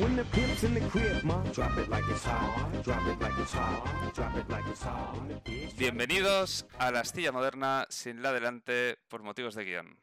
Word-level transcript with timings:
When 0.00 0.16
the 0.16 0.24
pimp's 0.24 0.64
in 0.64 0.74
the 0.74 0.80
crib, 0.88 1.22
ma, 1.24 1.42
drop 1.52 1.76
it 1.78 1.88
like 1.88 2.04
it's 2.10 2.24
hot. 2.24 2.72
Drop 2.82 3.06
it 3.06 3.20
like 3.20 3.38
it's 3.42 3.52
hot. 3.52 4.14
Drop 4.14 4.36
it 4.36 4.48
like 4.48 4.66
it's 4.70 4.82
hot. 4.82 5.14
When 5.16 5.28
the 5.28 5.34
bitch- 5.44 5.76
Bienvenidos 5.76 6.66
a 6.78 6.90
la 6.90 7.00
astilla 7.00 7.32
moderna 7.32 7.86
sin 7.90 8.22
la 8.22 8.32
delante 8.32 8.96
por 9.08 9.22
motivos 9.22 9.54
de 9.54 9.64
guion. 9.64 9.98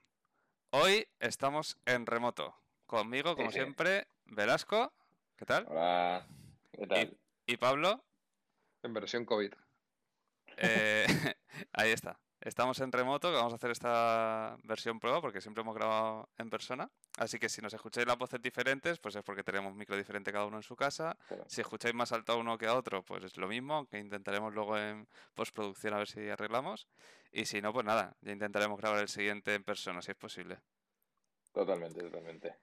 Hoy 0.71 1.07
estamos 1.19 1.77
en 1.85 2.05
remoto. 2.05 2.55
Conmigo, 2.85 3.35
como 3.35 3.49
Jeje. 3.49 3.63
siempre, 3.63 4.07
Velasco. 4.25 4.93
¿Qué 5.35 5.45
tal? 5.45 5.65
Hola, 5.69 6.27
¿qué 6.73 6.87
tal? 6.87 7.17
Y, 7.47 7.53
y 7.53 7.57
Pablo. 7.57 8.03
En 8.83 8.93
versión 8.93 9.25
COVID. 9.25 9.51
Eh, 10.57 11.05
ahí 11.73 11.91
está. 11.91 12.19
Estamos 12.39 12.79
en 12.81 12.91
remoto, 12.91 13.29
que 13.29 13.35
vamos 13.35 13.53
a 13.53 13.55
hacer 13.55 13.71
esta 13.71 14.57
versión 14.63 14.99
prueba 14.99 15.21
porque 15.21 15.41
siempre 15.41 15.61
hemos 15.61 15.75
grabado 15.75 16.29
en 16.37 16.49
persona. 16.49 16.89
Así 17.17 17.39
que 17.39 17.49
si 17.49 17.61
nos 17.61 17.73
escucháis 17.73 18.05
las 18.05 18.17
voces 18.17 18.41
diferentes, 18.41 18.99
pues 18.99 19.15
es 19.15 19.23
porque 19.23 19.43
tenemos 19.43 19.73
micro 19.73 19.97
diferente 19.97 20.31
cada 20.31 20.45
uno 20.45 20.57
en 20.57 20.63
su 20.63 20.75
casa. 20.75 21.17
Claro. 21.27 21.45
Si 21.47 21.61
escucháis 21.61 21.95
más 21.95 22.11
alto 22.11 22.33
a 22.33 22.35
uno 22.35 22.57
que 22.57 22.67
a 22.67 22.75
otro, 22.75 23.03
pues 23.03 23.23
es 23.23 23.37
lo 23.37 23.47
mismo, 23.47 23.87
que 23.87 23.97
intentaremos 23.97 24.53
luego 24.53 24.77
en 24.77 25.07
postproducción 25.33 25.95
a 25.95 25.97
ver 25.97 26.07
si 26.07 26.29
arreglamos. 26.29 26.87
Y 27.31 27.45
si 27.45 27.59
no, 27.59 27.73
pues 27.73 27.85
nada, 27.85 28.15
ya 28.21 28.31
intentaremos 28.31 28.79
grabar 28.79 28.99
el 28.99 29.09
siguiente 29.09 29.55
en 29.55 29.63
persona, 29.63 30.01
si 30.01 30.11
es 30.11 30.17
posible. 30.17 30.59
Totalmente, 31.51 32.01
totalmente. 32.01 32.55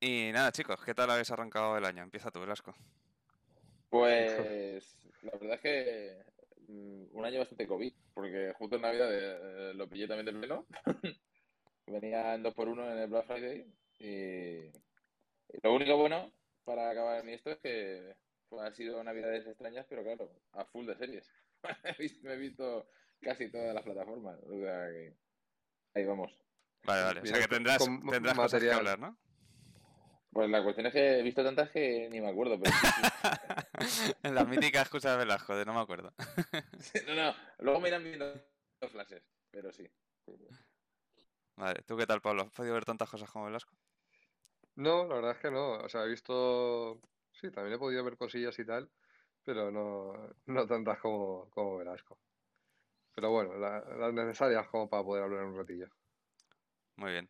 Y 0.00 0.30
nada, 0.32 0.50
chicos, 0.50 0.84
¿qué 0.84 0.92
tal 0.92 1.08
habéis 1.10 1.30
arrancado 1.30 1.78
el 1.78 1.84
año? 1.84 2.02
Empieza 2.02 2.32
tú, 2.32 2.40
Velasco. 2.40 2.74
Pues 3.88 4.96
la 5.22 5.30
verdad 5.38 5.54
es 5.54 5.60
que 5.60 6.31
un 7.12 7.24
año 7.24 7.38
bastante 7.40 7.66
COVID, 7.66 7.92
porque 8.14 8.52
justo 8.58 8.76
en 8.76 8.82
Navidad 8.82 9.08
eh, 9.12 9.74
lo 9.74 9.88
pillé 9.88 10.06
también 10.08 10.26
del 10.26 10.38
pleno. 10.38 10.66
Venía 11.86 12.34
en 12.34 12.44
2x1 12.44 12.92
en 12.92 12.98
el 12.98 13.08
Black 13.10 13.26
Friday 13.26 13.66
y, 13.98 14.06
y 14.06 15.60
lo 15.62 15.74
único 15.74 15.96
bueno 15.96 16.32
para 16.64 16.90
acabar 16.90 17.20
en 17.20 17.28
esto 17.30 17.50
es 17.50 17.58
que 17.58 18.14
pues, 18.48 18.62
ha 18.62 18.72
sido 18.72 19.02
Navidades 19.02 19.46
extrañas, 19.46 19.86
pero 19.88 20.02
claro, 20.02 20.30
a 20.52 20.64
full 20.66 20.86
de 20.86 20.96
series. 20.96 21.28
He 21.84 21.94
visto- 22.02 22.26
Me 22.26 22.34
he 22.34 22.36
visto 22.38 22.88
casi 23.20 23.50
todas 23.50 23.74
las 23.74 23.82
plataformas, 23.84 24.38
o 24.44 24.58
sea 24.58 24.88
que 24.90 25.14
ahí 25.94 26.04
vamos. 26.04 26.36
Vale, 26.84 27.02
vale. 27.02 27.20
O 27.20 27.26
sea 27.26 27.38
que 27.40 27.48
tendrás, 27.48 27.78
tendrás 28.10 28.34
cosas 28.36 28.60
que 28.62 28.72
hablar, 28.72 28.98
¿no? 28.98 29.16
Pues 30.32 30.48
la 30.48 30.62
cuestión 30.62 30.86
es 30.86 30.92
que 30.94 31.18
he 31.18 31.22
visto 31.22 31.44
tantas 31.44 31.70
que 31.70 32.08
ni 32.10 32.20
me 32.20 32.30
acuerdo, 32.30 32.58
pero 32.58 32.72
sí, 32.74 32.86
sí. 33.90 34.12
en 34.22 34.34
la 34.34 34.44
mítica 34.44 34.80
excusa 34.80 35.12
de 35.12 35.18
Velasco, 35.18 35.54
de 35.54 35.64
no 35.64 35.74
me 35.74 35.80
acuerdo. 35.80 36.12
No, 37.06 37.14
no, 37.14 37.34
luego 37.58 37.80
me 37.80 37.88
irán 37.88 38.02
viendo 38.04 38.32
los 38.80 38.90
flashes, 38.90 39.22
pero 39.50 39.70
sí. 39.72 39.86
Vale, 41.56 41.82
¿tú 41.86 41.96
qué 41.96 42.06
tal, 42.06 42.20
Pablo? 42.22 42.42
¿Has 42.42 42.50
podido 42.50 42.74
ver 42.74 42.84
tantas 42.84 43.10
cosas 43.10 43.30
como 43.30 43.44
Velasco? 43.44 43.76
No, 44.76 45.06
la 45.06 45.16
verdad 45.16 45.32
es 45.32 45.38
que 45.38 45.50
no. 45.50 45.72
O 45.74 45.88
sea, 45.88 46.04
he 46.04 46.08
visto. 46.08 46.98
Sí, 47.32 47.50
también 47.50 47.74
he 47.74 47.78
podido 47.78 48.02
ver 48.04 48.16
cosillas 48.16 48.58
y 48.58 48.64
tal, 48.64 48.90
pero 49.44 49.70
no, 49.70 50.14
no 50.46 50.66
tantas 50.66 50.98
como, 50.98 51.50
como 51.50 51.76
Velasco. 51.78 52.18
Pero 53.14 53.30
bueno, 53.30 53.54
la- 53.58 53.80
las 53.80 54.12
necesarias 54.14 54.66
como 54.68 54.88
para 54.88 55.02
poder 55.04 55.24
hablar 55.24 55.44
un 55.44 55.56
ratillo. 55.58 55.88
Muy 56.96 57.12
bien. 57.12 57.28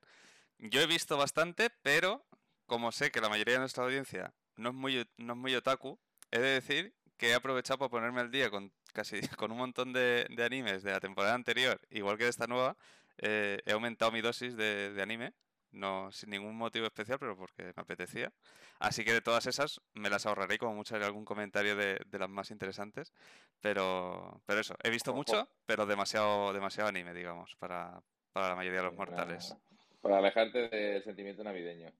Yo 0.59 0.81
he 0.81 0.87
visto 0.87 1.17
bastante, 1.17 1.71
pero 1.83 2.25
como 2.73 2.91
sé 2.91 3.11
que 3.11 3.21
la 3.21 3.29
mayoría 3.29 3.55
de 3.55 3.61
nuestra 3.61 3.85
audiencia 3.85 4.33
no 4.57 4.71
es 4.71 4.75
muy, 4.75 5.07
no 5.19 5.35
es 5.35 5.39
muy 5.39 5.55
otaku, 5.55 5.99
he 6.31 6.39
de 6.39 6.49
decir 6.55 6.95
que 7.19 7.29
he 7.31 7.35
aprovechado 7.35 7.77
para 7.79 7.91
ponerme 7.91 8.23
al 8.23 8.31
día 8.31 8.49
con 8.51 8.73
casi 8.95 9.21
con 9.39 9.53
un 9.53 9.59
montón 9.59 9.93
de, 9.93 10.27
de 10.31 10.43
animes 10.45 10.83
de 10.83 10.93
la 10.93 11.01
temporada 11.01 11.35
anterior, 11.35 11.79
igual 11.91 12.17
que 12.17 12.25
de 12.25 12.31
esta 12.31 12.47
nueva. 12.47 12.77
eh, 13.19 13.59
he 13.67 13.73
aumentado 13.73 14.11
mi 14.11 14.23
dosis 14.23 14.57
de, 14.57 14.93
de 14.95 15.03
anime, 15.03 15.35
no 15.71 16.11
sin 16.13 16.31
ningún 16.31 16.57
motivo 16.57 16.87
especial, 16.87 17.19
pero 17.19 17.37
porque 17.37 17.65
me 17.77 17.83
apetecía. 17.83 18.33
Así 18.79 19.05
que 19.05 19.13
de 19.13 19.21
todas 19.21 19.47
esas 19.47 19.81
me 19.95 20.09
las 20.11 20.25
ahorraré 20.27 20.57
como 20.59 20.75
mucho 20.75 20.97
haré 20.97 21.05
algún 21.05 21.25
comentario 21.27 21.77
de, 21.77 22.01
de 22.07 22.19
las 22.19 22.31
más 22.31 22.51
interesantes. 22.51 23.13
Pero, 23.61 24.43
pero 24.47 24.61
eso, 24.61 24.75
he 24.83 24.91
visto 24.91 25.13
mucho, 25.15 25.49
pero 25.67 25.85
demasiado, 25.87 26.53
demasiado 26.55 26.89
anime, 26.89 27.13
digamos, 27.15 27.55
para, 27.59 28.03
para 28.33 28.49
la 28.51 28.57
mayoría 28.57 28.81
de 28.81 28.87
los 28.87 28.95
mortales. 28.97 29.57
Para 30.01 30.19
alejarte 30.19 30.69
del 30.69 31.05
sentimiento 31.05 31.45
navideño. 31.45 31.93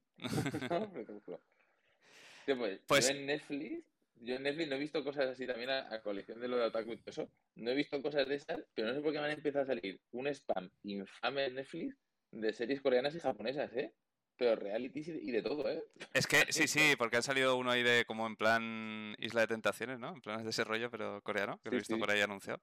Tío, 2.47 2.59
pues, 2.59 2.81
Pues- 2.87 3.09
yo 3.09 3.15
en 3.15 3.27
Netflix, 3.27 3.85
yo 4.17 4.37
en 4.37 4.43
Netflix 4.43 4.69
no 4.69 4.77
he 4.77 4.81
visto 4.81 5.05
cosas 5.05 5.31
así 5.31 5.47
también 5.47 5.71
a, 5.71 5.93
a 5.93 6.03
colección 6.03 6.41
de 6.41 6.49
lo 6.49 6.57
de 6.57 6.65
Otaku 6.65 6.93
y 6.93 6.97
todo 6.97 7.11
eso. 7.11 7.31
No 7.57 7.71
he 7.71 7.75
visto 7.75 8.01
cosas 8.03 8.29
de 8.29 8.37
esas, 8.37 8.65
pero 8.75 8.89
no 8.89 8.95
sé 8.95 9.01
por 9.01 9.13
qué 9.13 9.19
me 9.19 9.27
han 9.27 9.33
empezado 9.33 9.65
a 9.65 9.67
salir 9.67 10.01
un 10.13 10.27
spam 10.29 10.71
infame 10.85 11.47
en 11.47 11.55
Netflix 11.57 11.97
de 12.31 12.53
series 12.53 12.81
coreanas 12.81 13.15
y 13.15 13.21
japonesas, 13.21 13.73
¿eh? 13.75 13.93
Pero 14.37 14.57
realities 14.57 15.09
y 15.09 15.31
de, 15.31 15.43
todo, 15.43 15.69
¿eh? 15.71 15.85
Es 16.15 16.27
que 16.27 16.53
sí, 16.53 16.67
sí, 16.67 16.81
porque 16.99 17.17
han 17.17 17.23
salido 17.23 17.57
uno 17.57 17.71
ahí 17.71 17.83
de 17.83 18.05
como 18.07 18.27
en 18.27 18.37
plan 18.37 19.15
Isla 19.19 19.43
de 19.43 19.47
Tentaciones, 19.49 19.99
¿no? 19.99 20.15
En 20.15 20.21
plan 20.21 20.43
de 20.43 20.51
ese 20.51 20.65
rollo, 20.65 20.91
pero 20.91 21.21
coreano, 21.23 21.61
que 21.63 21.71
lo 21.71 21.77
he 21.77 21.81
visto 21.81 21.95
sí. 21.95 22.01
por 22.01 22.11
ahí 22.11 22.21
anunciado. 22.21 22.61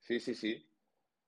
Sí, 0.00 0.20
sí, 0.20 0.34
sí. 0.34 0.66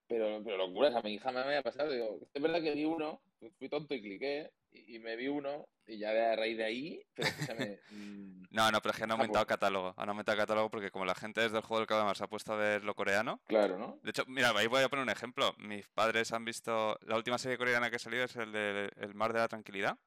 Pero, 0.06 0.42
pero 0.42 0.56
locuras, 0.56 0.94
a 0.94 1.02
mi 1.02 1.18
jamás 1.18 1.46
me 1.46 1.56
ha 1.56 1.62
pasado. 1.62 1.92
Digo, 1.92 2.18
es 2.32 2.42
verdad 2.42 2.62
que 2.62 2.74
vi 2.74 2.84
uno, 2.86 3.20
fui 3.58 3.68
tonto 3.68 3.94
y 3.94 4.00
cliqué, 4.00 4.50
y, 4.70 4.96
y 4.96 4.98
me 4.98 5.16
vi 5.16 5.28
uno, 5.28 5.68
y 5.86 5.98
ya 5.98 6.12
de 6.12 6.26
a 6.26 6.36
raíz 6.36 6.56
de 6.56 6.64
ahí, 6.64 7.02
pero 7.14 7.28
escúchame, 7.28 7.80
mm, 7.90 8.44
No, 8.50 8.70
no, 8.70 8.80
pero 8.80 8.90
es 8.92 8.96
que 8.98 9.04
han 9.04 9.10
Ah, 9.10 9.14
aumentado 9.14 9.44
pues. 9.46 9.54
catálogo. 9.56 9.94
Han 9.96 10.08
aumentado 10.08 10.36
catálogo 10.38 10.70
porque 10.70 10.90
como 10.90 11.04
la 11.04 11.14
gente 11.14 11.40
desde 11.40 11.56
el 11.58 11.62
juego 11.62 11.78
del 11.80 11.86
calamar 11.86 12.16
se 12.16 12.24
ha 12.24 12.28
puesto 12.28 12.52
a 12.52 12.56
ver 12.56 12.84
lo 12.84 12.94
coreano. 12.94 13.40
claro, 13.46 13.78
¿no? 13.78 13.98
De 14.02 14.10
hecho, 14.10 14.24
mira, 14.26 14.50
ahí 14.56 14.66
voy 14.66 14.82
a 14.82 14.88
poner 14.88 15.02
un 15.04 15.10
ejemplo. 15.10 15.54
Mis 15.58 15.88
padres 15.88 16.32
han 16.32 16.44
visto. 16.44 16.98
La 17.02 17.16
última 17.16 17.38
serie 17.38 17.56
coreana 17.58 17.90
que 17.90 17.96
ha 17.96 17.98
salido 18.00 18.24
es 18.24 18.36
el 18.36 18.52
de 18.52 18.90
El 18.96 19.14
Mar 19.14 19.32
de 19.32 19.38
la 19.40 19.48
Tranquilidad, 19.48 19.98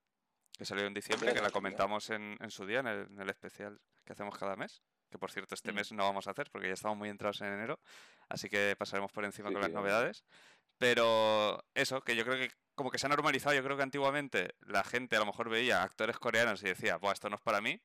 que 0.58 0.66
salió 0.66 0.86
en 0.86 0.94
diciembre, 0.94 1.34
que 1.34 1.42
la 1.42 1.50
comentamos 1.52 2.10
en, 2.10 2.38
en 2.40 2.52
su 2.52 2.66
día, 2.66 2.80
en 2.80 2.88
el, 2.88 3.08
en 3.12 3.20
el 3.22 3.30
especial 3.30 3.80
que 4.06 4.14
hacemos 4.14 4.38
cada 4.38 4.56
mes. 4.56 4.82
Que 5.10 5.18
por 5.20 5.30
cierto, 5.32 5.56
este 5.56 5.72
Mm. 5.74 5.76
mes 5.76 5.92
no 5.92 6.04
vamos 6.04 6.28
a 6.28 6.32
hacer 6.32 6.50
porque 6.52 6.68
ya 6.68 6.74
estamos 6.74 6.98
muy 6.98 7.10
entrados 7.10 7.42
en 7.42 7.48
enero. 7.54 7.80
Así 8.30 8.48
que 8.50 8.76
pasaremos 8.78 9.12
por 9.12 9.26
encima 9.26 9.50
Sí, 9.50 9.54
con 9.54 9.62
las 9.62 9.72
sí, 9.72 9.76
novedades. 9.76 10.24
Pero 10.82 11.64
eso, 11.76 12.02
que 12.02 12.16
yo 12.16 12.26
creo 12.26 12.38
que 12.38 12.50
como 12.74 12.90
que 12.90 12.98
se 12.98 13.06
ha 13.06 13.10
normalizado. 13.10 13.54
Yo 13.56 13.64
creo 13.64 13.78
que 13.78 13.84
antiguamente 13.84 14.56
la 14.66 14.84
gente 14.84 15.16
a 15.16 15.20
lo 15.20 15.28
mejor 15.28 15.48
veía 15.48 15.84
actores 15.84 16.18
coreanos 16.18 16.64
y 16.64 16.70
decía, 16.70 16.98
Buah, 16.98 17.14
esto 17.14 17.30
no 17.30 17.36
es 17.36 17.42
para 17.44 17.62
mí. 17.62 17.80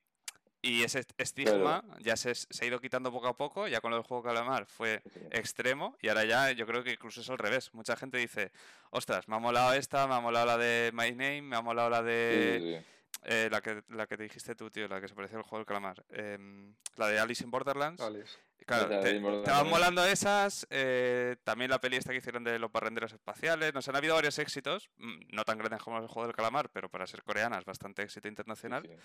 Y 0.63 0.81
ese 0.81 1.05
estigma 1.19 1.83
ya 1.99 2.17
se, 2.17 2.33
se 2.33 2.65
ha 2.65 2.67
ido 2.67 2.81
quitando 2.81 3.11
poco 3.11 3.27
a 3.27 3.37
poco. 3.37 3.67
Ya 3.67 3.81
con 3.81 3.91
lo 3.91 3.97
del 3.97 4.03
juego 4.03 4.23
Calamar 4.23 4.65
fue 4.65 5.03
extremo 5.29 5.95
y 6.01 6.07
ahora 6.07 6.25
ya 6.25 6.51
yo 6.53 6.65
creo 6.65 6.83
que 6.83 6.93
incluso 6.93 7.21
es 7.21 7.29
al 7.29 7.37
revés. 7.37 7.71
Mucha 7.75 7.95
gente 7.95 8.17
dice, 8.17 8.51
ostras, 8.89 9.27
me 9.27 9.35
ha 9.35 9.39
molado 9.39 9.73
esta, 9.73 10.07
me 10.07 10.15
ha 10.15 10.19
molado 10.19 10.47
la 10.47 10.57
de 10.57 10.89
My 10.91 11.11
Name, 11.11 11.43
me 11.43 11.55
ha 11.55 11.61
molado 11.61 11.91
la 11.91 12.01
de... 12.01 12.57
Sí, 12.59 12.65
sí, 12.65 12.73
sí. 12.79 12.96
Eh, 13.23 13.47
la, 13.51 13.61
que, 13.61 13.83
la 13.89 14.07
que 14.07 14.17
te 14.17 14.23
dijiste 14.23 14.55
tú, 14.55 14.69
tío, 14.69 14.87
la 14.87 15.01
que 15.01 15.07
se 15.07 15.15
parecía 15.15 15.37
al 15.37 15.43
juego 15.43 15.57
del 15.59 15.65
calamar. 15.65 16.03
Em, 16.09 16.73
la 16.95 17.07
de 17.07 17.19
Alice 17.19 17.43
in 17.43 17.51
Borderlands. 17.51 18.01
Alice. 18.01 18.37
Claro, 18.65 18.89
te, 18.89 18.95
Alice 18.95 19.15
in 19.15 19.21
Borderlands 19.23 19.45
te 19.49 19.51
van 19.57 19.69
molando 19.69 20.05
esas. 20.05 20.67
eh, 20.69 21.35
también 21.43 21.69
la 21.71 21.79
peli 21.79 21.97
esta 21.97 22.11
que 22.11 22.17
hicieron 22.17 22.43
de 22.43 22.59
los 22.59 22.71
barrenderos 22.71 23.13
espaciales. 23.13 23.73
Nos 23.73 23.87
han 23.87 23.95
habido 23.95 24.15
varios 24.15 24.37
éxitos, 24.39 24.89
mm, 24.97 25.19
no 25.33 25.43
tan 25.45 25.57
grandes 25.57 25.81
como 25.81 25.97
el 25.99 26.07
juego 26.07 26.27
del 26.27 26.35
calamar, 26.35 26.69
pero 26.69 26.89
para 26.89 27.07
ser 27.07 27.23
coreanas, 27.23 27.65
bastante 27.65 28.01
éxito 28.03 28.27
internacional. 28.27 28.83
Sí, 28.83 28.89
sí. 28.93 28.99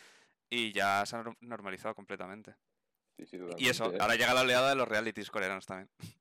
Y 0.50 0.72
ya 0.72 1.04
se 1.06 1.16
han 1.16 1.24
norm- 1.24 1.36
normalizado 1.40 1.94
completamente. 1.94 2.54
Sí, 3.18 3.26
sí, 3.26 3.38
Y 3.58 3.68
eso, 3.68 3.92
¿eh? 3.92 3.98
ahora 4.00 4.14
llega 4.16 4.34
la 4.34 4.40
oleada 4.42 4.70
de 4.70 4.74
los 4.76 4.88
realities 4.88 5.30
coreanos 5.30 5.66
también. 5.66 5.88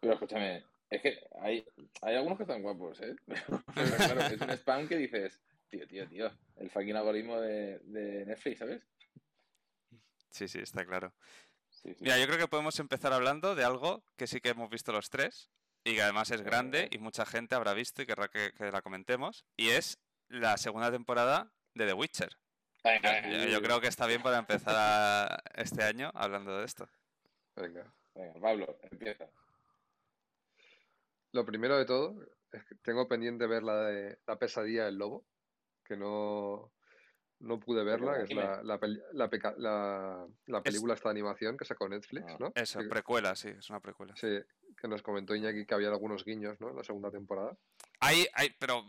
Pero 0.00 0.14
escúchame, 0.14 0.64
es 0.90 1.02
que 1.02 1.18
hay, 1.40 1.66
hay 2.02 2.14
algunos 2.16 2.36
que 2.36 2.44
están 2.44 2.62
guapos, 2.62 3.00
¿eh? 3.00 3.16
Pero 3.26 3.96
claro, 3.96 4.20
es 4.22 4.40
un 4.40 4.50
spam 4.50 4.86
que 4.88 4.96
dices, 4.96 5.40
tío, 5.68 5.86
tío, 5.86 6.08
tío, 6.08 6.30
el 6.56 6.70
fucking 6.70 6.96
algoritmo 6.96 7.40
de, 7.40 7.78
de 7.80 8.26
Netflix, 8.26 8.58
¿sabes? 8.58 8.82
Sí, 10.30 10.48
sí, 10.48 10.58
está 10.60 10.84
claro. 10.84 11.12
Sí, 11.70 11.90
sí. 11.94 12.04
Mira, 12.04 12.18
yo 12.18 12.26
creo 12.26 12.38
que 12.38 12.48
podemos 12.48 12.78
empezar 12.78 13.12
hablando 13.12 13.54
de 13.54 13.64
algo 13.64 14.04
que 14.16 14.26
sí 14.26 14.40
que 14.40 14.50
hemos 14.50 14.70
visto 14.70 14.92
los 14.92 15.10
tres 15.10 15.50
y 15.84 15.94
que 15.94 16.02
además 16.02 16.30
es 16.30 16.42
grande 16.42 16.88
y 16.90 16.98
mucha 16.98 17.24
gente 17.26 17.54
habrá 17.54 17.72
visto 17.74 18.02
y 18.02 18.06
querrá 18.06 18.28
que, 18.28 18.52
que 18.52 18.70
la 18.70 18.82
comentemos. 18.82 19.44
Y 19.56 19.68
es 19.70 19.98
la 20.28 20.56
segunda 20.56 20.90
temporada 20.90 21.52
de 21.74 21.86
The 21.86 21.92
Witcher. 21.92 22.36
Venga, 22.84 23.22
Yo, 23.22 23.30
venga, 23.38 23.46
yo 23.46 23.62
creo 23.62 23.80
que 23.80 23.88
está 23.88 24.06
bien 24.06 24.22
para 24.22 24.38
empezar 24.38 24.74
a- 24.76 25.42
este 25.54 25.82
año 25.82 26.10
hablando 26.14 26.58
de 26.58 26.64
esto. 26.64 26.88
Venga. 27.56 27.92
Venga, 28.14 28.40
Pablo, 28.40 28.78
empieza. 28.90 29.28
Lo 31.32 31.44
primero 31.44 31.76
de 31.76 31.84
todo 31.84 32.16
es 32.52 32.64
que 32.64 32.74
tengo 32.76 33.08
pendiente 33.08 33.46
ver 33.46 33.62
la 33.62 33.76
de 33.82 34.18
La 34.26 34.38
pesadilla 34.38 34.86
del 34.86 34.96
lobo, 34.96 35.26
que 35.86 35.96
no, 35.96 36.72
no 37.40 37.60
pude 37.60 37.84
verla, 37.84 38.18
que 38.18 38.24
es 38.24 38.32
la, 38.34 38.62
la, 38.62 38.78
peli- 38.78 39.00
la 39.12 39.28
la- 39.58 40.26
la 40.46 40.62
película 40.62 40.94
esta 40.94 41.08
de 41.08 41.12
animación 41.12 41.56
que 41.56 41.64
sacó 41.64 41.88
Netflix, 41.88 42.26
Ah, 42.28 42.36
¿no? 42.38 42.52
Eso, 42.54 42.80
Que- 42.80 42.88
precuela, 42.88 43.34
sí, 43.36 43.48
es 43.48 43.70
una 43.70 43.80
precuela. 43.80 44.14
Sí, 44.16 44.38
que 44.80 44.88
nos 44.88 45.02
comentó 45.02 45.34
Iñaki 45.34 45.64
que 45.66 45.74
había 45.74 45.88
algunos 45.88 46.24
guiños, 46.24 46.60
¿no? 46.60 46.70
En 46.70 46.76
la 46.76 46.84
segunda 46.84 47.10
temporada. 47.10 47.56
Hay, 48.00 48.26
hay, 48.34 48.50
pero 48.58 48.84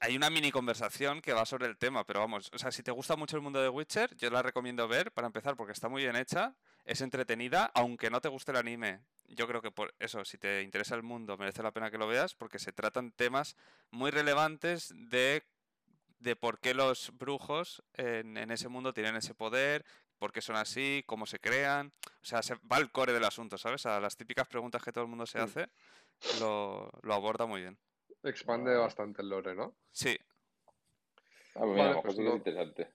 hay 0.00 0.16
una 0.16 0.30
mini 0.30 0.50
conversación 0.50 1.20
que 1.20 1.32
va 1.32 1.44
sobre 1.44 1.66
el 1.66 1.76
tema, 1.76 2.04
pero 2.04 2.20
vamos, 2.20 2.50
o 2.52 2.58
sea, 2.58 2.72
si 2.72 2.82
te 2.82 2.90
gusta 2.90 3.16
mucho 3.16 3.36
el 3.36 3.42
mundo 3.42 3.60
de 3.62 3.68
Witcher, 3.68 4.16
yo 4.16 4.30
la 4.30 4.42
recomiendo 4.42 4.88
ver 4.88 5.12
para 5.12 5.26
empezar 5.26 5.56
porque 5.56 5.72
está 5.72 5.88
muy 5.88 6.02
bien 6.02 6.16
hecha, 6.16 6.54
es 6.84 7.00
entretenida, 7.02 7.70
aunque 7.74 8.10
no 8.10 8.20
te 8.20 8.28
guste 8.28 8.50
el 8.52 8.56
anime. 8.58 9.00
Yo 9.28 9.46
creo 9.46 9.62
que 9.62 9.70
por 9.70 9.94
eso, 9.98 10.24
si 10.24 10.36
te 10.36 10.62
interesa 10.62 10.94
el 10.94 11.02
mundo, 11.02 11.38
merece 11.38 11.62
la 11.62 11.70
pena 11.70 11.90
que 11.90 11.96
lo 11.98 12.06
veas 12.08 12.34
porque 12.34 12.58
se 12.58 12.72
tratan 12.72 13.12
temas 13.12 13.56
muy 13.90 14.10
relevantes 14.10 14.92
de 14.94 15.42
de 16.22 16.36
por 16.36 16.58
qué 16.60 16.74
los 16.74 17.16
brujos 17.18 17.82
en, 17.94 18.36
en 18.36 18.50
ese 18.50 18.68
mundo 18.68 18.92
tienen 18.92 19.16
ese 19.16 19.34
poder, 19.34 19.84
por 20.18 20.32
qué 20.32 20.40
son 20.40 20.56
así, 20.56 21.02
cómo 21.06 21.26
se 21.26 21.38
crean. 21.40 21.92
O 22.22 22.24
sea, 22.24 22.42
se 22.42 22.54
va 22.70 22.76
al 22.76 22.90
core 22.92 23.12
del 23.12 23.24
asunto, 23.24 23.58
¿sabes? 23.58 23.86
A 23.86 24.00
las 24.00 24.16
típicas 24.16 24.46
preguntas 24.48 24.82
que 24.82 24.92
todo 24.92 25.04
el 25.04 25.10
mundo 25.10 25.26
se 25.26 25.38
hace, 25.38 25.68
lo, 26.40 26.90
lo 27.02 27.14
aborda 27.14 27.46
muy 27.46 27.60
bien. 27.62 27.76
Expande 28.22 28.76
bastante 28.76 29.22
el 29.22 29.28
lore, 29.28 29.54
¿no? 29.54 29.74
Sí, 29.90 30.16
Ah, 31.54 31.60
pues 31.60 31.72
mira, 31.72 31.88
Vale, 31.88 32.02
pues 32.02 32.14
es 32.18 32.24
no. 32.24 32.36
interesante. 32.36 32.88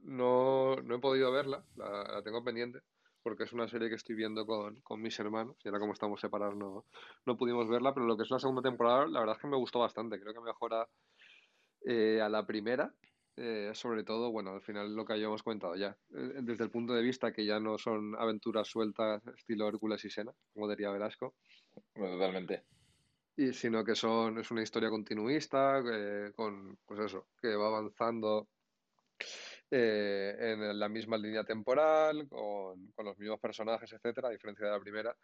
No, 0.00 0.76
no 0.76 0.94
he 0.96 0.98
podido 0.98 1.30
verla, 1.30 1.64
la, 1.76 2.04
la 2.04 2.22
tengo 2.22 2.42
pendiente, 2.42 2.80
porque 3.22 3.44
es 3.44 3.52
una 3.52 3.68
serie 3.68 3.88
que 3.88 3.96
estoy 3.96 4.14
viendo 4.16 4.46
con, 4.46 4.80
con 4.80 5.00
mis 5.00 5.18
hermanos, 5.20 5.56
y 5.62 5.68
ahora 5.68 5.78
como 5.80 5.92
estamos 5.92 6.20
separados 6.20 6.56
no, 6.56 6.86
no 7.26 7.36
pudimos 7.36 7.68
verla, 7.68 7.92
pero 7.92 8.06
lo 8.06 8.16
que 8.16 8.22
es 8.24 8.30
la 8.30 8.38
segunda 8.38 8.62
temporada, 8.62 9.06
la 9.06 9.20
verdad 9.20 9.36
es 9.36 9.42
que 9.42 9.48
me 9.48 9.56
gustó 9.58 9.78
bastante, 9.80 10.18
creo 10.20 10.32
que 10.32 10.40
mejora 10.40 10.88
eh, 11.86 12.20
a 12.20 12.28
la 12.28 12.46
primera, 12.46 12.94
eh, 13.36 13.70
sobre 13.74 14.04
todo, 14.04 14.30
bueno, 14.30 14.50
al 14.52 14.62
final 14.62 14.94
lo 14.94 15.04
que 15.04 15.14
habíamos 15.14 15.42
comentado 15.42 15.74
ya, 15.76 15.96
eh, 16.14 16.40
desde 16.42 16.64
el 16.64 16.70
punto 16.70 16.92
de 16.94 17.02
vista 17.02 17.32
que 17.32 17.46
ya 17.46 17.60
no 17.60 17.78
son 17.78 18.14
aventuras 18.18 18.68
sueltas 18.68 19.26
estilo 19.36 19.68
Hércules 19.68 20.04
y 20.04 20.10
Sena, 20.10 20.32
como 20.52 20.68
diría 20.68 20.90
Velasco, 20.90 21.34
Bueno, 21.94 22.14
totalmente. 22.16 22.64
y 23.36 23.52
sino 23.52 23.84
que 23.84 23.94
son, 23.94 24.38
es 24.38 24.50
una 24.50 24.62
historia 24.62 24.90
continuista, 24.90 25.82
eh, 25.90 26.32
con, 26.34 26.78
pues 26.86 27.00
eso, 27.00 27.28
que 27.40 27.54
va 27.56 27.68
avanzando 27.68 28.48
eh, 29.70 30.36
en 30.38 30.78
la 30.78 30.88
misma 30.88 31.16
línea 31.16 31.44
temporal, 31.44 32.28
con, 32.28 32.92
con 32.92 33.06
los 33.06 33.18
mismos 33.18 33.40
personajes, 33.40 33.92
etcétera, 33.92 34.28
a 34.28 34.32
diferencia 34.32 34.66
de 34.66 34.72
la 34.72 34.80
primera. 34.80 35.16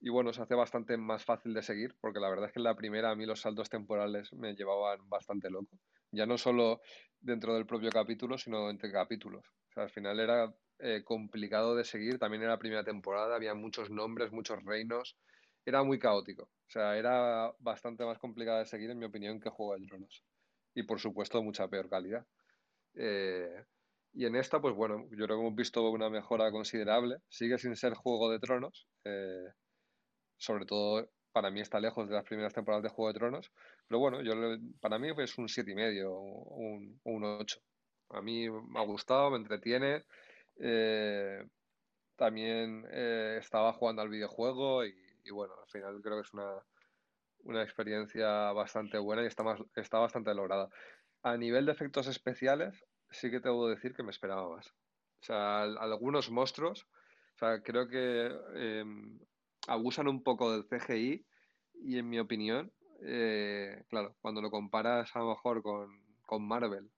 Y 0.00 0.10
bueno, 0.10 0.32
se 0.32 0.42
hace 0.42 0.54
bastante 0.56 0.96
más 0.96 1.24
fácil 1.24 1.54
de 1.54 1.62
seguir, 1.62 1.94
porque 2.00 2.18
la 2.18 2.28
verdad 2.28 2.46
es 2.46 2.52
que 2.52 2.58
en 2.58 2.64
la 2.64 2.74
primera 2.76 3.10
a 3.10 3.14
mí 3.16 3.24
los 3.26 3.40
saltos 3.40 3.70
temporales 3.70 4.32
me 4.32 4.54
llevaban 4.54 5.08
bastante 5.08 5.48
loco. 5.50 5.78
Ya 6.12 6.26
no 6.26 6.38
solo 6.38 6.80
dentro 7.20 7.54
del 7.54 7.66
propio 7.66 7.90
capítulo, 7.90 8.38
sino 8.38 8.70
entre 8.70 8.92
capítulos. 8.92 9.44
O 9.70 9.72
sea, 9.74 9.84
al 9.84 9.90
final 9.90 10.20
era 10.20 10.54
eh, 10.78 11.02
complicado 11.04 11.74
de 11.76 11.84
seguir, 11.84 12.18
también 12.18 12.42
en 12.42 12.50
la 12.50 12.58
primera 12.58 12.84
temporada 12.84 13.36
había 13.36 13.54
muchos 13.54 13.90
nombres, 13.90 14.32
muchos 14.32 14.62
reinos, 14.64 15.16
era 15.64 15.82
muy 15.84 15.98
caótico. 15.98 16.44
O 16.44 16.70
sea, 16.70 16.96
era 16.98 17.52
bastante 17.60 18.04
más 18.04 18.18
complicado 18.18 18.58
de 18.60 18.66
seguir, 18.66 18.90
en 18.90 18.98
mi 18.98 19.06
opinión, 19.06 19.40
que 19.40 19.50
Juego 19.50 19.74
de 19.78 19.86
Tronos. 19.86 20.24
Y 20.74 20.84
por 20.84 21.00
supuesto, 21.00 21.42
mucha 21.42 21.68
peor 21.68 21.88
calidad. 21.88 22.26
Eh, 22.94 23.64
y 24.14 24.26
en 24.26 24.36
esta, 24.36 24.60
pues 24.60 24.74
bueno, 24.74 25.06
yo 25.10 25.26
creo 25.26 25.38
que 25.38 25.42
hemos 25.46 25.54
visto 25.56 25.90
una 25.90 26.10
mejora 26.10 26.50
considerable. 26.52 27.18
Sigue 27.28 27.58
sin 27.58 27.76
ser 27.76 27.94
Juego 27.94 28.30
de 28.30 28.40
Tronos. 28.40 28.88
eh, 29.04 29.52
sobre 30.36 30.66
todo, 30.66 31.10
para 31.32 31.50
mí 31.50 31.60
está 31.60 31.80
lejos 31.80 32.08
de 32.08 32.14
las 32.14 32.24
primeras 32.24 32.52
temporadas 32.52 32.82
de 32.82 32.90
Juego 32.90 33.12
de 33.12 33.18
Tronos. 33.18 33.52
Pero 33.92 34.00
bueno, 34.00 34.22
yo 34.22 34.32
para 34.80 34.98
mí 34.98 35.10
es 35.18 35.36
un 35.36 35.48
siete 35.50 35.72
y 35.72 35.74
medio, 35.74 36.18
un, 36.18 36.98
un 37.04 37.24
8. 37.24 37.60
A 38.08 38.22
mí 38.22 38.48
me 38.50 38.80
ha 38.80 38.84
gustado, 38.84 39.30
me 39.30 39.36
entretiene. 39.36 40.04
eh, 40.60 41.44
también 42.16 42.86
eh, 42.90 43.38
estaba 43.40 43.72
jugando 43.74 44.02
al 44.02 44.10
videojuego 44.10 44.84
y, 44.86 44.94
y 45.24 45.30
bueno, 45.30 45.54
al 45.60 45.68
final 45.70 46.00
creo 46.02 46.16
que 46.16 46.22
es 46.28 46.34
una, 46.34 46.62
una 47.40 47.62
experiencia 47.62 48.52
bastante 48.52 48.98
buena 48.98 49.24
y 49.24 49.26
está, 49.26 49.44
más, 49.44 49.60
está 49.76 49.98
bastante 49.98 50.34
lograda. 50.34 50.70
A 51.22 51.36
nivel 51.36 51.66
de 51.66 51.72
efectos 51.72 52.06
especiales, 52.08 52.84
sí 53.10 53.30
que 53.30 53.40
tengo 53.40 53.66
que 53.66 53.76
decir 53.76 53.94
que 53.94 54.04
me 54.04 54.10
esperaba 54.12 54.48
más. 54.56 54.68
O 55.22 55.24
sea, 55.24 55.62
al- 55.62 55.78
algunos 55.78 56.30
monstruos, 56.30 56.84
o 57.36 57.38
sea, 57.38 57.62
creo 57.62 57.88
que 57.88 58.30
eh, 58.56 58.84
abusan 59.68 60.08
un 60.08 60.22
poco 60.22 60.52
del 60.52 60.64
CGI 60.64 61.26
y 61.74 61.98
en 61.98 62.08
mi 62.08 62.18
opinión, 62.18 62.72
eh, 63.04 63.84
claro, 63.88 64.16
cuando 64.20 64.40
lo 64.40 64.50
comparas 64.50 65.14
a 65.16 65.20
lo 65.20 65.30
mejor 65.30 65.62
con, 65.62 66.00
con 66.26 66.46
Marvel, 66.46 66.90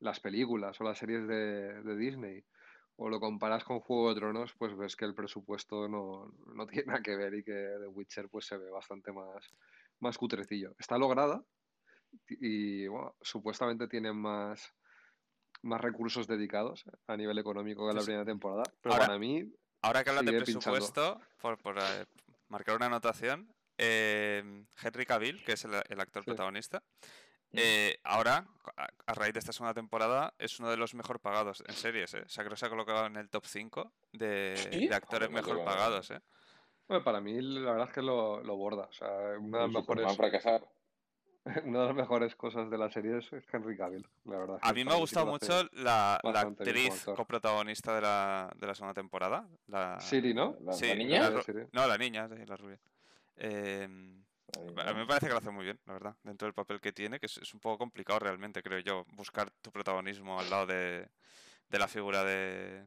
las 0.00 0.20
películas 0.20 0.80
o 0.80 0.84
las 0.84 0.98
series 0.98 1.26
de, 1.28 1.82
de 1.82 1.96
Disney, 1.96 2.44
o 2.96 3.08
lo 3.08 3.20
comparas 3.20 3.64
con 3.64 3.80
Juego 3.80 4.10
de 4.10 4.20
Tronos, 4.20 4.54
pues 4.58 4.76
ves 4.76 4.96
que 4.96 5.04
el 5.04 5.14
presupuesto 5.14 5.88
no, 5.88 6.32
no 6.54 6.66
tiene 6.68 6.86
nada 6.86 7.02
que 7.02 7.16
ver 7.16 7.34
y 7.34 7.44
que 7.44 7.52
The 7.80 7.86
Witcher 7.86 8.28
pues 8.28 8.46
se 8.46 8.56
ve 8.58 8.70
bastante 8.70 9.12
más, 9.12 9.54
más 10.00 10.18
cutrecillo. 10.18 10.74
Está 10.78 10.98
lograda 10.98 11.44
y 12.28 12.86
bueno, 12.88 13.14
supuestamente 13.20 13.88
tienen 13.88 14.16
más, 14.16 14.74
más 15.62 15.80
recursos 15.80 16.26
dedicados 16.26 16.84
a 17.06 17.16
nivel 17.16 17.38
económico 17.38 17.88
que 17.88 17.94
la 17.94 18.02
primera 18.02 18.24
temporada, 18.24 18.64
pero 18.80 18.94
ahora- 18.94 19.06
para 19.06 19.18
mí 19.18 19.50
Ahora 19.84 20.04
que 20.04 20.10
hablas 20.10 20.26
de 20.26 20.32
presupuesto, 20.42 21.20
por, 21.40 21.58
por, 21.58 21.76
eh, 21.78 22.06
marcar 22.48 22.76
una 22.76 22.86
anotación, 22.86 23.52
eh, 23.82 24.64
Henry 24.82 25.06
Cavill, 25.06 25.44
que 25.44 25.52
es 25.52 25.64
el, 25.64 25.72
el 25.88 26.00
actor 26.00 26.22
Sí. 26.22 26.26
protagonista, 26.26 26.82
eh, 27.54 27.98
ahora, 28.04 28.46
a, 28.76 28.88
a 29.06 29.14
raíz 29.14 29.34
de 29.34 29.40
esta 29.40 29.52
segunda 29.52 29.74
temporada, 29.74 30.32
es 30.38 30.58
uno 30.58 30.70
de 30.70 30.76
los 30.76 30.94
mejor 30.94 31.20
pagados 31.20 31.62
en 31.66 31.74
series. 31.74 32.14
¿eh? 32.14 32.22
O 32.24 32.28
sea, 32.28 32.44
creo 32.44 32.54
que 32.54 32.60
se 32.60 32.66
ha 32.66 32.70
colocado 32.70 33.06
en 33.06 33.16
el 33.16 33.28
top 33.28 33.44
5 33.46 33.92
de, 34.12 34.54
¿Sí? 34.56 34.88
de 34.88 34.94
actores 34.94 35.28
Joder, 35.28 35.44
mejor 35.44 35.64
pagados. 35.64 36.10
¿eh? 36.10 36.20
bueno, 36.88 37.04
para 37.04 37.20
mí 37.20 37.40
la 37.40 37.72
verdad 37.72 37.88
es 37.88 37.94
que 37.94 38.02
lo, 38.02 38.42
lo 38.42 38.56
borda. 38.56 38.84
O 38.84 38.92
sea, 38.92 39.08
una 39.38 39.58
de, 39.58 39.68
las 39.68 39.72
Superman 39.72 40.06
mejores, 40.06 40.16
fracasar. 40.16 40.66
una 41.64 41.80
de 41.80 41.86
las 41.86 41.94
mejores 41.94 42.36
cosas 42.36 42.70
de 42.70 42.78
la 42.78 42.90
serie 42.90 43.18
es 43.18 43.30
Henry 43.52 43.76
Cavill, 43.76 44.06
la 44.24 44.38
verdad. 44.38 44.58
A 44.62 44.72
mí 44.72 44.84
me 44.84 44.92
ha 44.92 44.96
gustado 44.96 45.26
mucho 45.26 45.68
la, 45.72 46.14
actriz 46.22 47.04
coprotagonista 47.04 47.94
de 47.94 48.00
la, 48.00 48.50
de 48.56 48.66
la 48.66 48.74
segunda 48.74 48.94
temporada. 48.94 49.46
La, 49.66 50.00
Siri, 50.00 50.32
¿no? 50.32 50.56
La, 50.62 50.72
Sí, 50.72 50.86
la 50.86 50.94
la 50.94 50.98
niña. 50.98 51.30
No, 51.72 51.86
la 51.86 51.98
niña, 51.98 52.28
sí, 52.28 52.46
la 52.46 52.56
rubia. 52.56 52.78
Eh, 53.36 53.88
La 54.76 54.82
A 54.88 54.92
mí 54.94 55.00
me 55.00 55.06
parece 55.06 55.26
que 55.26 55.32
lo 55.32 55.38
hace 55.38 55.50
muy 55.50 55.64
bien, 55.64 55.78
la 55.86 55.94
verdad, 55.94 56.16
dentro 56.22 56.46
del 56.46 56.54
papel 56.54 56.80
que 56.80 56.92
tiene, 56.92 57.18
que 57.18 57.26
es, 57.26 57.38
es 57.38 57.54
un 57.54 57.60
poco 57.60 57.78
complicado 57.78 58.18
realmente, 58.18 58.62
creo 58.62 58.78
yo, 58.80 59.04
buscar 59.16 59.50
tu 59.62 59.70
protagonismo 59.72 60.38
al 60.38 60.50
lado 60.50 60.66
de, 60.66 61.08
de 61.70 61.78
la 61.78 61.88
figura 61.88 62.24
de... 62.24 62.86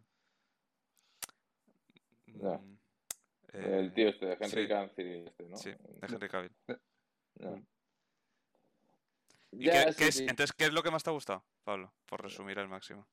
Ya. 2.28 2.58
mm, 2.58 2.78
El 3.54 3.86
eh, 3.88 3.92
tío 3.96 4.10
este, 4.10 4.32
Henry 4.34 4.64
sí. 4.64 4.68
Cavill, 4.68 5.28
este, 5.28 5.44
¿no? 5.50 5.58
Sí, 5.58 5.70
de 5.72 6.08
Henry 6.08 6.30
Cavill. 6.30 6.52
Ya. 7.38 7.50
Mm. 7.50 7.66
¿Y 9.52 9.66
Ya, 9.66 9.86
qué, 9.86 9.92
sí, 9.92 9.98
qué 10.00 10.08
es, 10.08 10.16
sí. 10.16 10.24
entonces, 10.28 10.54
qué 10.54 10.66
es 10.66 10.74
lo 10.74 10.84
que 10.84 10.92
más 10.92 11.04
te 11.04 11.10
ha 11.10 11.14
gustado, 11.14 11.44
Pablo? 11.66 11.92
Por 12.06 12.22
resumir 12.22 12.60
al 12.60 12.70
máximo. 12.70 13.06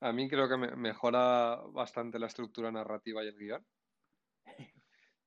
A 0.00 0.12
mí 0.12 0.28
creo 0.28 0.48
que 0.48 0.56
me- 0.56 0.76
mejora 0.76 1.56
bastante 1.72 2.18
la 2.18 2.26
estructura 2.26 2.70
narrativa 2.70 3.24
y 3.24 3.28
el 3.28 3.36
guion. 3.38 3.66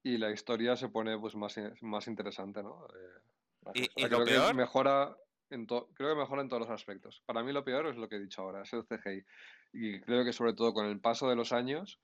Y 0.04 0.18
la 0.18 0.32
historia 0.32 0.76
se 0.76 0.90
pone 0.90 1.18
pues 1.20 1.36
más, 1.36 1.56
más 1.82 2.08
interesante, 2.08 2.64
¿no? 2.64 2.86
Eh, 2.86 3.72
Y- 3.74 3.82
lo 3.82 4.24
creo 4.24 4.26
que 4.26 4.32
peor? 4.32 4.56
mejora 4.56 5.16
en 5.50 5.66
creo 5.66 5.88
que 5.96 6.16
mejora 6.16 6.42
en 6.42 6.50
todos 6.50 6.62
los 6.62 6.70
aspectos. 6.70 7.22
Para 7.26 7.44
mí 7.44 7.52
lo 7.52 7.64
peor 7.66 7.88
es 7.88 7.98
lo 7.98 8.08
que 8.08 8.16
he 8.16 8.20
dicho 8.20 8.42
ahora, 8.42 8.62
es 8.62 8.72
el 8.74 8.84
CGI. 8.84 9.26
Y 9.74 10.00
creo 10.02 10.24
que 10.24 10.32
sobre 10.34 10.54
todo 10.54 10.74
con 10.74 10.86
el 10.86 11.00
paso 11.02 11.28
de 11.30 11.36
los 11.36 11.52
años, 11.52 12.00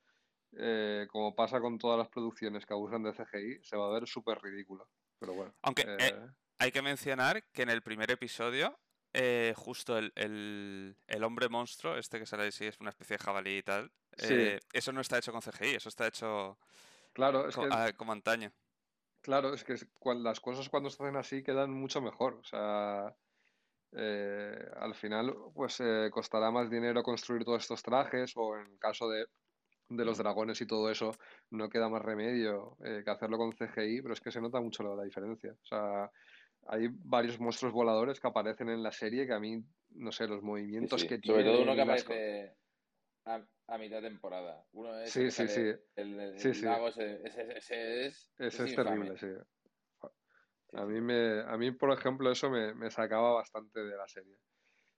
eh, 0.58 1.08
como 1.12 1.36
pasa 1.36 1.60
con 1.62 1.78
todas 1.78 1.98
las 1.98 2.10
producciones 2.10 2.66
que 2.66 2.74
abusan 2.74 3.04
de 3.04 3.14
CGI, 3.14 3.64
se 3.64 3.78
va 3.78 3.88
a 3.88 3.94
ver 4.00 4.08
súper 4.08 4.40
ridículo. 4.42 4.90
Pero 5.20 5.34
bueno. 5.34 5.56
Aunque 5.62 5.84
eh, 5.84 5.98
eh, 6.00 6.28
hay 6.60 6.72
que 6.72 6.82
mencionar 6.82 7.44
que 7.54 7.62
en 7.64 7.70
el 7.70 7.82
primer 7.82 8.12
episodio, 8.12 8.78
eh, 9.14 9.54
justo 9.56 9.98
el, 9.98 10.12
el- 10.16 10.98
el 11.08 11.24
hombre 11.24 11.48
monstruo, 11.50 11.98
este 11.98 12.20
que 12.20 12.26
sale 12.26 12.44
ahí, 12.44 12.52
sí, 12.52 12.66
es 12.66 12.80
una 12.80 12.90
especie 12.90 13.18
de 13.18 13.24
jabalí 13.24 13.58
y 13.60 13.64
tal, 13.64 13.92
Sí. 14.18 14.34
eh, 14.34 14.60
eso 14.74 14.92
no 14.92 15.02
está 15.02 15.18
hecho 15.18 15.32
con 15.32 15.42
CGI, 15.42 15.76
eso 15.76 15.90
está 15.90 16.08
hecho 16.08 16.58
claro, 17.16 17.48
es 17.48 17.56
que 17.56 17.68
ah, 17.72 17.92
como 17.98 18.12
antaño. 18.12 18.52
Claro, 19.22 19.56
es 19.56 19.64
que 19.64 19.76
las 20.18 20.40
cosas 20.40 20.70
cuando 20.70 20.92
se 20.92 21.02
hacen 21.02 21.16
así 21.16 21.42
quedan 21.42 21.72
mucho 21.72 22.00
mejor. 22.00 22.36
O 22.36 22.44
sea, 22.44 23.16
eh, 23.94 24.70
al 24.76 24.94
final, 24.94 25.36
pues 25.56 25.80
eh, 25.80 26.10
costará 26.12 26.52
más 26.52 26.70
dinero 26.70 27.02
construir 27.02 27.44
todos 27.44 27.64
estos 27.64 27.82
trajes, 27.82 28.34
o 28.36 28.56
en 28.56 28.68
el 28.68 28.78
caso 28.78 29.10
de, 29.10 29.26
de 29.90 30.06
los 30.06 30.20
dragones 30.20 30.62
y 30.62 30.68
todo 30.68 30.92
eso, 30.92 31.12
no 31.50 31.70
queda 31.70 31.90
más 31.90 32.04
remedio 32.04 32.78
eh, 32.86 33.02
que 33.04 33.10
hacerlo 33.10 33.38
con 33.38 33.54
CGI, 33.54 34.02
pero 34.04 34.14
es 34.14 34.22
que 34.22 34.32
se 34.32 34.42
nota 34.42 34.60
mucho 34.60 34.84
la, 34.84 34.96
la 34.96 35.04
diferencia. 35.04 35.54
O 35.54 35.66
sea, 35.66 36.12
hay 36.68 36.90
varios 36.92 37.40
monstruos 37.40 37.74
voladores 37.74 38.20
que 38.20 38.28
aparecen 38.28 38.70
en 38.70 38.84
la 38.84 38.92
serie 38.92 39.26
que 39.26 39.34
a 39.34 39.40
mí, 39.40 39.64
no 39.92 40.12
sé, 40.12 40.28
los 40.28 40.44
movimientos 40.44 41.02
sí. 41.02 41.08
que 41.08 41.20
Sobre 41.24 41.44
todo 41.44 41.62
uno 41.62 41.72
que 41.72 41.84
tienen, 41.84 41.90
aparece 41.90 42.56
a, 43.26 43.48
a 43.68 43.78
mitad 43.78 44.02
de 44.02 44.10
temporada. 44.10 44.68
Uno 44.74 44.98
es 45.00 45.14
Sí, 45.14 45.32
sí, 45.32 45.48
sí. 45.48 45.62
El, 45.96 46.20
el 46.20 46.36
Sí, 46.42 46.54
sí. 46.54 46.68
lago, 46.68 46.90
ese, 46.90 47.22
ese, 47.26 47.58
ese 47.58 48.06
es, 48.08 48.34
Ese 48.38 48.64
es 48.64 48.74
infame. 48.74 48.74
terrible, 48.74 49.18
sí. 49.18 49.28
A 50.74 50.86
mí, 50.86 51.00
me, 51.02 51.42
a 51.42 51.58
mí, 51.58 51.72
por 51.72 51.92
ejemplo, 51.92 52.32
eso 52.32 52.50
me, 52.50 52.74
me 52.74 52.92
sacaba 52.92 53.34
bastante 53.34 53.80
de 53.84 53.96
la 53.98 54.08
serie. 54.08 54.38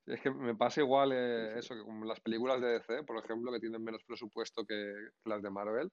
Es 0.05 0.21
que 0.21 0.31
me 0.31 0.55
pasa 0.55 0.81
igual 0.81 1.11
eh, 1.13 1.59
eso, 1.59 1.75
que 1.75 1.83
como 1.83 2.05
las 2.05 2.21
películas 2.21 2.61
de 2.61 2.67
DC, 2.73 3.03
por 3.03 3.19
ejemplo, 3.23 3.51
que 3.51 3.59
tienen 3.59 3.83
menos 3.83 4.03
presupuesto 4.05 4.65
que, 4.65 4.93
las 5.25 5.41
de 5.43 5.51
Marvel, 5.51 5.91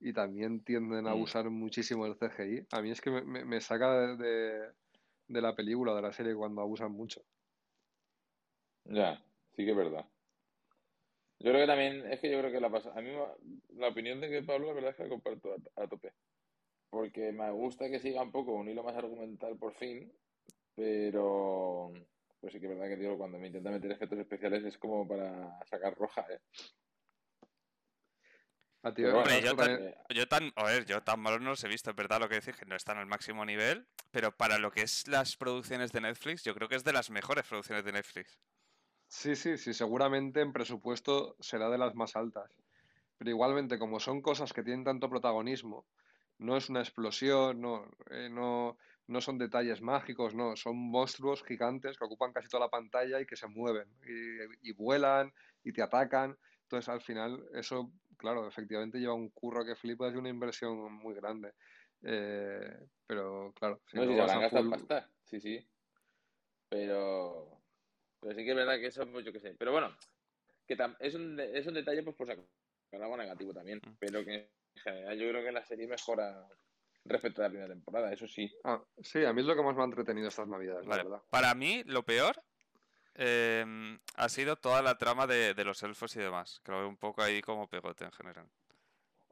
y 0.00 0.12
también 0.14 0.64
tienden 0.64 1.06
a 1.08 1.14
Mm. 1.14 1.16
usar 1.16 1.50
muchísimo 1.50 2.06
el 2.06 2.16
CGI. 2.16 2.66
A 2.72 2.82
mí 2.82 2.90
es 2.92 3.00
que 3.02 3.10
me, 3.10 3.22
me- 3.24 3.44
me 3.46 3.60
saca 3.60 3.92
de, 4.00 4.16
de- 4.18 4.72
de 5.28 5.42
la 5.42 5.54
película, 5.56 5.94
de 5.94 6.02
la 6.02 6.12
serie, 6.12 6.34
cuando 6.36 6.62
abusan 6.62 6.92
mucho. 6.92 7.22
Ya, 8.86 9.22
sí 9.56 9.64
que 9.64 9.70
es 9.72 9.76
verdad. 9.76 10.08
Yo 11.44 11.50
creo 11.50 11.60
que 11.60 11.66
también, 11.66 12.10
es 12.10 12.20
que 12.20 12.30
yo 12.30 12.38
creo 12.40 12.50
que 12.50 12.58
la 12.58 12.70
pasa. 12.70 12.90
A 12.96 13.02
mí 13.02 13.10
me- 13.10 13.78
la 13.78 13.88
opinión 13.88 14.18
de 14.18 14.30
que 14.30 14.42
Pablo, 14.42 14.68
la 14.68 14.72
verdad 14.72 14.90
es 14.92 14.96
que 14.96 15.02
la 15.02 15.08
comparto 15.10 15.52
a, 15.52 15.82
a 15.82 15.86
tope. 15.86 16.14
Porque 16.88 17.32
me 17.32 17.50
gusta 17.50 17.90
que 17.90 17.98
siga 18.00 18.22
un 18.22 18.32
poco 18.32 18.52
un 18.52 18.66
hilo 18.66 18.82
más 18.82 18.96
argumental 18.96 19.58
por 19.58 19.74
fin, 19.74 20.10
pero 20.74 21.92
pues 22.40 22.50
sí 22.50 22.60
que 22.60 22.64
es 22.66 22.72
verdad 22.72 22.88
que 22.88 22.96
digo, 22.96 23.18
cuando 23.18 23.38
me 23.38 23.48
intentan 23.48 23.74
meter 23.74 23.92
efectos 23.92 24.18
especiales 24.20 24.64
es 24.64 24.78
como 24.78 25.06
para 25.06 25.62
sacar 25.66 25.94
roja, 25.94 26.24
¿eh? 26.30 26.40
A 28.82 28.94
ti, 28.94 29.02
Pero 29.02 29.16
bueno, 29.16 29.34
Hombre, 29.34 29.40
Velasco, 29.40 29.66
yo, 29.66 29.66
tan, 29.66 29.94
yo 30.16 30.28
tan, 30.28 30.52
a 30.56 30.64
ver, 30.64 30.84
yo 30.86 31.02
tan 31.02 31.20
malo 31.20 31.38
no 31.40 31.50
los 31.50 31.64
he 31.64 31.68
visto, 31.68 31.90
es 31.90 31.96
verdad 31.96 32.20
lo 32.20 32.28
que 32.30 32.36
decís, 32.36 32.56
que 32.56 32.64
no 32.64 32.74
están 32.74 32.96
al 32.96 33.06
máximo 33.06 33.44
nivel, 33.44 33.86
pero 34.10 34.34
para 34.34 34.56
lo 34.58 34.70
que 34.70 34.80
es 34.80 35.06
las 35.08 35.36
producciones 35.36 35.92
de 35.92 36.00
Netflix, 36.00 36.42
yo 36.42 36.54
creo 36.54 36.70
que 36.70 36.76
es 36.76 36.84
de 36.84 36.94
las 36.94 37.10
mejores 37.10 37.46
producciones 37.46 37.84
de 37.84 37.92
Netflix. 37.92 38.38
Sí, 39.08 39.36
sí, 39.36 39.56
sí, 39.58 39.72
seguramente 39.74 40.40
en 40.40 40.52
presupuesto 40.52 41.36
será 41.40 41.68
de 41.70 41.78
las 41.78 41.94
más 41.94 42.16
altas. 42.16 42.50
Pero 43.18 43.30
igualmente, 43.30 43.78
como 43.78 44.00
son 44.00 44.22
cosas 44.22 44.52
que 44.52 44.62
tienen 44.64 44.84
tanto 44.84 45.10
protagonismo, 45.10 45.86
no 46.38 46.56
es 46.56 46.70
una 46.70 46.80
explosión, 46.80 47.60
no, 47.60 47.90
eh, 48.10 48.28
no, 48.30 48.78
no 49.06 49.20
son 49.20 49.38
detalles 49.38 49.82
mágicos, 49.82 50.34
no, 50.34 50.56
son 50.56 50.76
monstruos 50.78 51.44
gigantes 51.44 51.98
que 51.98 52.04
ocupan 52.04 52.32
casi 52.32 52.48
toda 52.48 52.66
la 52.66 52.70
pantalla 52.70 53.20
y 53.20 53.26
que 53.26 53.36
se 53.36 53.48
mueven 53.48 53.88
y, 54.06 54.70
y 54.70 54.72
vuelan 54.72 55.32
y 55.64 55.72
te 55.72 55.82
atacan. 55.82 56.38
Entonces, 56.62 56.88
al 56.88 57.02
final, 57.02 57.44
eso, 57.54 57.92
claro, 58.18 58.48
efectivamente 58.48 58.98
lleva 58.98 59.14
un 59.14 59.30
curro 59.30 59.64
que 59.64 59.76
flipas 59.76 60.14
y 60.14 60.18
una 60.18 60.30
inversión 60.30 60.92
muy 60.94 61.14
grande. 61.14 61.54
Eh, 62.02 62.88
pero, 63.06 63.52
claro, 63.54 63.82
si 63.86 63.98
No, 63.98 64.04
no 64.04 64.10
si 64.10 64.14
se 64.14 64.22
vas 64.22 64.34
a 64.34 64.40
full- 64.50 64.70
pasta, 64.70 65.10
sí, 65.24 65.40
sí. 65.40 65.68
Pero, 66.68 67.53
pero 68.24 68.34
sí 68.38 68.44
que 68.44 68.50
es 68.50 68.56
verdad 68.56 68.76
que 68.78 68.86
eso, 68.86 69.06
pues 69.10 69.24
yo 69.24 69.32
qué 69.32 69.40
sé. 69.40 69.54
Pero 69.58 69.72
bueno, 69.72 69.94
que 70.66 70.76
tam- 70.76 70.96
es 70.98 71.14
un, 71.14 71.36
de- 71.36 71.58
es 71.58 71.66
un 71.66 71.74
detalle 71.74 72.02
pues 72.02 72.16
por 72.16 72.26
sacar 72.26 72.44
algo 72.92 73.16
negativo 73.16 73.52
también. 73.52 73.80
Mm. 73.84 73.90
Pero 73.98 74.24
que 74.24 74.34
en 74.34 74.82
general 74.82 75.18
yo 75.18 75.28
creo 75.28 75.44
que 75.44 75.52
la 75.52 75.64
serie 75.64 75.86
mejora 75.86 76.48
respecto 77.04 77.42
a 77.42 77.44
la 77.44 77.50
primera 77.50 77.68
temporada, 77.68 78.12
eso 78.12 78.26
sí. 78.26 78.50
Ah, 78.64 78.82
sí, 79.02 79.24
a 79.24 79.32
mí 79.34 79.42
es 79.42 79.46
lo 79.46 79.54
que 79.54 79.62
más 79.62 79.76
me 79.76 79.82
ha 79.82 79.84
entretenido 79.84 80.28
estas 80.28 80.48
navidades, 80.48 80.86
la 80.86 80.96
verdad. 80.96 81.22
Para 81.28 81.54
mí, 81.54 81.82
lo 81.84 82.02
peor 82.02 82.42
em, 83.14 83.98
ha 84.16 84.28
sido 84.30 84.56
toda 84.56 84.80
la 84.82 84.96
trama 84.96 85.26
de, 85.26 85.52
de 85.54 85.64
los 85.64 85.82
elfos 85.82 86.16
y 86.16 86.20
demás, 86.20 86.60
que 86.64 86.72
lo 86.72 86.78
veo 86.78 86.88
un 86.88 86.96
poco 86.96 87.22
ahí 87.22 87.42
como 87.42 87.68
pegote 87.68 88.04
en 88.04 88.12
general. 88.12 88.46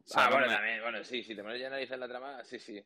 O 0.05 0.09
sea, 0.09 0.27
Ah, 0.27 0.31
no 0.31 0.33
bueno, 0.37 0.49
me- 0.49 0.55
también, 0.55 0.83
bueno, 0.83 1.05
sí, 1.05 1.23
si 1.25 1.35
te 1.35 1.43
pones 1.43 1.59
ya 1.61 1.67
a 1.67 1.69
analizar 1.71 1.99
la 1.99 2.09
trama, 2.09 2.45
sí, 2.45 2.59
sí. 2.59 2.85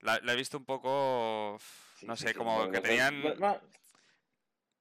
la, 0.00 0.18
la 0.20 0.32
he 0.32 0.36
visto 0.36 0.58
un 0.58 0.64
poco, 0.64 1.58
no 2.06 2.16
sí, 2.16 2.16
sé, 2.16 2.28
sí, 2.28 2.34
como 2.34 2.70
que 2.70 2.80
tenían... 2.80 3.20
bueno, 3.38 3.60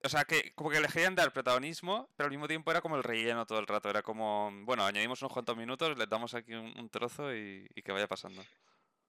O 0.03 0.09
sea, 0.09 0.25
que 0.25 0.53
como 0.53 0.69
que 0.69 0.81
le 0.81 0.87
querían 0.87 1.15
dar 1.15 1.31
protagonismo, 1.31 2.09
pero 2.15 2.25
al 2.25 2.31
mismo 2.31 2.47
tiempo 2.47 2.71
era 2.71 2.81
como 2.81 2.97
el 2.97 3.03
relleno 3.03 3.45
todo 3.45 3.59
el 3.59 3.67
rato. 3.67 3.89
Era 3.89 4.01
como, 4.01 4.51
bueno, 4.63 4.85
añadimos 4.85 5.21
unos 5.21 5.31
cuantos 5.31 5.55
minutos, 5.55 5.97
les 5.97 6.09
damos 6.09 6.33
aquí 6.33 6.53
un, 6.53 6.77
un 6.77 6.89
trozo 6.89 7.33
y, 7.33 7.67
y 7.73 7.81
que 7.81 7.91
vaya 7.91 8.07
pasando. 8.07 8.43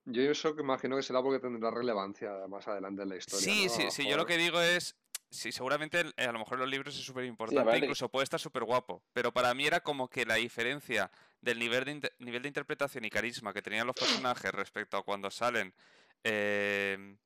Yo 0.06 0.22
eso 0.30 0.54
que 0.54 0.62
imagino 0.62 0.96
que 0.96 1.02
será 1.02 1.22
porque 1.22 1.40
tendrá 1.40 1.70
relevancia 1.70 2.30
más 2.48 2.68
adelante 2.68 3.02
en 3.02 3.08
la 3.08 3.16
historia, 3.16 3.44
Sí, 3.44 3.64
¿no? 3.64 3.70
sí, 3.70 3.82
sí, 3.90 4.06
yo 4.08 4.16
lo 4.18 4.26
que 4.26 4.36
digo 4.36 4.60
es, 4.60 4.96
sí, 5.30 5.50
seguramente 5.50 6.04
a 6.16 6.32
lo 6.32 6.38
mejor 6.38 6.58
los 6.58 6.68
libros 6.68 6.94
es 6.94 7.04
súper 7.04 7.24
importante, 7.24 7.78
incluso 7.78 8.10
puede 8.10 8.24
estar 8.24 8.38
súper 8.38 8.64
guapo, 8.64 9.02
pero 9.14 9.32
para 9.32 9.54
mí 9.54 9.66
era 9.66 9.80
como 9.80 10.08
que 10.08 10.26
la 10.26 10.34
diferencia 10.34 11.10
del 11.40 11.58
nivel 11.58 12.00
de, 12.00 12.12
nivel 12.18 12.42
de 12.42 12.48
interpretación 12.48 13.06
y 13.06 13.10
carisma 13.10 13.54
que 13.54 13.62
tenían 13.62 13.86
los 13.86 13.96
personajes 13.96 14.52
respecto 14.52 14.98
a 14.98 15.02
cuando 15.02 15.30
salen, 15.30 15.74
eh, 16.22 17.16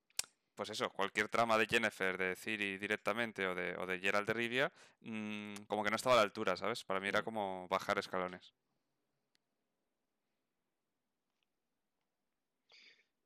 pues 0.58 0.70
eso, 0.70 0.90
cualquier 0.90 1.28
trama 1.28 1.56
de 1.56 1.66
Jennifer, 1.66 2.18
de 2.18 2.34
Ciri 2.34 2.78
directamente 2.78 3.46
o 3.46 3.54
de, 3.54 3.76
o 3.76 3.86
de 3.86 4.00
Geralt 4.00 4.26
de 4.26 4.34
Rivia, 4.34 4.72
mm, 5.02 5.54
como 5.68 5.84
que 5.84 5.90
no 5.90 5.94
estaba 5.94 6.16
a 6.16 6.18
la 6.18 6.24
altura, 6.24 6.56
¿sabes? 6.56 6.82
Para 6.82 6.98
mí 6.98 7.06
era 7.06 7.22
como 7.22 7.68
bajar 7.68 7.96
escalones. 7.96 8.52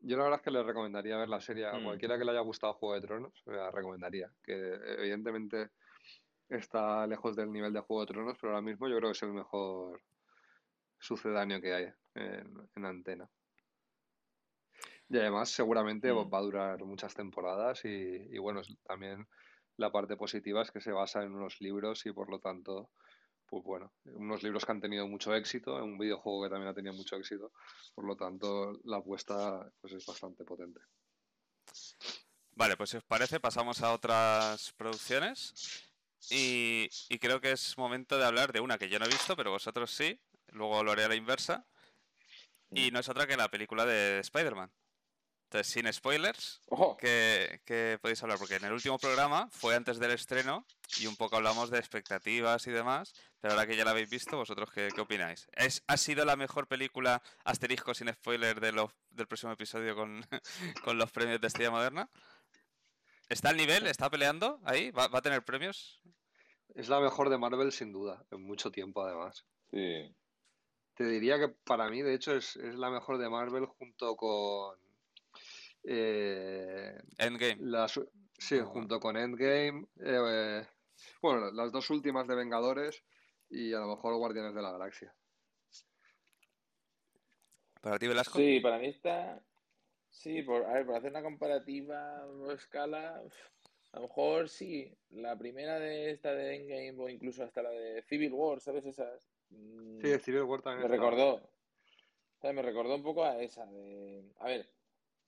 Yo 0.01 0.19
la 0.19 0.25
verdad 0.25 0.41
es 0.41 0.45
que 0.45 0.51
le 0.51 0.63
recomendaría 0.63 1.17
ver 1.17 1.31
la 1.31 1.41
serie 1.41 1.65
a 1.65 1.73
Mm. 1.73 1.85
cualquiera 1.85 2.19
que 2.19 2.25
le 2.27 2.33
haya 2.33 2.41
gustado 2.41 2.75
Juego 2.75 2.97
de 2.97 3.01
Tronos, 3.01 3.43
la 3.47 3.71
recomendaría. 3.71 4.31
Que 4.45 4.75
evidentemente 4.99 5.71
está 6.51 7.07
lejos 7.07 7.35
del 7.35 7.51
nivel 7.51 7.73
de 7.73 7.81
Juego 7.81 8.05
de 8.05 8.13
Tronos, 8.13 8.37
pero 8.39 8.53
ahora 8.53 8.61
mismo 8.61 8.89
yo 8.89 8.99
creo 8.99 9.09
que 9.09 9.17
es 9.17 9.23
el 9.23 9.33
mejor 9.33 10.03
sucedáneo 10.99 11.63
que 11.63 11.73
hay 11.73 11.93
en, 12.15 12.69
en 12.77 12.85
antena. 12.85 13.27
Y 15.13 15.19
además 15.19 15.51
seguramente 15.51 16.11
Mm. 16.11 16.31
va 16.31 16.39
a 16.39 16.43
durar 16.43 16.85
muchas 16.85 17.15
temporadas 17.15 17.85
y, 17.85 17.89
y 17.89 18.39
bueno, 18.39 18.63
también 18.83 19.29
la 19.77 19.93
parte 19.93 20.17
positiva 20.17 20.63
es 20.63 20.71
que 20.71 20.81
se 20.81 20.91
basa 20.91 21.23
en 21.23 21.35
unos 21.35 21.61
libros 21.61 22.07
y 22.07 22.13
por 22.13 22.31
lo 22.31 22.39
tanto, 22.39 22.89
pues 23.47 23.63
bueno, 23.63 23.93
unos 24.07 24.43
libros 24.43 24.65
que 24.65 24.73
han 24.73 24.81
tenido 24.81 25.07
mucho 25.07 25.35
éxito, 25.35 25.77
en 25.77 25.85
un 25.85 25.99
videojuego 25.99 26.45
que 26.45 26.49
también 26.49 26.71
ha 26.71 26.75
tenido 26.75 26.95
mucho 26.95 27.17
éxito, 27.17 27.53
por 27.95 28.07
lo 28.07 28.17
tanto 28.17 28.73
la 28.85 28.97
apuesta 28.97 29.71
pues 29.83 29.93
es 29.93 30.07
bastante 30.07 30.45
potente. 30.45 30.81
Vale, 32.55 32.79
pues 32.79 32.89
si 32.89 32.97
os 32.97 33.05
parece, 33.05 33.39
pasamos 33.39 33.83
a 33.83 33.93
otras 33.93 34.73
producciones. 34.73 35.91
Y, 36.31 36.89
y 37.11 37.19
creo 37.19 37.41
que 37.41 37.53
es 37.53 37.77
momento 37.77 38.17
de 38.17 38.25
hablar 38.25 38.53
de 38.53 38.61
una 38.61 38.79
que 38.79 38.89
yo 38.89 38.99
no 38.99 39.05
he 39.05 39.09
visto, 39.09 39.37
pero 39.37 39.51
vosotros 39.51 39.91
sí. 39.91 40.19
Luego 40.53 40.83
lo 40.83 40.93
haré 40.93 41.05
a 41.05 41.09
la 41.09 41.17
inversa. 41.17 41.67
Y 42.75 42.91
no 42.91 43.01
es 43.01 43.09
otra 43.11 43.27
que 43.27 43.37
la 43.37 43.51
película 43.51 43.85
de 43.85 44.21
Spider-Man. 44.21 44.71
Entonces, 45.53 45.71
sin 45.71 45.93
spoilers, 45.93 46.63
¿qué, 46.99 47.61
qué 47.67 47.99
podéis 48.01 48.23
hablar? 48.23 48.39
Porque 48.39 48.57
en 48.57 48.65
el 48.65 48.73
último 48.73 48.99
programa 48.99 49.51
fue 49.51 49.75
antes 49.75 49.99
del 49.99 50.13
estreno 50.13 50.65
y 50.99 51.07
un 51.07 51.15
poco 51.15 51.37
hablamos 51.37 51.69
de 51.69 51.79
expectativas 51.79 52.67
y 52.67 52.71
demás. 52.71 53.13
Pero 53.39 53.53
ahora 53.53 53.67
que 53.67 53.77
ya 53.77 53.85
la 53.85 53.91
habéis 53.91 54.09
visto, 54.09 54.39
¿vosotros 54.39 54.71
qué, 54.73 54.89
qué 54.95 55.01
opináis? 55.03 55.47
¿Es, 55.53 55.83
¿Ha 55.89 55.99
sido 55.99 56.25
la 56.25 56.37
mejor 56.37 56.69
película 56.69 57.23
asterisco 57.45 57.93
sin 57.93 58.11
spoiler 58.11 58.61
de 58.61 58.73
los, 58.73 58.93
del 59.11 59.27
próximo 59.27 59.53
episodio 59.53 59.95
con, 59.95 60.25
con 60.85 60.97
los 60.97 61.13
premios 61.13 61.39
de 61.39 61.49
Estrella 61.49 61.71
Moderna? 61.71 62.09
¿Está 63.29 63.51
al 63.51 63.59
nivel? 63.59 63.87
¿Está 63.87 64.09
peleando 64.09 64.59
ahí? 64.65 64.91
¿Va, 64.91 65.09
va 65.09 65.19
a 65.19 65.23
tener 65.23 65.45
premios? 65.45 66.01
Es 66.75 66.89
la 66.89 66.99
mejor 66.99 67.29
de 67.29 67.37
Marvel 67.37 67.73
sin 67.73 67.93
duda, 67.93 68.25
en 68.31 68.43
mucho 68.43 68.71
tiempo 68.71 69.03
además. 69.03 69.45
sí. 69.71 70.17
Te 70.95 71.05
diría 71.05 71.39
que 71.39 71.49
para 71.49 71.89
mí, 71.89 72.03
de 72.03 72.15
hecho, 72.15 72.35
es, 72.35 72.55
es 72.57 72.75
la 72.75 72.91
mejor 72.91 73.17
de 73.17 73.31
Marvel 73.31 73.65
junto 73.65 74.15
con 74.15 74.79
eh, 75.85 76.97
Endgame. 77.19 77.57
las, 77.61 78.01
sí, 78.39 78.59
Ah. 78.61 78.65
junto 78.65 79.01
con 79.01 79.17
Endgame, 79.17 79.87
eh, 80.01 80.67
bueno, 81.21 81.51
las 81.51 81.73
dos 81.73 81.91
últimas 81.91 82.27
de 82.29 82.35
Vengadores 82.37 83.03
y 83.51 83.73
a 83.75 83.81
lo 83.81 83.89
mejor 83.89 84.15
Guardianes 84.17 84.55
de 84.55 84.63
la 84.63 84.73
Galaxia. 84.73 85.15
¿Para 87.81 87.99
ti, 87.99 88.07
Velasco? 88.07 88.39
Sí, 88.39 88.61
para 88.61 88.79
mí 88.79 88.87
está. 88.89 89.43
Sí, 90.09 90.43
por, 90.43 90.65
a 90.67 90.75
ver, 90.75 90.87
por 90.87 90.97
hacer 90.97 91.11
una 91.11 91.23
comparativa 91.23 92.27
o 92.27 92.53
escala, 92.53 93.23
a 93.93 93.97
lo 93.99 94.03
mejor 94.03 94.49
sí. 94.49 94.95
La 95.11 95.37
primera 95.37 95.81
de 95.81 96.11
esta 96.11 96.33
de 96.33 96.55
Endgame 96.57 97.03
o 97.03 97.09
incluso 97.09 97.43
hasta 97.43 97.63
la 97.63 97.71
de 97.71 98.03
Civil 98.03 98.33
War, 98.33 98.61
¿sabes? 98.61 98.85
Esas. 98.87 99.27
mm, 99.51 100.01
Sí, 100.01 100.19
Civil 100.21 100.43
War 100.43 100.63
también 100.63 100.89
me 100.89 100.95
está- 100.95 101.05
recordó. 101.11 101.49
Me 102.43 102.61
recordó 102.63 102.97
un 102.97 103.03
poco 103.05 103.25
a 103.25 103.41
esa 103.41 103.65
de. 103.67 104.25
A 104.41 104.47
ver, 104.47 104.69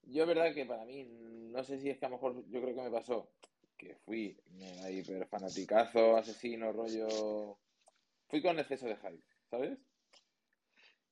yo 0.07 0.23
es 0.23 0.29
verdad 0.29 0.55
que 0.55 0.65
para 0.67 0.85
mí, 0.85 1.05
no 1.05 1.63
sé 1.65 1.79
si 1.79 1.91
es 1.91 1.99
que 1.99 2.07
a 2.07 2.09
lo 2.09 2.17
mejor 2.17 2.45
yo 2.51 2.61
creo 2.61 2.75
que 2.75 2.83
me 2.83 2.91
pasó 2.91 3.29
que 3.77 3.97
fui 3.97 4.37
mega 4.51 4.91
hiper 4.91 5.27
fanaticazo, 5.27 6.17
asesino, 6.17 6.73
rollo. 6.73 7.59
Fui 8.29 8.41
con 8.43 8.59
exceso 8.59 8.87
de 8.87 8.97
hype, 8.97 9.25
¿sabes? 9.51 9.79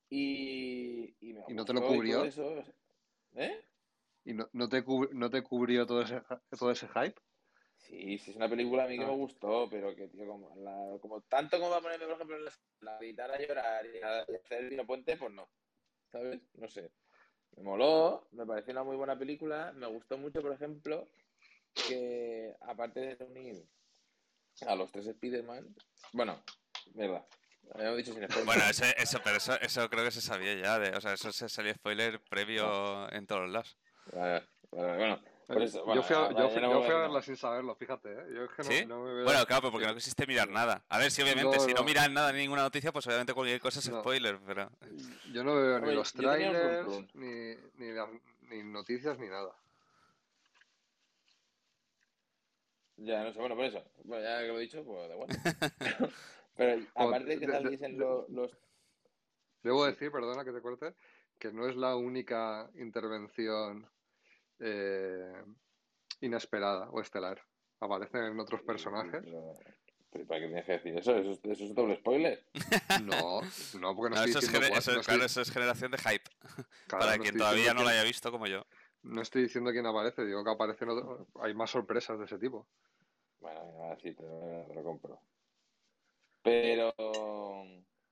Y, 0.09 1.15
y 1.21 1.33
me 1.33 1.43
¿Y 1.47 1.53
no 1.53 1.65
te 1.65 1.73
lo 1.73 1.85
cubrió? 1.85 2.23
eso. 2.23 2.63
¿Eh? 3.35 3.61
¿Y 4.25 4.33
no, 4.33 4.47
no 4.53 4.69
te, 4.69 4.83
no 5.11 5.29
te 5.29 5.43
cubrió 5.43 5.85
todo 5.85 6.01
ese, 6.01 6.21
todo 6.57 6.71
ese 6.71 6.87
hype? 6.87 7.15
Sí, 7.77 8.17
sí, 8.17 8.31
es 8.31 8.37
una 8.37 8.49
película 8.49 8.85
a 8.85 8.87
mí 8.87 8.97
que 8.97 9.03
Ah. 9.03 9.07
me 9.07 9.17
gustó, 9.17 9.67
pero 9.69 9.93
que, 9.95 10.07
tío, 10.07 10.25
como, 10.25 10.55
la- 10.55 10.97
como 11.01 11.21
tanto 11.21 11.57
como 11.59 11.71
va 11.71 11.77
a 11.77 11.81
ponerme, 11.81 12.05
por 12.05 12.15
ejemplo, 12.15 12.37
en 12.37 12.45
la, 12.45 12.51
la 12.79 12.97
gritar 12.97 13.31
a 13.31 13.39
llorar 13.39 13.85
y 13.85 14.01
a 14.01 14.21
hacer 14.21 14.63
el 14.63 14.69
vino 14.69 14.85
puente, 14.87 15.17
pues 15.17 15.31
no. 15.33 15.49
¿Sabes? 16.11 16.41
No 16.53 16.67
sé. 16.69 16.91
Me 17.57 17.63
moló, 17.63 18.27
me 18.31 18.45
pareció 18.45 18.71
una 18.73 18.83
muy 18.83 18.95
buena 18.95 19.17
película. 19.17 19.71
Me 19.75 19.87
gustó 19.87 20.17
mucho, 20.17 20.41
por 20.41 20.51
ejemplo, 20.53 21.07
que 21.87 22.55
aparte 22.61 22.99
de 22.99 23.15
reunir 23.15 23.63
a 24.67 24.75
los 24.75 24.91
tres 24.91 25.07
Spider-Man, 25.07 25.75
bueno, 26.13 26.41
verdad, 26.93 27.25
habíamos 27.73 27.97
dicho 27.97 28.13
sin 28.13 28.23
spoiler. 28.23 28.45
Bueno, 28.45 28.63
ese- 28.69 28.95
eso, 29.01 29.19
pero 29.23 29.37
eso, 29.37 29.59
eso 29.61 29.89
creo 29.89 30.03
que 30.03 30.11
se 30.11 30.21
sabía 30.21 30.53
ya. 30.55 30.79
De, 30.79 30.95
o 30.95 31.01
sea, 31.01 31.13
eso 31.13 31.31
se 31.31 31.49
salió 31.49 31.73
spoiler 31.73 32.19
previo 32.23 33.11
en 33.11 33.25
todos 33.27 33.41
los 33.43 33.51
lados. 33.51 33.77
Vale, 34.13 34.43
vale, 34.71 34.97
bueno, 34.97 35.19
yo 35.47 35.85
bueno, 35.85 36.03
fui 36.03 36.15
a, 36.15 36.19
vale, 36.19 36.35
yo 36.35 36.47
ya 36.47 36.49
fui- 36.49 36.61
no 36.61 36.71
yo 36.71 36.77
voy 36.79 36.85
fui 36.85 36.93
a 36.93 36.97
a- 36.97 37.01
verla 37.01 37.21
sin 37.21 37.35
saberlo, 37.37 37.75
fíjate, 37.75 38.11
¿eh? 38.11 38.25
Yo 38.33 38.43
es 38.45 38.51
que 38.51 38.63
no, 38.63 38.69
¿Sí? 38.69 38.85
no 38.85 39.03
me 39.03 39.13
veo- 39.13 39.23
Bueno, 39.25 39.45
claro, 39.45 39.61
pero 39.61 39.71
porque 39.71 39.87
no 39.87 39.93
quisiste 39.95 40.25
mirar 40.25 40.49
nada. 40.49 40.83
A 40.89 40.97
ver, 40.97 41.11
si 41.11 41.21
obviamente, 41.21 41.57
No, 41.57 41.63
si 41.63 41.73
no 41.73 41.79
no. 41.81 41.83
miras 41.85 42.09
nada, 42.11 42.31
ni 42.31 42.39
ninguna 42.39 42.61
noticia, 42.63 42.91
pues 42.91 43.05
obviamente 43.07 43.33
cualquier 43.33 43.59
cosa 43.59 43.79
es 43.79 43.89
No. 43.89 43.99
spoiler, 43.99 44.39
pero... 44.45 44.69
Yo 45.31 45.43
no 45.43 45.55
veo 45.55 45.79
ni 45.79 45.93
los 45.93 46.13
trailers, 46.13 46.85
rum 46.85 47.07
ni, 47.15 47.55
ni, 47.75 47.91
las- 47.91 48.09
ni 48.49 48.63
noticias, 48.63 49.17
ni 49.19 49.27
nada. 49.27 49.53
Ya, 52.97 53.23
no 53.23 53.33
sé, 53.33 53.39
bueno, 53.39 53.55
por 53.55 53.65
eso. 53.65 53.83
Bueno, 54.03 54.23
ya 54.23 54.39
que 54.41 54.47
lo 54.47 54.57
he 54.59 54.61
dicho, 54.61 54.83
pues 54.83 55.07
da 55.09 55.13
igual. 55.15 55.29
Pero 56.55 56.83
aparte 56.95 57.25
de 57.25 57.39
que 57.39 57.47
de- 57.47 57.51
de- 57.51 57.61
saliesen 57.61 57.91
de- 57.93 57.97
lo- 57.99 58.25
los... 58.29 58.51
Debo 59.63 59.85
decir, 59.85 60.11
perdona 60.11 60.43
que 60.43 60.51
te 60.51 60.61
corte, 60.61 60.93
que 61.39 61.51
no 61.51 61.67
es 61.67 61.75
la 61.75 61.95
única 61.95 62.69
intervención 62.75 63.87
eh, 64.63 65.43
inesperada 66.21 66.89
o 66.89 67.01
estelar 67.01 67.41
aparecen 67.79 68.23
en 68.23 68.39
otros 68.39 68.61
personajes. 68.61 69.21
¿para 70.27 70.39
qué 70.39 70.45
tienes 70.45 70.65
que 70.65 70.71
decir 70.73 70.97
eso? 70.97 71.15
¿Eso, 71.17 71.31
es- 71.31 71.39
eso 71.43 71.63
es 71.65 71.73
doble 71.75 71.95
spoiler? 71.97 72.45
No, 73.03 73.41
no, 73.79 73.95
porque 73.95 74.15
no, 74.15 74.15
No, 74.15 74.23
estoy 74.23 74.29
eso, 74.29 74.39
es, 74.39 74.45
diciendo 74.45 74.67
cuál- 74.69 74.79
eso- 74.79 74.91
no 74.93 74.99
estoy- 74.99 75.03
claro, 75.15 75.25
eso 75.25 75.41
es 75.41 75.51
generación 75.51 75.91
de 75.91 75.97
hype. 75.97 76.29
claro, 76.87 77.05
para 77.05 77.17
no 77.17 77.23
quien 77.23 77.37
todavía 77.37 77.73
no 77.73 77.83
lo 77.83 77.89
haya 77.89 78.03
visto 78.03 78.31
como 78.31 78.47
yo. 78.47 78.65
No 79.01 79.21
estoy 79.21 79.43
diciendo 79.43 79.71
quién 79.71 79.85
aparece, 79.85 80.23
digo 80.25 80.43
que 80.43 80.51
aparecen 80.51 80.89
otro- 80.89 81.27
hay 81.41 81.53
más 81.53 81.71
sorpresas 81.71 82.17
de 82.19 82.25
ese 82.25 82.37
tipo. 82.37 82.67
Bueno, 83.41 83.65
venga, 83.65 83.97
sí, 84.01 84.13
te 84.13 84.23
lo, 84.23 84.65
te 84.67 84.73
lo 84.75 84.83
compro. 84.83 85.19
Pero, 86.41 86.93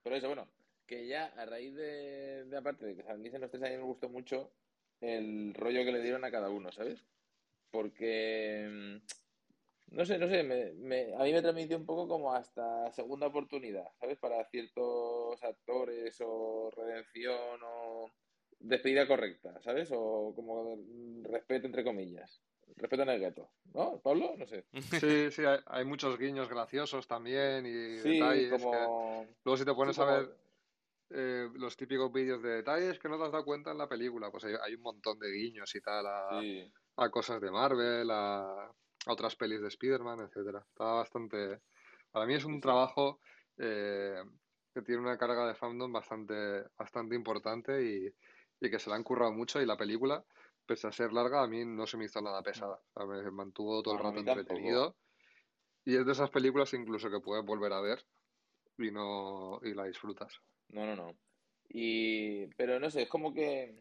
pero 0.02 0.16
eso, 0.16 0.26
bueno, 0.26 0.48
que 0.86 1.06
ya 1.06 1.26
a 1.36 1.46
raíz 1.46 1.74
de, 1.74 2.44
de 2.44 2.56
aparte 2.56 2.86
de 2.86 2.96
que 2.96 3.02
saliesen 3.02 3.40
los 3.40 3.50
tres, 3.50 3.62
a 3.62 3.68
mí 3.68 3.76
me 3.76 3.82
gustó 3.82 4.08
mucho 4.08 4.50
el 5.02 5.54
rollo 5.54 5.84
que 5.84 5.92
le 5.92 6.00
dieron 6.02 6.24
a 6.24 6.30
cada 6.30 6.48
uno, 6.50 6.72
¿sabes? 6.72 7.02
Porque, 7.70 8.68
mm, 8.70 9.94
no 9.96 10.04
sé, 10.06 10.18
no 10.18 10.28
sé, 10.28 10.42
me, 10.42 10.72
me- 10.72 11.14
a 11.14 11.18
mí 11.24 11.32
me 11.32 11.42
transmitió 11.42 11.76
un 11.76 11.86
poco 11.86 12.08
como 12.08 12.32
hasta 12.34 12.90
segunda 12.92 13.26
oportunidad, 13.26 13.88
¿sabes? 14.00 14.18
Para 14.18 14.44
ciertos 14.50 15.42
actores 15.42 16.16
o 16.24 16.70
redención 16.74 17.60
o 17.64 18.10
despedida 18.58 19.06
correcta, 19.06 19.60
¿sabes? 19.62 19.90
O 19.92 20.32
como 20.34 20.78
respeto 21.24 21.66
entre 21.66 21.84
comillas. 21.84 22.40
Respeto 22.76 23.02
en 23.02 23.08
el 23.10 23.20
gato, 23.20 23.50
¿no? 23.74 24.00
¿Pablo? 24.00 24.34
No 24.38 24.46
sé. 24.46 24.64
Sí, 25.00 25.30
sí, 25.30 25.44
hay, 25.44 25.58
hay 25.66 25.84
muchos 25.84 26.18
guiños 26.18 26.48
graciosos 26.48 27.06
también 27.06 27.66
y 27.66 27.98
Sí, 27.98 28.08
detalles. 28.18 28.44
que- 28.44 28.58
como... 28.64 29.26
Luego 29.44 29.56
si 29.58 29.64
te 29.64 29.74
pones 29.74 29.96
sí, 29.96 30.02
a 30.02 30.04
ver 30.06 30.36
eh, 31.14 31.48
los 31.54 31.76
típicos 31.76 32.12
vídeos 32.12 32.42
de 32.42 32.50
detalles 32.56 32.98
que 32.98 33.08
no 33.08 33.18
te 33.18 33.24
has 33.24 33.32
dado 33.32 33.44
cuenta 33.44 33.70
en 33.72 33.78
la 33.78 33.88
película, 33.88 34.30
pues 34.30 34.44
hay, 34.44 34.54
hay 34.62 34.74
un 34.74 34.82
montón 34.82 35.18
de 35.18 35.30
guiños 35.30 35.74
y 35.74 35.80
tal 35.80 36.06
a, 36.06 36.40
Sí, 36.40 36.72
a 36.96 37.10
cosas 37.10 37.40
de 37.40 37.50
Marvel, 37.50 38.10
a, 38.10 38.66
a 38.66 38.72
otras 39.06 39.36
pelis 39.36 39.60
de 39.60 39.68
Spider-Man, 39.68 40.20
etcétera. 40.20 40.60
Está 40.60 40.84
bastante... 40.84 41.60
Para 42.10 42.26
mí 42.26 42.34
es 42.34 42.44
un 42.44 42.54
Sí, 42.54 42.60
trabajo 42.60 43.20
eh, 43.58 44.22
que 44.74 44.82
tiene 44.82 45.00
una 45.02 45.16
carga 45.18 45.46
de 45.46 45.54
fandom 45.54 45.92
bastante, 45.92 46.64
bastante 46.76 47.14
importante 47.14 47.82
y, 47.82 48.14
y 48.60 48.70
que 48.70 48.78
se 48.78 48.90
la 48.90 48.96
han 48.96 49.02
currado 49.04 49.32
mucho 49.32 49.60
y 49.60 49.66
la 49.66 49.76
película, 49.76 50.24
pese 50.66 50.86
a 50.86 50.92
ser 50.92 51.12
larga, 51.12 51.42
a 51.42 51.46
mí 51.48 51.64
no 51.64 51.86
se 51.86 51.96
me 51.96 52.04
hizo 52.04 52.20
nada 52.20 52.42
pesada. 52.42 52.80
O 52.94 53.06
sea, 53.06 53.06
me 53.06 53.30
mantuvo 53.30 53.82
todo 53.82 53.94
el 53.94 54.00
rato 54.02 54.20
entretenido. 54.20 54.96
Y 55.84 55.96
es 55.96 56.06
de 56.06 56.12
esas 56.12 56.30
películas 56.30 56.72
incluso 56.74 57.10
que 57.10 57.20
puedes 57.20 57.44
volver 57.44 57.72
a 57.72 57.80
ver 57.80 58.04
y 58.78 58.90
no 58.90 59.58
y 59.62 59.74
la 59.74 59.84
disfrutas. 59.84 60.40
No, 60.72 60.86
no, 60.86 60.96
no. 60.96 61.16
Y, 61.68 62.46
pero 62.56 62.78
no 62.80 62.90
sé, 62.90 63.02
es 63.02 63.08
como 63.08 63.32
que, 63.32 63.80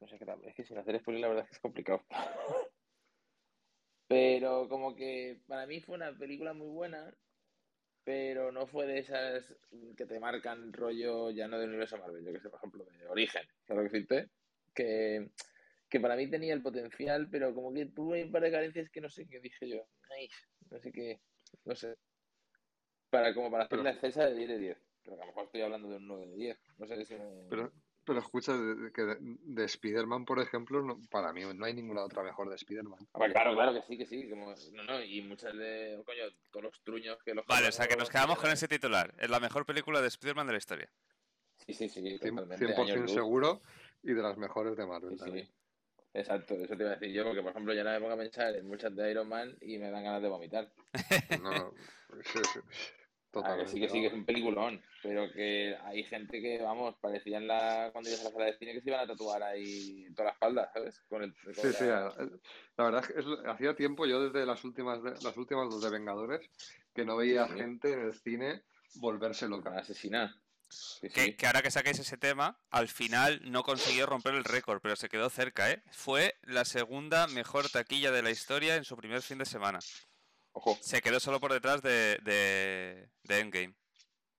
no 0.00 0.08
sé 0.08 0.18
qué 0.18 0.26
tal, 0.26 0.44
es 0.44 0.54
que 0.54 0.64
sin 0.64 0.76
hacer 0.78 0.98
spoiler 1.00 1.22
la 1.22 1.28
verdad 1.28 1.44
es 1.44 1.50
que 1.50 1.54
es 1.56 1.60
complicado. 1.60 2.04
Pero 4.08 4.68
como 4.70 4.96
que 4.96 5.40
para 5.46 5.66
mí 5.66 5.80
fue 5.80 5.96
una 5.96 6.16
película 6.16 6.54
muy 6.54 6.68
buena, 6.68 7.14
pero 8.04 8.50
no 8.52 8.66
fue 8.66 8.86
de 8.86 9.00
esas 9.00 9.54
que 9.98 10.06
te 10.06 10.18
marcan 10.18 10.72
rollo 10.72 11.30
ya 11.30 11.46
no 11.46 11.58
del 11.58 11.68
universo 11.68 11.98
Marvel, 11.98 12.24
yo 12.24 12.32
que 12.32 12.40
sé, 12.40 12.48
por 12.48 12.58
ejemplo, 12.58 12.84
de 12.86 13.06
Origen, 13.06 13.42
¿sabes 13.66 13.84
lo 13.84 13.90
que 13.90 13.98
decirte? 13.98 14.30
Que, 14.74 15.28
que 15.90 16.00
para 16.00 16.16
mí 16.16 16.26
tenía 16.30 16.54
el 16.54 16.62
potencial, 16.62 17.28
pero 17.30 17.54
como 17.54 17.70
que 17.74 17.84
tuve 17.84 18.24
un 18.24 18.32
par 18.32 18.40
de 18.42 18.50
carencias 18.50 18.88
que 18.88 19.02
no 19.02 19.10
sé 19.10 19.26
qué 19.28 19.40
dije 19.40 19.68
yo. 19.68 19.86
Ay, 20.16 20.30
no 20.70 20.80
sé 20.80 20.90
qué, 20.90 21.20
no 21.66 21.74
sé. 21.74 21.94
Para, 23.10 23.34
como 23.34 23.50
para 23.50 23.64
hacer 23.64 23.78
Pero- 23.78 23.82
la 23.82 23.90
excelsa 23.90 24.24
de 24.24 24.34
10 24.36 24.48
de 24.48 24.58
10. 24.58 24.78
Pero 25.08 25.16
que 25.16 25.22
a 25.22 25.26
lo 25.26 25.30
mejor 25.32 25.44
estoy 25.46 25.60
hablando 25.62 25.88
de 25.88 25.96
un 25.96 26.06
9 26.06 26.26
de 26.26 26.36
10. 26.36 26.58
No 26.76 26.86
sé 26.86 27.04
si 27.06 27.14
me... 27.14 27.46
Pero, 27.48 27.72
pero 28.04 28.18
escucha, 28.18 28.52
que 28.94 29.02
de, 29.02 29.16
de 29.20 29.64
Spider-Man, 29.64 30.26
por 30.26 30.38
ejemplo, 30.38 30.82
no- 30.82 31.00
para 31.10 31.32
mí 31.32 31.42
no 31.54 31.64
hay 31.64 31.72
ninguna 31.72 32.04
otra 32.04 32.22
mejor 32.22 32.50
de 32.50 32.56
Spider-Man. 32.56 32.98
Ah, 33.14 33.26
claro, 33.32 33.54
claro 33.54 33.72
que 33.72 33.80
sí, 33.82 33.96
que 33.96 34.04
sí. 34.04 34.28
Como... 34.28 34.54
No, 34.74 34.82
no, 34.84 35.02
y 35.02 35.22
muchas 35.22 35.56
de... 35.56 36.02
Coño, 36.04 36.24
todos 36.50 36.64
los 36.64 36.82
truños 36.82 37.16
que 37.24 37.34
los... 37.34 37.46
Vale, 37.46 37.68
o 37.68 37.72
sea 37.72 37.88
que 37.88 37.96
nos 37.96 38.10
quedamos 38.10 38.38
con 38.38 38.50
ese 38.50 38.68
titular. 38.68 39.14
Es 39.18 39.30
la 39.30 39.40
mejor 39.40 39.64
película 39.64 40.02
de 40.02 40.08
Spider-Man 40.08 40.46
de 40.46 40.52
la 40.52 40.58
historia. 40.58 40.90
Sí, 41.56 41.72
sí, 41.72 41.88
sí, 41.88 42.00
Cien- 42.18 42.34
totalmente. 42.36 42.66
100% 42.66 42.82
años 42.82 42.96
luz. 43.00 43.12
seguro 43.12 43.62
y 44.02 44.12
de 44.12 44.22
las 44.22 44.36
mejores 44.36 44.76
de 44.76 44.86
Marvel 44.86 45.12
Sí, 45.12 45.16
también. 45.24 45.46
sí. 45.46 45.52
Exacto, 46.14 46.54
eso 46.54 46.76
te 46.76 46.82
iba 46.82 46.92
a 46.92 46.96
decir 46.96 47.12
yo, 47.14 47.24
porque 47.24 47.42
por 47.42 47.50
ejemplo 47.50 47.74
ya 47.74 47.84
no 47.84 47.90
me 47.90 48.00
pongo 48.00 48.12
a 48.12 48.16
pensar 48.16 48.54
en 48.56 48.66
muchas 48.66 48.94
de 48.94 49.10
Iron 49.10 49.28
Man 49.28 49.56
y 49.60 49.78
me 49.78 49.90
dan 49.90 50.04
ganas 50.04 50.22
de 50.22 50.28
vomitar. 50.28 50.72
No, 51.30 51.38
no, 51.38 51.74
sí, 52.24 52.38
sí, 53.32 53.40
Ah, 53.44 53.66
sí, 53.66 53.80
que 53.80 53.88
sí, 53.88 54.00
que 54.00 54.06
es 54.06 54.12
un 54.12 54.24
peliculón, 54.24 54.82
pero 55.02 55.30
que 55.32 55.76
hay 55.84 56.02
gente 56.04 56.40
que, 56.40 56.58
vamos, 56.62 56.96
parecían 57.00 57.46
la, 57.46 57.90
cuando 57.92 58.10
ibas 58.10 58.22
a 58.22 58.24
la 58.24 58.30
sala 58.30 58.44
de 58.46 58.58
cine 58.58 58.72
que 58.72 58.80
se 58.80 58.88
iban 58.90 59.00
a 59.00 59.06
tatuar 59.06 59.42
ahí 59.42 60.06
toda 60.14 60.24
la 60.26 60.32
espalda, 60.32 60.70
¿sabes? 60.72 61.00
Con 61.08 61.22
el, 61.22 61.34
con 61.42 61.54
Sí, 61.54 61.72
sí, 61.72 61.84
la- 61.84 62.14
eh, 62.18 62.28
la 62.76 62.84
verdad 62.84 63.04
es 63.04 63.12
que 63.12 63.20
es- 63.20 63.26
hacía 63.46 63.74
tiempo 63.76 64.06
yo 64.06 64.28
desde 64.28 64.46
las 64.46 64.64
últimas 64.64 65.02
de- 65.02 65.20
las 65.22 65.36
últimas 65.36 65.68
dos 65.70 65.82
de 65.82 65.90
Vengadores 65.90 66.50
que 66.94 67.04
no 67.04 67.16
veía 67.16 67.46
Sí. 67.46 67.54
gente 67.54 67.92
en 67.92 68.00
el 68.00 68.12
cine 68.14 68.62
volverse 68.94 69.48
loca. 69.48 69.70
la 69.70 69.80
asesina. 69.80 70.40
Sí, 70.70 71.08
Que, 71.08 71.22
sí. 71.24 71.34
que 71.34 71.46
ahora 71.46 71.62
que 71.62 71.70
saquéis 71.70 71.98
ese 71.98 72.18
tema, 72.18 72.58
al 72.70 72.88
final 72.88 73.40
no 73.50 73.62
consiguió 73.62 74.04
romper 74.04 74.34
el 74.34 74.44
récord, 74.44 74.80
pero 74.82 74.96
se 74.96 75.08
quedó 75.08 75.30
cerca, 75.30 75.70
¿eh? 75.70 75.82
Fue 75.92 76.34
la 76.42 76.66
segunda 76.66 77.26
mejor 77.26 77.70
taquilla 77.70 78.10
de 78.10 78.22
la 78.22 78.30
historia 78.30 78.76
en 78.76 78.84
su 78.84 78.94
primer 78.96 79.22
fin 79.22 79.38
de 79.38 79.46
semana. 79.46 79.78
Ojo, 80.58 80.76
Se 80.82 81.00
quedó 81.00 81.20
solo 81.20 81.38
por 81.38 81.52
detrás 81.52 81.82
de, 81.82 82.18
de, 82.24 83.08
de 83.22 83.38
Endgame. 83.40 83.74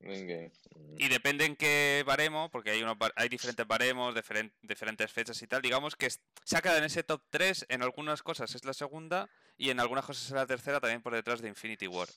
Endgame. 0.02 0.52
Y 0.98 1.08
depende 1.08 1.46
en 1.46 1.56
qué 1.56 2.04
baremo, 2.06 2.50
porque 2.50 2.72
hay, 2.72 2.84
unos, 2.84 2.98
hay 3.16 3.30
diferentes 3.30 3.66
baremos, 3.66 4.14
diferen- 4.14 4.52
diferentes 4.62 5.10
fechas 5.12 5.42
y 5.42 5.48
tal. 5.48 5.62
Digamos 5.62 5.96
que 5.96 6.10
se 6.10 6.58
ha 6.58 6.62
quedado 6.62 6.80
en 6.80 6.84
ese 6.84 7.04
top 7.04 7.22
3, 7.30 7.66
en 7.70 7.84
algunas 7.84 8.22
cosas 8.22 8.54
es 8.54 8.66
la 8.66 8.74
segunda 8.74 9.30
y 9.58 9.70
en 9.70 9.80
algunas 9.80 10.06
cosas 10.06 10.26
es 10.26 10.32
la 10.32 10.46
tercera, 10.46 10.82
también 10.82 11.02
por 11.02 11.14
detrás 11.14 11.42
de 11.42 11.48
Infinity 11.48 11.88
War. 11.88 12.10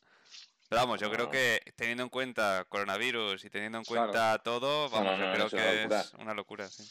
Pero 0.69 0.81
vamos, 0.83 1.01
yo 1.01 1.09
creo 1.13 1.27
Ah. 1.27 1.31
que 1.31 1.61
teniendo 1.77 2.03
en 2.03 2.09
cuenta 2.09 2.67
coronavirus 2.69 3.45
y 3.45 3.51
teniendo 3.51 3.79
en 3.79 3.85
Claro. 3.85 4.11
cuenta 4.11 4.43
todo, 4.43 4.89
vamos, 4.91 5.13
no, 5.13 5.19
yo 5.19 5.27
no, 5.27 5.33
creo 5.35 5.51
que 5.51 5.95
es 5.97 6.13
una 6.15 6.35
locura, 6.35 6.69
sí. 6.69 6.83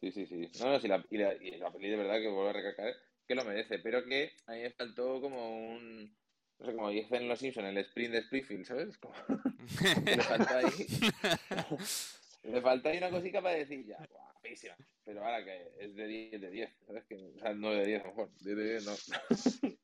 Sí, 0.00 0.10
sí, 0.10 0.26
sí. 0.26 0.50
No, 0.60 0.70
no, 0.70 0.80
sí, 0.80 0.88
la, 0.88 1.04
y, 1.10 1.16
la, 1.16 1.34
y 1.34 1.52
la 1.58 1.70
peli 1.72 1.90
de 1.90 1.96
verdad 1.96 2.14
que 2.20 2.26
vuelvo 2.28 2.48
a 2.50 2.52
recalcar 2.52 2.92
que 3.26 3.34
lo 3.34 3.44
merece, 3.44 3.78
pero 3.78 4.04
que 4.04 4.36
a 4.46 4.52
mí 4.52 4.62
me 4.62 4.70
faltó 4.70 5.20
como 5.20 5.70
un. 5.70 6.14
No 6.58 6.66
sé, 6.66 6.74
como 6.74 6.90
dicen 6.90 7.28
los 7.28 7.38
Simpsons, 7.38 7.68
el 7.68 7.78
sprint 7.78 8.12
de 8.12 8.18
Springfield, 8.18 8.64
¿sabes? 8.64 8.98
Como 8.98 9.14
le 10.04 10.22
falta 10.22 10.58
ahí. 10.58 10.64
le 12.44 12.60
falta 12.60 12.88
ahí 12.90 12.98
una 12.98 13.10
cosita 13.10 13.42
para 13.42 13.56
decir 13.56 13.84
ya, 13.86 13.98
guapísima. 14.10 14.76
Pero 15.04 15.24
ahora 15.24 15.44
que 15.44 15.72
es 15.80 15.94
de 15.94 16.06
10 16.06 16.40
de 16.40 16.50
10, 16.50 16.70
¿sabes? 16.86 17.04
Que, 17.04 17.16
o 17.16 17.38
sea, 17.40 17.52
9 17.54 17.80
de 17.80 17.86
10 17.86 18.00
a 18.00 18.04
lo 18.04 18.10
mejor. 18.10 18.30
10 18.40 18.56
de 18.56 18.64
10 18.64 18.86
no. 18.86 18.94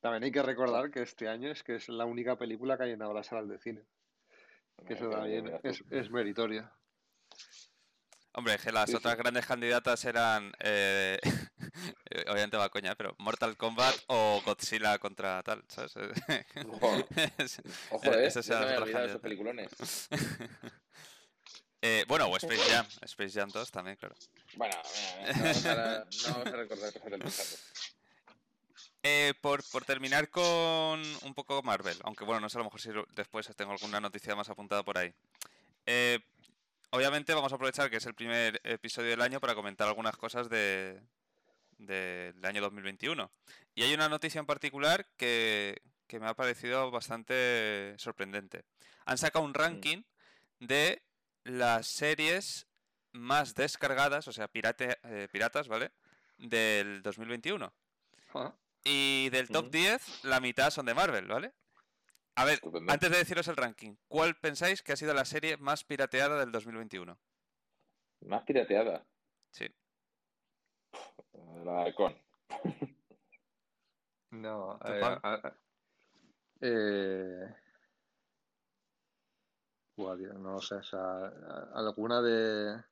También 0.00 0.24
hay 0.24 0.32
que 0.32 0.42
recordar 0.42 0.90
que 0.90 1.02
este 1.02 1.28
año 1.28 1.50
es 1.50 1.62
que 1.62 1.74
es 1.74 1.88
la 1.88 2.06
única 2.06 2.38
película 2.38 2.78
que 2.78 2.84
ha 2.84 2.86
llenado 2.86 3.12
las 3.12 3.26
salas 3.26 3.48
de 3.48 3.58
cine. 3.58 3.82
Que 4.86 4.94
eso 4.94 5.10
también 5.10 5.60
es, 5.62 5.84
es 5.90 6.10
meritoria. 6.10 6.72
Hombre, 8.32 8.56
que 8.62 8.72
las 8.72 8.86
Sí, 8.86 8.92
sí. 8.92 8.96
otras 8.96 9.16
grandes 9.18 9.44
candidatas 9.44 10.04
eran, 10.06 10.52
eh, 10.60 11.18
obviamente 12.28 12.56
va 12.56 12.68
coña, 12.68 12.94
pero 12.94 13.14
Mortal 13.18 13.56
Kombat 13.56 13.94
o 14.08 14.42
Godzilla 14.44 14.98
contra 14.98 15.42
tal, 15.42 15.64
¿sabes? 15.68 15.94
Ojo. 16.66 17.06
Ojo, 17.90 18.12
Eh, 18.20 18.30
se 18.30 18.40
eran 18.52 18.68
me 18.68 18.78
olvidado 18.78 19.06
esos 19.06 19.20
peliculones. 19.20 19.70
Eh, 21.82 22.04
bueno, 22.08 22.26
o 22.26 22.36
Space 22.36 22.70
Jam, 22.70 22.86
Space 23.00 23.40
Jam 23.40 23.48
2 23.48 23.70
también, 23.70 23.96
claro. 23.96 24.14
Bueno, 24.54 24.76
mira, 25.24 25.32
no 25.32 25.42
vamos 25.42 25.64
a, 25.64 26.04
no 26.04 26.32
vamos 26.34 26.46
a 26.46 26.50
recordar 26.50 26.92
cosas 26.92 27.10
del 27.10 27.20
pasado. 27.20 27.56
Eh, 29.02 29.32
por, 29.40 29.64
por 29.70 29.86
terminar 29.86 30.28
con 30.28 31.00
un 31.22 31.34
poco 31.34 31.62
Marvel, 31.62 31.96
aunque 32.04 32.24
bueno, 32.24 32.40
no 32.40 32.50
sé, 32.50 32.58
a 32.58 32.60
lo 32.60 32.64
mejor 32.64 32.80
si 32.82 32.90
después 33.14 33.50
tengo 33.56 33.72
alguna 33.72 33.98
noticia 33.98 34.36
más 34.36 34.50
apuntada 34.50 34.82
por 34.82 34.98
ahí. 34.98 35.14
Eh, 35.86 36.18
obviamente 36.90 37.32
vamos 37.32 37.50
a 37.50 37.54
aprovechar 37.54 37.88
que 37.88 37.96
es 37.96 38.04
el 38.04 38.14
primer 38.14 38.60
episodio 38.62 39.10
del 39.10 39.22
año 39.22 39.40
para 39.40 39.54
comentar 39.54 39.88
algunas 39.88 40.18
cosas 40.18 40.50
de, 40.50 41.00
del 41.86 42.44
año 42.44 42.60
2021. 42.60 43.30
Y 43.74 43.82
hay 43.82 43.94
una 43.94 44.08
noticia 44.08 44.38
en 44.38 44.46
particular 44.46 45.06
que, 45.16 45.80
que 46.06 46.20
me 46.20 46.26
ha 46.28 46.34
parecido 46.34 46.90
bastante 46.90 47.94
sorprendente. 47.98 48.64
Han 49.06 49.18
sacado 49.18 49.44
un 49.44 49.54
ranking 49.54 50.02
de 50.58 51.02
las 51.44 51.86
series 51.88 52.66
más 53.12 53.54
descargadas, 53.54 54.28
o 54.28 54.32
sea, 54.32 54.48
pirate- 54.48 54.98
eh, 55.04 55.28
piratas, 55.32 55.68
¿vale? 55.68 55.90
Del 56.38 57.02
2021. 57.02 57.72
Ah, 58.34 58.54
Y 58.84 59.28
del 59.30 59.48
top 59.48 59.64
Ujú. 59.64 59.70
10, 59.72 60.24
la 60.24 60.40
mitad 60.40 60.70
son 60.70 60.86
de 60.86 60.94
Marvel, 60.94 61.26
¿vale? 61.26 61.52
A 62.36 62.44
ver, 62.44 62.54
Estupendo. 62.54 62.92
antes 62.92 63.10
de 63.10 63.16
deciros 63.18 63.48
el 63.48 63.56
ranking, 63.56 63.96
¿cuál 64.08 64.36
pensáis 64.36 64.82
que 64.82 64.92
ha 64.92 64.96
sido 64.96 65.12
la 65.12 65.24
serie 65.24 65.56
más 65.56 65.82
pirateada 65.84 66.38
del 66.38 66.52
2021? 66.52 67.18
Más 68.26 68.42
pirateada. 68.44 69.04
Sí. 69.50 69.66
La 71.64 71.72
de 71.72 71.82
Halcón. 71.82 72.16
No, 74.30 74.78
¿Tú, 74.80 74.92
eh, 74.92 75.00
Juan? 75.00 75.20
a- 75.22 75.34
a- 75.34 75.56
eh, 76.60 77.54
no 79.96 80.52
lo 80.52 80.60
sé, 80.62 80.76
o 80.76 80.82
sea, 80.82 81.00
a- 81.00 81.70
alguna 81.74 82.22
de... 82.22 82.82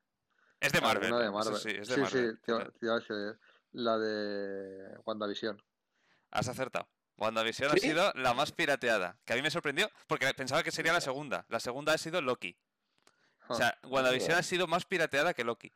Es 0.61 0.73
de 0.73 0.81
Marvel. 0.81 1.11
de 1.17 1.31
Marvel. 1.31 1.57
sí, 1.57 1.71
es 1.71 1.89
de 1.89 1.95
sí, 1.95 2.01
Marvel. 2.01 2.39
sí, 2.43 3.39
la 3.73 3.97
de 3.99 4.99
WandaVision. 5.05 5.63
Has 6.33 6.49
acertado. 6.49 6.89
WandaVision 7.17 7.71
ha 7.71 7.75
¿Sí? 7.75 7.81
sido 7.81 8.13
la 8.15 8.35
más 8.35 8.53
pirateada. 8.53 9.19
Que 9.25 9.33
a 9.33 9.37
mí 9.37 9.43
me 9.43 9.51
sorprendió 9.51 9.89
porque 10.07 10.33
pensaba 10.35 10.63
que 10.63 10.71
sería 10.71 10.93
la 10.93 11.01
segunda. 11.01 11.47
La 11.49 11.61
segunda 11.61 11.93
ha 11.95 11.99
sido 11.99 12.21
Loki. 12.21 12.57
O 13.49 13.55
sea, 13.55 13.79
WandaVision 13.85 14.31
Anda. 14.33 14.41
ha 14.41 14.43
sido 14.43 14.67
más 14.67 14.85
pirateada 14.85 15.33
que 15.35 15.45
Loki. 15.45 15.73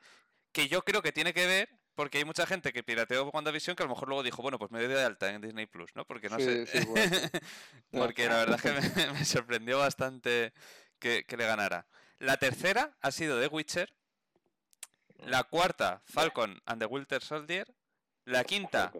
Que 0.52 0.68
yo 0.68 0.82
creo 0.82 1.00
que 1.02 1.12
tiene 1.12 1.32
que 1.32 1.46
ver 1.46 1.68
porque 1.94 2.18
hay 2.18 2.24
mucha 2.24 2.46
gente 2.46 2.72
que 2.72 2.82
pirateó 2.82 3.28
WandaVision 3.30 3.76
que 3.76 3.82
a 3.82 3.86
lo 3.86 3.90
mejor 3.94 4.08
luego 4.08 4.22
dijo, 4.22 4.42
bueno, 4.42 4.58
pues 4.58 4.70
me 4.70 4.78
doy 4.80 4.88
de 4.88 5.02
alta 5.04 5.30
en 5.30 5.40
Disney 5.40 5.66
Plus, 5.66 5.90
¿no? 5.94 6.04
Porque 6.04 6.28
no 6.28 6.38
Sí, 6.38 6.44
sé. 6.44 6.66
sí, 6.66 6.78
ser. 6.82 7.30
porque 7.90 8.26
la 8.28 8.36
verdad 8.36 8.56
es 8.56 8.62
que 8.62 8.72
me, 9.06 9.12
me 9.12 9.24
sorprendió 9.24 9.78
bastante 9.78 10.52
que, 10.98 11.24
que 11.24 11.36
le 11.36 11.46
ganara. 11.46 11.86
La 12.18 12.36
tercera 12.36 12.96
ha 13.00 13.10
sido 13.10 13.40
The 13.40 13.48
Witcher. 13.48 13.92
La 15.18 15.44
cuarta, 15.44 16.02
Falcon 16.04 16.60
and 16.66 16.80
the 16.80 16.86
Winter 16.86 17.22
Soldier. 17.22 17.72
La 18.24 18.44
quinta, 18.44 18.92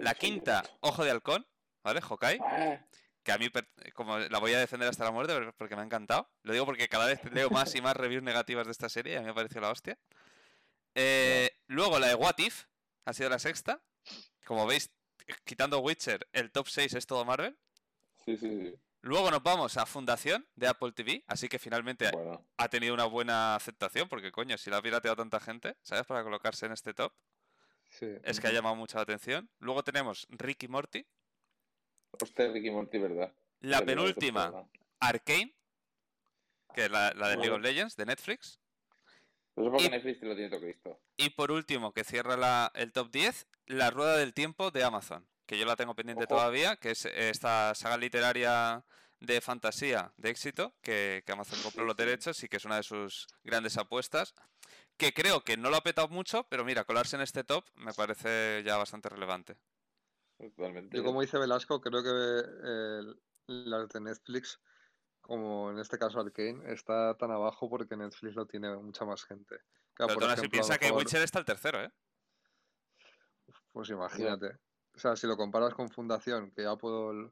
la 0.00 0.14
quinta, 0.14 0.62
Ojo 0.80 1.04
de 1.04 1.10
Halcón, 1.10 1.46
¿vale? 1.84 2.00
Hawkeye 2.00 2.38
Ah, 2.42 2.78
que 3.22 3.30
a 3.32 3.36
mí, 3.38 3.50
como 3.92 4.18
la 4.18 4.38
voy 4.38 4.54
a 4.54 4.58
defender 4.58 4.88
hasta 4.88 5.04
la 5.04 5.10
muerte 5.10 5.38
porque 5.58 5.76
me 5.76 5.82
ha 5.82 5.84
encantado. 5.84 6.30
Lo 6.42 6.54
digo 6.54 6.64
porque 6.64 6.88
cada 6.88 7.04
vez 7.06 7.20
leo 7.32 7.50
más 7.50 7.74
y 7.74 7.82
más 7.82 7.94
reviews 7.96 8.22
negativas 8.22 8.66
de 8.66 8.72
esta 8.72 8.88
serie 8.88 9.12
y 9.12 9.16
a 9.16 9.20
mí 9.20 9.26
me 9.26 9.32
ha 9.32 9.34
parecido 9.34 9.60
la 9.60 9.70
hostia. 9.70 9.98
Eh, 10.94 11.50
luego 11.66 11.98
la 11.98 12.08
de 12.08 12.14
What 12.14 12.38
If 12.38 12.64
ha 13.04 13.12
sido 13.12 13.30
la 13.30 13.38
sexta. 13.38 13.82
Como 14.44 14.66
veis, 14.66 14.90
quitando 15.44 15.78
Witcher, 15.80 16.28
el 16.32 16.50
top 16.50 16.68
6 16.68 16.94
es 16.94 17.06
todo 17.06 17.24
Marvel. 17.24 17.56
Sí, 18.24 18.36
sí, 18.36 18.48
sí. 18.48 18.74
Luego 19.00 19.30
nos 19.32 19.42
vamos 19.42 19.76
a 19.76 19.86
Fundación 19.86 20.46
de 20.54 20.68
Apple 20.68 20.92
TV, 20.92 21.24
así 21.26 21.48
que 21.48 21.58
finalmente 21.58 22.08
Bueno, 22.12 22.46
ha 22.56 22.68
tenido 22.68 22.94
una 22.94 23.04
buena 23.06 23.56
aceptación, 23.56 24.08
porque 24.08 24.30
coño, 24.30 24.56
si 24.58 24.70
la 24.70 24.76
ha 24.76 24.82
pirateado 24.82 25.16
tanta 25.16 25.40
gente, 25.40 25.76
¿sabes? 25.82 26.06
Para 26.06 26.22
colocarse 26.22 26.66
en 26.66 26.72
este 26.72 26.94
top, 26.94 27.12
Sí. 27.88 28.06
es 28.22 28.38
que 28.40 28.46
ha 28.46 28.52
llamado 28.52 28.76
mucha 28.76 29.00
atención. 29.00 29.50
Luego 29.58 29.82
tenemos 29.82 30.26
Ricky 30.30 30.68
Morty, 30.68 31.04
hostia, 32.20 32.48
Ricky 32.52 32.70
Morty, 32.70 32.98
¿verdad? 32.98 33.32
la 33.60 33.82
penúltima. 33.84 34.68
Arcane, 35.00 35.52
que 36.74 36.84
es 36.84 36.90
la, 36.90 37.12
la 37.14 37.28
de 37.28 37.36
League 37.38 37.50
of. 37.50 37.60
Legends, 37.60 37.96
de 37.96 38.06
Netflix. 38.06 38.60
Y- 39.56 39.88
Netflix 39.88 40.22
lo 40.22 40.34
tiene 40.34 40.50
todo 40.50 40.60
visto. 40.60 41.00
Y 41.16 41.30
por 41.30 41.52
último, 41.52 41.92
que 41.92 42.04
cierra 42.04 42.36
la- 42.36 42.70
el 42.74 42.92
top 42.92 43.10
10, 43.10 43.46
La 43.66 43.90
Rueda 43.90 44.16
del 44.16 44.32
Tiempo 44.34 44.70
de 44.70 44.82
Amazon, 44.84 45.28
que 45.46 45.58
yo 45.58 45.66
la 45.66 45.76
tengo 45.76 45.94
pendiente 45.94 46.24
Ojo. 46.24 46.34
todavía, 46.36 46.76
que 46.76 46.90
es 46.92 47.04
esta 47.06 47.74
saga 47.74 47.96
literaria 47.96 48.84
de 49.20 49.40
fantasía 49.40 50.12
de 50.16 50.30
éxito, 50.30 50.74
que, 50.82 51.22
que 51.24 51.32
Amazon 51.32 51.60
compró 51.62 51.84
los 51.84 51.96
derechos 51.96 52.42
y 52.42 52.48
que 52.48 52.56
es 52.56 52.64
una 52.64 52.76
de 52.76 52.82
sus 52.82 53.28
grandes 53.44 53.76
apuestas, 53.78 54.34
que 54.96 55.12
creo 55.12 55.42
que 55.44 55.56
no 55.56 55.70
lo 55.70 55.76
ha 55.76 55.82
petado 55.82 56.08
mucho, 56.08 56.44
pero 56.48 56.64
mira, 56.64 56.84
colarse 56.84 57.16
en 57.16 57.22
este 57.22 57.44
top 57.44 57.64
me 57.76 57.92
parece 57.92 58.62
ya 58.64 58.76
bastante 58.76 59.08
relevante. 59.10 59.56
Totalmente. 60.38 60.96
Yo 60.96 61.04
como 61.04 61.20
dice 61.20 61.38
Velasco, 61.38 61.80
creo 61.80 62.02
que 62.02 62.08
eh, 62.10 63.14
las 63.46 63.88
de 63.90 64.00
Netflix, 64.00 64.60
como 65.22 65.70
en 65.70 65.78
este 65.78 65.98
caso 65.98 66.20
Arcane, 66.20 66.72
está 66.72 67.16
tan 67.16 67.30
abajo 67.30 67.70
porque 67.70 67.96
Netflix 67.96 68.34
lo 68.34 68.46
tiene 68.46 68.76
mucha 68.76 69.04
más 69.04 69.24
gente. 69.24 69.60
Claro, 69.94 70.08
Pero 70.08 70.20
por 70.20 70.24
ejemplo, 70.24 70.42
lo 70.44 70.50
piensa 70.50 70.78
que 70.78 70.90
Witcher 70.90 71.22
está 71.22 71.38
el 71.38 71.44
tercero, 71.44 71.82
¿eh? 71.82 71.90
Pues 73.72 73.88
imagínate. 73.88 74.58
O 74.94 74.98
sea, 74.98 75.16
si 75.16 75.26
lo 75.26 75.36
comparas 75.36 75.74
con 75.74 75.88
Fundación, 75.88 76.50
que 76.50 76.66
Apple, 76.66 77.30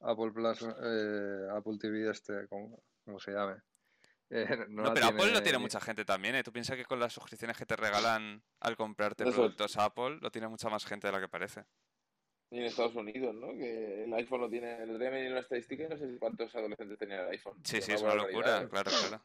Apple 0.00 0.32
Plus, 0.32 0.62
eh, 0.62 1.48
Apple 1.50 1.78
TV, 1.80 2.10
este, 2.10 2.46
como, 2.48 2.82
como 3.04 3.18
se 3.18 3.32
llame. 3.32 3.56
eh, 4.30 4.66
no, 4.68 4.84
No, 4.84 4.94
pero 4.94 5.06
Apple 5.06 5.32
lo 5.32 5.42
tiene 5.42 5.58
mucha 5.58 5.80
gente 5.80 6.04
también, 6.04 6.36
¿eh? 6.36 6.42
Tú 6.42 6.52
piensas 6.52 6.76
que 6.76 6.84
con 6.84 7.00
las 7.00 7.12
suscripciones 7.12 7.56
que 7.56 7.66
te 7.66 7.76
regalan 7.76 8.42
al 8.60 8.76
comprarte 8.76 9.24
Eso- 9.24 9.32
productos 9.32 9.76
Apple, 9.78 10.18
lo 10.20 10.30
tiene 10.30 10.48
mucha 10.48 10.68
más 10.68 10.84
gente 10.84 11.08
de 11.08 11.12
la 11.12 11.20
que 11.20 11.28
parece. 11.28 11.64
Y 12.52 12.58
en 12.58 12.64
Estados 12.64 12.94
Unidos, 12.94 13.34
¿no? 13.34 13.48
Que 13.56 14.04
el 14.04 14.12
iPhone 14.12 14.42
lo 14.42 14.50
tiene. 14.50 14.74
El 14.82 14.90
otro 14.90 14.98
día 14.98 15.10
me 15.10 15.30
una 15.30 15.40
estadística 15.40 15.84
y 15.84 15.88
no 15.88 15.96
sé 15.96 16.18
cuántos 16.18 16.54
adolescentes 16.54 16.98
tenían 16.98 17.20
el 17.20 17.30
iPhone. 17.30 17.58
Sí, 17.64 17.80
sí, 17.80 17.92
es 17.92 18.02
una 18.02 18.14
locura, 18.14 18.60
¿eh? 18.60 18.68
claro, 18.68 18.90
claro. 18.90 19.24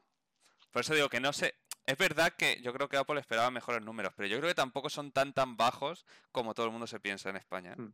Por 0.71 0.79
eso 0.79 0.95
digo 0.95 1.09
que 1.09 1.19
no 1.19 1.33
sé. 1.33 1.55
Es 1.85 1.97
verdad 1.97 2.31
que 2.37 2.61
yo 2.61 2.71
creo 2.71 2.87
que 2.87 2.95
Apple 2.95 3.19
esperaba 3.19 3.51
mejores 3.51 3.83
números, 3.83 4.13
pero 4.15 4.29
yo 4.29 4.37
creo 4.37 4.49
que 4.49 4.55
tampoco 4.55 4.89
son 4.89 5.11
tan 5.11 5.33
tan 5.33 5.57
bajos 5.57 6.05
como 6.31 6.53
todo 6.53 6.67
el 6.67 6.71
mundo 6.71 6.87
se 6.87 7.01
piensa 7.01 7.29
en 7.29 7.35
España. 7.35 7.73
¿eh? 7.73 7.81
Mm. 7.81 7.93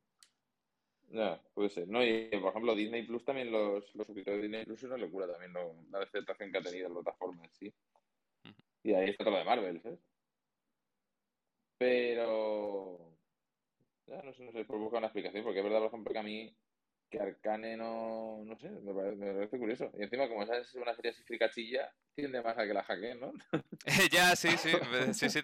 Ya, 1.10 1.42
puede 1.56 1.70
ser. 1.70 1.88
No, 1.88 2.04
y 2.04 2.30
por 2.40 2.50
ejemplo, 2.50 2.76
Disney 2.76 3.02
Plus 3.02 3.26
también, 3.26 3.52
los, 3.52 3.84
los 3.96 4.06
suscriptores 4.06 4.40
de 4.40 4.48
Disney 4.48 4.66
Plus 4.66 4.84
es 4.84 4.86
una 4.86 4.98
locura 4.98 5.28
también, 5.28 5.54
¿no? 5.54 5.76
la 5.90 6.04
aceptación 6.04 6.52
que 6.52 6.58
ha 6.60 6.62
tenido 6.62 6.90
la 6.90 7.02
plataforma 7.02 7.44
en 7.44 7.52
sí. 7.54 7.74
Ujú. 8.46 8.56
Y 8.84 8.94
ahí 8.94 9.10
está 9.10 9.24
todo 9.24 9.34
lo 9.34 9.40
de 9.40 9.46
Marvel, 9.46 9.82
¿sabes? 9.82 10.00
Pero. 11.80 13.13
Ya, 14.08 14.22
no 14.22 14.34
sé, 14.34 14.44
no 14.44 14.52
sé, 14.52 14.66
por 14.66 14.78
buscar 14.80 14.98
una 15.00 15.08
explicación, 15.08 15.44
porque 15.44 15.60
es 15.60 15.64
verdad, 15.64 15.80
por 15.80 15.88
ejemplo, 15.88 16.14
que 16.14 16.20
a 16.20 16.24
mí, 16.24 16.56
que 17.10 17.20
Arcane 17.20 17.78
no. 17.78 18.44
No 18.46 18.58
sé, 18.58 18.70
me 18.70 18.94
parece, 18.94 19.16
me 19.16 19.34
parece 19.34 19.58
curioso. 19.58 19.92
Y 19.98 20.04
encima, 20.04 20.28
como 20.28 20.44
esa 20.44 20.58
es 20.58 20.74
una 20.76 20.94
serie 20.96 21.12
así 21.12 21.24
fricachilla, 21.24 21.94
tiende 22.16 22.42
más 22.42 22.58
a 22.58 22.66
que 22.66 22.74
la 22.74 22.84
hackeen, 22.84 23.20
¿no? 23.20 23.34
ya, 24.12 24.36
sí, 24.36 24.50
sí, 24.58 24.72
eh, 24.72 25.14
sí, 25.14 25.30
sí. 25.30 25.40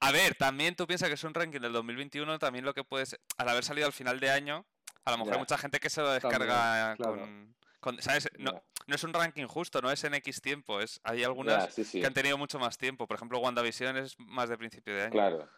A 0.00 0.12
ver, 0.12 0.34
también 0.34 0.74
tú 0.74 0.86
piensas 0.86 1.08
que 1.08 1.14
es 1.14 1.24
un 1.24 1.34
ranking 1.34 1.60
del 1.60 1.72
2021, 1.72 2.38
también 2.38 2.64
lo 2.64 2.74
que 2.74 2.84
puedes, 2.84 3.18
al 3.38 3.48
haber 3.48 3.64
salido 3.64 3.86
al 3.86 3.92
final 3.92 4.18
de 4.18 4.30
año, 4.30 4.64
a 5.04 5.10
lo 5.12 5.18
mejor 5.18 5.34
hay 5.34 5.38
mucha 5.38 5.58
gente 5.58 5.78
que 5.78 5.90
se 5.90 6.00
lo 6.00 6.08
También, 6.08 6.40
descarga 6.40 6.96
claro. 6.96 7.18
con, 7.18 7.54
con- 7.80 8.02
¿sabes? 8.02 8.28
No, 8.38 8.62
no 8.86 8.94
es 8.94 9.04
un 9.04 9.12
ranking 9.12 9.46
justo, 9.46 9.80
no 9.80 9.90
es 9.90 10.02
en 10.04 10.14
X 10.14 10.40
tiempo, 10.40 10.80
es 10.80 11.00
hay 11.04 11.22
algunas 11.22 11.66
ya, 11.66 11.70
sí, 11.70 11.84
sí. 11.84 12.00
que 12.00 12.06
han 12.06 12.14
tenido 12.14 12.36
mucho 12.38 12.58
más 12.58 12.76
tiempo. 12.76 13.06
Por 13.06 13.16
ejemplo, 13.16 13.38
WandaVision 13.38 13.96
es 13.98 14.18
más 14.18 14.48
de 14.48 14.58
principio 14.58 14.94
de 14.94 15.02
año. 15.02 15.12
Claro. 15.12 15.48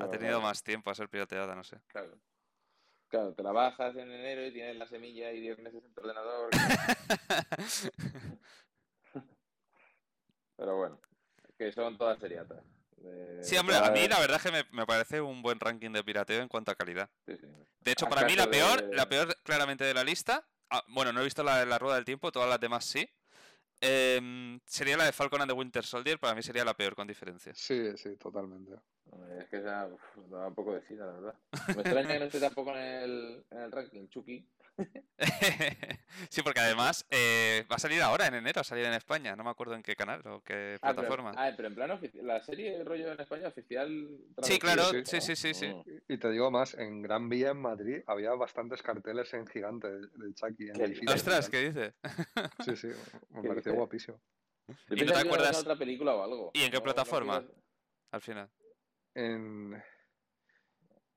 Ha 0.00 0.10
tenido 0.10 0.40
más 0.40 0.62
tiempo 0.62 0.90
a 0.90 0.94
ser 0.94 1.08
pirateada, 1.08 1.54
no 1.54 1.64
sé. 1.64 1.78
Claro. 1.88 2.18
Claro, 3.08 3.32
te 3.34 3.42
la 3.42 3.52
bajas 3.52 3.94
en 3.96 4.10
enero 4.10 4.44
y 4.46 4.52
tienes 4.52 4.76
la 4.76 4.86
semilla 4.86 5.30
y 5.32 5.40
10 5.40 5.58
meses 5.60 5.84
en 5.84 5.94
tu 5.94 6.00
ordenador. 6.00 6.50
Pero 10.56 10.76
bueno, 10.76 11.00
que 11.58 11.72
son 11.72 11.96
todas 11.98 12.18
seriatas. 12.18 12.62
De- 12.96 13.44
Sí, 13.44 13.56
hombre, 13.56 13.76
a 13.76 13.90
mí 13.90 14.08
la 14.08 14.18
verdad 14.18 14.38
es 14.38 14.42
que 14.42 14.50
me, 14.50 14.64
me 14.72 14.86
parece 14.86 15.20
un 15.20 15.42
buen 15.42 15.60
ranking 15.60 15.90
de 15.92 16.02
pirateo 16.02 16.40
en 16.42 16.48
cuanto 16.48 16.70
a 16.72 16.74
calidad. 16.74 17.08
sí, 17.26 17.36
sí. 17.38 17.46
De 17.80 17.92
hecho, 17.92 18.06
A 18.06 18.08
para 18.08 18.26
mí 18.26 18.34
la 18.34 18.50
peor, 18.50 18.82
de- 18.82 18.96
la 18.96 19.08
peor 19.08 19.36
claramente 19.44 19.84
de 19.84 19.94
la 19.94 20.02
lista, 20.02 20.48
ah, 20.70 20.82
bueno, 20.88 21.12
no 21.12 21.20
he 21.20 21.24
visto 21.24 21.44
la 21.44 21.58
de 21.58 21.66
la 21.66 21.78
Rueda 21.78 21.96
del 21.96 22.04
Tiempo, 22.04 22.32
todas 22.32 22.48
las 22.48 22.58
demás 22.58 22.84
sí, 22.84 23.08
em, 23.80 24.58
sería 24.64 24.96
la 24.96 25.04
de 25.04 25.12
Falcon 25.12 25.40
and 25.40 25.50
the 25.50 25.56
Winter 25.56 25.84
Soldier, 25.84 26.18
para 26.18 26.34
mí 26.34 26.42
sería 26.42 26.64
la 26.64 26.74
peor 26.74 26.94
con 26.94 27.06
diferencia. 27.06 27.52
Sí, 27.54 27.96
sí, 27.96 28.16
totalmente. 28.16 28.72
Es 29.38 29.48
que 29.48 29.58
uf, 29.58 30.30
da 30.30 30.48
un 30.48 30.54
poco 30.54 30.74
de 30.74 30.82
sida, 30.82 31.06
la 31.06 31.12
verdad. 31.12 31.34
Me 31.68 31.82
extraña 31.82 32.08
que 32.08 32.18
no 32.18 32.24
esté 32.24 32.40
tampoco 32.40 32.70
en 32.72 32.78
el, 32.78 33.44
en 33.50 33.58
el 33.58 33.72
ranking, 33.72 34.08
Chucky. 34.08 34.46
sí, 36.30 36.42
porque 36.42 36.60
además 36.60 37.06
eh, 37.10 37.64
va 37.70 37.76
a 37.76 37.78
salir 37.78 38.02
ahora, 38.02 38.26
en 38.26 38.34
enero, 38.34 38.60
a 38.60 38.64
salir 38.64 38.84
en 38.84 38.92
España, 38.92 39.34
no 39.36 39.44
me 39.44 39.50
acuerdo 39.50 39.74
en 39.74 39.82
qué 39.82 39.96
canal 39.96 40.26
o 40.26 40.42
qué 40.42 40.76
Ah, 40.82 40.92
pero, 40.92 40.94
plataforma. 41.08 41.32
ah, 41.36 41.52
pero 41.56 41.68
en 41.68 41.74
plan 41.74 41.90
oficial, 41.92 42.26
la 42.26 42.42
serie 42.42 42.82
rollo 42.84 43.12
en 43.12 43.20
España 43.20 43.48
oficial. 43.48 44.08
Sí, 44.42 44.58
claro, 44.58 44.84
sí, 45.04 45.20
sí, 45.20 45.36
sí, 45.36 45.54
sí. 45.54 45.66
Mm. 45.68 45.82
Y 46.12 46.18
te 46.18 46.30
digo 46.30 46.50
más, 46.50 46.74
en 46.74 47.02
Gran 47.02 47.28
Vía, 47.28 47.50
en 47.50 47.60
Madrid, 47.62 48.02
había 48.06 48.32
bastantes 48.34 48.82
carteles 48.82 49.32
en 49.34 49.46
gigante 49.46 49.88
de, 49.90 50.00
de 50.00 50.34
Chucky 50.34 50.68
en 50.68 50.74
¿Qué 50.74 50.84
el. 50.84 51.08
Ostras, 51.08 51.48
¿qué 51.48 51.70
dice? 51.70 51.94
tal. 52.00 52.12
Sí, 52.64 52.76
sí, 52.76 52.86
me 53.30 53.42
¿Qué 53.42 53.48
pareció 53.48 53.72
dices? 53.72 53.74
guapísimo. 53.74 54.20
¿Y 54.90 55.04
no 55.04 55.12
te 55.12 55.18
acuerdas- 55.20 55.58
otra 55.60 55.76
película 55.76 56.14
o 56.14 56.22
algo. 56.24 56.50
¿Y 56.54 56.60
en 56.64 56.70
qué 56.70 56.76
No- 56.76 56.80
no 56.80 56.84
plataforma? 56.84 57.44
Al 58.10 58.20
final. 58.20 58.50
En, 59.14 59.82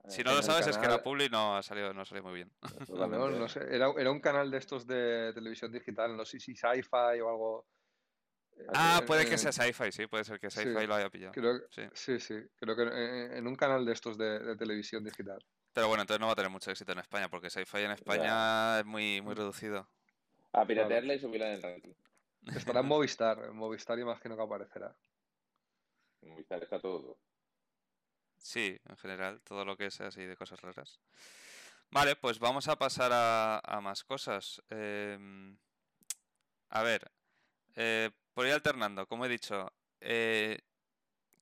Si 0.10 0.22
Eh, 0.22 0.24
no 0.24 0.34
lo 0.34 0.42
sabes 0.42 0.68
es 0.68 0.78
que 0.78 0.88
la 0.88 1.02
Publi 1.04 1.30
no 1.30 1.56
ha 1.56 1.64
salido, 1.64 1.94
no 1.94 2.04
salió 2.06 2.24
muy 2.24 2.34
bien. 2.34 2.52
totalmente. 2.88 3.18
no, 3.18 3.30
no 3.30 3.48
sé, 3.48 3.60
era, 3.70 3.92
era 3.98 4.12
un 4.12 4.20
canal 4.20 4.50
de 4.50 4.58
estos 4.58 4.88
de 4.88 5.32
televisión 5.34 5.72
digital, 5.72 6.16
no 6.18 6.26
sé 6.26 6.40
si 6.40 6.56
Sci-Fi 6.56 7.22
o 7.22 7.30
algo. 7.30 7.68
Ah, 8.74 8.98
en- 9.02 9.06
puede 9.06 9.26
que 9.30 9.38
sea 9.38 9.52
Sci-Fi, 9.52 9.92
sí, 9.92 10.08
puede 10.08 10.24
ser 10.26 10.40
que 10.40 10.50
Sí. 10.50 10.62
Sci-Fi 10.62 10.88
lo 10.88 10.96
haya 10.96 11.10
pillado. 11.10 11.32
Creo, 11.34 11.60
Sí. 11.70 11.84
sí, 11.94 12.20
sí, 12.20 12.36
creo 12.56 12.76
que 12.76 12.82
en, 12.84 13.34
en 13.38 13.48
un 13.48 13.56
canal 13.56 13.86
de 13.86 13.94
estos 13.94 14.18
de, 14.18 14.40
de 14.40 14.56
televisión 14.58 15.04
digital. 15.04 15.40
Pero 15.74 15.88
bueno, 15.88 16.02
entonces 16.02 16.20
no 16.20 16.26
va 16.26 16.34
a 16.34 16.36
tener 16.36 16.50
mucho 16.52 16.72
éxito 16.72 16.92
en 16.92 17.00
España, 17.00 17.30
porque 17.30 17.50
Sci-Fi 17.50 17.78
en 17.84 17.92
España 17.92 18.80
es 18.80 18.86
muy, 18.86 19.22
muy 19.22 19.36
reducido. 19.36 19.88
A 20.52 20.66
piratearla 20.66 21.14
y 21.14 21.20
subirla 21.20 21.48
en 21.50 21.54
el 21.54 21.62
ranking. 21.62 21.94
Estará 22.56 22.80
en 22.80 22.88
Movistar, 22.88 23.38
en 23.46 23.56
Movistar 23.56 24.00
imagino 24.00 24.36
que 24.36 24.42
aparecerá. 24.44 24.96
En 26.22 26.30
Movistar 26.32 26.64
está 26.64 26.82
todo. 26.82 27.18
Sí, 28.50 28.76
en 28.90 28.98
general, 28.98 29.42
todo 29.44 29.64
lo 29.64 29.78
que 29.78 29.86
es 29.86 30.02
así 30.02 30.26
de 30.26 30.36
cosas 30.36 30.60
raras. 30.60 31.00
Vale, 31.92 32.16
pues 32.16 32.40
vamos 32.40 32.68
a 32.68 32.80
pasar 32.80 33.12
a, 33.14 33.60
a 33.60 33.80
más 33.80 34.04
cosas. 34.04 34.60
Em, 34.72 35.56
a 36.70 36.82
ver, 36.82 37.12
eh, 37.76 38.10
por 38.34 38.48
ir 38.48 38.54
alternando, 38.54 39.06
como 39.08 39.26
he 39.26 39.30
dicho, 39.30 39.72
eh, 40.02 40.58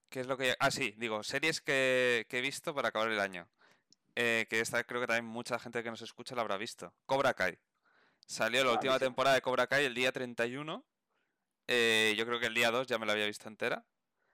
¿qué 0.10 0.20
es 0.20 0.28
lo 0.28 0.36
que... 0.36 0.58
Ah, 0.60 0.70
sí, 0.70 0.96
digo, 0.98 1.24
series 1.24 1.62
que, 1.62 2.26
que 2.28 2.40
he 2.40 2.42
visto 2.42 2.76
para 2.76 2.90
acabar 2.90 3.10
el 3.10 3.22
año. 3.22 3.48
Eh, 4.16 4.46
que 4.50 4.60
esta 4.60 4.84
creo 4.84 5.00
que 5.00 5.08
también 5.08 5.32
mucha 5.32 5.60
gente 5.60 5.84
que 5.84 5.90
nos 5.92 6.02
escucha 6.02 6.36
la 6.36 6.42
habrá 6.42 6.58
visto. 6.58 6.94
Cobra 7.06 7.34
Kai. 7.36 7.58
Salió 8.26 8.66
la 8.66 8.72
Ah, 8.72 8.74
última 8.74 9.00
temporada 9.00 9.36
de 9.36 9.42
Cobra 9.42 9.68
Kai 9.68 9.86
el 9.86 9.94
día 9.94 10.12
31. 10.12 10.86
Eh, 11.68 12.16
yo 12.18 12.26
creo 12.26 12.38
que 12.42 12.48
el 12.48 12.54
día 12.54 12.70
2 12.70 12.86
ya 12.88 12.98
me 13.00 13.06
la 13.06 13.14
había 13.14 13.28
visto 13.28 13.48
entera. 13.48 13.86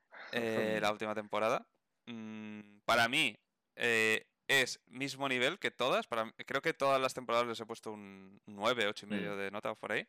eh, 0.32 0.80
la 0.82 0.92
última 0.92 1.14
temporada. 1.14 1.68
Mm, 2.06 2.80
para 2.86 3.08
mí, 3.08 3.38
eh, 3.76 4.26
es 4.48 4.80
mismo 4.88 5.28
nivel 5.30 5.58
que 5.60 5.72
todas. 5.72 6.06
Para, 6.08 6.32
creo 6.46 6.62
que 6.62 6.74
todas 6.74 7.00
las 7.02 7.14
temporadas 7.14 7.48
les 7.48 7.60
he 7.60 7.66
puesto 7.66 7.92
un 7.92 8.40
9, 8.46 8.88
8 8.88 9.06
y 9.06 9.10
medio 9.10 9.34
Mm. 9.34 9.38
de 9.38 9.52
nota 9.52 9.74
por 9.76 9.92
ahí. 9.94 10.06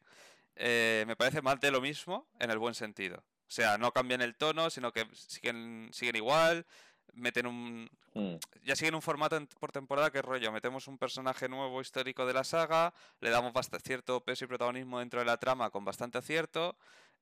Eh, 0.57 1.05
me 1.07 1.17
parece 1.17 1.43
más 1.43 1.61
de 1.61 1.71
lo 1.71 1.81
mismo 1.81 2.27
en 2.39 2.51
el 2.51 2.59
buen 2.59 2.75
sentido. 2.75 3.19
O 3.19 3.51
sea, 3.55 3.79
no 3.79 3.93
cambian 3.93 4.23
el 4.23 4.35
tono, 4.37 4.71
sino 4.71 4.93
que 4.93 5.07
siguen, 5.15 5.89
siguen 5.93 6.17
igual, 6.17 6.67
meten 7.13 7.47
un, 7.47 7.89
Mm. 8.15 8.37
ya 8.63 8.75
siguen 8.75 8.95
un 8.95 9.03
formato 9.03 9.37
en- 9.37 9.47
por 9.47 9.71
temporada 9.73 10.11
que 10.11 10.19
es 10.19 10.25
rollo, 10.25 10.51
metemos 10.51 10.89
un 10.89 10.99
personaje 10.99 11.49
nuevo 11.49 11.81
histórico 11.81 12.27
de 12.27 12.33
la 12.35 12.43
saga, 12.45 12.93
le 13.21 13.31
damos 13.31 13.53
bast- 13.53 13.79
cierto 13.83 14.21
peso 14.25 14.45
y 14.45 14.49
protagonismo 14.49 14.99
dentro 14.99 15.21
de 15.21 15.27
la 15.27 15.37
trama 15.37 15.71
con 15.71 15.85
bastante 15.85 16.19
acierto, 16.19 16.77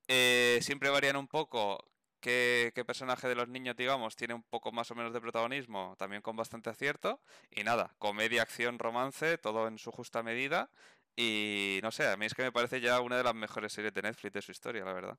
eh, 0.09 0.59
siempre 0.63 0.89
varían 0.91 1.17
un 1.17 1.29
poco 1.29 1.85
qué, 2.23 2.73
personaje 2.87 3.29
de 3.29 3.35
los 3.35 3.49
niños, 3.49 3.77
digamos, 3.77 4.17
tiene 4.17 4.35
un 4.35 4.43
poco 4.43 4.73
más 4.73 4.91
o 4.91 4.95
menos 4.95 5.13
de 5.13 5.21
protagonismo, 5.21 5.97
también 5.99 6.23
con 6.23 6.37
bastante 6.37 6.71
acierto, 6.71 7.21
y 7.51 7.65
nada, 7.65 7.95
comedia, 7.99 8.43
acción, 8.43 8.79
romance, 8.79 9.39
todo 9.39 9.69
en 9.69 9.79
su 9.79 9.93
justa 9.93 10.23
medida, 10.23 10.71
y 11.17 11.81
no 11.83 11.91
sé, 11.91 12.09
a 12.09 12.17
mí 12.17 12.27
es 12.27 12.35
que 12.35 12.43
me 12.43 12.53
parece 12.53 12.81
ya 12.81 13.01
una 13.01 13.19
de 13.19 13.25
las 13.25 13.35
mejores 13.35 13.73
series 13.73 13.93
de 13.93 14.03
Netflix 14.03 14.33
de 14.33 14.43
su 14.43 14.53
historia, 14.53 14.85
la 14.85 14.95
verdad. 14.95 15.19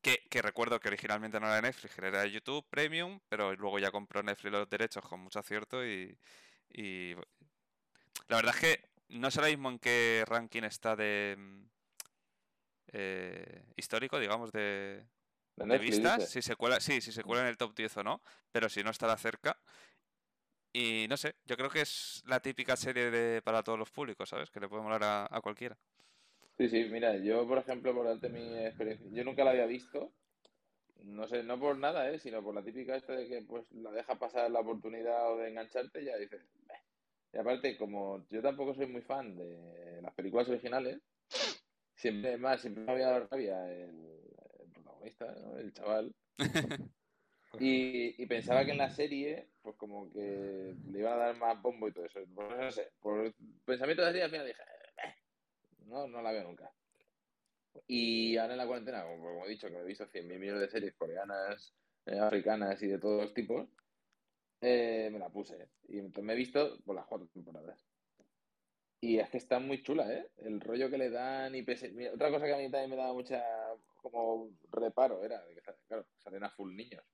Que, 0.00 0.40
recuerdo 0.40 0.78
que 0.78 0.88
originalmente 0.88 1.40
no 1.40 1.48
era 1.48 1.60
Netflix, 1.60 1.98
era 1.98 2.24
YouTube 2.26 2.64
Premium, 2.70 3.18
pero 3.28 3.54
luego 3.56 3.78
ya 3.80 3.90
compró 3.90 4.22
Netflix 4.22 4.52
los 4.52 4.70
derechos 4.70 5.04
con 5.04 5.18
mucho 5.20 5.40
acierto 5.40 5.84
y, 5.84 6.16
y 6.70 7.14
la 8.28 8.36
verdad 8.36 8.54
es 8.54 8.60
que 8.60 8.88
no 9.08 9.30
sé 9.30 9.40
ahora 9.40 9.50
mismo 9.50 9.68
en 9.70 9.78
qué 9.80 10.24
ranking 10.26 10.62
está 10.62 10.94
de 10.94 11.34
mm, 11.36 11.64
eh, 12.92 13.64
histórico, 13.76 14.20
digamos, 14.20 14.52
de, 14.52 15.04
De 15.56 15.64
de 15.66 15.78
vistas, 15.78 16.22
dice. 16.22 16.32
si 16.32 16.42
se 16.42 16.56
cuela, 16.56 16.80
sí, 16.80 17.00
si 17.00 17.12
se 17.12 17.22
cuela 17.22 17.42
en 17.42 17.48
el 17.48 17.56
top 17.56 17.74
10 17.74 17.96
o 17.96 18.02
no, 18.02 18.22
pero 18.52 18.68
si 18.68 18.82
no 18.82 18.90
estará 18.90 19.16
cerca. 19.16 19.58
Y 20.72 21.06
no 21.08 21.16
sé, 21.16 21.34
yo 21.44 21.56
creo 21.56 21.70
que 21.70 21.80
es 21.80 22.22
la 22.26 22.40
típica 22.40 22.76
serie 22.76 23.10
de, 23.10 23.42
para 23.42 23.62
todos 23.62 23.78
los 23.78 23.90
públicos, 23.90 24.28
¿sabes? 24.28 24.50
Que 24.50 24.60
le 24.60 24.68
puede 24.68 24.82
molar 24.82 25.02
a, 25.04 25.26
a 25.30 25.40
cualquiera. 25.40 25.76
Sí, 26.58 26.68
sí, 26.68 26.84
mira, 26.90 27.16
yo 27.18 27.46
por 27.46 27.58
ejemplo, 27.58 27.94
por 27.94 28.06
darte 28.06 28.28
mi 28.30 28.56
experiencia, 28.64 29.06
yo 29.12 29.24
nunca 29.24 29.44
la 29.44 29.50
había 29.50 29.66
visto, 29.66 30.12
no 31.04 31.28
sé, 31.28 31.42
no 31.42 31.58
por 31.60 31.78
nada, 31.78 32.10
¿eh? 32.10 32.18
sino 32.18 32.42
por 32.42 32.54
la 32.54 32.62
típica 32.64 32.96
esta 32.96 33.14
de 33.14 33.28
que 33.28 33.42
pues 33.42 33.70
la 33.72 33.90
deja 33.92 34.18
pasar 34.18 34.50
la 34.50 34.60
oportunidad 34.60 35.32
o 35.32 35.38
de 35.38 35.48
engancharte, 35.50 36.04
ya 36.04 36.16
dices, 36.16 36.42
"Beh". 36.66 36.74
Y 37.34 37.38
aparte, 37.38 37.76
como 37.76 38.26
yo 38.30 38.42
tampoco 38.42 38.74
soy 38.74 38.86
muy 38.86 39.02
fan 39.02 39.36
de 39.36 40.00
las 40.02 40.14
películas 40.14 40.48
originales, 40.48 41.00
siempre 41.96 42.38
más, 42.38 42.60
siempre 42.60 42.84
me 42.84 42.92
había 42.92 43.08
dado 43.08 43.28
rabia 43.30 43.70
el, 43.72 44.20
el 45.08 45.16
protagonista, 45.16 45.32
¿no? 45.40 45.58
El 45.58 45.72
chaval, 45.72 46.14
y, 47.60 48.22
y 48.22 48.26
pensaba 48.26 48.64
que 48.64 48.72
en 48.72 48.78
la 48.78 48.90
serie, 48.90 49.50
pues 49.62 49.76
como 49.76 50.10
que 50.10 50.74
le 50.90 50.98
iban 50.98 51.14
a 51.14 51.16
dar 51.16 51.36
más 51.38 51.60
bombo 51.62 51.88
y 51.88 51.92
todo 51.92 52.04
eso. 52.04 52.20
Pues 52.34 52.56
no 52.58 52.70
sé, 52.70 52.92
por 53.00 53.34
pensamiento 53.64 54.02
de 54.02 54.08
así, 54.10 54.20
al 54.20 54.30
final 54.30 54.46
dije, 54.46 54.62
"Beh". 54.96 55.14
no, 55.86 56.06
no 56.08 56.22
la 56.22 56.32
veo 56.32 56.44
nunca. 56.44 56.72
Y 57.86 58.36
ahora 58.36 58.54
en 58.54 58.58
la 58.58 58.66
cuarentena, 58.66 59.04
como, 59.04 59.22
como 59.22 59.46
he 59.46 59.50
dicho, 59.50 59.68
que 59.68 59.74
me 59.74 59.80
he 59.82 59.86
visto 59.86 60.06
100.000 60.06 60.38
millones 60.38 60.62
de 60.62 60.70
series 60.70 60.94
coreanas, 60.94 61.74
eh, 62.06 62.18
africanas 62.18 62.82
y 62.82 62.88
de 62.88 62.98
todos 62.98 63.34
tipos, 63.34 63.68
eh, 64.60 65.08
me 65.12 65.18
la 65.18 65.30
puse. 65.30 65.70
Y 65.88 65.98
entonces 65.98 66.24
me 66.24 66.32
he 66.32 66.36
visto 66.36 66.78
por 66.84 66.96
las 66.96 67.06
cuatro 67.06 67.28
temporadas. 67.28 67.86
Y 69.00 69.18
es 69.18 69.30
que 69.30 69.38
está 69.38 69.58
muy 69.60 69.82
chula, 69.82 70.12
¿eh? 70.12 70.30
El 70.38 70.60
rollo 70.60 70.90
que 70.90 70.98
le 70.98 71.10
dan 71.10 71.54
y 71.54 71.62
pese... 71.62 71.92
Mira, 71.92 72.12
otra 72.14 72.30
cosa 72.30 72.46
que 72.46 72.54
a 72.54 72.58
mí 72.58 72.70
también 72.70 72.90
me 72.90 72.96
daba 72.96 73.12
mucha 73.12 73.44
como 74.10 74.50
reparo 74.70 75.24
era 75.24 75.44
de 75.44 75.54
que, 75.54 75.62
claro, 75.86 76.06
salen 76.18 76.44
a 76.44 76.50
full 76.50 76.74
niños. 76.74 77.04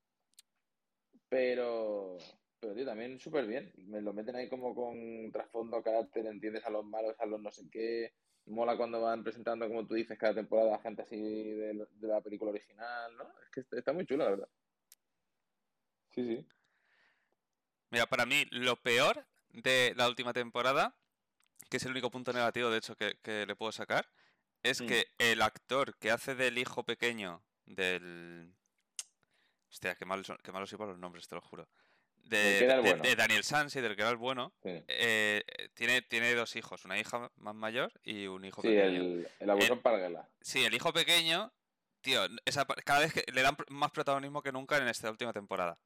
Pero, 1.29 2.19
pero 2.61 2.75
tío, 2.75 2.85
también 2.85 3.19
súper 3.19 3.47
bien. 3.47 3.73
Me 3.77 4.01
lo 4.01 4.13
meten 4.13 4.37
ahí 4.37 4.49
como 4.49 4.75
con 4.75 5.31
trasfondo, 5.33 5.83
carácter, 5.83 6.27
entiendes 6.27 6.65
a 6.67 6.71
los 6.71 6.85
malos, 6.85 7.15
a 7.19 7.27
los 7.27 7.41
no 7.41 7.51
sé 7.51 7.69
qué. 7.71 8.13
Mola 8.47 8.77
cuando 8.77 9.01
van 9.01 9.23
presentando, 9.23 9.69
como 9.69 9.87
tú 9.87 9.95
dices, 9.95 10.19
cada 10.19 10.35
temporada 10.35 10.79
gente 10.81 11.03
así 11.03 11.17
de, 11.17 11.87
de 11.91 12.09
la 12.09 12.21
película 12.21 12.51
original, 12.51 13.17
¿no? 13.17 13.25
Es 13.41 13.51
que 13.51 13.61
está, 13.61 13.79
está 13.79 13.93
muy 13.93 14.05
chula, 14.05 14.25
la 14.25 14.31
verdad. 14.31 14.49
Sí, 16.11 16.27
sí. 16.27 16.47
Mira, 17.91 18.07
para 18.07 18.27
mí 18.27 18.47
lo 18.51 18.77
peor 18.77 19.27
de 19.51 19.93
la 19.97 20.09
última 20.09 20.33
temporada, 20.33 20.95
que 21.71 21.77
es 21.77 21.85
el 21.85 21.93
único 21.93 22.11
punto 22.11 22.33
negativo 22.33 22.71
de 22.71 22.79
hecho 22.79 22.97
que, 22.97 23.17
que 23.23 23.47
le 23.47 23.55
puedo 23.57 23.71
sacar, 23.71 24.09
es 24.62 24.81
Mm. 24.81 24.87
que 24.87 25.07
el 25.18 25.42
actor 25.42 25.96
que 25.98 26.11
hace 26.11 26.35
del 26.35 26.59
hijo 26.59 26.85
pequeño 26.85 27.42
del... 27.66 28.55
Hostia, 29.70 29.94
qué 29.94 30.05
son- 30.25 30.38
qué 30.42 30.53
malos 30.53 30.72
iban 30.72 30.88
los 30.88 30.98
nombres, 30.98 31.27
te 31.29 31.35
lo 31.35 31.40
juro. 31.40 31.68
De, 32.16 32.66
de- 32.66 32.81
bueno. 32.81 33.03
de 33.03 33.16
Daniel 33.16 33.42
Sansi, 33.42 33.81
del 33.81 33.96
que 33.96 34.03
era 34.03 34.11
el 34.11 34.16
bueno, 34.16 34.53
Sí, 34.62 34.68
eh, 34.68 34.85
eh, 35.46 35.68
tiene, 35.75 36.03
tiene 36.03 36.35
dos 36.35 36.55
hijos, 36.57 36.85
una 36.85 36.98
hija 36.98 37.31
más 37.37 37.55
mayor 37.55 37.92
y 38.05 38.27
un 38.27 38.44
hijo 38.44 38.62
Sí, 38.62 38.68
pequeño. 38.68 39.01
el, 39.03 39.29
el 39.40 39.51
abusón 39.51 39.81
Parguela. 39.81 40.29
Sí, 40.40 40.64
el 40.64 40.72
hijo 40.75 40.92
pequeño, 40.92 41.53
tío, 42.03 42.21
esa, 42.45 42.67
cada 42.85 43.01
vez 43.01 43.12
que 43.12 43.25
le 43.33 43.43
dan 43.43 43.57
más 43.69 43.91
protagonismo 43.91 44.43
que 44.43 44.53
nunca 44.53 44.77
en 44.77 44.88
esta 44.88 45.11
última 45.11 45.33
temporada. 45.33 45.79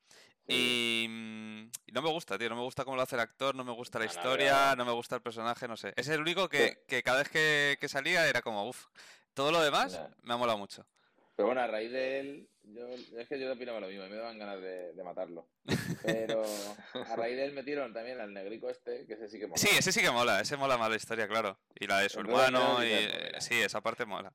Y, 0.48 1.06
mm, 1.08 1.70
y 1.86 1.92
no 1.92 2.02
me 2.02 2.10
gusta, 2.10 2.38
tío, 2.38 2.48
no 2.48 2.56
me 2.56 2.62
gusta 2.62 2.84
cómo 2.84 2.96
lo 2.96 3.02
hace 3.02 3.16
el 3.16 3.20
actor, 3.20 3.54
no 3.54 3.64
me 3.64 3.72
gusta 3.72 3.98
la 3.98 4.06
historia, 4.06 4.74
no 4.76 4.84
me 4.84 4.92
gusta 4.92 5.16
el 5.16 5.22
personaje, 5.22 5.66
no 5.66 5.76
sé. 5.76 5.92
Es 5.96 6.08
el 6.08 6.20
único 6.20 6.48
que, 6.48 6.84
que 6.86 7.02
cada 7.02 7.18
vez 7.18 7.28
que, 7.28 7.76
que 7.80 7.88
salía 7.88 8.28
era 8.28 8.42
como, 8.42 8.68
uff. 8.68 8.86
Todo 9.34 9.50
lo 9.50 9.60
demás 9.60 10.00
me 10.22 10.34
ha 10.34 10.36
molado 10.36 10.56
mucho. 10.56 10.86
Pero 11.36 11.48
bueno, 11.48 11.60
a 11.60 11.66
raíz 11.66 11.92
de 11.92 12.20
él, 12.20 12.48
yo, 12.62 12.88
es 13.18 13.28
que 13.28 13.38
yo 13.38 13.52
opinaba 13.52 13.78
lo 13.78 13.88
mismo, 13.88 14.06
me 14.08 14.16
daban 14.16 14.38
ganas 14.38 14.58
de, 14.58 14.94
de 14.94 15.04
matarlo. 15.04 15.46
Pero 16.02 16.42
a 16.94 17.16
raíz 17.16 17.36
de 17.36 17.44
él 17.44 17.52
metieron 17.52 17.92
también 17.92 18.18
al 18.20 18.32
negrico 18.32 18.70
este, 18.70 19.04
que 19.04 19.12
ese 19.12 19.28
sí 19.28 19.38
que 19.38 19.46
mola. 19.46 19.58
Sí, 19.58 19.68
ese 19.78 19.92
sí 19.92 20.00
que 20.00 20.10
mola, 20.10 20.40
ese 20.40 20.56
mola 20.56 20.78
más 20.78 20.88
la 20.88 20.96
historia, 20.96 21.28
claro. 21.28 21.58
Y 21.74 21.86
la 21.86 22.00
de 22.00 22.08
su 22.08 22.20
Entonces, 22.20 22.46
hermano, 22.46 22.82
y, 22.82 22.88
dices, 22.88 23.10
pues 23.12 23.24
eh, 23.34 23.40
sí, 23.40 23.60
esa 23.60 23.82
parte 23.82 24.06
mola. 24.06 24.32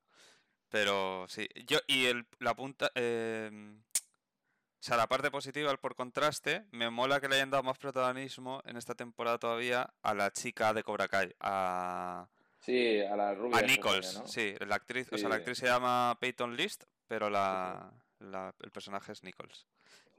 Pero 0.72 1.28
sí, 1.28 1.48
yo, 1.68 1.80
y 1.86 2.06
el, 2.06 2.26
la 2.40 2.56
punta, 2.56 2.92
eh, 2.96 3.52
o 3.94 4.84
sea, 4.84 4.98
la 4.98 5.08
parte 5.08 5.30
positiva, 5.30 5.70
el 5.70 5.78
por 5.80 5.96
contraste, 5.96 6.64
me 6.72 6.90
mola 6.90 7.20
que 7.20 7.28
le 7.28 7.36
hayan 7.36 7.52
dado 7.52 7.64
más 7.64 7.78
protagonismo 7.78 8.62
en 8.66 8.78
esta 8.78 8.96
temporada 8.96 9.38
todavía 9.38 9.94
a 10.02 10.14
la 10.16 10.32
chica 10.32 10.74
de 10.74 10.84
Cobra 10.84 11.08
Kai, 11.10 11.36
a, 11.42 12.28
Sí, 12.62 13.02
a 13.02 13.16
la 13.18 13.34
rubia. 13.36 13.58
a 13.58 13.62
Nichols, 13.64 14.22
sí, 14.28 14.54
la 14.66 14.76
actriz, 14.76 15.12
o 15.12 15.18
sea, 15.18 15.30
la 15.30 15.36
actriz 15.36 15.58
se 15.58 15.66
llama 15.66 16.18
Peyton 16.22 16.56
List, 16.56 16.86
pero 17.08 17.30
la, 17.30 17.92
la- 18.20 18.54
el 18.62 18.72
personaje 18.72 19.12
es 19.12 19.24
Nichols. 19.24 19.66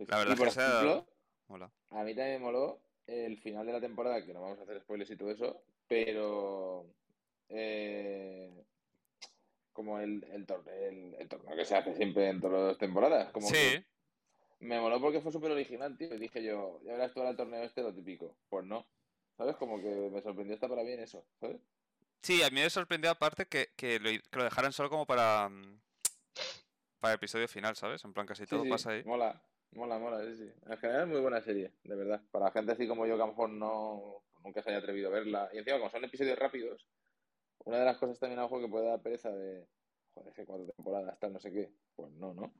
La 0.09 0.19
verdad 0.19 0.35
y 0.35 0.38
por 0.38 0.49
es 0.49 0.55
que 0.57 0.61
ejemplo, 0.61 1.07
Mola. 1.49 1.71
a 1.91 2.03
mí 2.05 2.15
también 2.15 2.41
me 2.41 2.45
moló 2.47 2.79
el 3.07 3.38
final 3.38 3.65
de 3.67 3.73
la 3.73 3.81
temporada, 3.81 4.25
que 4.25 4.35
no 4.35 4.43
vamos 4.43 4.59
a 4.59 4.62
hacer 4.65 4.81
spoilers 4.81 5.11
y 5.11 5.17
todo 5.17 5.31
eso, 5.31 5.62
pero 5.88 6.85
eh, 7.49 8.51
como 9.72 9.98
el, 10.00 10.24
el, 10.24 10.46
el, 10.68 11.14
el 11.18 11.28
torneo 11.28 11.56
que 11.56 11.64
se 11.64 11.76
hace 11.76 11.94
siempre 11.94 12.28
en 12.28 12.40
todas 12.40 12.68
las 12.68 12.78
temporadas. 12.78 13.32
Como 13.32 13.48
Sí, 13.48 13.56
que 13.56 13.85
me 14.61 14.80
moló 14.80 15.00
porque 15.00 15.20
fue 15.20 15.32
súper 15.32 15.52
original, 15.52 15.96
tío. 15.98 16.14
Y 16.14 16.18
dije 16.18 16.42
yo, 16.42 16.80
ya 16.85 16.92
verás 16.92 17.12
tú 17.12 17.20
ahora 17.20 17.30
el 17.32 17.37
torneo 17.37 17.62
este 17.64 17.82
lo 17.82 17.94
típico. 17.94 18.37
Pues 18.48 18.64
no. 18.66 18.87
¿Sabes? 19.38 19.56
Como 19.56 19.78
que 19.80 20.11
me 20.12 20.22
sorprendió 20.22 20.54
hasta 20.54 20.68
para 20.68 20.82
bien 20.82 21.00
eso, 21.00 21.24
¿sabes? 21.40 21.61
sí, 22.22 22.42
a 22.42 22.50
mí 22.50 22.61
me 22.61 22.70
sorprendió 22.70 23.11
aparte 23.11 23.46
que, 23.46 23.68
que 23.76 23.98
lo, 24.00 24.11
hi- 24.11 24.22
que 24.30 24.38
lo 24.38 24.44
dejaran 24.44 24.72
solo 24.72 24.90
como 24.90 25.06
para, 25.06 25.48
mm, 25.48 25.80
para 27.00 27.12
el 27.12 27.16
episodio 27.16 27.48
final, 27.48 27.76
¿sabes? 27.76 28.04
En 28.04 28.12
plan, 28.12 28.26
casi 28.26 28.46
Sí, 28.46 28.46
todo 28.46 28.61
sí, 28.61 28.68
pasa 28.68 28.90
ahí. 28.90 29.04
mola, 29.04 29.42
mola, 29.72 29.98
mola, 29.98 30.24
sí, 30.24 30.37
sí. 30.37 30.52
En 30.66 30.78
general 30.78 31.02
es 31.02 31.08
muy 31.08 31.20
buena 31.20 31.40
serie, 31.40 31.72
de 31.85 31.94
verdad. 31.96 32.22
Para 32.30 32.50
gente 32.50 32.72
así 32.72 32.87
como 32.87 33.06
yo 33.06 33.16
que 33.16 33.22
a 33.22 33.26
lo 33.26 33.32
mejor 33.32 33.50
no, 33.50 34.24
nunca 34.44 34.62
se 34.62 34.70
haya 34.70 34.78
atrevido 34.78 35.08
a 35.08 35.12
verla. 35.12 35.48
Y 35.52 35.58
encima, 35.58 35.78
como 35.78 35.90
son 35.90 36.04
episodios 36.04 36.38
rápidos, 36.38 36.87
una 37.64 37.79
de 37.79 37.85
las 37.85 37.96
cosas 37.98 38.18
también 38.18 38.38
a 38.38 38.42
mejor 38.42 38.61
que 38.61 38.68
puede 38.68 38.87
dar 38.87 39.01
pereza 39.03 39.31
de, 39.31 39.66
joder, 40.14 40.33
que 40.33 40.44
cuatro 40.44 40.66
temporadas, 40.66 41.18
tal, 41.18 41.33
no 41.33 41.40
sé 41.40 41.53
qué. 41.53 41.70
Pues 41.96 42.12
no, 42.12 42.35
¿no? 42.35 42.53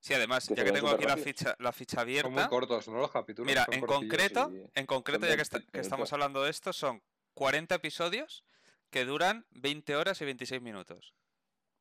Sí, 0.00 0.14
además, 0.14 0.48
Que 0.48 0.56
ya 0.56 0.64
que 0.64 0.72
tengo 0.72 0.88
aquí 0.88 1.04
la 1.04 1.16
ficha, 1.16 1.54
la 1.60 1.70
ficha 1.70 1.98
Son 1.98 2.06
muy 2.08 2.18
abierta, 2.18 2.48
cortos, 2.48 2.88
¿no? 2.88 2.98
Los 2.98 3.12
capítulos 3.12 3.46
mira, 3.46 3.64
son 3.66 3.74
en 3.74 3.80
concreto, 3.86 4.50
sí. 4.50 4.62
en 4.74 4.86
concreto, 4.86 5.26
ya 5.26 5.36
que, 5.36 5.42
esta- 5.42 5.58
20 5.58 5.72
que 5.72 5.80
estamos 5.80 6.12
hablando 6.12 6.42
de 6.42 6.50
esto, 6.50 6.72
son 6.72 7.02
40 7.34 7.76
episodios 7.76 8.44
que 8.90 9.04
duran 9.04 9.46
20 9.52 9.94
horas 9.94 10.20
y 10.20 10.24
26 10.24 10.60
minutos. 10.60 11.14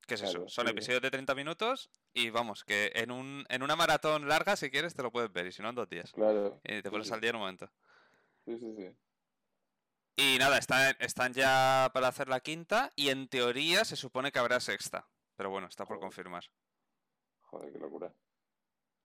¿Qué 0.08 0.16
es 0.16 0.22
eso? 0.22 0.48
Son 0.50 0.66
sí. 0.66 0.72
episodios 0.72 1.02
de 1.02 1.10
30 1.10 1.34
minutos 1.34 1.90
y 2.14 2.30
vamos, 2.30 2.64
que 2.64 2.92
en, 2.96 3.10
un, 3.12 3.46
en 3.50 3.64
una 3.64 3.76
maratón 3.76 4.28
larga, 4.28 4.56
si 4.56 4.70
quieres, 4.70 4.94
te 4.94 5.02
lo 5.02 5.12
puedes 5.12 5.32
ver, 5.32 5.48
y 5.48 5.52
si 5.52 5.62
no, 5.64 5.70
en 5.70 5.76
dos 5.76 5.90
días. 5.90 6.12
Claro. 6.12 6.62
Y 6.64 6.82
te 6.82 6.92
pones 6.92 7.08
sí. 7.08 7.14
al 7.14 7.22
día 7.22 7.32
en 7.32 7.36
un 7.38 7.42
momento. 7.42 7.72
Sí, 8.46 8.58
sí, 8.60 8.74
sí. 8.76 8.96
Y 10.22 10.38
nada, 10.38 10.60
están, 10.60 10.96
están 11.00 11.34
ya 11.34 11.90
para 11.96 12.08
hacer 12.08 12.28
la 12.30 12.42
quinta 12.42 12.92
y 12.96 13.10
en 13.10 13.28
teoría 13.28 13.84
se 13.86 13.96
supone 13.96 14.32
que 14.32 14.38
habrá 14.38 14.60
sexta. 14.60 15.08
Pero 15.36 15.50
bueno, 15.50 15.66
está 15.66 15.84
por 15.86 15.98
Joder. 15.98 16.02
confirmar. 16.02 16.44
Joder, 17.42 17.74
qué 17.74 17.80
locura. 17.80 18.14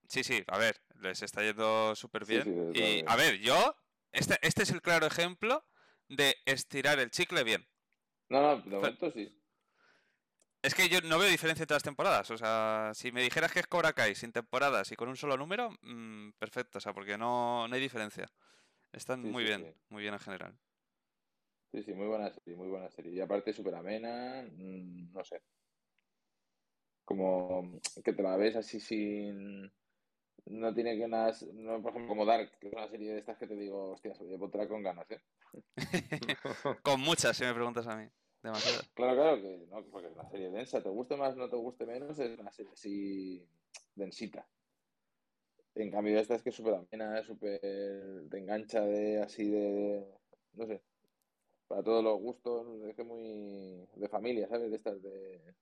Sí, 0.08 0.22
sí, 0.22 0.44
a 0.46 0.58
ver, 0.58 0.78
les 1.00 1.22
está 1.22 1.40
yendo 1.42 1.96
súper 1.96 2.26
bien. 2.26 2.70
sí, 2.74 2.80
y 2.80 3.04
a 3.06 3.16
ver, 3.16 3.38
yo, 3.38 3.76
este, 4.12 4.38
este 4.42 4.64
es 4.64 4.70
el 4.70 4.82
claro 4.82 5.06
ejemplo 5.06 5.64
de 6.08 6.36
estirar 6.44 6.98
el 6.98 7.10
chicle 7.10 7.44
bien. 7.44 7.66
No, 8.28 8.42
no, 8.42 8.60
de 8.60 8.76
momento 8.76 9.10
sí. 9.10 9.32
Es 10.60 10.74
que 10.74 10.90
yo 10.90 11.00
no 11.00 11.18
veo 11.18 11.30
diferencia 11.30 11.62
entre 11.62 11.76
las 11.76 11.82
temporadas. 11.82 12.30
O 12.30 12.36
sea, 12.36 12.90
si 12.94 13.10
me 13.10 13.22
dijeras 13.22 13.52
que 13.52 13.60
es 13.60 13.66
Cobra 13.68 13.94
Kai 13.94 14.14
sin 14.14 14.32
temporadas 14.32 14.92
y 14.92 14.96
con 14.96 15.08
un 15.08 15.16
solo 15.16 15.38
número, 15.38 15.70
mm, 15.80 16.32
perfecto. 16.32 16.76
O 16.76 16.80
sea, 16.80 16.92
porque 16.92 17.16
no, 17.16 17.66
no 17.68 17.74
hay 17.74 17.80
diferencia. 17.80 18.30
Están 18.92 19.22
Sí, 19.22 19.28
muy 19.28 19.44
bien, 19.44 19.74
muy 19.88 20.02
bien 20.02 20.12
en 20.12 20.20
general. 20.20 20.58
Sí, 21.72 21.82
sí, 21.82 21.94
muy 21.94 22.06
buena 22.06 22.30
serie, 22.30 22.56
muy 22.56 22.68
buena 22.68 22.90
serie. 22.90 23.12
Y 23.12 23.20
aparte 23.20 23.52
súper 23.52 23.74
amena, 23.74 24.42
mm, 24.42 25.12
no 25.12 25.24
sé. 25.24 25.42
Como 27.04 27.80
que 28.04 28.12
te 28.12 28.22
la 28.22 28.36
ves 28.36 28.56
así 28.56 28.80
sin... 28.80 29.72
No 30.46 30.72
tiene 30.74 30.96
que 30.96 31.08
nada... 31.08 31.34
No, 31.52 31.82
por 31.82 31.90
ejemplo, 31.90 32.08
como 32.08 32.24
Dark, 32.24 32.58
que 32.60 32.68
es 32.68 32.72
una 32.72 32.88
serie 32.88 33.12
de 33.12 33.18
estas 33.18 33.36
que 33.38 33.46
te 33.46 33.56
digo, 33.56 33.92
hostias, 33.92 34.20
oye, 34.20 34.38
ponte 34.38 34.66
con 34.68 34.82
ganas, 34.82 35.10
¿eh? 35.10 35.20
Con 36.82 37.00
muchas, 37.00 37.36
si 37.36 37.44
me 37.44 37.54
preguntas 37.54 37.86
a 37.86 37.96
mí. 37.96 38.08
Demasiado. 38.42 38.82
Claro, 38.94 39.14
claro, 39.14 39.42
que 39.42 39.66
no, 39.68 39.84
porque 39.90 40.08
es 40.08 40.14
una 40.14 40.28
serie 40.28 40.50
densa. 40.50 40.82
Te 40.82 40.88
guste 40.88 41.16
más, 41.16 41.36
no 41.36 41.48
te 41.48 41.56
guste 41.56 41.86
menos, 41.86 42.18
es 42.18 42.38
una 42.38 42.52
serie 42.52 42.72
así 42.72 43.48
densita. 43.94 44.46
En 45.74 45.90
cambio, 45.90 46.18
esta 46.18 46.36
es 46.36 46.42
que 46.42 46.50
es 46.50 46.54
súper 46.54 46.74
amena, 46.74 47.22
súper... 47.22 47.60
te 47.60 48.38
engancha 48.38 48.80
de 48.82 49.20
así 49.22 49.48
de... 49.48 50.06
no 50.54 50.66
sé. 50.66 50.82
Para 51.68 51.82
todos 51.82 52.02
los 52.04 52.18
gustos, 52.20 52.66
es 52.88 52.94
que 52.94 53.02
muy 53.04 53.88
de 53.96 54.08
familia, 54.08 54.48
¿sabes? 54.48 54.70
De 54.70 54.76
estas 54.76 55.02
de... 55.02 55.54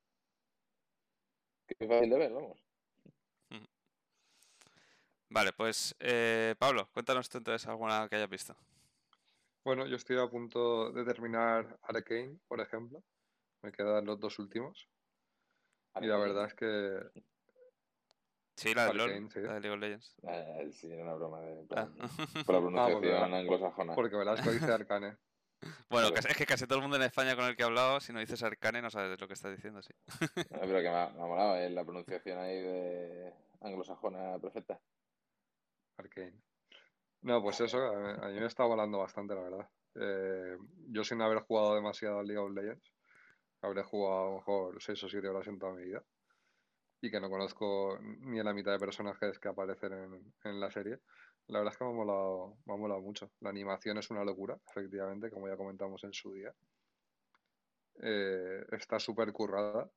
Que 1.67 1.77
es 1.79 1.89
fácil 1.89 2.11
de 2.11 2.19
ver, 2.19 2.33
vamos. 2.33 2.59
Vale, 5.31 5.53
pues 5.53 5.97
eh, 5.99 6.55
Pablo, 6.59 6.89
cuéntanos 6.93 7.29
tú 7.29 7.39
entonces 7.39 7.67
alguna 7.67 8.07
que 8.09 8.17
hayas 8.17 8.29
visto. 8.29 8.55
Bueno, 9.65 9.87
yo 9.87 9.97
estoy 9.97 10.19
a 10.19 10.29
punto 10.29 10.93
de 10.93 11.05
terminar 11.05 11.79
Arcane, 11.83 12.39
por 12.47 12.61
ejemplo. 12.61 13.03
Me 13.63 13.73
quedan 13.73 14.05
los 14.05 14.21
dos 14.21 14.39
últimos. 14.39 14.87
Y 16.01 16.07
la 16.07 16.19
verdad 16.19 16.45
es 16.47 16.55
que 16.55 17.23
Sí, 18.57 18.75
la 18.75 18.87
de 18.87 18.95
LOL, 18.95 19.11
Arcane, 19.11 19.31
sí. 19.31 19.41
la 19.41 19.55
de 19.55 19.61
League 19.61 19.75
of 19.75 19.81
Legends. 19.81 20.15
Ah, 20.25 20.45
sí, 20.71 20.93
era 20.93 21.03
una 21.03 21.15
broma 21.15 21.41
de... 21.41 21.67
Ah. 21.75 21.89
Por 21.97 22.07
la 22.07 22.13
Ah, 22.39 22.45
pronunciación 22.45 22.93
porque- 23.01 23.37
anglosajona. 23.37 23.95
porque 23.95 24.17
Velasco 24.17 24.51
dice 24.53 24.71
Arcane. 24.71 25.17
Bueno, 25.89 26.09
es 26.09 26.37
que 26.37 26.47
casi 26.47 26.67
todo 26.67 26.79
el 26.79 26.83
mundo 26.83 26.97
en 26.97 27.03
España 27.03 27.37
con 27.37 27.45
el 27.45 27.57
que 27.57 27.63
he 27.63 27.67
hablado, 27.67 28.01
si 28.01 28.13
no 28.13 28.21
dices 28.21 28.43
Arcane, 28.43 28.83
no 28.83 28.91
sabes 28.91 29.21
lo 29.21 29.27
que 29.27 29.35
está 29.35 29.51
diciendo, 29.51 29.83
sí. 29.83 29.93
Ah, 30.53 30.61
Pero 30.63 30.79
que 30.79 30.91
me 30.91 30.97
ha, 30.97 31.09
me 31.11 31.23
ha 31.23 31.27
molado, 31.27 31.57
¿eh? 31.57 31.71
La 31.71 31.85
pronunciación 31.85 32.39
ahí 32.39 32.61
de 32.61 33.33
anglosajona 33.61 34.39
perfecta. 34.39 34.81
Arcane. 35.97 36.41
No, 37.23 37.43
pues 37.43 37.61
eso, 37.61 37.79
a 37.79 37.97
mí, 37.97 38.19
a 38.23 38.29
mí 38.29 38.41
me 38.41 38.47
está 38.47 38.65
volando 38.65 38.99
bastante, 38.99 39.35
la 39.35 39.43
verdad. 39.43 39.69
Eh, 39.95 40.57
yo 40.89 41.05
sin 41.05 41.23
haber 41.23 41.41
jugado 41.41 41.75
demasiado 41.75 42.19
a 42.19 42.23
League 42.23 42.39
of 42.39 42.53
Legends, 42.53 42.93
habré 43.63 43.83
jugado 43.83 44.21
a 44.21 44.31
lo 44.31 44.37
mejor 44.37 44.83
6 44.83 45.05
o 45.05 45.09
7 45.09 45.29
horas 45.29 45.47
en 45.47 45.59
toda 45.59 45.73
mi 45.73 45.85
vida 45.85 46.03
y 47.01 47.11
que 47.11 47.21
no 47.21 47.29
conozco 47.29 47.99
ni 48.01 48.41
a 48.41 48.45
la 48.45 48.55
mitad 48.55 48.73
de 48.73 48.79
personajes 48.79 49.39
que 49.39 49.49
aparecen 49.49 49.93
en, 49.93 50.35
en 50.45 50.61
la 50.61 50.71
serie. 50.71 51.01
La 51.49 51.59
verdad 51.59 51.73
es 51.73 51.79
que 51.79 51.85
me 51.85 51.91
ha 51.91 51.95
molado, 51.95 53.01
mucho. 53.01 53.31
La 53.41 53.51
animación 53.51 53.99
es 53.99 54.11
una 54.11 54.25
locura, 54.25 54.59
efectivamente, 54.71 55.31
como 55.31 55.49
ya 55.49 55.57
comentamos 55.57 56.03
en 56.05 56.13
su 56.13 56.33
día. 56.33 56.55
Eh, 58.03 58.65
está 58.73 58.99
súper 58.99 59.33
currada. 59.33 59.91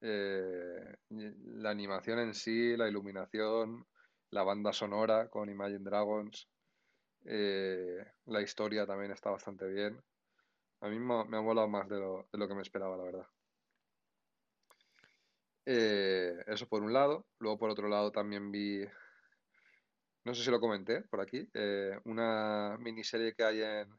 Eh, 0.00 0.96
la 1.10 1.70
animación 1.70 2.18
en 2.20 2.34
sí, 2.34 2.76
la 2.76 2.88
iluminación, 2.88 3.86
la 4.30 4.42
banda 4.42 4.72
sonora 4.72 5.28
con 5.28 5.50
Imagine 5.50 5.84
Dragons, 5.84 6.48
eh, 7.24 8.04
la 8.26 8.40
historia 8.40 8.86
también 8.86 9.12
está 9.12 9.30
bastante 9.30 9.66
bien. 9.66 10.02
A 10.80 10.88
mí 10.88 10.98
me 10.98 11.36
ha 11.36 11.40
molado 11.42 11.68
más 11.68 11.88
de 11.88 12.00
lo, 12.00 12.26
de 12.32 12.38
lo 12.38 12.48
que 12.48 12.54
me 12.54 12.62
esperaba, 12.62 12.96
la 12.96 13.04
verdad. 13.04 13.26
Eh, 15.64 16.42
eso 16.46 16.66
por 16.66 16.82
un 16.82 16.92
lado. 16.92 17.26
Luego 17.38 17.58
por 17.58 17.70
otro 17.70 17.88
lado 17.88 18.10
también 18.10 18.50
vi, 18.50 18.84
no 20.24 20.34
sé 20.34 20.42
si 20.44 20.50
lo 20.50 20.60
comenté 20.60 21.02
por 21.02 21.20
aquí, 21.20 21.48
eh, 21.54 21.98
una 22.04 22.76
miniserie 22.78 23.34
que 23.34 23.44
hay 23.44 23.62
en, 23.62 23.98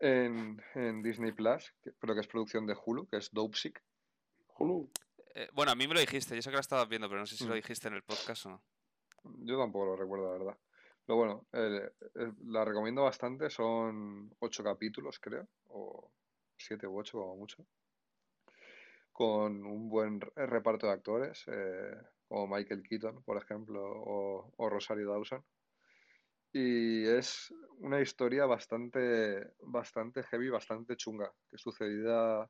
en, 0.00 0.62
en 0.74 1.02
Disney 1.02 1.32
Plus, 1.32 1.74
que- 1.82 1.92
pero 1.98 2.14
que 2.14 2.20
es 2.20 2.28
producción 2.28 2.66
de 2.66 2.76
Hulu, 2.84 3.08
que 3.08 3.16
es 3.18 3.30
Dopesick. 3.32 3.82
Hulu. 4.56 4.90
Eh, 5.34 5.48
bueno, 5.52 5.72
a 5.72 5.74
mí 5.74 5.86
me 5.86 5.94
lo 5.94 6.00
dijiste, 6.00 6.34
yo 6.34 6.42
sé 6.42 6.50
que 6.50 6.56
la 6.56 6.60
estabas 6.60 6.88
viendo, 6.88 7.08
pero 7.08 7.20
no 7.20 7.26
sé 7.26 7.36
si 7.36 7.44
lo 7.44 7.52
Mm. 7.54 7.56
dijiste 7.56 7.88
en 7.88 7.94
el 7.94 8.02
podcast 8.02 8.46
o 8.46 8.50
no. 8.50 8.62
Yo 9.44 9.58
tampoco 9.58 9.86
lo 9.86 9.96
recuerdo, 9.96 10.26
la 10.26 10.38
verdad. 10.44 10.58
Pero 11.04 11.16
bueno, 11.16 11.46
eh, 11.52 11.90
eh, 12.16 12.32
la 12.46 12.64
recomiendo 12.64 13.02
bastante. 13.02 13.50
Son 13.50 14.34
ocho 14.40 14.62
capítulos, 14.62 15.18
creo, 15.18 15.48
o 15.68 16.10
siete 16.56 16.86
u 16.86 16.98
ocho, 16.98 17.18
como 17.18 17.36
mucho. 17.36 17.66
Con 19.12 19.64
un 19.64 19.88
buen 19.88 20.20
re- 20.20 20.46
reparto 20.46 20.86
de 20.86 20.92
actores, 20.92 21.44
eh, 21.48 21.96
como 22.28 22.46
Michael 22.46 22.82
Keaton, 22.82 23.22
por 23.24 23.42
ejemplo, 23.42 23.82
o, 23.82 24.52
o 24.56 24.68
Rosario 24.68 25.10
Dawson. 25.10 25.44
Y 26.52 27.04
es 27.06 27.52
una 27.78 28.00
historia 28.00 28.46
bastante, 28.46 29.52
bastante 29.60 30.22
heavy, 30.22 30.48
bastante 30.50 30.96
chunga, 30.96 31.32
que 31.50 31.58
sucedida 31.58 32.48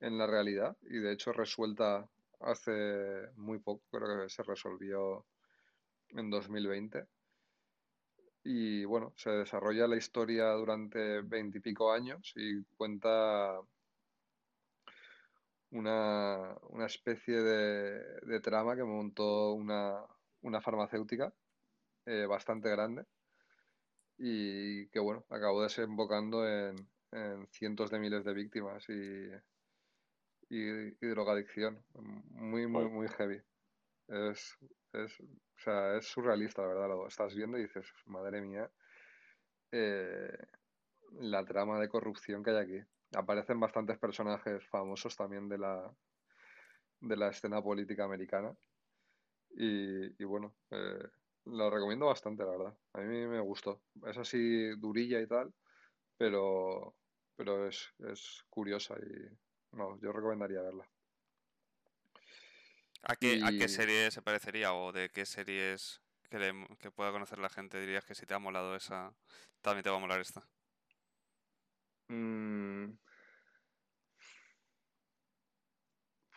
en 0.00 0.18
la 0.18 0.26
realidad 0.26 0.76
y 0.82 0.98
de 0.98 1.12
hecho 1.12 1.32
resuelta 1.32 2.08
hace 2.40 3.30
muy 3.36 3.58
poco, 3.58 3.82
creo 3.90 4.22
que 4.22 4.28
se 4.28 4.42
resolvió 4.42 5.26
en 6.10 6.30
2020. 6.30 7.06
Y 8.44 8.84
bueno, 8.84 9.12
se 9.16 9.30
desarrolla 9.30 9.86
la 9.86 9.96
historia 9.96 10.50
durante 10.52 11.22
veintipico 11.22 11.92
años 11.92 12.32
y 12.36 12.62
cuenta 12.76 13.60
una, 15.70 16.56
una 16.70 16.86
especie 16.86 17.40
de, 17.40 18.20
de 18.22 18.40
trama 18.40 18.76
que 18.76 18.84
montó 18.84 19.52
una, 19.52 20.04
una 20.42 20.60
farmacéutica 20.60 21.32
eh, 22.06 22.26
bastante 22.26 22.70
grande 22.70 23.04
y 24.16 24.88
que 24.88 24.98
bueno, 24.98 25.24
acabó 25.28 25.62
desembocando 25.62 26.48
en, 26.48 26.76
en 27.12 27.46
cientos 27.48 27.90
de 27.90 27.98
miles 27.98 28.24
de 28.24 28.34
víctimas 28.34 28.88
y, 28.88 29.30
y, 30.48 30.88
y 31.00 31.06
drogadicción. 31.06 31.84
Muy, 32.30 32.66
muy, 32.66 32.88
muy 32.88 33.08
heavy. 33.08 33.40
Es, 34.08 34.56
es, 34.92 35.20
o 35.20 35.58
sea, 35.58 35.96
es 35.98 36.06
surrealista, 36.06 36.62
la 36.62 36.68
verdad. 36.68 36.88
Lo 36.88 37.06
estás 37.06 37.34
viendo 37.34 37.58
y 37.58 37.62
dices, 37.62 37.86
madre 38.06 38.40
mía, 38.40 38.70
eh, 39.70 40.36
la 41.12 41.44
trama 41.44 41.78
de 41.78 41.88
corrupción 41.88 42.42
que 42.42 42.50
hay 42.50 42.56
aquí. 42.56 42.88
Aparecen 43.14 43.60
bastantes 43.60 43.98
personajes 43.98 44.66
famosos 44.68 45.16
también 45.16 45.48
de 45.48 45.58
la, 45.58 45.94
de 47.00 47.16
la 47.16 47.28
escena 47.30 47.62
política 47.62 48.04
americana. 48.04 48.56
Y, 49.50 50.22
y 50.22 50.24
bueno, 50.24 50.56
eh, 50.70 51.08
lo 51.46 51.70
recomiendo 51.70 52.06
bastante, 52.06 52.44
la 52.44 52.50
verdad. 52.52 52.78
A 52.94 53.00
mí 53.00 53.26
me 53.26 53.40
gustó. 53.40 53.82
Es 54.06 54.18
así 54.18 54.70
durilla 54.78 55.20
y 55.20 55.26
tal, 55.26 55.54
pero, 56.18 56.96
pero 57.36 57.68
es, 57.68 57.88
es 58.00 58.44
curiosa 58.50 58.96
y 58.98 59.76
no, 59.76 60.00
yo 60.00 60.12
recomendaría 60.12 60.62
verla. 60.62 60.90
¿A 63.02 63.16
qué, 63.16 63.38
a 63.42 63.52
qué 63.52 63.68
serie 63.68 64.10
se 64.10 64.22
parecería 64.22 64.74
o 64.74 64.92
de 64.92 65.10
qué 65.10 65.24
series 65.26 66.00
que, 66.30 66.38
le- 66.38 66.66
que 66.78 66.90
pueda 66.90 67.12
conocer 67.12 67.38
la 67.38 67.48
gente 67.48 67.80
dirías 67.80 68.04
que 68.04 68.14
si 68.14 68.26
te 68.26 68.34
ha 68.34 68.38
molado 68.38 68.76
esa, 68.76 69.16
también 69.62 69.82
te 69.84 69.90
va 69.90 69.96
a 69.96 70.00
molar 70.00 70.20
esta? 70.20 70.48
Mm, 72.10 72.98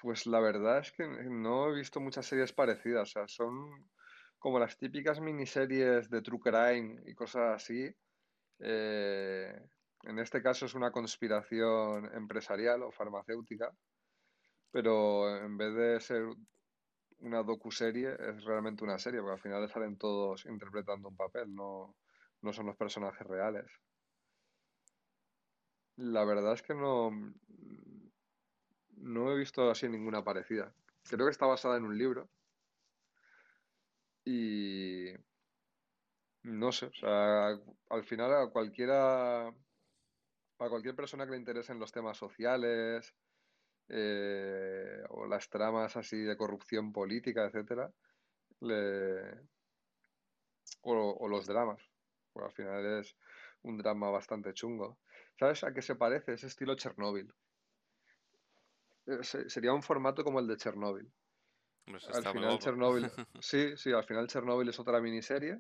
Pues 0.02 0.26
la 0.26 0.40
verdad 0.40 0.80
es 0.80 0.92
que 0.92 1.08
no 1.08 1.70
he 1.70 1.76
visto 1.76 2.00
muchas 2.02 2.26
series 2.26 2.54
parecidas, 2.54 3.10
o 3.10 3.12
sea, 3.12 3.28
son 3.28 3.92
como 4.40 4.58
las 4.60 4.78
típicas 4.78 5.20
miniseries 5.22 6.10
de 6.10 6.22
True 6.24 6.40
Crime 6.40 7.04
y 7.06 7.14
cosas 7.14 7.56
así. 7.56 7.88
Eh, 8.60 9.54
en 10.04 10.20
este 10.20 10.42
caso 10.44 10.66
es 10.68 10.76
una 10.76 10.92
conspiración 10.92 12.14
empresarial 12.16 12.84
o 12.84 12.92
farmacéutica, 12.92 13.72
pero 14.72 15.38
en 15.46 15.58
vez 15.58 15.76
de 15.76 16.00
ser 16.02 16.24
una 17.20 17.44
docuserie 17.44 18.14
es 18.20 18.44
realmente 18.46 18.84
una 18.84 19.00
serie, 19.00 19.22
porque 19.22 19.34
al 19.36 19.42
final 19.42 19.70
salen 19.70 19.98
todos 19.98 20.46
interpretando 20.46 21.10
un 21.10 21.18
papel, 21.18 21.54
no, 21.56 21.98
no 22.42 22.54
son 22.54 22.68
los 22.68 22.78
personajes 22.78 23.28
reales. 23.28 23.68
La 25.96 26.26
verdad 26.26 26.52
es 26.52 26.64
que 26.64 26.74
no, 26.74 27.12
no 28.98 29.32
he 29.32 29.38
visto 29.38 29.70
así 29.70 29.90
ninguna 29.90 30.24
parecida. 30.24 30.74
Creo 31.10 31.26
que 31.26 31.32
está 31.32 31.46
basada 31.46 31.78
en 31.78 31.84
un 31.86 31.98
libro. 31.98 32.30
Y 34.26 35.12
no 36.44 36.72
sé, 36.72 36.88
o 36.88 36.94
sea, 36.94 37.50
al 37.90 38.04
final 38.04 38.34
a 38.34 38.48
cualquiera, 38.50 39.48
a 39.48 39.54
cualquier 40.58 40.96
persona 40.96 41.26
que 41.26 41.32
le 41.32 41.38
interesen 41.38 41.80
los 41.80 41.92
temas 41.92 42.18
sociales 42.18 43.16
eh, 43.90 45.04
o 45.10 45.28
las 45.28 45.50
tramas 45.50 45.98
así 45.98 46.18
de 46.20 46.38
corrupción 46.38 46.94
política, 46.94 47.46
etcétera, 47.46 47.92
le, 48.62 49.42
o, 50.82 50.94
o 51.20 51.28
los 51.28 51.48
dramas, 51.48 51.82
porque 52.32 52.46
al 52.48 52.54
final 52.54 53.00
es 53.00 53.16
un 53.64 53.78
drama 53.78 54.10
bastante 54.10 54.54
chungo. 54.54 55.00
¿Sabes 55.40 55.64
a 55.64 55.74
qué 55.74 55.82
se 55.82 55.96
parece? 55.96 56.34
Es 56.34 56.44
estilo 56.44 56.76
Chernóbil. 56.76 57.34
Eh, 59.08 59.24
se- 59.24 59.50
Sería 59.50 59.74
un 59.74 59.82
formato 59.84 60.24
como 60.24 60.40
el 60.40 60.48
de 60.48 60.58
Chernóbil. 60.58 61.12
Pues 61.86 62.08
Al 62.10 62.24
final. 62.26 62.60
Chernóbil, 62.60 63.10
sí, 63.42 63.76
sí, 63.78 63.92
al 63.92 64.04
final 64.04 64.28
Chernóbil 64.28 64.70
es 64.70 64.80
otra 64.80 65.02
miniserie. 65.02 65.60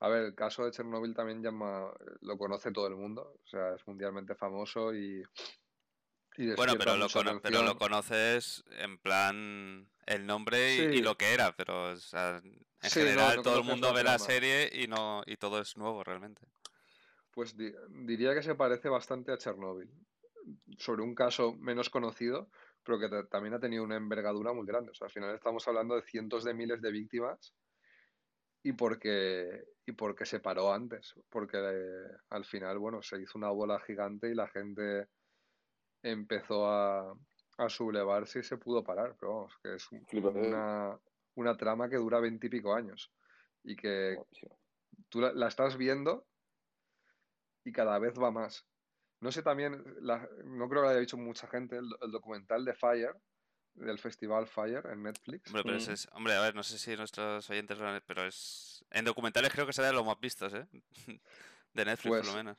A 0.00 0.08
ver, 0.08 0.22
el 0.26 0.34
caso 0.34 0.64
de 0.64 0.70
Chernobyl 0.70 1.12
también 1.14 1.42
llama, 1.42 1.92
lo 2.20 2.38
conoce 2.38 2.70
todo 2.70 2.86
el 2.86 2.94
mundo, 2.94 3.34
o 3.44 3.48
sea, 3.48 3.74
es 3.74 3.84
mundialmente 3.86 4.36
famoso 4.36 4.94
y, 4.94 5.24
y 6.36 6.54
Bueno, 6.54 6.74
pero 6.78 6.96
lo, 6.96 7.08
cono- 7.08 7.40
pero 7.42 7.62
lo 7.64 7.76
conoces 7.76 8.62
en 8.70 8.98
plan 8.98 9.88
el 10.06 10.24
nombre 10.24 10.76
y, 10.76 11.02
lo 11.02 11.16
que 11.16 11.34
era, 11.34 11.56
pero 11.56 11.90
o 11.90 11.96
sea, 11.96 12.36
en 12.44 12.64
sí, 12.80 13.00
general 13.00 13.36
no 13.36 13.42
todo 13.42 13.58
el 13.58 13.64
mundo 13.64 13.92
ve 13.92 14.04
la 14.04 14.20
serie 14.20 14.70
y 14.72 14.86
no 14.86 15.22
y 15.26 15.36
todo 15.36 15.60
es 15.60 15.76
nuevo 15.76 16.04
realmente. 16.04 16.42
Pues 17.38 17.56
di- 17.56 17.72
diría 18.04 18.34
que 18.34 18.42
se 18.42 18.56
parece 18.56 18.88
bastante 18.88 19.30
a 19.30 19.38
Chernobyl, 19.38 19.88
sobre 20.76 21.02
un 21.04 21.14
caso 21.14 21.54
menos 21.54 21.88
conocido, 21.88 22.50
pero 22.82 22.98
que 22.98 23.08
ta- 23.08 23.28
también 23.28 23.54
ha 23.54 23.60
tenido 23.60 23.84
una 23.84 23.94
envergadura 23.94 24.52
muy 24.52 24.66
grande. 24.66 24.90
O 24.90 24.94
sea, 24.94 25.04
al 25.04 25.12
final 25.12 25.36
estamos 25.36 25.68
hablando 25.68 25.94
de 25.94 26.02
cientos 26.02 26.42
de 26.42 26.52
miles 26.52 26.82
de 26.82 26.90
víctimas 26.90 27.54
y 28.60 28.72
porque, 28.72 29.66
y 29.86 29.92
porque 29.92 30.26
se 30.26 30.40
paró 30.40 30.72
antes, 30.72 31.14
porque 31.30 31.58
eh, 31.62 32.10
al 32.30 32.44
final, 32.44 32.76
bueno, 32.80 33.02
se 33.02 33.22
hizo 33.22 33.38
una 33.38 33.50
bola 33.50 33.78
gigante 33.78 34.28
y 34.28 34.34
la 34.34 34.48
gente 34.48 35.06
empezó 36.02 36.66
a, 36.66 37.14
a 37.58 37.68
sublevarse 37.68 38.40
y 38.40 38.42
se 38.42 38.56
pudo 38.56 38.82
parar, 38.82 39.14
pero 39.16 39.34
vamos, 39.36 39.54
que 39.62 39.76
es 39.76 39.92
un- 39.92 40.04
Flipante. 40.06 40.40
una, 40.44 40.98
una 41.36 41.56
trama 41.56 41.88
que 41.88 41.98
dura 41.98 42.18
veintipico 42.18 42.74
años 42.74 43.12
y 43.62 43.76
que 43.76 44.16
tú 45.08 45.20
la, 45.20 45.32
la 45.32 45.46
estás 45.46 45.76
viendo 45.76 46.27
y 47.68 47.72
cada 47.72 47.98
vez 47.98 48.14
va 48.18 48.30
más. 48.30 48.66
No 49.20 49.30
sé 49.32 49.42
también, 49.42 49.84
la- 50.00 50.28
no 50.44 50.68
creo 50.68 50.82
que 50.82 50.86
lo 50.86 50.88
haya 50.90 51.00
dicho 51.00 51.16
mucha 51.16 51.46
gente, 51.48 51.76
el, 51.76 51.88
el 52.00 52.10
documental 52.10 52.64
de 52.64 52.74
Fire, 52.74 53.14
del 53.74 53.98
festival 53.98 54.46
Fire 54.46 54.86
en 54.86 55.02
Netflix. 55.02 55.48
Hombre, 55.48 55.62
pero 55.64 55.76
ese 55.76 55.90
Mm. 55.90 55.94
es, 55.94 56.08
hombre, 56.12 56.34
a 56.34 56.40
ver, 56.40 56.54
no 56.54 56.62
sé 56.62 56.78
si 56.78 56.96
nuestros 56.96 57.48
oyentes 57.50 57.78
lo 57.78 57.86
han- 57.88 58.02
pero 58.06 58.26
es 58.26 58.84
en 58.90 59.04
documentales 59.04 59.52
creo 59.52 59.66
que 59.66 59.72
será 59.72 59.88
de 59.88 59.94
los 59.94 60.06
más 60.06 60.18
vistos, 60.20 60.52
¿eh? 60.54 60.66
De 61.74 61.84
Netflix 61.84 62.10
por 62.10 62.18
Pues 62.20 62.26
lo 62.28 62.34
menos. 62.34 62.56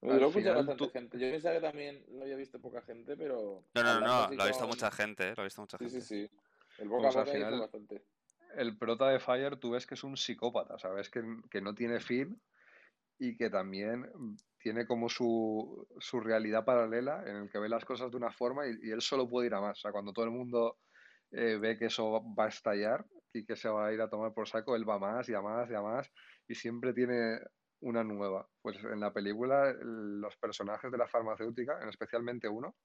Yo 0.00 0.12
al 0.12 0.20
lo 0.20 0.30
final 0.30 0.54
bastante 0.56 0.84
tú- 0.84 0.90
gente. 0.90 1.18
Yo 1.18 1.30
pensaba 1.30 1.54
que 1.56 1.60
también 1.60 2.04
lo 2.08 2.22
había 2.22 2.36
visto 2.36 2.60
poca 2.60 2.82
gente, 2.82 3.16
pero 3.16 3.64
No, 3.74 3.82
no, 3.82 4.00
no, 4.00 4.28
no, 4.28 4.34
lo 4.34 4.42
ha 4.42 4.46
visto 4.46 4.66
mucha 4.66 4.90
gente, 4.90 5.28
¿eh? 5.30 5.34
Lo 5.36 5.42
ha 5.42 5.44
visto 5.44 5.60
mucha 5.60 5.78
Sí, 5.78 5.84
gente. 5.90 6.00
sí, 6.00 6.28
sí. 6.28 6.30
El 6.78 6.88
boca 6.88 7.08
a 7.08 7.12
Pues 7.12 7.16
al 7.16 7.24
boca 7.24 7.32
final- 7.36 7.60
bastante. 7.60 8.04
el 8.56 8.76
prota 8.78 9.08
de 9.08 9.18
Fire 9.20 9.56
tú 9.56 9.70
ves 9.72 9.86
que 9.86 9.94
es 9.94 10.04
un 10.04 10.16
psicópata, 10.16 10.78
¿sabes? 10.78 11.10
Que, 11.10 11.22
que 11.50 11.60
no 11.60 11.74
tiene 11.74 12.00
fin 12.00 12.40
y 13.18 13.36
que 13.36 13.50
también 13.50 14.10
tiene 14.58 14.86
como 14.86 15.08
su, 15.08 15.86
su 15.98 16.20
realidad 16.20 16.64
paralela 16.64 17.22
en 17.26 17.36
el 17.36 17.50
que 17.50 17.58
ve 17.58 17.68
las 17.68 17.84
cosas 17.84 18.10
de 18.10 18.16
una 18.16 18.32
forma 18.32 18.66
y, 18.66 18.72
y 18.82 18.90
él 18.90 19.00
solo 19.00 19.28
puede 19.28 19.48
ir 19.48 19.54
a 19.54 19.60
más. 19.60 19.78
O 19.78 19.80
sea, 19.82 19.92
cuando 19.92 20.12
todo 20.12 20.24
el 20.24 20.30
mundo 20.32 20.78
eh, 21.30 21.58
ve 21.58 21.78
que 21.78 21.86
eso 21.86 22.22
va 22.34 22.44
a 22.44 22.48
estallar 22.48 23.06
y 23.32 23.44
que 23.44 23.56
se 23.56 23.68
va 23.68 23.86
a 23.88 23.92
ir 23.92 24.00
a 24.00 24.08
tomar 24.08 24.32
por 24.34 24.48
saco, 24.48 24.76
él 24.76 24.88
va 24.88 24.98
más 24.98 25.28
y 25.28 25.34
a 25.34 25.42
más 25.42 25.70
y 25.70 25.74
a 25.74 25.82
más 25.82 26.10
y 26.46 26.54
siempre 26.54 26.92
tiene 26.94 27.38
una 27.80 28.04
nueva. 28.04 28.48
Pues 28.62 28.76
en 28.78 29.00
la 29.00 29.12
película 29.12 29.70
el- 29.70 30.20
los 30.20 30.36
personajes 30.36 30.90
de 30.90 30.98
la 30.98 31.08
farmacéutica, 31.08 31.80
en 31.82 31.88
especialmente 31.88 32.48
uno, 32.48 32.76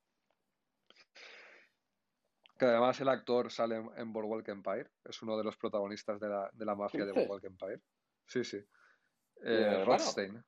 que 2.57 2.65
además 2.65 2.99
el 3.01 3.09
actor 3.09 3.51
sale 3.51 3.75
en, 3.77 3.89
en 3.97 4.13
Boardwalk 4.13 4.47
Empire, 4.49 4.91
es 5.03 5.21
uno 5.21 5.37
de 5.37 5.43
los 5.43 5.57
protagonistas 5.57 6.19
de 6.19 6.27
la, 6.29 6.49
de 6.53 6.65
la 6.65 6.75
mafia 6.75 7.05
de? 7.05 7.11
Boardwalk 7.11 7.43
Empire. 7.45 7.81
Sí, 8.25 8.43
sí. 8.43 8.57
Eh, 9.45 9.79
hermano? 9.81 9.85
Rothstein. 9.85 10.43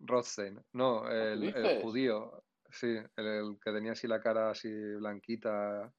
Rothstein. 0.00 0.60
No, 0.72 1.10
el, 1.10 1.54
el 1.54 1.68
judío. 1.80 2.44
Sí, 2.70 2.86
el, 3.16 3.26
el 3.26 3.58
que 3.62 3.72
tenía 3.72 3.92
así 3.92 4.06
la 4.06 4.20
cara 4.20 4.50
así 4.50 4.70
blanquita 4.96 5.92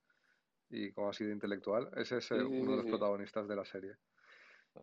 y 0.70 0.92
como 0.94 1.10
así 1.10 1.26
de 1.26 1.34
intelectual. 1.34 1.90
Ese 1.96 2.18
es 2.18 2.32
eh, 2.32 2.36
Sí, 2.36 2.50
sí, 2.50 2.50
uno 2.62 2.72
de 2.72 2.78
los 2.78 2.86
sí. 2.86 2.90
protagonistas 2.90 3.48
de 3.48 3.56
la 3.56 3.66
serie. 3.66 3.94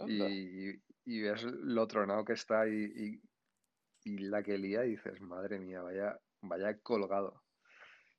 Y, 0.04 0.70
y 1.04 1.22
ves 1.22 1.44
lo 1.44 1.86
tronado 1.86 2.24
que 2.24 2.34
está 2.34 2.68
y, 2.68 2.72
y- 2.84 3.22
y 4.04 4.18
la 4.18 4.42
que 4.42 4.58
lía 4.58 4.84
y 4.86 4.90
dices, 4.92 5.20
madre 5.20 5.58
mía, 5.58 5.82
vaya, 5.82 6.18
vaya 6.42 6.78
colgado. 6.80 7.42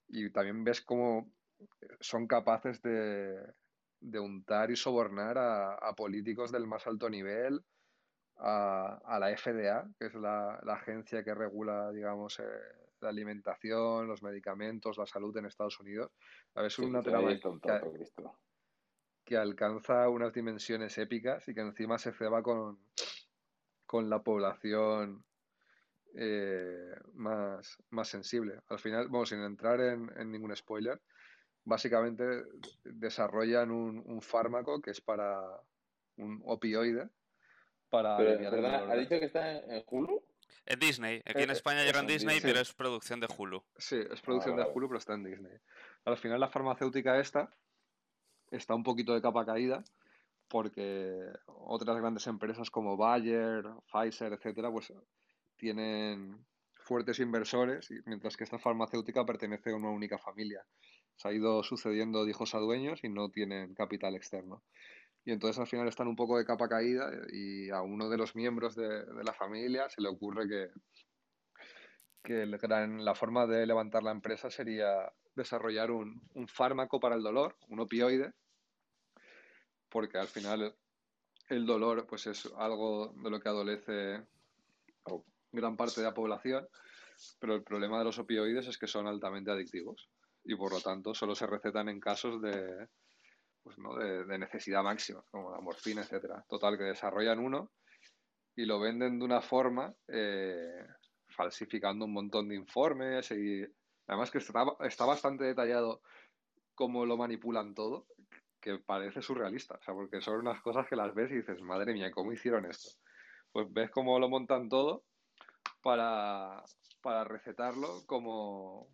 Y 0.08 0.32
también 0.32 0.64
ves 0.64 0.82
cómo 0.82 1.34
son 2.00 2.28
capaces 2.28 2.82
de, 2.82 3.54
de 4.00 4.20
untar 4.20 4.72
y 4.72 4.76
sobornar 4.76 5.38
a, 5.38 5.76
a 5.76 5.96
políticos 5.96 6.52
del 6.52 6.68
más 6.68 6.88
alto 6.88 7.10
nivel, 7.10 7.66
a, 8.38 9.00
a 9.06 9.20
la 9.20 9.36
FDA, 9.36 9.88
que 9.98 10.08
es 10.08 10.16
la, 10.16 10.60
la 10.64 10.74
agencia 10.74 11.24
que 11.24 11.34
regula, 11.34 11.92
digamos, 11.92 12.40
eh, 12.40 12.44
la 13.02 13.10
alimentación, 13.10 14.08
los 14.08 14.24
medicamentos, 14.24 14.98
la 14.98 15.06
salud 15.06 15.36
en 15.38 15.46
Estados 15.46 15.80
Unidos. 15.80 16.12
A 16.56 16.62
ver, 16.62 16.68
es 16.68 16.76
Sí, 16.76 16.84
una 16.84 17.02
trama 17.02 17.32
que, 19.26 19.38
alcanza 19.38 20.10
unas 20.10 20.34
dimensiones 20.34 20.98
épicas 20.98 21.48
y 21.48 21.54
que 21.54 21.62
encima 21.62 21.98
se 21.98 22.12
ceba 22.12 22.44
con, 22.44 22.80
con 23.86 24.10
la 24.10 24.22
población 24.22 25.24
eh, 26.16 26.94
más, 27.14 27.78
más 27.92 28.08
sensible. 28.10 28.60
Al 28.68 28.80
final, 28.80 29.08
bueno, 29.08 29.26
sin 29.26 29.42
entrar 29.42 29.80
en, 29.80 30.12
en 30.18 30.32
ningún 30.32 30.56
spoiler, 30.56 31.02
básicamente 31.64 32.44
desarrollan 32.84 33.72
un, 33.72 34.04
un 34.06 34.22
fármaco 34.22 34.82
que 34.82 34.92
es 34.92 35.02
para 35.02 35.42
un 36.18 36.42
opioide 36.46 37.10
para 37.92 38.18
Pero, 38.18 38.68
¿ha 38.90 38.96
dicho 38.96 39.20
que 39.20 39.26
está 39.26 39.52
en, 39.52 39.72
en 39.72 39.84
Hulu? 39.86 40.24
Es 40.66 40.80
Disney, 40.80 41.18
aquí 41.26 41.40
Eh, 41.42 41.44
en 41.44 41.50
eh, 41.50 41.54
España 41.54 41.84
llega 41.84 42.00
en 42.00 42.08
Disney, 42.08 42.36
Disney. 42.36 42.52
pero 42.54 42.62
es 42.62 42.74
producción 42.74 43.20
de 43.20 43.28
Hulu. 43.36 43.64
Sí, 43.78 43.98
es 44.12 44.22
producción 44.22 44.56
Vale, 44.56 44.68
de. 44.70 44.74
Hulu, 44.76 44.88
pero 44.88 44.98
está 44.98 45.14
en 45.14 45.24
Disney. 45.24 45.54
Al 46.06 46.18
final 46.18 46.40
la 46.40 46.50
farmacéutica 46.50 47.20
esta 47.20 47.50
está 48.50 48.74
un 48.74 48.84
poquito 48.84 49.14
de 49.14 49.22
capa 49.22 49.46
caída 49.46 49.84
porque 50.48 51.18
otras 51.46 51.98
grandes 51.98 52.28
empresas 52.28 52.70
como 52.70 52.98
Bayer, 52.98 53.64
Pfizer, 53.92 54.34
etcétera, 54.34 54.70
pues 54.72 54.92
tienen 55.56 56.46
fuertes 56.84 57.20
inversores, 57.20 57.90
mientras 58.06 58.36
que 58.36 58.44
esta 58.44 58.60
farmacéutica 58.60 59.26
pertenece 59.26 59.72
a 59.72 59.76
una 59.76 59.90
única 59.90 60.18
familia. 60.18 60.66
Se 61.16 61.28
ha 61.30 61.32
ido 61.34 61.64
sucediendo 61.64 62.26
de 62.26 62.32
hijos 62.32 62.54
a 62.56 62.60
dueños 62.60 63.00
y 63.04 63.10
no 63.10 63.30
tienen 63.30 63.74
capital 63.76 64.16
externo. 64.16 64.64
Y 65.24 65.32
entonces 65.32 65.60
al 65.60 65.68
final 65.68 65.88
están 65.88 66.08
un 66.08 66.16
poco 66.16 66.38
de 66.38 66.46
capa 66.46 66.68
caída 66.68 67.12
y 67.32 67.70
a 67.70 67.82
uno 67.82 68.10
de 68.10 68.18
los 68.18 68.36
miembros 68.36 68.76
de, 68.76 69.06
la 69.24 69.34
familia 69.34 69.88
se 69.90 70.02
le 70.02 70.10
ocurre 70.10 70.48
que, 70.48 70.70
que 72.24 72.46
la 72.46 73.16
forma 73.16 73.46
de 73.46 73.66
levantar 73.68 74.02
la 74.02 74.12
empresa 74.12 74.50
sería 74.50 75.12
desarrollar 75.36 75.92
un, 75.92 76.22
un 76.34 76.48
fármaco 76.48 77.00
para 77.00 77.16
el 77.16 77.24
dolor, 77.24 77.56
un 77.70 77.80
opioide, 77.80 78.34
porque 79.90 80.18
al 80.18 80.28
final 80.28 80.76
el 81.50 81.66
dolor 81.66 82.08
pues 82.08 82.28
es 82.28 82.52
algo 82.58 83.14
de 83.16 83.30
lo 83.30 83.40
que 83.40 83.50
adolece 83.50 84.26
gran 85.52 85.76
parte 85.76 86.02
de 86.02 86.08
la 86.08 86.14
población, 86.14 86.68
pero 87.40 87.56
el 87.56 87.64
problema 87.64 88.00
de 88.00 88.06
los 88.06 88.18
opioides 88.18 88.68
es 88.68 88.78
que 88.78 88.88
son 88.88 89.06
altamente 89.06 89.52
adictivos 89.52 90.10
y 90.44 90.56
por 90.56 90.72
lo 90.72 90.82
tanto 90.82 91.14
solo 91.14 91.36
se 91.36 91.46
recetan 91.46 91.90
en 91.90 92.00
casos 92.00 92.42
de, 92.42 92.88
pues, 93.64 93.78
¿no? 93.78 93.96
de, 93.96 94.38
necesidad 94.38 94.84
máxima, 94.84 95.24
como 95.30 95.52
la 95.52 95.62
morfina, 95.62 96.02
etcétera. 96.02 96.44
Total, 96.48 96.78
que 96.78 96.86
desarrollan 96.86 97.40
uno 97.40 97.72
y 98.56 98.66
lo 98.66 98.80
venden 98.80 99.20
de 99.20 99.26
una 99.26 99.42
forma 99.42 99.94
eh, 100.08 100.86
falsificando 101.30 102.06
un 102.06 102.14
montón 102.14 102.50
de 102.50 102.56
informes 102.56 103.32
y 103.32 103.66
además 104.08 104.32
que 104.32 104.40
está, 104.40 104.64
está 104.82 105.06
bastante 105.06 105.46
detallado 105.46 106.02
cómo 106.76 107.06
lo 107.06 107.18
manipulan 107.18 107.74
todo, 107.74 108.08
que 108.60 108.78
parece 108.80 109.22
surrealista, 109.22 109.76
o 109.76 109.82
sea, 109.82 109.94
porque 109.94 110.22
son 110.22 110.40
unas 110.40 110.62
cosas 110.62 110.88
que 110.88 110.96
las 110.96 111.14
ves 111.14 111.32
y 111.32 111.38
dices, 111.38 111.62
madre 111.62 111.94
mía, 111.94 112.12
¿cómo 112.12 112.32
hicieron 112.32 112.66
esto? 112.66 112.90
Pues 113.52 113.72
ves 113.72 113.90
cómo 113.92 114.20
lo 114.20 114.30
montan 114.30 114.70
todo 114.70 115.04
para, 115.82 116.64
para 117.02 117.24
recetarlo 117.24 118.06
como, 118.06 118.88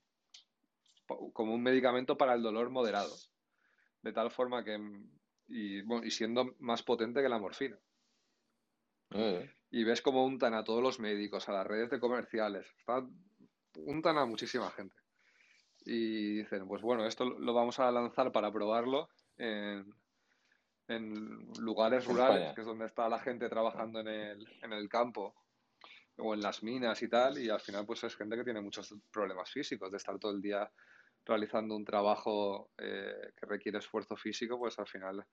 como 1.33 1.53
un 1.53 1.61
medicamento 1.61 2.17
para 2.17 2.33
el 2.33 2.41
dolor 2.41 2.69
moderado, 2.69 3.13
de 4.01 4.13
tal 4.13 4.31
forma 4.31 4.63
que, 4.63 4.77
y, 5.47 5.81
bueno, 5.81 6.05
y 6.05 6.11
siendo 6.11 6.55
más 6.59 6.83
potente 6.83 7.21
que 7.21 7.29
la 7.29 7.39
morfina. 7.39 7.77
Eh, 9.11 9.49
Y 9.71 9.83
ves 9.83 10.01
cómo 10.01 10.25
untan 10.25 10.53
a 10.53 10.63
todos 10.63 10.81
los 10.81 10.99
médicos, 10.99 11.47
a 11.49 11.53
las 11.53 11.67
redes 11.67 11.89
de 11.89 11.99
comerciales, 11.99 12.67
está- 12.77 13.05
untan 13.75 14.17
a 14.17 14.25
muchísima 14.25 14.69
gente. 14.71 14.95
Y 15.85 16.37
dicen, 16.37 16.67
pues 16.67 16.81
bueno, 16.81 17.05
esto 17.05 17.25
lo 17.25 17.53
vamos 17.53 17.79
a 17.79 17.91
lanzar 17.91 18.31
para 18.31 18.51
probarlo 18.51 19.09
en, 19.37 19.85
en 20.87 21.47
lugares 21.59 22.05
rurales, 22.05 22.37
España. 22.37 22.55
que 22.55 22.61
es 22.61 22.67
donde 22.67 22.85
está 22.85 23.07
la 23.07 23.19
gente 23.19 23.47
trabajando 23.49 23.99
en 24.01 24.07
el, 24.07 24.47
en 24.61 24.73
el 24.73 24.89
campo 24.89 25.35
o 26.17 26.33
en 26.33 26.41
las 26.41 26.63
minas 26.63 27.01
y 27.03 27.09
tal, 27.09 27.37
y 27.37 27.49
al 27.49 27.59
final 27.61 27.85
pues 27.85 28.03
es 28.03 28.15
gente 28.15 28.35
que 28.35 28.43
tiene 28.43 28.59
muchos 28.59 28.93
problemas 29.11 29.51
físicos, 29.51 29.91
de 29.91 29.97
estar 29.97 30.17
todo 30.17 30.31
el 30.31 30.41
día 30.41 30.69
realizando 31.27 31.75
un 31.75 31.85
trabajo 31.85 32.71
eh, 32.77 33.31
que 33.35 33.45
requiere 33.45 33.79
esfuerzo 33.79 34.15
físico, 34.17 34.57
pues 34.59 34.77
al 34.79 34.87
final, 34.87 35.25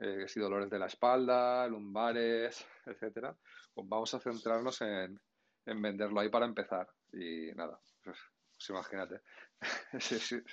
eh, 0.00 0.28
si 0.28 0.40
dolores 0.40 0.70
de 0.70 0.78
la 0.78 0.86
espalda, 0.86 1.66
lumbares, 1.68 2.66
etcétera, 2.86 3.36
pues 3.74 3.88
vamos 3.88 4.14
a 4.14 4.20
centrarnos 4.20 4.80
en, 4.82 5.20
en 5.66 5.82
venderlo 5.82 6.20
ahí 6.20 6.28
para 6.30 6.46
empezar. 6.46 6.88
Y 7.12 7.52
nada, 7.54 7.80
pues, 8.02 8.18
pues 8.56 8.70
imagínate, 8.70 9.22
es, 9.92 10.12
es- 10.12 10.44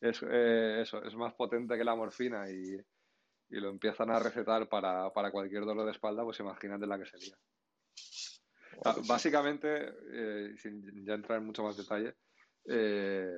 es, 0.00 0.22
eh, 0.30 0.82
eso, 0.82 1.02
es 1.04 1.14
más 1.16 1.34
potente 1.34 1.76
que 1.78 1.84
la 1.84 1.96
morfina 1.96 2.50
y, 2.50 2.76
y 3.50 3.60
lo 3.60 3.70
empiezan 3.70 4.10
a 4.10 4.18
recetar 4.20 4.68
para, 4.68 5.10
para 5.12 5.30
cualquier 5.32 5.64
dolor 5.64 5.86
de 5.86 5.92
espalda, 5.92 6.24
pues 6.24 6.40
imagínate 6.40 6.86
la 6.86 6.98
que 6.98 7.06
sería. 7.06 7.36
Ah, 8.84 8.96
básicamente, 9.06 9.68
eh, 10.12 10.54
sin 10.56 11.04
ya 11.04 11.14
entrar 11.14 11.38
en 11.38 11.46
mucho 11.46 11.62
más 11.62 11.76
detalle, 11.76 12.14
eh, 12.68 13.28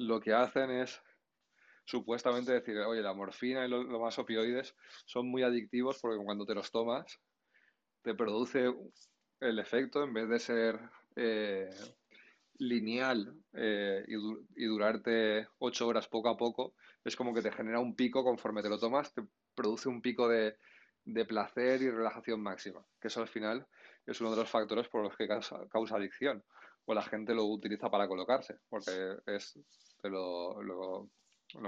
lo 0.00 0.20
que 0.20 0.32
hacen 0.32 0.70
es 0.70 1.00
supuestamente 1.84 2.52
decir, 2.52 2.78
oye, 2.78 3.02
la 3.02 3.14
morfina 3.14 3.66
y 3.66 3.68
los 3.68 3.86
más 3.86 4.18
opioides 4.18 4.74
son 5.04 5.28
muy 5.28 5.42
adictivos 5.42 5.98
porque 6.00 6.22
cuando 6.24 6.46
te 6.46 6.54
los 6.54 6.70
tomas 6.70 7.20
te 8.02 8.14
produce 8.14 8.72
el 9.40 9.58
efecto, 9.58 10.02
en 10.02 10.14
vez 10.14 10.28
de 10.28 10.38
ser 10.38 10.80
eh, 11.16 11.68
lineal 12.58 13.34
eh, 13.52 14.04
y, 14.06 14.64
durarte 14.66 15.48
ocho 15.58 15.86
horas 15.86 16.08
poco 16.08 16.28
a 16.28 16.36
poco, 16.36 16.74
es 17.04 17.14
como 17.16 17.34
que 17.34 17.42
te 17.42 17.52
genera 17.52 17.80
un 17.80 17.94
pico 17.94 18.24
conforme 18.24 18.62
te 18.62 18.70
lo 18.70 18.78
tomas, 18.78 19.12
te 19.12 19.22
produce 19.54 19.88
un 19.88 20.00
pico 20.00 20.28
de, 20.28 20.56
placer 21.26 21.82
y 21.82 21.90
relajación 21.90 22.40
máxima, 22.40 22.84
que 23.00 23.08
eso 23.08 23.20
al 23.20 23.28
final 23.28 23.66
es 24.06 24.20
uno 24.20 24.30
de 24.30 24.36
los 24.36 24.48
factores 24.48 24.88
por 24.88 25.02
los 25.02 25.16
que 25.16 25.26
causa, 25.26 25.96
adicción, 25.96 26.44
o 26.90 26.94
la 26.94 27.02
gente 27.02 27.34
lo 27.34 27.44
utiliza 27.44 27.88
para 27.88 28.08
colocarse, 28.08 28.58
porque 28.68 28.90
es, 29.26 29.56
te 30.02 30.10
lo, 30.10 30.60
lo, 30.60 31.08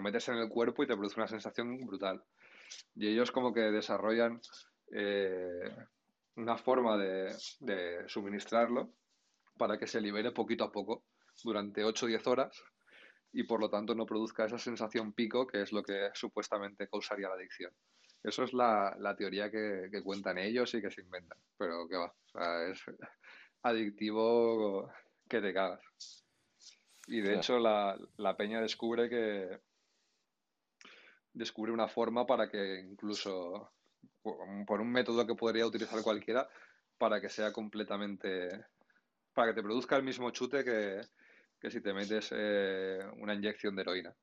metes 0.01 0.29
en 0.29 0.39
el 0.39 0.49
cuerpo 0.49 0.83
y 0.83 0.89
te 0.89 0.97
produce 0.97 1.21
una 1.21 1.29
sensación 1.29 1.79
brutal. 1.87 2.25
Y 2.97 3.07
ellos 3.07 3.31
como 3.31 3.53
que 3.55 3.61
desarrollan 3.71 4.41
eh, 4.93 5.71
una 6.35 6.59
forma 6.59 6.97
de, 6.97 7.37
de 7.61 8.09
suministrarlo 8.09 8.91
para 9.57 9.79
que 9.79 9.87
se 9.87 10.01
libere 10.01 10.33
poquito 10.33 10.65
a 10.65 10.73
poco 10.73 11.05
durante 11.45 11.85
8 11.85 12.05
o 12.05 12.09
10 12.09 12.27
horas 12.27 12.61
y 13.33 13.45
por 13.45 13.61
lo 13.61 13.71
tanto 13.71 13.95
no 13.95 14.07
produzca 14.07 14.47
esa 14.47 14.59
sensación 14.59 15.13
pico 15.13 15.47
que 15.47 15.63
es 15.63 15.71
lo 15.71 15.85
que 15.85 16.11
supuestamente 16.15 16.89
causaría 16.89 17.29
la 17.29 17.37
adicción. 17.37 17.73
Eso 18.25 18.43
es 18.43 18.53
la, 18.53 19.15
teoría 19.17 19.53
que, 19.53 19.89
cuentan 20.03 20.39
ellos 20.39 20.75
y 20.75 20.83
que 20.83 20.91
se 20.91 21.03
inventan, 21.03 21.39
pero 21.57 21.87
que 21.89 21.97
va, 21.97 22.13
es 22.69 22.83
adictivo 23.63 24.91
que 25.33 25.41
te 25.41 25.55
cagas. 25.55 25.81
Y 27.07 27.21
de 27.23 27.35
hecho 27.37 27.59
la, 27.59 27.99
la 28.19 28.37
peña 28.37 28.61
descubre 28.61 29.09
que 29.09 29.61
descubre 31.33 31.73
una 31.73 31.89
forma 31.89 32.27
para 32.27 32.51
que 32.51 32.81
incluso 32.81 33.73
por 34.67 34.81
un 34.81 34.93
método 34.93 35.27
que 35.27 35.35
podría 35.35 35.67
utilizar 35.67 36.03
cualquiera 36.03 36.49
para 36.99 37.21
que 37.21 37.29
sea 37.29 37.53
completamente 37.53 38.67
para 39.33 39.49
que 39.49 39.55
te 39.55 39.63
produzca 39.63 39.97
el 39.97 40.03
mismo 40.03 40.31
chute 40.31 40.63
que, 40.63 41.71
si 41.71 41.81
te 41.81 41.95
metes 41.95 42.29
eh, 42.37 43.01
una 43.17 43.35
inyección 43.35 43.75
de 43.75 43.83
heroína. 43.83 44.15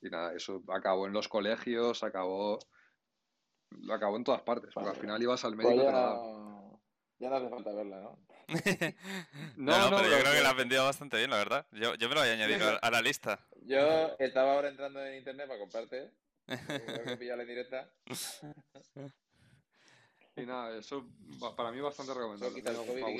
Y 0.00 0.08
nada, 0.08 0.34
eso 0.34 0.62
acabó 0.68 1.06
en 1.06 1.12
los 1.12 1.28
colegios, 1.28 2.02
acabó, 2.02 2.58
lo 3.70 3.94
acabó 3.94 4.16
en 4.16 4.24
todas 4.24 4.40
partes, 4.40 4.70
porque 4.72 4.88
al 4.88 4.96
final 4.96 5.22
ibas 5.22 5.44
al 5.44 5.54
médico. 5.54 5.74
Pues 5.74 5.92
ya, 5.92 6.51
ya, 7.22 7.30
no 7.30 7.36
hace 7.36 7.48
falta 7.48 7.72
verla, 7.72 8.00
¿no? 8.00 8.18
no, 9.56 9.90
no, 9.90 9.96
pero 9.96 10.10
yo 10.10 10.18
creo 10.20 10.32
que 10.32 10.40
la 10.42 10.50
has 10.50 10.56
vendido 10.56 10.84
bastante 10.84 11.16
bien, 11.16 11.30
la 11.30 11.36
verdad. 11.36 11.66
Yo, 11.70 11.94
yo 11.94 12.08
me 12.08 12.14
lo 12.14 12.20
voy 12.20 12.30
a 12.30 12.32
añadir 12.32 12.60
a 12.80 12.90
la 12.90 13.00
lista. 13.00 13.38
Yo 13.62 14.16
estaba 14.18 14.54
ahora 14.54 14.68
entrando 14.68 15.04
en 15.04 15.16
internet 15.16 15.46
para 15.46 15.60
comprarte. 15.60 16.10
Creo 16.46 17.04
que 17.04 17.16
pillarla 17.16 17.44
en 17.44 17.48
directa. 17.48 17.88
Y 20.34 20.46
nada, 20.46 20.78
eso 20.78 21.06
para 21.54 21.70
mí 21.70 21.80
bastante 21.80 22.14
recomendable. 22.14 22.62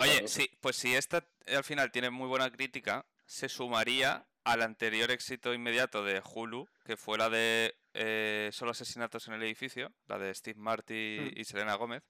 Oye, 0.00 0.26
sí, 0.28 0.50
pues 0.62 0.76
si 0.76 0.94
esta 0.94 1.22
eh, 1.44 1.56
al 1.56 1.62
final 1.62 1.92
tiene 1.92 2.08
muy 2.08 2.26
buena 2.26 2.50
crítica, 2.50 3.04
se 3.26 3.50
sumaría 3.50 4.24
al 4.44 4.62
anterior 4.62 5.10
éxito 5.10 5.52
inmediato 5.52 6.02
de 6.04 6.22
Hulu, 6.24 6.66
que 6.86 6.96
fue 6.96 7.18
la 7.18 7.28
de 7.28 7.74
eh, 7.92 8.48
Solo 8.52 8.70
asesinatos 8.70 9.28
en 9.28 9.34
el 9.34 9.42
edificio, 9.42 9.92
la 10.06 10.18
de 10.18 10.34
Steve 10.34 10.58
Marty 10.58 11.18
hmm. 11.20 11.38
y 11.38 11.44
Selena 11.44 11.74
Gómez, 11.74 12.02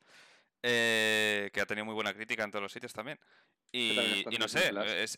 eh, 0.62 1.50
que 1.52 1.60
ha 1.60 1.66
tenido 1.66 1.84
muy 1.84 1.94
buena 1.94 2.14
crítica 2.14 2.44
en 2.44 2.50
todos 2.50 2.62
los 2.62 2.72
sitios 2.72 2.92
también. 2.92 3.18
Y, 3.72 4.24
no 4.38 4.48
sé, 4.48 4.70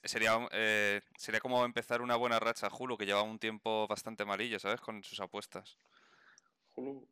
sería, 0.04 0.48
sería 1.18 1.40
como 1.40 1.64
empezar 1.64 2.02
una 2.02 2.14
buena 2.14 2.38
racha 2.38 2.68
Hulu, 2.68 2.96
que 2.96 3.06
lleva 3.06 3.22
un 3.22 3.40
tiempo 3.40 3.88
bastante 3.88 4.24
malillo, 4.24 4.60
¿sabes? 4.60 4.80
Con 4.80 5.02
sus 5.02 5.18
apuestas. 5.20 5.76
Hulu 6.76 7.08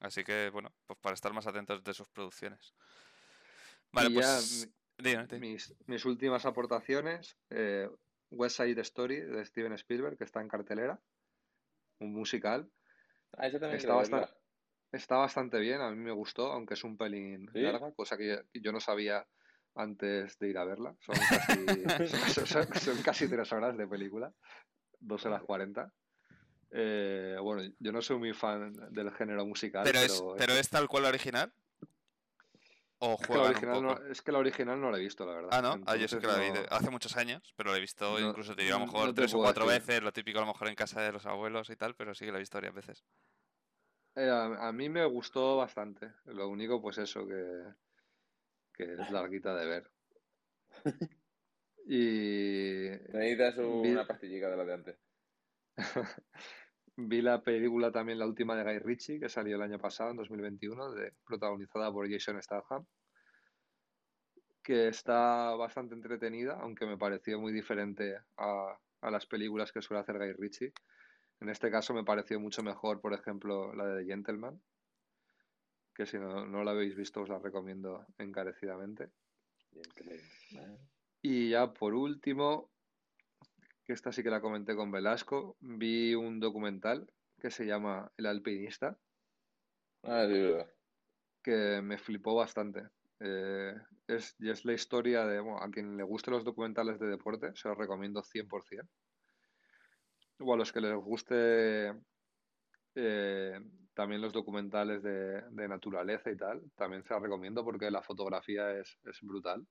Así 0.00 0.22
que, 0.22 0.50
bueno, 0.50 0.72
pues 0.86 0.98
para 0.98 1.14
estar 1.14 1.32
más 1.32 1.46
atentos 1.46 1.82
de 1.82 1.94
sus 1.94 2.08
producciones. 2.08 2.74
Vale, 3.92 4.10
pues. 4.10 4.68
Mis, 5.86 6.04
últimas 6.04 6.44
aportaciones: 6.46 7.36
eh, 7.50 7.88
West 8.30 8.56
Side 8.58 8.80
Story 8.82 9.20
de 9.20 9.44
Steven 9.44 9.72
Spielberg, 9.72 10.18
que 10.18 10.24
está 10.24 10.40
en 10.40 10.48
cartelera. 10.48 11.00
Un 12.00 12.12
musical. 12.12 12.70
Ah, 13.32 13.46
está, 13.46 13.94
bastante, 13.94 14.32
está 14.94 15.16
bastante 15.16 15.58
bien, 15.58 15.80
a 15.80 15.90
mí 15.90 15.96
me 15.96 16.12
gustó, 16.12 16.52
aunque 16.52 16.74
es 16.74 16.84
un 16.84 16.96
pelín 16.96 17.50
larga, 17.52 17.92
cosa 17.92 18.16
que 18.16 18.44
yo 18.54 18.72
no 18.72 18.80
sabía 18.80 19.26
antes 19.74 20.38
de 20.38 20.48
ir 20.48 20.58
a 20.58 20.64
verla. 20.64 20.94
Son 21.00 21.14
casi, 22.46 22.80
son, 22.80 23.02
casi 23.02 23.28
tres 23.28 23.52
horas 23.52 23.76
de 23.76 23.86
película, 23.86 24.32
dos 25.00 25.24
horas 25.26 25.42
cuarenta. 25.42 25.92
Eh, 26.70 27.36
bueno, 27.40 27.70
yo 27.78 27.92
no 27.92 28.02
soy 28.02 28.18
muy 28.18 28.32
fan 28.32 28.72
del 28.90 29.12
género 29.12 29.46
musical. 29.46 29.84
¿Pero, 29.84 30.00
es, 30.00 30.22
¿pero 30.38 30.54
es 30.54 30.68
tal 30.68 30.88
cual 30.88 31.04
la 31.04 31.08
original? 31.10 31.52
¿O 32.98 33.18
es, 33.20 33.26
que 33.26 33.34
la 33.34 33.42
original 33.42 33.82
no, 33.82 34.06
es 34.06 34.22
que 34.22 34.32
la 34.32 34.38
original 34.38 34.80
no 34.80 34.90
la 34.90 34.96
he 34.96 35.00
visto, 35.00 35.26
la 35.26 35.34
verdad. 35.34 35.50
Ah, 35.52 35.60
no, 35.60 35.84
ah, 35.86 35.96
yo 35.96 36.08
sé 36.08 36.18
que 36.18 36.26
la 36.26 36.38
vi 36.38 36.46
hace 36.70 36.90
muchos 36.90 37.16
años, 37.16 37.52
pero 37.56 37.70
la 37.70 37.76
he 37.76 37.80
visto 37.80 38.18
incluso, 38.18 38.56
te 38.56 38.62
digo, 38.62 38.76
a 38.76 38.78
lo 38.78 38.86
mejor 38.86 39.12
tres 39.12 39.34
o 39.34 39.38
cuatro 39.38 39.66
veces, 39.66 40.02
lo 40.02 40.12
típico 40.12 40.38
a 40.38 40.42
lo 40.42 40.46
mejor 40.46 40.68
en 40.68 40.74
casa 40.74 41.02
de 41.02 41.12
los 41.12 41.26
abuelos 41.26 41.68
y 41.68 41.76
tal, 41.76 41.94
pero 41.96 42.14
sí 42.14 42.24
que 42.24 42.32
la 42.32 42.38
he 42.38 42.40
visto 42.40 42.56
varias 42.56 42.74
veces. 42.74 43.04
Eh, 44.16 44.30
a, 44.30 44.72
mí 44.72 44.88
me 44.88 45.04
gustó 45.06 45.56
bastante. 45.56 46.12
Lo 46.26 46.48
único, 46.48 46.80
pues 46.80 46.98
eso, 46.98 47.26
que, 47.26 47.62
que 48.72 48.94
es 48.94 49.10
larguita 49.10 49.54
de 49.54 49.66
ver. 49.66 49.90
y. 51.86 52.88
Necesitas 53.12 53.58
una 53.58 54.06
pastillita 54.06 54.50
de 54.50 54.56
la 54.56 54.64
de 54.64 54.74
antes. 54.74 54.98
Vi 56.96 57.22
la 57.22 57.42
película 57.42 57.90
también, 57.90 58.20
la 58.20 58.26
última 58.26 58.54
de 58.54 58.62
Guy 58.62 58.78
Ritchie, 58.78 59.18
que 59.18 59.28
salió 59.28 59.56
el 59.56 59.62
año 59.62 59.80
pasado, 59.80 60.12
en 60.12 60.16
2021, 60.16 60.92
de, 60.92 61.12
protagonizada 61.26 61.92
por 61.92 62.08
Jason 62.08 62.40
Statham, 62.40 62.86
que 64.62 64.88
está 64.88 65.54
bastante 65.56 65.94
entretenida, 65.94 66.56
aunque 66.60 66.86
me 66.86 66.96
pareció 66.96 67.40
muy 67.40 67.52
diferente 67.52 68.16
a, 68.36 68.78
las 69.02 69.26
películas 69.26 69.72
que 69.72 69.82
suele 69.82 70.02
hacer 70.02 70.18
Guy 70.18 70.32
Ritchie. 70.34 70.72
En 71.40 71.48
este 71.48 71.70
caso 71.70 71.94
me 71.94 72.04
pareció 72.04 72.40
mucho 72.40 72.62
mejor, 72.62 73.00
por 73.00 73.12
ejemplo, 73.12 73.74
la 73.74 73.86
de 73.86 74.02
The 74.02 74.10
Gentleman, 74.10 74.60
que 75.94 76.06
si 76.06 76.18
no, 76.18 76.46
no 76.46 76.64
la 76.64 76.72
habéis 76.72 76.96
visto 76.96 77.22
os 77.22 77.28
la 77.28 77.38
recomiendo 77.38 78.06
encarecidamente. 78.18 79.10
Y 81.22 81.50
ya 81.50 81.72
por 81.72 81.94
último, 81.94 82.70
que 83.84 83.92
esta 83.92 84.12
sí 84.12 84.22
que 84.22 84.30
la 84.30 84.40
comenté 84.40 84.74
con 84.74 84.90
Velasco, 84.90 85.56
vi 85.60 86.14
un 86.14 86.40
documental 86.40 87.10
que 87.40 87.50
se 87.50 87.66
llama 87.66 88.10
El 88.16 88.26
alpinista. 88.26 88.98
Ah, 90.02 90.26
Que 91.42 91.80
me 91.82 91.98
flipó 91.98 92.34
bastante. 92.34 92.88
Eh, 93.20 93.74
es, 94.06 94.34
y 94.38 94.50
es 94.50 94.64
la 94.64 94.72
historia 94.72 95.24
de, 95.26 95.38
a 95.38 95.70
quien 95.70 95.96
le 95.96 96.02
guste 96.02 96.30
los 96.30 96.44
documentales 96.44 96.98
de 96.98 97.06
deporte, 97.06 97.54
se 97.54 97.68
los 97.68 97.78
recomiendo 97.78 98.22
100%. 98.22 98.88
O 100.40 100.52
a 100.52 100.56
los 100.56 100.72
que 100.72 100.80
les 100.80 100.94
guste 100.94 101.92
eh, 102.94 103.60
también 103.94 104.20
los 104.20 104.32
documentales 104.32 105.02
de, 105.02 105.42
de, 105.50 105.68
naturaleza 105.68 106.30
y 106.30 106.36
tal, 106.36 106.62
también 106.74 107.04
se 107.04 107.14
los 107.14 107.22
recomiendo 107.22 107.64
porque 107.64 107.90
la 107.90 108.02
fotografía 108.02 108.72
es, 108.78 108.98
es 109.04 109.20
brutal. 109.22 109.66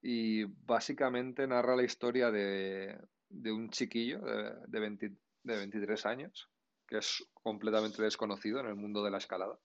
Y 0.00 0.44
básicamente 0.44 1.46
narra 1.46 1.76
la 1.76 1.82
historia 1.82 2.30
de, 2.30 2.98
un 3.30 3.70
chiquillo 3.70 4.20
de, 4.20 5.08
de, 5.42 5.56
23 5.56 6.06
años 6.06 6.48
que 6.86 6.98
es 6.98 7.28
completamente 7.34 8.02
desconocido 8.02 8.60
en 8.60 8.66
el 8.66 8.74
mundo 8.74 9.02
de 9.02 9.10
la 9.10 9.18
escalada 9.18 9.58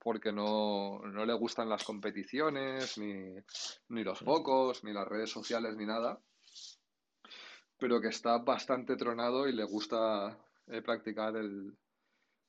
porque 0.00 0.32
no, 0.32 1.02
le 1.04 1.34
gustan 1.34 1.68
las 1.68 1.84
competiciones, 1.84 2.98
ni, 2.98 4.02
los 4.02 4.18
focos, 4.20 4.82
ni 4.82 4.92
las 4.92 5.06
redes 5.06 5.30
sociales, 5.30 5.76
ni 5.76 5.84
nada, 5.84 6.18
pero 7.80 8.00
que 8.00 8.08
está 8.08 8.38
bastante 8.38 8.96
tronado 8.96 9.48
y 9.48 9.52
le 9.52 9.64
gusta 9.64 10.38
eh, 10.66 10.82
practicar 10.82 11.34
el, 11.36 11.76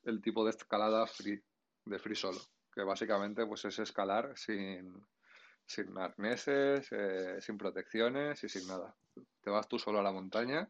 el, 0.03 0.21
tipo 0.21 0.43
de 0.43 0.51
escalada 0.51 1.07
free, 1.07 1.41
de 1.85 1.99
free 1.99 2.15
solo, 2.15 2.39
que 2.73 2.83
básicamente 2.83 3.45
pues 3.47 3.63
es 3.65 3.79
escalar 3.79 4.37
sin, 4.37 4.93
sin 5.65 5.97
arneses, 5.97 6.87
eh, 6.91 7.37
sin 7.39 7.57
protecciones 7.57 8.43
y 8.43 8.49
sin 8.49 8.67
nada. 8.67 8.93
Te 9.41 9.49
vas 9.49 9.67
tú 9.67 9.79
solo 9.79 9.99
a 9.99 10.03
la 10.03 10.11
montaña 10.11 10.67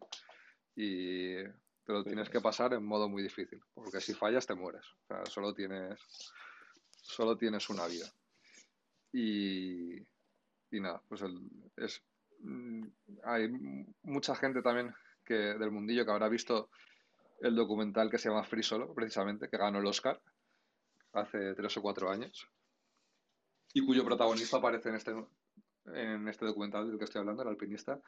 y 0.76 1.44
te 1.44 1.94
lo 1.94 2.04
tienes 2.04 2.30
que 2.30 2.40
pasar 2.40 2.74
en 2.74 2.86
modo 2.86 3.10
muy 3.10 3.24
difícil, 3.24 3.62
porque 3.74 4.00
si 4.00 4.14
fallas 4.14 4.46
te 4.46 4.54
mueres. 4.54 4.86
O 4.86 5.08
sea, 5.08 5.26
solo 5.26 5.54
tienes, 5.54 6.00
solo 7.02 7.36
tienes 7.36 7.68
una 7.70 7.88
vida. 7.88 8.06
Y, 9.12 9.98
y 9.98 10.80
nada, 10.80 11.02
pues 11.08 11.22
es, 11.22 11.32
mm, 11.32 12.11
hay 13.24 13.50
mucha 14.04 14.36
gente 14.36 14.62
también 14.62 14.94
que 15.26 15.34
del 15.34 15.72
mundillo 15.72 16.06
que 16.06 16.12
habrá 16.12 16.30
visto 16.30 16.70
el 17.40 17.56
documental 17.56 18.10
que 18.10 18.18
se 18.18 18.30
llama 18.30 18.44
Free 18.44 18.64
Solo, 18.64 18.94
precisamente, 18.94 19.50
que 19.50 19.58
ganó 19.58 19.80
el 19.80 19.86
Oscar 19.86 20.22
hace 21.14 21.54
tres 21.56 21.76
o 21.78 21.82
cuatro 21.82 22.10
años 22.10 22.48
y 23.74 23.86
cuyo 23.86 24.06
protagonista 24.06 24.58
aparece 24.58 24.90
en 24.90 24.96
este, 24.96 25.12
en 25.86 26.28
este 26.28 26.46
documental 26.46 26.88
del 26.88 26.98
que 26.98 27.06
estoy 27.06 27.20
hablando, 27.20 27.44
el 27.44 27.50
alpinista, 27.50 28.00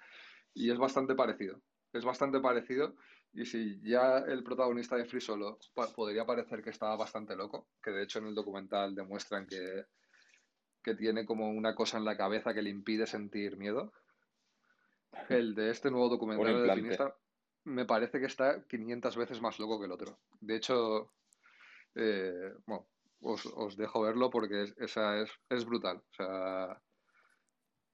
y 0.54 0.70
es 0.70 0.78
bastante 0.78 1.16
parecido. 1.16 1.62
Es 1.92 2.04
bastante 2.04 2.40
parecido 2.40 2.96
y 3.34 3.46
si 3.46 3.80
ya 3.82 4.18
el 4.18 4.44
protagonista 4.44 4.96
de 4.96 5.06
Free 5.06 5.22
Solo 5.22 5.60
podría 5.96 6.26
parecer 6.26 6.64
que 6.64 6.72
estaba 6.72 6.96
bastante 6.96 7.36
loco, 7.36 7.68
que 7.82 7.92
de 7.92 8.04
hecho 8.04 8.20
en 8.20 8.28
el 8.28 8.36
documental 8.36 8.96
demuestran 8.96 9.46
que, 9.46 9.86
que 10.84 10.96
tiene 10.96 11.26
como 11.26 11.50
una 11.50 11.76
cosa 11.76 11.98
en 11.98 12.06
la 12.06 12.18
cabeza 12.18 12.54
que 12.54 12.64
le 12.64 12.72
impide 12.72 13.06
sentir 13.06 13.58
miedo, 13.58 13.94
el 15.30 15.56
de 15.56 15.72
este 15.72 15.92
nuevo 15.92 16.10
documental 16.10 16.62
del 16.62 16.70
alpinista 16.70 17.16
me 17.66 17.86
parece 17.86 18.20
que 18.20 18.26
está 18.26 18.66
500 18.68 19.16
veces 19.16 19.42
más 19.42 19.60
loco 19.60 19.80
que 19.80 19.86
el 19.86 19.92
otro. 19.92 20.20
De 20.42 20.56
hecho, 20.56 21.14
eh, 21.96 22.54
bueno, 22.66 22.88
os, 23.22 23.46
os, 23.46 23.78
dejo 23.78 24.02
verlo 24.02 24.30
porque 24.30 24.64
es, 24.64 24.76
esa 24.78 25.22
es, 25.22 25.32
es 25.50 25.66
brutal. 25.66 25.98
O 25.98 26.14
sea, 26.14 26.82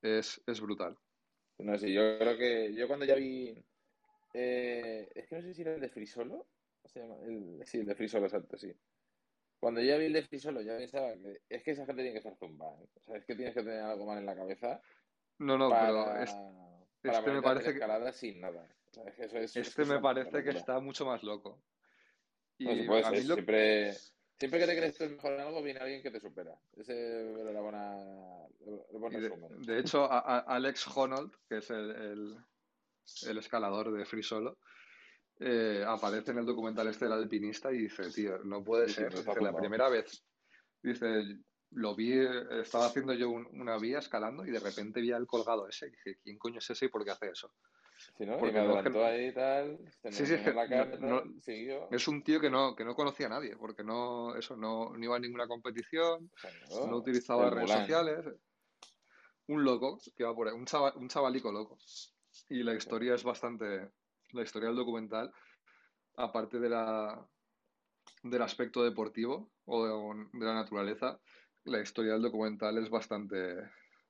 es, 0.01 0.41
es 0.45 0.61
brutal. 0.61 0.97
No 1.59 1.78
sé, 1.78 1.91
yo 1.91 2.17
creo 2.17 2.38
que 2.38 2.74
yo 2.74 2.88
cuando 2.88 3.05
ya 3.05 3.15
vi. 3.15 3.63
Eh, 4.34 5.09
es 5.13 5.28
que 5.28 5.36
no 5.36 5.41
sé 5.41 5.53
si 5.53 5.61
era 5.61 5.76
el 5.76 5.82
de 5.82 5.89
Frisolo. 5.89 6.47
Se 6.86 7.01
llama, 7.01 7.15
el, 7.24 7.61
sí, 7.65 7.80
el 7.80 7.86
de 7.86 7.95
Frisolo, 7.95 8.26
exacto, 8.26 8.57
sí. 8.57 8.74
Cuando 9.59 9.82
ya 9.82 9.97
vi 9.97 10.05
el 10.05 10.13
de 10.13 10.24
Frisolo, 10.24 10.61
ya 10.61 10.78
pensaba 10.78 11.13
que 11.13 11.41
es 11.49 11.63
que 11.63 11.72
esa 11.72 11.86
gente 11.86 12.01
tiene 12.01 12.13
que 12.13 12.20
estar 12.20 12.38
zumbada. 12.38 12.82
¿eh? 12.82 12.88
O 12.95 13.01
sea, 13.01 13.17
es 13.17 13.26
que 13.26 13.36
tienes 13.36 13.53
que 13.53 13.61
tener 13.61 13.82
algo 13.82 14.05
mal 14.05 14.17
en 14.17 14.26
la 14.26 14.36
cabeza. 14.36 14.82
No, 15.39 15.57
no, 15.57 15.70
para, 15.70 15.88
pero 15.88 16.24
es, 16.24 16.34
para 17.08 17.20
este 17.20 17.32
me 17.32 17.41
parece 17.41 17.74
que. 17.74 18.12
sin 18.14 18.41
nada. 18.41 18.68
Eso 19.18 19.38
es, 19.38 19.56
Este 19.56 19.82
es 19.84 19.88
me 19.88 20.00
parece 20.00 20.43
está 20.50 20.80
mucho 20.80 21.06
más 21.06 21.24
loco. 21.24 21.62
Y 22.58 22.66
No, 22.66 22.74
si 23.22 23.28
lo- 23.28 23.36
siempre, 23.36 23.93
siempre 24.38 24.60
que 24.60 24.66
te 24.66 24.78
crees 24.78 24.97
que 24.97 25.06
es 25.06 25.12
mejor 25.12 25.34
en 25.34 25.39
algo, 25.39 25.64
viene 25.64 25.80
alguien 25.80 26.02
que 26.04 26.12
te 26.12 26.20
supera. 26.20 26.60
Ese 26.76 27.32
es 27.32 27.38
la 27.54 27.62
buena, 27.62 27.95
de, 29.60 29.80
hecho, 29.80 30.12
a- 30.12 30.20
a- 30.20 30.39
Alex 30.39 30.88
Honnold, 30.88 31.34
que 31.47 31.58
es 31.58 31.70
el, 31.70 31.91
el- 31.91 32.38
el 33.28 33.38
escalador 33.38 33.91
de 33.91 34.06
Free 34.06 34.24
Solo, 34.24 34.58
eh, 35.39 35.84
aparece 35.88 36.32
en 36.32 36.39
el 36.39 36.45
documental 36.45 36.88
este 36.88 37.06
del 37.06 37.14
alpinista 37.14 37.72
y 37.72 37.78
dice, 37.84 38.10
tío, 38.12 38.39
no 38.39 38.62
puede 38.64 38.88
Sí, 38.89 38.95
ser. 38.95 39.14
está 39.14 39.32
Dice, 39.32 39.41
la 39.41 39.56
primera 39.56 39.88
vez, 39.88 40.26
dice, 40.84 41.38
lo 41.72 41.95
vi, 41.95 42.13
eh, 42.13 42.61
estaba 42.61 42.88
haciendo 42.88 43.13
yo 43.13 43.30
un- 43.30 43.47
una 43.59 43.78
vía 43.78 43.99
escalando 43.99 44.45
y 44.45 44.51
de 44.51 44.59
repente 44.59 45.01
vi 45.01 45.11
al 45.11 45.28
colgado 45.28 45.67
ese 45.67 45.88
y 45.88 45.91
dije, 45.91 46.17
¿quién 46.24 46.38
coño 46.38 46.59
es 46.59 46.70
ese 46.70 46.86
y 46.86 46.89
por 46.89 47.03
qué 47.03 47.11
hace 47.11 47.30
eso? 47.30 47.51
Sí, 48.17 48.26
¿no? 48.26 48.38
Y 48.38 48.39
porque 48.39 48.53
me 48.53 48.59
es 48.59 48.63
que 48.63 48.70
adelantó 48.70 48.99
no- 48.99 49.05
ahí 49.05 49.26
y 49.28 49.34
tal, 49.34 49.80
se 50.01 50.11
Sí, 50.11 50.24
me 50.24 50.28
sí, 50.28 50.34
es 50.36 50.39
miró 50.41 50.51
que 50.51 50.57
la 50.57 50.70
cara 50.70 50.95
y 50.95 50.99
no- 50.99 51.07
tal, 51.22 51.36
no- 51.36 51.41
siguió. 51.41 51.88
Es 51.91 52.07
un 52.07 52.24
tío 52.24 52.39
que 52.39 52.49
no, 52.49 52.76
que 52.76 52.86
no 52.86 52.95
conocía 52.95 53.28
a 53.28 53.30
nadie, 53.30 53.55
porque 53.57 53.84
no, 53.84 54.36
eso, 54.36 54.55
no, 54.55 54.91
iba 54.99 55.15
a 55.15 55.20
ninguna 55.20 55.47
competición, 55.47 56.32
Claro, 56.41 56.88
no 56.88 56.97
utilizaba 56.97 57.49
redes 57.49 57.70
Mulan. 57.70 57.82
sociales. 57.82 58.26
Un 59.47 59.63
loco 59.63 59.99
que 60.15 60.24
va 60.24 60.36
por 60.36 60.47
ahí, 60.47 60.53
un, 60.53 60.65
chava- 60.65 60.93
un 60.95 61.09
chavalico 61.09 61.51
loco. 61.51 61.78
Y 62.49 62.63
la 62.63 62.74
historia 62.76 63.15
es 63.15 63.24
bastante. 63.24 63.89
La 64.32 64.43
historia 64.43 64.67
del 64.70 64.78
documental, 64.78 65.34
aparte 66.15 66.59
de 66.59 66.70
la, 66.70 67.28
del 68.24 68.41
aspecto 68.43 68.84
deportivo 68.84 69.49
o 69.65 69.86
de, 69.86 70.28
de 70.34 70.45
la 70.45 70.53
naturaleza, 70.53 71.20
la 71.70 71.82
historia 71.82 72.13
del 72.13 72.22
documental 72.24 72.78
es 72.78 72.89
bastante, 72.89 73.70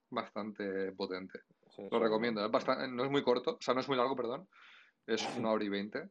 bastante 0.09 0.91
potente. 0.93 1.41
Sí, 1.75 1.83
Lo 1.89 1.99
sí, 1.99 2.03
recomiendo. 2.03 2.45
Es 2.45 2.51
bastante, 2.51 2.87
no 2.87 3.03
es 3.03 3.11
muy 3.11 3.23
corto, 3.23 3.51
o 3.55 3.61
sea, 3.61 3.73
no 3.73 3.81
es 3.81 3.87
muy 3.87 3.97
largo, 3.97 4.15
perdón. 4.15 4.47
Es 5.07 5.37
una 5.37 5.51
hora 5.51 5.63
y 5.65 5.69
veinte. 5.69 6.09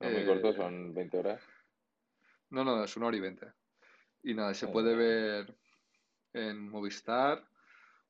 No, 0.00 0.10
muy 0.10 0.22
Eh, 0.22 0.26
corto, 0.26 0.52
son 0.54 0.94
20 0.94 1.18
horas. 1.18 1.42
No, 2.50 2.64
no, 2.64 2.82
es 2.84 2.96
una 2.96 3.06
hora 3.06 3.16
y 3.16 3.20
veinte. 3.20 3.52
Y 4.22 4.34
nada, 4.34 4.54
se 4.54 4.66
Eh, 4.66 4.72
puede 4.72 4.94
ver 4.96 5.56
en 6.34 6.68
Movistar 6.68 7.48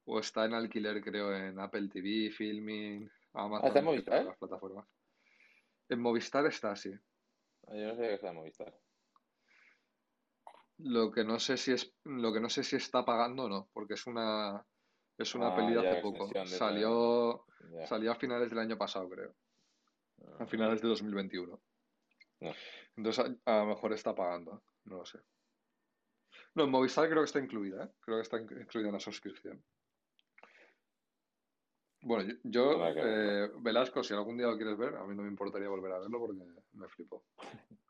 o 0.07 0.19
está 0.21 0.45
en 0.47 0.55
alquiler, 0.55 1.03
creo, 1.03 1.35
en 1.35 1.59
Apple 1.61 1.89
TV, 1.89 2.31
Filming, 2.31 3.11
Amazon, 3.35 3.69
¿está 3.69 3.79
en 3.81 3.85
Movistar? 3.85 4.25
las 4.27 4.39
plataformas. 4.39 4.89
En 5.89 6.01
Movistar 6.01 6.47
está, 6.47 6.77
sí. 6.77 6.93
Ah, 7.69 7.75
Yo 7.77 7.87
no 7.89 7.95
sabía 7.95 8.09
que 8.09 8.15
estaba 8.15 8.31
en 8.33 8.37
Movistar. 8.39 8.81
Lo 10.79 11.11
que 11.11 11.25
no 11.25 11.39
sé 11.39 11.57
si 11.57 11.73
es, 11.73 11.95
lo 12.05 12.33
que 12.33 12.41
no 12.41 12.49
sé 12.51 12.63
si 12.63 12.77
está 12.77 13.05
pagando 13.05 13.45
o 13.45 13.49
no, 13.49 13.69
porque 13.73 13.95
es 13.95 14.07
una, 14.07 14.65
es 15.17 15.35
una 15.35 15.49
Ah, 15.49 15.57
peli 15.57 15.73
de 15.73 15.89
hace 15.89 16.01
poco. 16.03 16.29
de- 16.29 16.47
Salió, 16.47 17.47
Ya. 17.71 17.87
salió 17.87 18.13
a 18.13 18.15
finales 18.17 18.51
del 18.51 18.59
año 18.59 18.77
pasado, 18.77 19.09
creo. 19.09 19.35
Ah. 20.23 20.37
A 20.45 20.47
finales 20.47 20.83
de 20.83 20.89
2021. 20.89 21.59
No. 22.41 22.51
Entonces, 22.97 23.25
a, 23.47 23.55
a 23.57 23.65
lo 23.65 23.67
mejor 23.67 23.93
está 23.95 24.15
pagando, 24.15 24.63
no 24.85 24.99
lo 24.99 25.07
sé. 25.07 25.19
No, 26.55 26.65
en 26.65 26.71
Movistar 26.71 27.09
creo 27.09 27.23
que 27.23 27.27
está 27.27 27.39
incluida, 27.39 27.85
¿eh? 27.85 27.91
Creo 28.01 28.19
que 28.19 28.23
está 28.23 28.37
in- 28.39 28.61
incluida 28.61 28.89
en 28.89 28.95
la 28.95 29.01
suscripción. 29.01 29.63
Bueno, 32.03 32.33
yo, 32.45 32.79
verlo. 32.79 33.03
eh, 33.05 33.51
Velasco, 33.61 34.03
si 34.05 34.15
algún 34.15 34.37
día 34.37 34.47
lo 34.47 34.57
quieres 34.57 34.77
ver, 34.77 34.95
a 34.97 35.05
mí 35.05 35.15
no 35.17 35.23
me 35.23 35.29
importaría 35.29 35.69
volver 35.69 35.93
a 35.93 35.99
verlo 35.99 36.19
porque 36.21 36.43
me 36.75 36.89
flipo. 36.89 37.25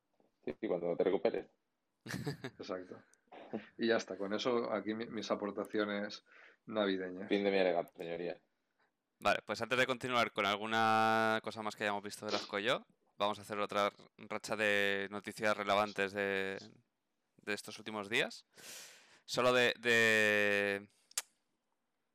Sí, 0.45 0.55
sí, 0.61 0.69
cuando 0.69 0.97
te 0.97 1.03
recuperes. 1.03 1.49
Exacto. 2.59 3.03
Y 3.79 3.89
ya 3.89 3.97
está, 3.97 4.17
con 4.17 4.33
eso 4.35 4.73
aquí 4.73 4.95
mi- 4.95 5.07
mis 5.07 5.31
aportaciones 5.31 6.25
navideñas. 6.67 7.29
Fin 7.29 7.45
de 7.45 7.51
mi 7.51 7.59
alegato, 7.59 7.93
señoría. 7.97 8.37
Vale, 9.19 9.41
pues 9.47 9.61
antes 9.63 9.79
de 9.79 9.87
continuar 9.87 10.33
con 10.33 10.47
alguna 10.47 11.41
cosa 11.43 11.63
más 11.63 11.75
que 11.77 11.85
hayamos 11.85 12.03
visto 12.03 12.27
de 12.27 12.33
Velasco 12.33 12.59
y 12.59 12.65
yo, 12.65 12.85
vamos 13.17 13.39
a 13.39 13.43
hacer 13.43 13.59
otra 13.59 13.93
racha 14.19 14.57
de 14.57 15.09
noticias 15.11 15.57
relevantes 15.57 16.13
de, 16.13 16.59
de 17.39 17.55
estos 17.55 17.79
últimos 17.79 18.09
días. 18.11 18.45
Solo 19.25 19.53
de, 19.53 19.75
de, 19.79 20.87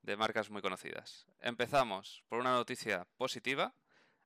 de 0.04 0.18
marcas 0.18 0.50
muy 0.50 0.62
conocidas. 0.62 1.26
Empezamos 1.39 2.24
por 2.30 2.39
una 2.39 2.52
noticia 2.54 3.08
positiva, 3.18 3.74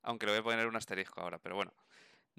aunque 0.01 0.26
le 0.26 0.34
voy 0.34 0.39
a 0.41 0.43
poner 0.43 0.68
un 0.68 0.76
asterisco 0.76 1.22
ahora, 1.22 1.39
pero 1.39 1.55
bueno. 1.55 1.74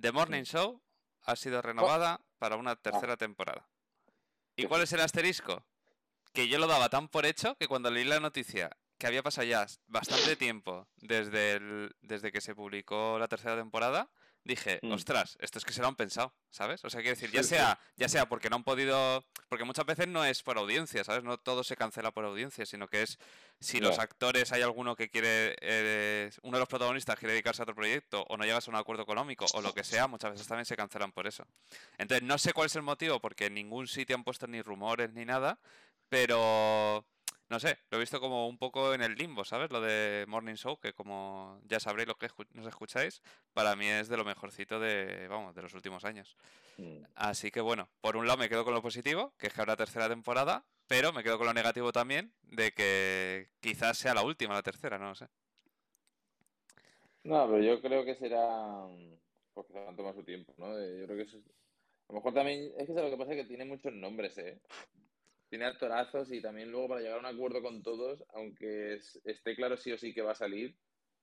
The 0.00 0.12
Morning 0.12 0.42
Show 0.42 0.82
ha 1.22 1.34
sido 1.36 1.62
renovada 1.62 2.20
para 2.38 2.56
una 2.56 2.76
tercera 2.76 3.16
temporada. 3.16 3.68
¿Y 4.56 4.66
cuál 4.66 4.82
es 4.82 4.92
el 4.92 5.00
asterisco? 5.00 5.64
Que 6.32 6.48
yo 6.48 6.58
lo 6.58 6.66
daba 6.66 6.88
tan 6.88 7.08
por 7.08 7.26
hecho 7.26 7.56
que 7.56 7.68
cuando 7.68 7.90
leí 7.90 8.04
la 8.04 8.20
noticia 8.20 8.70
que 8.98 9.06
había 9.06 9.22
pasado 9.22 9.46
ya 9.46 9.66
bastante 9.86 10.36
tiempo 10.36 10.88
desde, 10.96 11.52
el- 11.52 11.94
desde 12.00 12.32
que 12.32 12.40
se 12.40 12.54
publicó 12.54 13.18
la 13.18 13.28
tercera 13.28 13.56
temporada, 13.56 14.10
dije, 14.46 14.78
Mm. 14.82 14.92
ostras, 14.92 15.36
esto 15.40 15.58
es 15.58 15.64
que 15.64 15.72
se 15.72 15.80
lo 15.82 15.88
han 15.88 15.96
pensado, 15.96 16.32
¿sabes? 16.50 16.84
O 16.84 16.90
sea, 16.90 17.00
quiero 17.02 17.16
decir, 17.16 17.30
ya 17.32 17.42
Sí, 17.42 17.48
sí. 17.50 17.54
sea, 17.56 17.78
ya 17.96 18.08
sea 18.08 18.28
porque 18.28 18.48
no 18.48 18.56
han 18.56 18.64
podido, 18.64 19.24
porque 19.48 19.64
muchas 19.64 19.84
veces 19.84 20.06
no 20.08 20.24
es 20.24 20.42
por 20.42 20.56
audiencia, 20.56 21.02
¿sabes? 21.04 21.24
No 21.24 21.36
todo 21.38 21.64
se 21.64 21.76
cancela 21.76 22.12
por 22.12 22.24
audiencia, 22.24 22.64
sino 22.64 22.88
que 22.88 23.02
es 23.02 23.18
si 23.60 23.80
los 23.80 23.98
actores 23.98 24.52
hay 24.52 24.62
alguno 24.62 24.94
que 24.96 25.10
quiere, 25.10 25.56
eh, 25.60 26.30
uno 26.42 26.56
de 26.58 26.60
los 26.60 26.68
protagonistas 26.68 27.18
quiere 27.18 27.32
dedicarse 27.32 27.62
a 27.62 27.64
otro 27.64 27.74
proyecto 27.74 28.24
o 28.28 28.36
no 28.36 28.44
llegas 28.44 28.66
a 28.68 28.70
un 28.70 28.76
acuerdo 28.76 29.02
económico 29.02 29.46
o 29.54 29.60
lo 29.60 29.74
que 29.74 29.82
sea, 29.84 30.06
muchas 30.06 30.30
veces 30.32 30.46
también 30.46 30.64
se 30.66 30.76
cancelan 30.76 31.12
por 31.12 31.26
eso. 31.26 31.44
Entonces, 31.98 32.26
no 32.26 32.38
sé 32.38 32.52
cuál 32.52 32.66
es 32.66 32.76
el 32.76 32.82
motivo, 32.82 33.20
porque 33.20 33.46
en 33.46 33.54
ningún 33.54 33.86
sitio 33.88 34.14
han 34.16 34.24
puesto 34.24 34.46
ni 34.46 34.62
rumores 34.62 35.12
ni 35.12 35.24
nada, 35.24 35.58
pero 36.08 37.04
no 37.48 37.60
sé, 37.60 37.78
lo 37.90 37.96
he 37.98 38.00
visto 38.00 38.20
como 38.20 38.48
un 38.48 38.58
poco 38.58 38.92
en 38.94 39.02
el 39.02 39.14
limbo, 39.14 39.44
¿sabes? 39.44 39.70
Lo 39.70 39.80
de 39.80 40.24
Morning 40.28 40.54
Show, 40.54 40.78
que 40.78 40.92
como 40.92 41.60
ya 41.64 41.78
sabréis 41.80 42.08
lo 42.08 42.16
que 42.16 42.26
escu- 42.28 42.46
nos 42.52 42.66
escucháis, 42.66 43.22
para 43.52 43.76
mí 43.76 43.86
es 43.86 44.08
de 44.08 44.16
lo 44.16 44.24
mejorcito 44.24 44.80
de, 44.80 45.28
vamos, 45.28 45.54
de 45.54 45.62
los 45.62 45.74
últimos 45.74 46.04
años. 46.04 46.36
Mm. 46.78 47.04
Así 47.14 47.50
que 47.50 47.60
bueno, 47.60 47.88
por 48.00 48.16
un 48.16 48.26
lado 48.26 48.38
me 48.38 48.48
quedo 48.48 48.64
con 48.64 48.74
lo 48.74 48.82
positivo, 48.82 49.32
que 49.38 49.46
es 49.46 49.52
que 49.54 49.60
habrá 49.60 49.76
tercera 49.76 50.08
temporada, 50.08 50.64
pero 50.88 51.12
me 51.12 51.22
quedo 51.22 51.38
con 51.38 51.46
lo 51.46 51.54
negativo 51.54 51.92
también, 51.92 52.32
de 52.42 52.72
que 52.72 53.48
quizás 53.60 53.98
sea 53.98 54.14
la 54.14 54.22
última, 54.22 54.54
la 54.54 54.62
tercera, 54.62 54.98
no 54.98 55.08
lo 55.08 55.14
sé. 55.14 55.26
No, 57.24 57.46
pero 57.50 57.62
yo 57.62 57.80
creo 57.80 58.04
que 58.04 58.14
será 58.14 58.86
porque 59.52 59.72
se 59.72 59.78
van 59.80 59.94
a 59.94 59.96
tomar 59.96 60.14
su 60.14 60.22
tiempo, 60.22 60.52
¿no? 60.58 60.78
Eh, 60.78 60.98
Yo 61.00 61.06
creo 61.06 61.16
que 61.16 61.22
eso 61.24 61.38
es... 61.38 61.44
A 62.08 62.12
lo 62.12 62.18
mejor 62.18 62.34
también, 62.34 62.72
es 62.78 62.86
que 62.86 62.94
¿sabes 62.94 63.04
lo 63.04 63.10
que 63.10 63.16
pasa 63.16 63.32
es 63.32 63.38
que 63.42 63.48
tiene 63.48 63.64
muchos 63.64 63.92
nombres, 63.92 64.38
¿eh? 64.38 64.60
Tiene 65.48 65.66
actorazos 65.66 66.32
y 66.32 66.40
también 66.42 66.70
luego 66.70 66.88
para 66.88 67.00
llegar 67.00 67.18
a 67.18 67.20
un 67.20 67.26
acuerdo 67.26 67.62
con 67.62 67.82
todos, 67.82 68.24
aunque 68.30 68.94
es- 68.94 69.20
esté 69.24 69.54
claro 69.56 69.76
sí 69.76 69.92
o 69.92 69.98
sí 69.98 70.12
que 70.14 70.22
va 70.22 70.32
a 70.32 70.34
salir, 70.34 70.76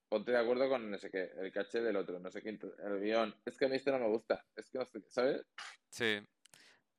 ponte 0.08 0.32
de 0.32 0.38
acuerdo 0.38 0.68
con 0.68 0.90
no 0.90 0.98
sé 0.98 1.10
qué, 1.10 1.30
el 1.40 1.52
caché 1.52 1.80
del 1.82 1.96
otro, 1.96 2.18
no 2.20 2.30
sé 2.30 2.42
qué, 2.42 2.50
el 2.50 3.00
guion. 3.00 3.34
Es 3.44 3.58
que 3.58 3.66
a 3.66 3.68
mí 3.68 3.76
esto 3.76 3.92
no 3.92 3.98
me 4.00 4.08
gusta, 4.08 4.46
es 4.56 4.70
que 4.70 4.78
no 4.78 4.86
sé 4.86 5.00
qué, 5.02 5.10
¿sabes? 5.10 5.46
Sí, 5.90 6.20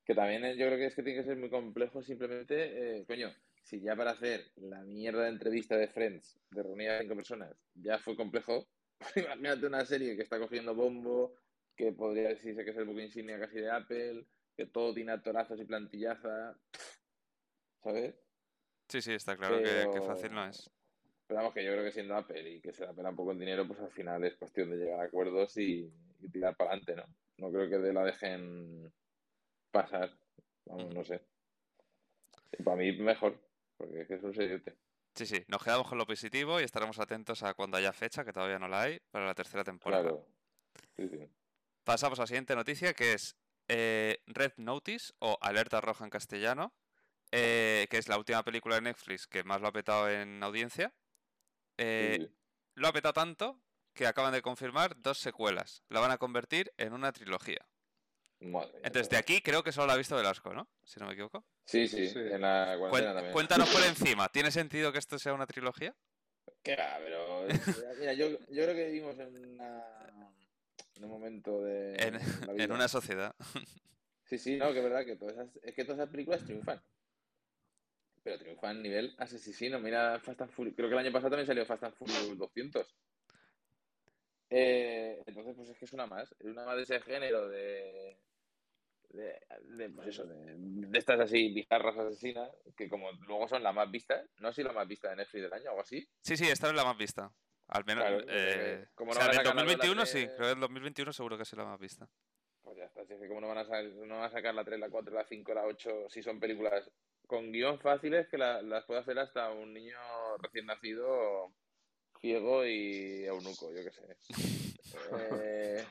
Que 0.03 0.13
también 0.13 0.43
yo 0.57 0.67
creo 0.67 0.78
que 0.78 0.86
es 0.86 0.95
que 0.95 1.03
tiene 1.03 1.19
que 1.19 1.26
ser 1.28 1.38
muy 1.38 1.49
complejo 1.49 2.01
simplemente, 2.03 2.99
eh, 2.99 3.05
coño, 3.07 3.34
si 3.63 3.82
ya 3.82 3.95
para 3.95 4.11
hacer 4.11 4.51
la 4.57 4.84
mierda 4.84 5.23
de 5.23 5.30
entrevista 5.30 5.78
de 5.78 5.88
Friends, 5.88 6.39
de 6.51 6.61
reunir 6.63 6.89
a 6.91 6.99
cinco 7.01 7.15
personas, 7.15 7.55
ya 7.73 7.97
fue 7.97 8.15
complejo, 8.15 8.67
imagínate 9.15 9.65
una 9.65 9.86
serie 9.86 10.15
que 10.15 10.21
está 10.21 10.39
cogiendo 10.39 10.76
bombo, 10.76 11.36
que 11.76 11.91
podría 11.91 12.30
decirse 12.30 12.63
que 12.63 12.71
es 12.71 12.78
el 12.78 12.86
book 12.86 12.99
insignia 12.99 13.39
casi 13.39 13.59
de 13.59 13.71
Apple, 13.71 14.28
que 14.55 14.67
todo 14.67 14.93
tiene 14.93 15.11
actorazos 15.11 15.59
y 15.59 15.65
plantillaza, 15.65 16.55
¿sabes? 17.86 18.15
sí, 18.89 19.01
sí, 19.01 19.13
está 19.13 19.38
claro 19.38 19.57
que, 19.59 19.89
que 19.93 20.01
fácil 20.01 20.31
no 20.33 20.41
Pero- 20.41 20.49
es. 20.49 20.69
Pero 21.27 21.38
vamos, 21.39 21.53
que 21.55 21.63
yo 21.65 21.71
creo 21.71 21.83
que 21.83 21.91
siendo 21.91 22.15
Apple 22.15 22.47
y 22.49 22.61
que 22.61 22.71
se 22.73 22.86
la 22.86 22.93
pena 22.93 23.09
un 23.09 23.15
poco 23.15 23.31
el 23.31 23.39
dinero, 23.39 23.65
pues 23.67 23.79
al 23.79 23.89
final 23.91 24.23
es 24.25 24.36
cuestión 24.36 24.69
de 24.69 24.77
llegar 24.77 24.99
a 24.99 25.03
acuerdos 25.05 25.57
y, 25.57 25.91
y 26.21 26.29
tirar 26.29 26.55
para 26.55 26.71
adelante, 26.73 26.95
¿no? 26.95 27.05
No 27.38 27.51
creo 27.51 27.67
que 27.69 27.77
de 27.79 27.93
la 27.93 28.03
dejen 28.03 28.93
pasar. 29.71 30.11
Vamos, 30.65 30.93
no 30.93 31.03
sé. 31.03 31.21
Y 32.57 32.61
para 32.63 32.77
mí 32.77 32.91
mejor, 32.99 33.39
porque 33.75 34.01
es 34.01 34.07
que 34.07 34.13
es 34.15 34.23
un 34.23 34.33
seriote. 34.36 34.75
Sí, 35.15 35.25
sí, 35.25 35.43
nos 35.47 35.63
quedamos 35.63 35.88
con 35.88 35.97
lo 35.97 36.05
positivo 36.05 36.59
y 36.59 36.63
estaremos 36.63 36.99
atentos 36.99 37.41
a 37.41 37.53
cuando 37.55 37.77
haya 37.77 37.91
fecha, 37.91 38.23
que 38.23 38.31
todavía 38.33 38.59
no 38.59 38.67
la 38.67 38.81
hay, 38.83 38.99
para 39.09 39.25
la 39.25 39.33
tercera 39.33 39.63
temporada. 39.63 40.03
Claro. 40.03 40.27
Sí, 40.95 41.09
sí. 41.09 41.27
Pasamos 41.83 42.19
a 42.19 42.23
la 42.23 42.27
siguiente 42.27 42.55
noticia, 42.55 42.93
que 42.93 43.13
es 43.13 43.36
eh, 43.67 44.19
Red 44.27 44.53
Notice 44.57 45.13
o 45.19 45.38
Alerta 45.41 45.81
Roja 45.81 46.03
en 46.03 46.11
castellano, 46.11 46.71
eh, 47.32 47.88
que 47.89 47.97
es 47.97 48.07
la 48.07 48.17
última 48.17 48.43
película 48.43 48.76
de 48.76 48.82
Netflix 48.82 49.28
que 49.28 49.43
más 49.43 49.61
lo 49.61 49.67
ha 49.67 49.71
petado 49.73 50.09
en 50.09 50.41
audiencia. 50.43 50.93
Eh, 51.78 52.17
Sí. 52.21 52.30
Lo 52.78 52.88
ha 52.89 52.93
petado 52.93 53.13
tanto 53.13 53.61
que 53.93 54.05
acaban 54.05 54.34
de 54.34 54.41
confirmar 54.41 54.99
dos 55.01 55.17
secuelas. 55.19 55.84
La 55.88 56.01
van 56.01 56.11
a 56.11 56.17
convertir 56.17 56.73
en 56.78 56.91
una 56.91 57.13
trilogía. 57.13 57.65
Madre 58.41 58.67
mía, 58.73 58.82
Entonces, 58.84 59.09
de 59.09 59.15
aquí 59.15 59.41
creo 59.41 59.63
que 59.63 59.71
solo 59.71 59.88
la 59.88 59.93
ha 59.93 59.97
visto 59.97 60.13
Velasco, 60.17 60.53
¿no? 60.53 60.67
Si 60.84 60.99
no 60.99 61.05
me 61.07 61.13
equivoco. 61.13 61.45
Sí, 61.65 61.88
sí, 61.88 62.09
Sí. 62.09 62.19
en 62.19 62.41
la 62.41 62.78
también. 62.78 63.32
cuéntanos 63.32 63.69
por 63.69 63.82
encima, 63.86 64.28
¿tiene 64.28 64.51
sentido 64.51 64.91
que 64.91 64.99
esto 64.99 65.17
sea 65.17 65.34
una 65.34 65.47
trilogía? 65.47 65.95
Que 66.61 66.76
va, 66.76 66.97
pero 66.99 67.47
mira, 67.97 68.11
yo, 68.13 68.28
yo 68.30 68.63
creo 68.63 68.76
que 68.76 68.86
vivimos 68.88 69.17
en, 69.19 69.53
una- 69.53 70.34
en 70.95 71.03
un 71.05 71.09
momento 71.09 71.61
de 71.63 71.95
En, 71.95 72.15
en 72.59 72.71
una 72.73 72.89
sociedad. 72.89 73.34
Sí, 74.26 74.38
sí, 74.38 74.57
no, 74.57 74.73
que 74.73 74.80
es 74.80 74.84
verdad 74.84 75.05
que 75.05 75.15
todas 75.15 75.36
esas, 75.36 75.49
es 75.63 75.73
que 75.73 75.86
todas 75.86 75.99
esas 75.99 76.11
películas 76.11 76.43
triunfan. 76.43 76.82
Pero 78.26 78.39
triunfan 78.39 78.78
a 78.80 78.82
nivel 78.82 79.13
asesino. 79.19 79.80
Mira 79.80 80.19
Fast 80.19 80.41
and 80.41 80.49
Furious. 80.51 80.76
Creo 80.76 80.89
que 80.89 80.95
el 80.95 80.99
año 81.05 81.11
pasado 81.11 81.30
también 81.30 81.45
salió 81.45 81.63
Fast 81.63 81.84
and 81.84 81.93
Furious 81.93 82.36
200. 82.36 82.95
Eh, 84.49 85.21
entonces, 85.28 85.55
pues 85.55 85.69
es 85.69 85.78
que 85.78 85.86
es 85.86 85.93
una 85.93 86.07
más. 86.07 86.32
Es 86.39 86.45
una 86.47 86.65
más 86.65 86.76
de 86.76 86.82
ese 86.84 86.99
género 87.01 87.47
de. 87.47 88.17
De, 89.09 89.39
de, 89.78 89.89
pues 89.91 90.07
eso, 90.07 90.26
de, 90.26 90.55
de 90.57 90.97
estas 90.99 91.19
así 91.19 91.53
bizarras 91.53 91.95
asesinas, 91.97 92.49
que 92.76 92.89
como 92.89 93.11
luego 93.28 93.47
son 93.47 93.61
la 93.63 93.71
más 93.71 93.89
vista, 93.89 94.21
no 94.39 94.51
sé 94.51 94.61
si 94.61 94.67
la 94.67 94.73
más 94.73 94.88
vista 94.88 95.09
de 95.11 95.17
Netflix 95.17 95.43
del 95.43 95.53
año 95.53 95.65
o 95.67 95.69
algo 95.69 95.82
así. 95.84 96.05
Sí, 96.21 96.36
sí, 96.36 96.49
esta 96.49 96.67
es 96.67 96.73
la 96.76 96.84
más 96.84 96.97
vista. 96.97 97.32
Al 97.67 97.86
menos. 97.86 98.03
Claro, 98.03 98.19
eh, 98.21 98.26
eh, 98.30 98.88
como 98.95 99.11
o 99.11 99.13
no 99.13 99.21
sea, 99.21 99.32
sacar 99.32 99.43
de 99.43 99.53
la 99.53 99.61
2021 99.61 100.05
sí, 100.07 100.13
tres- 100.13 100.28
creo 100.36 100.39
que 100.39 100.45
del 100.47 100.59
2021 100.59 101.13
seguro 101.13 101.38
que 101.38 101.43
es 101.43 101.53
la 101.53 101.63
más 101.65 101.80
vista. 101.80 102.09
Pues 102.63 102.76
ya 102.78 102.86
está, 102.86 103.03
es 103.03 103.07
que 103.07 103.28
como 103.28 103.39
no 103.41 103.47
van 103.47 103.59
a, 103.59 103.65
sa- 103.65 103.84
no 103.84 104.15
van 104.15 104.23
a 104.26 104.30
sacar 104.32 104.53
la 104.55 104.65
3, 104.65 104.80
la 104.80 104.89
4, 104.89 105.13
la 105.13 105.23
5, 105.23 105.53
la 105.53 105.65
8, 105.65 106.09
si 106.09 106.21
son 106.21 106.39
películas 106.39 106.91
con 107.28 107.51
guion 107.51 107.80
fáciles 107.80 108.28
que 108.30 108.38
la- 108.38 108.61
las 108.61 108.86
puede 108.86 109.01
hacer 109.01 109.17
hasta 109.19 109.51
un 109.51 109.73
niño 109.73 109.97
recién 110.41 110.65
nacido, 110.65 111.51
ciego 112.21 112.65
y 112.65 113.26
eunuco, 113.26 113.71
yo 113.73 113.84
qué 113.84 113.91
sé. 113.91 114.17
Eh, 115.11 115.86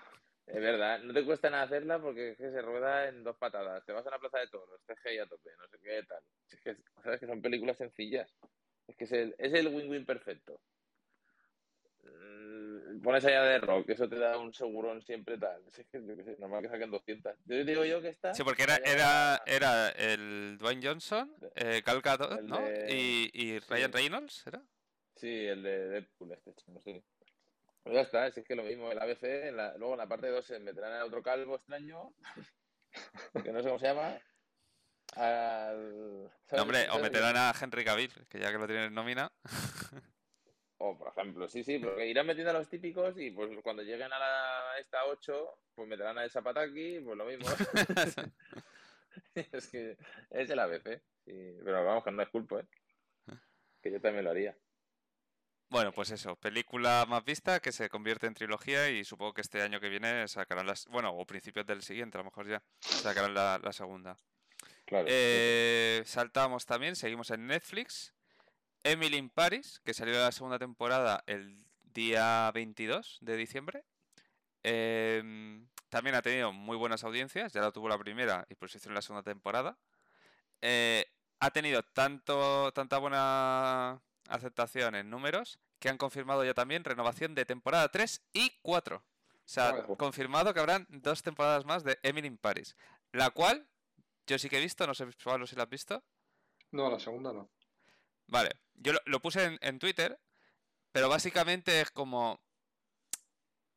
es 0.46 0.60
verdad, 0.60 1.00
no 1.00 1.12
te 1.12 1.24
cuesta 1.24 1.50
nada 1.50 1.64
hacerla 1.64 2.00
porque 2.00 2.30
es 2.30 2.38
que 2.38 2.50
se 2.50 2.62
rueda 2.62 3.08
en 3.08 3.22
dos 3.22 3.36
patadas. 3.36 3.84
Te 3.84 3.92
vas 3.92 4.06
a 4.06 4.10
la 4.10 4.18
plaza 4.18 4.38
de 4.38 4.48
toros, 4.48 4.80
CGI 4.86 5.18
a 5.18 5.26
tope, 5.26 5.50
no 5.58 5.68
sé 5.68 5.78
qué 5.82 6.02
tal. 6.08 6.22
Es 6.50 6.60
que, 6.60 6.76
sabes 7.02 7.20
que 7.20 7.26
son 7.26 7.42
películas 7.42 7.76
sencillas. 7.76 8.30
Es 8.86 8.96
que 8.96 9.04
es 9.04 9.12
el, 9.12 9.34
es 9.38 9.52
el 9.52 9.68
win-win 9.68 10.06
perfecto. 10.06 10.60
Pones 13.04 13.24
allá 13.24 13.42
de 13.44 13.58
rock, 13.58 13.90
eso 13.90 14.08
te 14.08 14.18
da 14.18 14.38
un 14.38 14.52
segurón 14.54 15.02
siempre 15.02 15.38
tal. 15.38 15.62
Que, 15.92 16.00
sé, 16.00 16.36
normal 16.38 16.62
que 16.62 16.68
saquen 16.70 16.90
200. 16.90 17.36
Yo 17.44 17.64
digo 17.64 17.84
yo 17.84 18.00
que 18.02 18.08
está. 18.08 18.34
Sí, 18.34 18.42
porque 18.42 18.62
era, 18.64 18.76
era, 18.78 19.42
era 19.46 19.90
el 19.90 20.56
Dwayne 20.58 20.84
Johnson, 20.86 21.32
eh, 21.54 21.82
Gal 21.84 22.00
Gadot, 22.00 22.40
¿no? 22.42 22.58
de- 22.60 22.86
Y, 22.92 23.30
y 23.32 23.60
sí. 23.60 23.66
Ryan 23.68 23.92
Reynolds, 23.92 24.46
¿era? 24.46 24.62
Sí, 25.16 25.46
el 25.46 25.62
de 25.62 25.88
Deadpool, 25.88 26.32
este 26.32 26.54
chino, 26.54 26.80
sí. 26.84 27.00
Pues 27.82 27.94
ya 27.94 28.00
está, 28.00 28.26
es 28.26 28.34
que 28.42 28.54
lo 28.56 28.62
mismo, 28.64 28.90
el 28.90 28.98
ABC, 28.98 29.48
en 29.48 29.56
la- 29.58 29.76
luego 29.76 29.92
en 29.94 29.98
la 29.98 30.08
parte 30.08 30.28
2 30.28 30.44
se 30.44 30.58
meterán 30.58 30.92
a 30.94 31.04
otro 31.04 31.22
calvo 31.22 31.54
extraño, 31.56 32.12
que 33.44 33.52
no 33.52 33.60
sé 33.62 33.68
cómo 33.68 33.78
se 33.78 33.86
llama. 33.86 34.18
Al, 35.16 36.30
No, 36.52 36.62
hombre, 36.62 36.88
o 36.90 36.98
meterán 36.98 37.36
a 37.36 37.52
Henry 37.60 37.84
Cavill, 37.84 38.12
que 38.28 38.40
ya 38.40 38.50
que 38.50 38.58
lo 38.58 38.66
tienen 38.66 38.86
en 38.86 38.94
nómina. 38.94 39.30
O, 40.86 40.98
por 40.98 41.08
ejemplo, 41.08 41.48
sí, 41.48 41.64
sí, 41.64 41.78
porque 41.78 42.06
irán 42.06 42.26
metiendo 42.26 42.50
a 42.50 42.58
los 42.58 42.68
típicos 42.68 43.18
y 43.18 43.30
pues 43.30 43.50
cuando 43.62 43.82
lleguen 43.82 44.12
a 44.12 44.18
la 44.18 44.78
esta 44.78 45.06
8, 45.06 45.58
pues 45.74 45.88
meterán 45.88 46.18
a 46.18 46.26
esa 46.26 46.42
Pataki, 46.42 47.00
pues 47.00 47.16
lo 47.16 47.24
mismo. 47.24 47.46
es 49.34 49.66
que 49.68 49.96
es 50.28 50.50
el 50.50 50.58
ABC. 50.58 51.00
sí, 51.24 51.56
pero 51.64 51.86
vamos, 51.86 52.04
que 52.04 52.10
no 52.10 52.22
es 52.22 52.28
culpa, 52.28 52.60
¿eh? 52.60 52.66
Que 53.80 53.92
yo 53.92 53.98
también 53.98 54.24
lo 54.24 54.30
haría. 54.32 54.54
Bueno, 55.70 55.90
pues 55.90 56.10
eso, 56.10 56.36
película 56.36 57.06
más 57.08 57.24
vista 57.24 57.60
que 57.60 57.72
se 57.72 57.88
convierte 57.88 58.26
en 58.26 58.34
trilogía 58.34 58.90
y 58.90 59.04
supongo 59.04 59.32
que 59.32 59.40
este 59.40 59.62
año 59.62 59.80
que 59.80 59.88
viene 59.88 60.28
sacarán 60.28 60.66
las... 60.66 60.86
Bueno, 60.88 61.16
o 61.16 61.24
principios 61.24 61.66
del 61.66 61.80
siguiente, 61.80 62.18
a 62.18 62.20
lo 62.20 62.26
mejor 62.26 62.46
ya, 62.46 62.62
sacarán 62.80 63.32
la, 63.32 63.58
la 63.62 63.72
segunda. 63.72 64.18
Claro. 64.84 65.06
Eh, 65.08 66.02
saltamos 66.04 66.66
también, 66.66 66.94
seguimos 66.94 67.30
en 67.30 67.46
Netflix. 67.46 68.13
Emily 68.84 69.16
in 69.16 69.30
Paris, 69.30 69.80
que 69.84 69.94
salió 69.94 70.14
la 70.14 70.30
segunda 70.30 70.58
temporada 70.58 71.24
el 71.26 71.64
día 71.82 72.50
22 72.52 73.18
de 73.22 73.36
diciembre. 73.36 73.84
Em, 74.62 75.66
también 75.88 76.14
ha 76.14 76.22
tenido 76.22 76.52
muy 76.52 76.76
buenas 76.76 77.02
audiencias, 77.02 77.52
ya 77.52 77.60
la 77.60 77.72
tuvo 77.72 77.88
la 77.88 77.98
primera 77.98 78.46
y 78.48 78.54
por 78.54 78.68
eso 78.68 78.78
hicieron 78.78 78.94
la 78.94 79.02
segunda 79.02 79.22
temporada. 79.22 79.78
Eh, 80.60 81.06
ha 81.40 81.50
tenido 81.50 81.82
tanto, 81.82 82.72
tanta 82.72 82.98
buena 82.98 84.00
aceptación 84.28 84.94
en 84.94 85.10
números 85.10 85.58
que 85.78 85.88
han 85.88 85.98
confirmado 85.98 86.44
ya 86.44 86.54
también 86.54 86.84
renovación 86.84 87.34
de 87.34 87.44
temporada 87.44 87.88
3 87.88 88.22
y 88.32 88.52
4. 88.62 88.96
O 88.96 89.02
sea, 89.44 89.70
Ojo. 89.70 89.96
confirmado 89.96 90.54
que 90.54 90.60
habrán 90.60 90.86
dos 90.88 91.22
temporadas 91.22 91.64
más 91.64 91.84
de 91.84 91.98
Emily 92.02 92.28
in 92.28 92.38
Paris. 92.38 92.76
La 93.12 93.30
cual 93.30 93.66
yo 94.26 94.38
sí 94.38 94.48
que 94.48 94.58
he 94.58 94.62
visto, 94.62 94.86
no 94.86 94.94
sé 94.94 95.06
Pablo 95.22 95.46
si 95.46 95.56
la 95.56 95.64
has 95.64 95.68
visto. 95.68 96.02
No, 96.70 96.90
la 96.90 96.98
segunda 96.98 97.32
no. 97.32 97.50
Vale, 98.26 98.50
yo 98.74 98.92
lo, 99.04 99.20
puse 99.20 99.44
en, 99.44 99.58
en 99.62 99.78
Twitter, 99.78 100.18
pero 100.92 101.08
básicamente 101.08 101.80
es 101.80 101.90
como... 101.90 102.40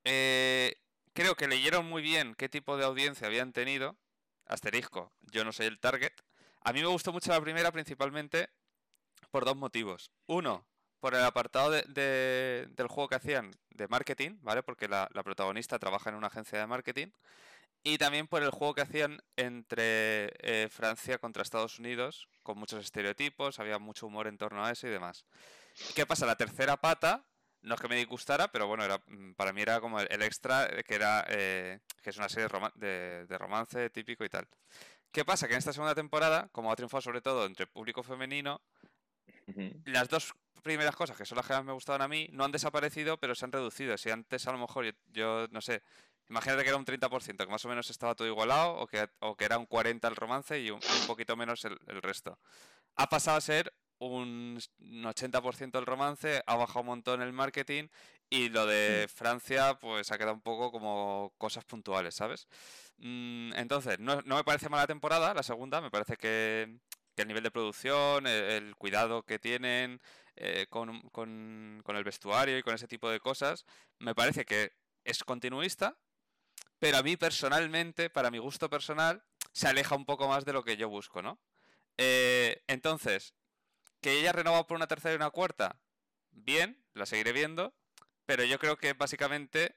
eh, 0.03 0.75
creo 1.13 1.35
que 1.35 1.47
leyeron 1.47 1.87
muy 1.87 2.01
bien 2.01 2.35
qué 2.35 2.49
tipo 2.49 2.77
de 2.77 2.85
audiencia 2.85 3.27
habían 3.27 3.53
tenido. 3.53 3.97
Asterisco, 4.45 5.11
yo 5.31 5.43
no 5.43 5.51
soy 5.51 5.65
el 5.65 5.79
target. 5.79 6.13
A 6.61 6.73
mí 6.73 6.81
me 6.81 6.87
gustó 6.87 7.11
mucho 7.11 7.31
la 7.31 7.41
primera 7.41 7.71
principalmente 7.71 8.49
por 9.31 9.43
dos 9.45 9.57
motivos. 9.57 10.11
Uno, 10.25 10.65
por 10.99 11.15
el 11.15 11.23
apartado 11.23 11.71
de- 11.71 11.83
de- 11.83 12.67
del 12.71 12.87
juego 12.87 13.09
que 13.09 13.15
hacían 13.15 13.51
de 13.71 13.87
marketing, 13.87 14.37
¿vale? 14.41 14.63
Porque 14.63 14.87
la, 14.87 15.09
la 15.13 15.23
protagonista 15.23 15.79
trabaja 15.79 16.09
en 16.09 16.15
una 16.15 16.27
agencia 16.27 16.59
de 16.59 16.67
marketing. 16.67 17.07
Y 17.87 17.97
también 17.97 18.27
por 18.27 18.43
el 18.43 18.49
juego 18.51 18.73
que 18.75 18.81
hacían 18.81 19.21
entre 19.37 20.33
eh, 20.41 20.67
Francia 20.69 21.19
contra 21.19 21.41
Estados 21.41 21.79
Unidos, 21.79 22.27
con 22.43 22.57
muchos 22.57 22.83
estereotipos, 22.83 23.59
había 23.61 23.79
mucho 23.79 24.07
humor 24.07 24.27
en 24.27 24.37
torno 24.37 24.65
a 24.65 24.71
eso 24.71 24.87
y 24.87 24.89
demás. 24.89 25.23
¿Qué 25.95 26.05
pasa? 26.05 26.25
La 26.25 26.35
tercera 26.35 26.75
pata, 26.75 27.23
no 27.61 27.75
es 27.75 27.79
que 27.79 27.87
me 27.87 27.95
disgustara, 27.95 28.49
pero 28.49 28.67
bueno, 28.67 28.83
era, 28.83 29.01
mm, 29.07 29.35
para 29.35 29.53
mí 29.53 29.61
era 29.61 29.79
como 29.79 30.01
el, 30.01 30.21
extra, 30.21 30.65
eh, 30.65 30.83
que 30.83 30.95
era 30.95 31.23
eh, 31.29 31.79
que 32.03 32.09
es 32.09 32.17
una 32.17 32.27
serie 32.27 32.43
de, 32.43 32.49
roma- 32.49 32.73
de- 32.75 33.25
de 33.25 33.37
romance 33.37 33.89
típico 33.89 34.25
y 34.25 34.29
tal. 34.29 34.49
¿Qué 35.13 35.23
pasa? 35.23 35.47
Que 35.47 35.53
en 35.53 35.59
esta 35.59 35.71
segunda 35.71 35.95
temporada, 35.95 36.49
como 36.51 36.69
ha 36.69 36.75
triunfado 36.75 36.99
sobre 36.99 37.21
todo 37.21 37.45
entre 37.45 37.63
el 37.63 37.69
público 37.69 38.03
femenino, 38.03 38.59
Ujú. 39.47 39.81
las 39.85 40.09
dos 40.09 40.33
primeras 40.61 40.97
cosas, 40.97 41.15
que 41.15 41.23
son 41.25 41.37
las 41.37 41.47
que 41.47 41.53
más 41.53 41.63
me 41.63 41.71
gustaban 41.71 42.01
a 42.01 42.09
mí, 42.09 42.27
no 42.33 42.43
han 42.43 42.51
desaparecido, 42.51 43.15
pero 43.17 43.33
se 43.33 43.45
han 43.45 43.53
reducido. 43.53 43.97
Si 43.97 44.09
antes 44.09 44.45
a 44.45 44.51
lo 44.51 44.57
mejor 44.57 44.83
yo, 44.83 44.91
yo, 45.13 45.47
no 45.51 45.61
sé, 45.61 45.81
imagínate 46.29 46.63
que 46.63 46.69
era 46.69 46.77
un 46.77 46.85
30%, 46.85 47.45
que 47.45 47.51
más 47.51 47.65
o 47.65 47.69
menos 47.69 47.89
estaba 47.89 48.15
todo 48.15 48.27
igualado, 48.27 48.75
o 48.75 48.87
que, 48.87 49.09
o 49.19 49.35
que 49.35 49.45
era 49.45 49.57
un 49.57 49.65
40% 49.67 50.07
el 50.07 50.15
romance 50.15 50.59
y 50.59 50.69
un, 50.71 50.79
un 51.01 51.07
poquito 51.07 51.35
menos 51.35 51.63
el, 51.65 51.77
el 51.87 52.01
resto. 52.01 52.39
Ha 52.95 53.07
pasado 53.09 53.37
a 53.37 53.41
ser 53.41 53.73
un 53.99 54.59
un 54.79 55.03
80% 55.05 55.79
el 55.79 55.85
romance, 55.87 56.43
ha 56.45 56.55
bajado 56.55 56.81
un 56.81 56.85
montón 56.87 57.21
el 57.23 57.33
marketing 57.33 57.87
y 58.29 58.49
lo 58.49 58.65
de 58.67 59.07
Francia 59.13 59.79
pues 59.79 60.11
ha 60.11 60.17
quedado 60.17 60.35
un 60.35 60.41
poco 60.41 60.71
como 60.71 61.33
cosas 61.39 61.65
puntuales, 61.65 62.13
¿sabes? 62.15 62.47
Mm, 62.97 63.53
entonces, 63.55 63.99
no, 63.99 64.21
no 64.23 64.35
me 64.35 64.43
parece 64.43 64.69
mala 64.69 64.85
temporada, 64.87 65.33
la 65.33 65.41
segunda, 65.43 65.81
me 65.81 65.89
parece 65.91 66.15
que, 66.17 66.77
que 67.15 67.21
el 67.23 67.27
nivel 67.27 67.43
de 67.43 67.51
producción, 67.51 68.27
el, 68.27 68.43
el 68.43 68.75
cuidado 68.75 69.23
que 69.23 69.39
tienen 69.39 69.99
eh, 70.35 70.67
con, 70.69 71.01
con- 71.09 71.81
con 71.83 71.95
el 71.95 72.03
vestuario 72.03 72.57
y 72.57 72.63
con 72.63 72.75
ese 72.75 72.87
tipo 72.87 73.09
de 73.09 73.19
cosas, 73.19 73.65
me 73.99 74.13
parece 74.13 74.45
que 74.45 74.73
es 75.05 75.23
continuista, 75.23 75.97
pero 76.79 76.97
a 76.97 77.03
mí 77.03 77.17
personalmente, 77.17 78.09
para 78.09 78.31
mi 78.31 78.37
gusto 78.37 78.69
personal, 78.69 79.23
se 79.51 79.67
aleja 79.67 79.95
un 79.95 80.05
poco 80.05 80.27
más 80.27 80.45
de 80.45 80.53
lo 80.53 80.63
que 80.63 80.77
yo 80.77 80.89
busco, 80.89 81.21
¿no? 81.21 81.39
Eh, 81.97 82.63
entonces, 82.67 83.33
que 84.01 84.19
ella 84.19 84.31
renovado 84.31 84.67
por 84.67 84.77
una 84.77 84.87
tercera 84.87 85.13
y 85.13 85.17
una 85.17 85.31
cuarta, 85.31 85.79
bien, 86.31 86.83
la 86.93 87.05
seguiré 87.05 87.31
viendo, 87.31 87.73
pero 88.25 88.43
yo 88.43 88.59
creo 88.59 88.77
que 88.77 88.93
básicamente 88.93 89.75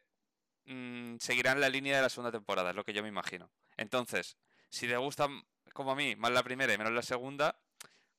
mm, 0.67 1.17
seguirán 1.19 1.61
la 1.61 1.71
línea 1.71 1.97
de 1.97 2.03
la 2.03 2.09
segunda 2.11 2.33
temporada, 2.33 2.71
es 2.71 2.77
lo 2.77 2.85
que 2.85 2.93
yo 2.93 3.03
me 3.03 3.09
imagino. 3.09 3.51
Entonces, 3.77 4.37
si 4.69 4.87
le 4.87 4.97
gustan 4.99 5.45
como 5.73 5.93
a 5.93 5.97
mí 5.97 6.17
más 6.17 6.33
la 6.33 6.43
primera 6.43 6.75
y 6.75 6.79
menos 6.79 6.93
la 6.93 7.03
segunda, 7.03 7.59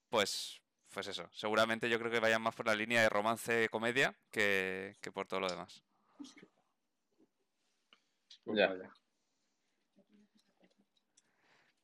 pues 0.09 0.59
pues 0.89 1.07
eso, 1.07 1.29
seguramente 1.31 1.89
yo 1.89 1.97
creo 1.99 2.11
que 2.11 2.19
vayan 2.19 2.41
más 2.41 2.53
por 2.53 2.65
la 2.65 2.75
línea 2.75 3.01
de 3.01 3.07
romance-comedia 3.07 4.13
que 4.29 4.97
por 5.13 5.25
todo 5.25 5.39
lo 5.39 5.47
demás. 5.47 5.83
Pues 8.43 8.57
Ya. 8.57 8.67
vaya. 8.67 8.91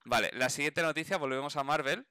Vale, 0.05 0.31
la 0.33 0.49
siguiente 0.49 0.81
noticia, 0.81 1.17
volvemos 1.17 1.55
a 1.57 1.63
Marvel. 1.63 2.07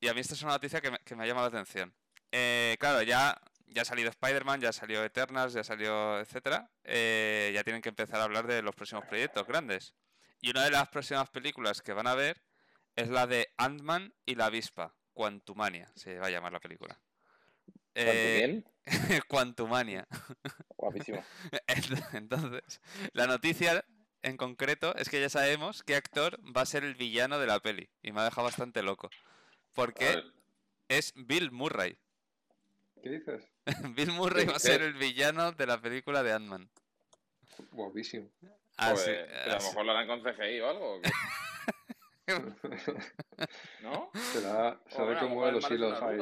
Y 0.00 0.08
a 0.08 0.14
mí 0.14 0.20
esta 0.20 0.34
es 0.34 0.42
una 0.42 0.52
noticia 0.52 0.80
que 0.80 0.90
me, 0.92 0.98
que 1.00 1.14
me 1.16 1.24
ha 1.24 1.26
llamado 1.26 1.50
la 1.50 1.58
atención. 1.58 1.94
Eh, 2.32 2.76
claro, 2.80 3.02
ya, 3.02 3.38
ya 3.66 3.82
ha 3.82 3.84
salido 3.84 4.08
Spider-Man, 4.08 4.60
ya 4.60 4.72
salió 4.72 5.04
Eternals, 5.04 5.52
ya 5.52 5.64
salió 5.64 6.18
etcétera. 6.20 6.70
Eh, 6.84 7.50
ya 7.52 7.64
tienen 7.64 7.82
que 7.82 7.88
empezar 7.90 8.20
a 8.20 8.24
hablar 8.24 8.46
de 8.46 8.62
los 8.62 8.74
próximos 8.74 9.04
proyectos 9.06 9.46
grandes. 9.46 9.94
Y 10.40 10.50
una 10.50 10.64
de 10.64 10.70
las 10.70 10.88
próximas 10.88 11.28
películas 11.28 11.82
que 11.82 11.92
van 11.92 12.06
a 12.06 12.14
ver 12.14 12.40
es 12.96 13.08
la 13.08 13.26
de 13.26 13.52
Ant-Man 13.58 14.14
y 14.24 14.36
la 14.36 14.46
avispa. 14.46 14.94
Quantumania 15.12 15.92
se 15.96 16.18
va 16.18 16.28
a 16.28 16.30
llamar 16.30 16.52
la 16.52 16.60
película. 16.60 16.98
¿Cuánto 17.92 18.10
Eh, 18.12 18.36
bien? 18.36 18.64
Quantumania. 19.28 20.06
Guapísimo. 20.80 21.22
Ent- 21.66 22.14
Entonces, 22.14 22.80
la 23.12 23.26
noticia 23.26 23.84
en 24.22 24.36
concreto 24.36 24.94
es 24.96 25.08
que 25.08 25.20
ya 25.20 25.28
sabemos 25.28 25.82
qué 25.82 25.94
actor 25.96 26.38
va 26.56 26.62
a 26.62 26.66
ser 26.66 26.84
el 26.84 26.94
villano 26.94 27.38
de 27.38 27.46
la 27.46 27.60
peli. 27.60 27.88
Y 28.02 28.12
me 28.12 28.20
ha 28.20 28.24
dejado 28.24 28.44
bastante 28.46 28.82
loco. 28.82 29.10
Porque 29.74 30.22
es 30.88 31.12
Bill 31.16 31.50
Murray. 31.50 31.96
¿Qué 33.02 33.10
dices? 33.10 33.48
Bill 33.94 34.12
Murray 34.12 34.46
va 34.46 34.56
a 34.56 34.58
ser 34.58 34.82
el 34.82 34.94
villano 34.94 35.52
de 35.52 35.66
la 35.66 35.80
película 35.80 36.22
de 36.22 36.32
Ant-Man. 36.32 36.68
Guapísimo. 37.72 38.28
Así, 38.76 39.02
joder, 39.04 39.26
pero 39.28 39.42
a 39.42 39.46
lo 39.48 39.56
así- 39.56 39.66
mejor 39.68 39.84
lo 39.84 39.92
harán 39.92 40.06
con 40.06 40.22
CGI 40.22 40.60
o 40.60 40.68
algo. 40.70 40.94
¿o 40.96 41.00
qué? 41.02 41.10
¿No? 43.82 44.10
Será, 44.32 44.80
será 44.88 45.22
mueve 45.26 45.28
mejor 45.28 45.52
los 45.54 45.70
hilos 45.70 46.02
ahí. 46.02 46.18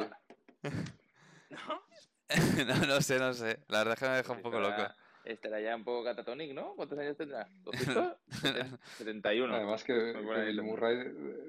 ¿No? 1.49 1.81
no, 2.67 2.75
no 2.87 3.01
sé, 3.01 3.19
no 3.19 3.33
sé. 3.33 3.59
La 3.67 3.79
verdad 3.79 3.93
es 3.95 3.99
que 3.99 4.09
me 4.09 4.15
deja 4.17 4.33
un 4.33 4.41
poco 4.41 4.59
loco. 4.59 4.87
Estará- 5.25 5.61
ya 5.61 5.75
un 5.75 5.83
poco 5.83 6.03
catatonic, 6.03 6.53
¿no? 6.53 6.73
¿Cuántos 6.75 6.97
años 6.97 7.15
tendrá? 7.17 7.47
¿200? 7.63 8.17
Seten- 8.41 8.79
71. 8.97 9.55
Además 9.55 9.83
que, 9.83 9.93
idea. 9.93 10.63
Murray 10.63 10.97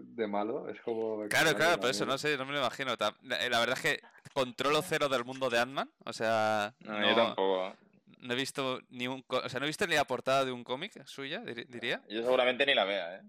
de, 0.02 0.26
malo 0.26 0.68
es 0.68 0.80
como... 0.82 1.26
Claro, 1.28 1.54
claro, 1.54 1.80
por 1.80 1.90
eso 1.90 2.04
no 2.04 2.18
sé, 2.18 2.36
no 2.36 2.44
me 2.44 2.52
lo 2.52 2.58
imagino. 2.58 2.96
Ta- 2.96 3.14
La 3.22 3.60
verdad 3.60 3.78
es 3.78 3.80
que 3.80 4.00
controlo 4.34 4.82
cero 4.82 5.08
del 5.08 5.24
mundo 5.24 5.48
de 5.48 5.58
Ant-Man. 5.60 5.90
O 6.04 6.12
sea, 6.12 6.74
No, 6.80 7.08
yo 7.08 7.14
tampoco. 7.14 7.76
no 8.18 8.32
he 8.32 8.36
visto 8.36 8.80
ni 8.90 9.06
un, 9.06 9.24
o 9.28 9.48
sea, 9.48 9.60
no 9.60 9.66
he 9.66 9.68
visto 9.68 9.86
ni 9.86 9.94
la 9.94 10.04
portada 10.04 10.44
de 10.44 10.52
un 10.52 10.64
cómic 10.64 11.02
suya, 11.06 11.40
diría. 11.40 12.02
Yo 12.08 12.22
seguramente 12.22 12.66
ni 12.66 12.74
la 12.74 12.84
vea, 12.84 13.16
¿eh? 13.16 13.22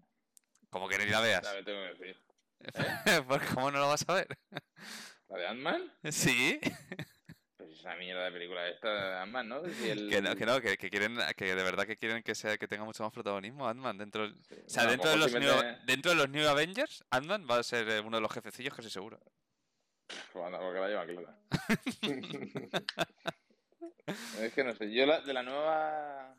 Como 0.70 0.90
que 0.90 0.98
ni 0.98 1.06
la 1.06 1.22
veas. 1.22 1.44
La 1.44 1.64
tengo 1.64 1.82
que 1.84 2.04
decir. 2.04 2.18
Porque 3.28 3.46
¿Cómo 3.54 3.72
no 3.72 3.80
lo 3.80 3.88
vas 3.88 4.04
a 4.08 4.14
ver? 4.16 4.28
¿La 5.30 5.38
de 5.38 5.48
Ant-Man? 5.48 5.94
Sí, 6.10 6.60
Es 7.82 7.86
una 7.86 7.96
mierda 7.96 8.26
de 8.26 8.32
película 8.32 8.68
esta 8.70 8.94
de 8.94 9.16
Ant-Man, 9.22 9.50
¿no? 9.50 9.64
Si 9.66 9.90
el- 9.90 10.08
que 10.12 10.22
no, 10.22 10.36
que 10.36 10.46
no, 10.46 10.62
que, 10.62 10.78
que 10.78 10.92
quieren, 10.92 11.18
que 11.36 11.56
de 11.56 11.64
verdad 11.64 11.88
que 11.88 11.98
quieren 11.98 12.22
que 12.22 12.36
sea, 12.36 12.56
que 12.60 12.68
tenga 12.68 12.84
mucho 12.86 13.02
más 13.02 13.12
protagonismo 13.12 13.68
Ant-Man 13.68 13.98
dentro. 13.98 14.30
sí, 14.30 14.36
O 14.68 14.70
sea, 14.70 14.86
dentro 14.86 15.10
de, 15.10 15.18
los 15.18 15.32
si 15.32 15.40
new, 15.40 15.56
dentro 15.88 16.12
de 16.12 16.18
los 16.18 16.30
New 16.30 16.48
Avengers, 16.48 17.04
Ant-Man 17.10 17.48
va 17.50 17.58
a 17.58 17.64
ser 17.64 17.90
eh, 17.90 18.00
uno 18.00 18.18
de 18.18 18.22
los 18.22 18.32
jefecillos, 18.32 18.76
casi 18.76 18.92
seguro. 18.92 19.20
Anda, 20.36 20.60
porque 20.60 20.80
la 20.80 20.88
lleva 20.90 21.06
clara. 21.08 21.36
Es 24.40 24.54
que 24.54 24.64
no 24.64 24.76
sé, 24.76 24.92
yo 24.92 25.06
la, 25.08 25.22
de 25.22 25.34
la 25.34 25.42
nueva... 25.42 26.36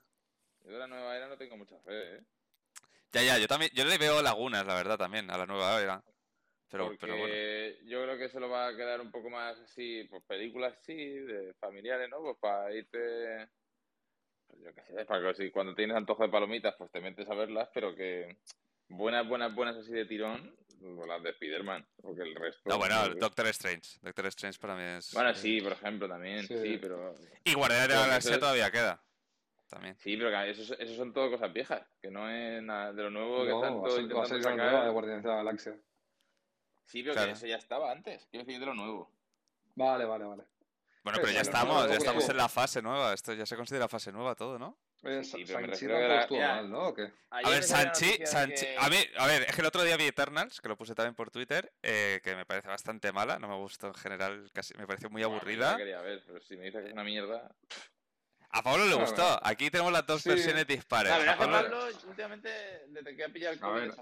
Yo 0.65 0.71
de 0.71 0.79
la 0.79 0.87
nueva 0.87 1.17
era 1.17 1.27
no 1.27 1.37
tengo 1.37 1.57
mucha 1.57 1.77
fe, 1.81 2.17
¿eh? 2.17 2.21
Ya, 3.13 3.23
ya, 3.23 3.39
yo 3.39 3.49
también, 3.49 3.73
yo 3.75 3.85
le 3.85 3.99
veo 3.99 4.23
lagunas, 4.23 4.65
la 4.65 4.75
verdad, 4.75 4.97
también, 4.97 5.29
a 5.31 5.39
la 5.39 5.47
nueva 5.47 5.81
era. 5.81 6.03
Pero, 6.73 6.87
Porque 6.87 6.99
pero 7.03 7.17
bueno. 7.19 7.35
yo 7.85 8.03
creo 8.03 8.17
que 8.19 8.29
se 8.31 8.41
lo 8.41 8.49
va 8.49 8.69
a 8.69 8.75
quedar 8.77 8.99
un 9.03 9.11
poco 9.11 9.29
más 9.29 9.61
así, 9.61 10.05
pues 10.11 10.23
películas 10.25 10.75
sí, 10.83 10.95
de 10.97 11.53
familiares, 11.61 12.09
¿no? 12.09 12.21
Pues 12.23 12.39
para 12.41 12.73
irte, 12.75 13.47
pues 14.47 14.63
yo 14.63 14.75
qué 14.75 14.83
sé, 14.85 15.05
para 15.05 15.29
que 15.29 15.35
si 15.35 15.51
cuando 15.51 15.75
tienes 15.75 15.95
antojo 15.95 16.23
de 16.23 16.31
palomitas, 16.31 16.75
pues 16.79 16.91
te 16.91 17.01
metes 17.03 17.29
a 17.29 17.35
verlas, 17.35 17.69
pero 17.75 17.95
que 17.95 18.39
buenas, 18.89 19.29
buenas, 19.29 19.55
buenas 19.55 19.77
así 19.77 19.93
de 19.93 20.07
tirón, 20.07 20.57
pues 20.81 21.07
las 21.07 21.23
de 21.23 21.29
Spider-Man, 21.31 21.87
porque 22.01 22.23
el 22.23 22.35
resto... 22.35 22.63
No, 22.71 22.79
bueno, 22.79 23.07
Doctor 23.17 23.47
Strange. 23.49 23.99
Doctor 24.01 24.27
Strange 24.29 24.59
para 24.59 24.75
mí 24.75 24.83
es. 24.97 25.13
Bueno, 25.13 25.35
sí, 25.35 25.61
por 25.61 25.73
ejemplo, 25.73 26.09
también, 26.09 26.47
Sí. 26.47 26.57
sí, 26.57 26.79
pero... 26.81 27.15
Y 27.45 27.53
Guardianes 27.53 27.89
de 27.89 27.95
la 27.97 28.01
Galaxia 28.07 28.33
es- 28.33 28.41
todavía 28.41 28.71
queda. 28.71 29.05
También. 29.69 29.97
Sí, 29.99 30.17
pero 30.17 30.31
que 30.31 30.51
eso, 30.51 30.75
eso 30.79 30.95
son 30.97 31.13
todo 31.13 31.31
cosas 31.31 31.53
viejas, 31.53 31.87
que 32.01 32.11
no 32.11 32.29
es 32.31 32.63
nada 32.63 32.93
de 32.95 33.03
lo 33.05 33.11
nuevo 33.11 33.43
que 33.45 33.51
No, 33.51 33.57
están 33.63 33.75
va 33.75 33.79
a 33.79 33.83
todos 33.85 33.95
ser- 33.95 34.17
va 34.17 34.25
a 34.25 34.29
la 34.29 34.43
sacar. 34.43 34.85
de 34.87 34.91
Guardianes 34.91 35.23
de 35.23 35.29
la 35.31 35.37
Galaxia. 35.37 35.77
Sí, 36.93 37.03
pero 37.03 37.15
Claro. 37.15 37.29
que 37.29 37.33
eso 37.33 37.47
ya 37.47 37.57
estaba 37.57 37.91
antes, 37.91 38.27
quiero 38.31 38.45
decir 38.45 38.61
de 38.61 38.67
lo 38.67 38.75
nuevo. 38.75 39.11
Vale, 39.75 40.05
vale, 40.05 40.25
vale. 40.27 40.43
Bueno, 41.03 41.17
Pero 41.17 41.23
pero 41.23 41.33
ya 41.33 41.41
estamos, 41.41 41.75
no, 41.75 41.83
ya 41.87 41.93
no, 41.95 41.99
estamos 41.99 42.25
no. 42.27 42.31
en 42.31 42.37
la 42.37 42.49
fase 42.51 42.83
nueva. 42.83 43.13
Esto 43.15 43.33
ya 43.33 43.47
se 43.47 43.57
considera 43.57 43.89
fase 43.89 44.13
nueva 44.13 44.35
todo, 44.35 44.59
¿no? 44.59 44.77
Sí, 44.95 45.01
pero 45.03 45.25
Sanchi 45.25 45.87
estuvo 45.87 46.39
mal, 46.39 46.71
¿no? 46.71 46.89
¿O 46.89 46.95
qué? 46.95 47.11
A 47.31 47.49
ver, 47.51 47.63
Sanchi, 47.65 48.25
Sanchi. 48.25 48.67
que- 48.67 48.77
A 48.79 48.89
ver, 48.89 49.11
a 49.17 49.27
ver, 49.27 49.43
es 49.43 49.53
que 49.55 49.63
el 49.63 49.67
otro 49.67 49.83
día 49.83 49.97
vi 49.97 50.05
Eternals, 50.05 50.61
que 50.61 50.69
lo 50.69 50.77
puse 50.77 50.95
también 50.95 51.15
por 51.17 51.31
Twitter, 51.33 51.73
eh, 51.83 52.21
que 52.23 52.37
me 52.37 52.45
parece 52.47 52.69
bastante 52.69 53.11
mala. 53.11 53.39
No 53.41 53.49
me 53.49 53.57
gustó 53.57 53.89
en 53.89 53.95
general, 53.95 54.49
casi 54.53 54.75
me 54.75 54.87
pareció 54.87 55.09
muy 55.11 55.23
No, 55.23 55.29
mí 55.31 55.33
no 55.35 55.39
aburrida. 55.39 55.71
la 55.73 55.77
quería 55.79 56.01
ver, 56.03 56.23
pero 56.27 56.41
si 56.43 56.57
me 56.57 56.67
dices 56.67 56.83
que 56.83 56.87
es 56.89 56.93
una 56.93 57.03
mierda. 57.05 57.51
A 58.51 58.63
Pablo 58.63 58.85
le 58.85 58.95
gustó. 58.95 59.41
Aquí 59.43 59.71
tenemos 59.71 59.91
las 59.93 60.07
dos 60.07 60.23
sí. 60.23 60.29
versiones 60.29 60.67
dispares. 60.67 61.11
La 61.11 61.19
verdad 61.19 61.33
que 61.33 61.39
Pablo- 61.47 61.57
Pablo, 61.63 61.85
últimamente, 62.07 62.51
desde 62.89 63.17
que 63.17 63.25
ha 63.25 63.29
pillado 63.31 63.55
el 63.55 63.61
COVID, 63.61 63.83
es. 63.85 63.97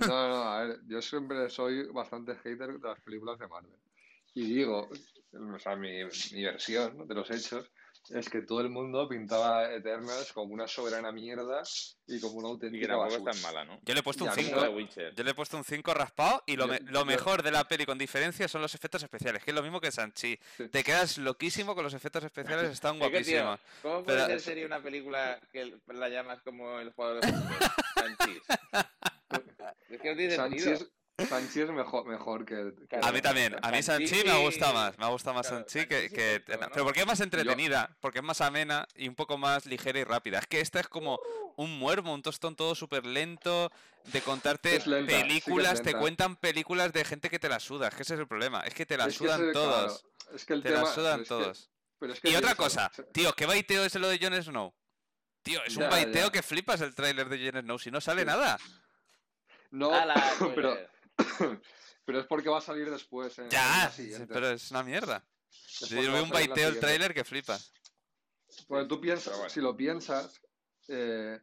No, 0.00 0.28
no, 0.28 0.42
a 0.44 0.62
ver, 0.64 0.80
yo 0.86 1.02
siempre 1.02 1.48
soy 1.50 1.84
bastante 1.92 2.34
hater 2.36 2.78
de 2.78 2.88
las 2.88 3.00
películas 3.00 3.38
de 3.38 3.48
Marvel. 3.48 3.76
Y 4.34 4.44
digo, 4.54 4.88
o 5.32 5.58
sea, 5.58 5.76
mi, 5.76 5.90
mi 6.32 6.44
versión 6.44 6.96
¿no? 6.98 7.04
de 7.06 7.14
los 7.14 7.30
hechos 7.30 7.70
es 8.08 8.30
que 8.30 8.40
todo 8.42 8.60
el 8.62 8.70
mundo 8.70 9.06
pintaba 9.08 9.70
Eternals 9.74 10.32
como 10.32 10.54
una 10.54 10.66
soberana 10.66 11.12
mierda 11.12 11.62
y 12.06 12.18
como 12.20 12.36
una 12.38 12.48
Y 12.48 12.50
que 12.50 12.54
auténtica 12.66 12.86
tampoco 12.88 13.08
es 13.08 13.24
basura. 13.24 13.32
tan 13.32 13.42
mala, 13.42 13.64
¿no? 13.64 13.80
Yo 13.84 13.92
le 13.94 14.00
he 14.00 14.02
puesto 14.02 14.24
Y 14.24 14.28
un 14.28 14.32
a 14.32 14.36
mí 14.36 14.42
Como 14.44 14.54
5. 14.60 14.62
de 14.62 14.74
Witcher. 14.74 15.14
Yo 15.14 15.24
le 15.24 15.30
he 15.30 15.34
puesto 15.34 15.56
un 15.58 15.64
5 15.64 15.94
raspado 15.94 16.42
y 16.46 16.56
lo, 16.56 16.66
Yo- 16.66 16.72
me- 16.72 16.80
lo 16.80 17.00
yo- 17.00 17.04
mejor 17.04 17.42
de 17.42 17.50
la 17.50 17.64
peli 17.64 17.84
con 17.84 17.98
diferencia 17.98 18.48
son 18.48 18.62
los 18.62 18.74
efectos 18.74 19.02
especiales, 19.02 19.44
que 19.44 19.50
es 19.50 19.54
lo 19.54 19.62
mismo 19.62 19.80
que 19.80 19.92
Sanchi. 19.92 20.38
Sí. 20.56 20.68
Te 20.68 20.82
quedas 20.82 21.18
loquísimo 21.18 21.74
con 21.74 21.84
los 21.84 21.92
efectos 21.92 22.24
especiales, 22.24 22.70
están 22.72 22.96
Es 22.96 23.10
que, 23.10 23.22
tío, 23.24 23.42
guapísimos. 23.44 23.60
¿Cómo 23.82 24.04
puede 24.04 24.16
Pero- 24.16 24.28
ser 24.28 24.40
serie 24.40 24.64
una 24.66 24.80
película 24.82 25.38
que 25.52 25.76
la 25.88 26.08
llamas 26.08 26.40
como 26.42 26.78
el 26.80 26.92
jugador 26.92 27.20
de 27.20 27.32
fútbol? 27.32 27.56
Sanchis. 27.96 28.42
Es 29.90 30.00
que 30.00 30.10
no 30.10 30.16
tiene 30.16 30.36
Sanchi 30.36 30.58
sentido. 30.60 30.88
es, 31.18 31.28
Sanchi 31.28 31.60
es 31.60 31.70
mejor, 31.70 32.06
mejor 32.06 32.44
que, 32.44 32.72
que 32.78 32.86
Claro. 32.86 33.06
A 33.06 33.12
mí 33.12 33.20
también, 33.20 33.56
a 33.60 33.70
mí 33.70 33.82
Sanchi 33.82 34.06
Sanchi 34.06 34.26
me 34.28 34.38
gusta 34.38 34.72
más, 34.72 34.98
me 34.98 35.06
gusta 35.08 35.32
más 35.32 35.46
Claro, 35.48 35.64
Sanchi 35.68 35.80
Sanchi 35.80 36.14
que. 36.14 36.42
¿no? 36.48 36.68
Pero 36.72 36.84
porque 36.84 37.00
es 37.00 37.06
más 37.06 37.20
entretenida, 37.20 37.96
porque 38.00 38.18
es 38.20 38.24
más 38.24 38.40
amena 38.40 38.86
y 38.94 39.08
un 39.08 39.14
poco 39.14 39.36
más 39.36 39.66
ligera 39.66 39.98
y 39.98 40.04
rápida. 40.04 40.38
Es 40.38 40.46
que 40.46 40.60
esta 40.60 40.80
es 40.80 40.88
como 40.88 41.18
un 41.56 41.78
muermo, 41.78 42.14
un 42.14 42.22
tostón 42.22 42.56
todo 42.56 42.74
súper 42.74 43.04
lento, 43.04 43.70
de 44.12 44.22
contarte 44.22 44.80
sí 44.80 44.88
películas, 44.90 45.82
te 45.82 45.92
cuentan 45.94 46.36
películas 46.36 46.92
de 46.92 47.04
gente 47.04 47.28
que 47.28 47.38
te 47.38 47.48
la 47.48 47.60
suda, 47.60 47.88
es 47.88 47.94
que 47.94 48.02
ese 48.02 48.14
es 48.14 48.20
el 48.20 48.28
problema, 48.28 48.60
es 48.60 48.72
que 48.74 48.86
te 48.86 48.96
la 48.96 49.06
Es 49.06 49.14
sudan 49.16 49.42
ese- 49.42 49.52
claro, 49.52 49.68
todos, 49.68 50.06
es 50.34 50.44
que 50.46 50.52
el 50.54 50.62
te 50.62 50.68
tema, 50.70 50.82
la 50.82 50.94
sudan 50.94 51.20
que- 51.20 51.26
todos. 51.26 51.70
pero 51.98 52.12
es 52.14 52.20
que 52.20 52.30
Y 52.30 52.36
otra 52.36 52.54
cosa, 52.54 52.90
tío, 53.12 53.34
¿qué 53.34 53.44
baiteo 53.44 53.84
es 53.84 53.94
lo 53.96 54.08
de 54.08 54.18
Jon 54.18 54.42
Snow? 54.42 54.72
Tío, 55.42 55.62
es 55.66 55.76
un 55.76 55.88
baiteo 55.90 56.26
ya. 56.26 56.32
que 56.32 56.42
flipas 56.42 56.80
el 56.80 56.94
tráiler 56.94 57.28
de 57.28 57.50
Jon 57.50 57.60
Snow, 57.62 57.78
si 57.78 57.90
no 57.90 58.00
sale 58.00 58.22
Sí. 58.22 58.26
nada. 58.26 58.58
No, 59.70 59.92
¡Hala, 59.92 60.14
pero, 60.54 60.76
pero 62.04 62.20
es 62.20 62.26
porque 62.26 62.48
va 62.48 62.58
a 62.58 62.62
salir 62.62 62.90
después. 62.90 63.38
En, 63.38 63.44
en 63.44 63.50
Ya, 63.50 63.92
pero 64.28 64.50
es 64.50 64.70
una 64.70 64.82
mierda. 64.82 65.24
Es 65.80 65.88
Yo 65.88 66.12
veo 66.12 66.18
a 66.18 66.22
un 66.22 66.30
baiteo 66.30 66.68
el 66.68 66.80
tráiler 66.80 67.14
que 67.14 67.24
flipas. 67.24 67.72
Porque 68.66 68.88
tú 68.88 69.00
piensas, 69.00 69.34
bueno. 69.34 69.48
si 69.48 69.60
lo 69.60 69.76
piensas, 69.76 70.40
eh, 70.88 71.40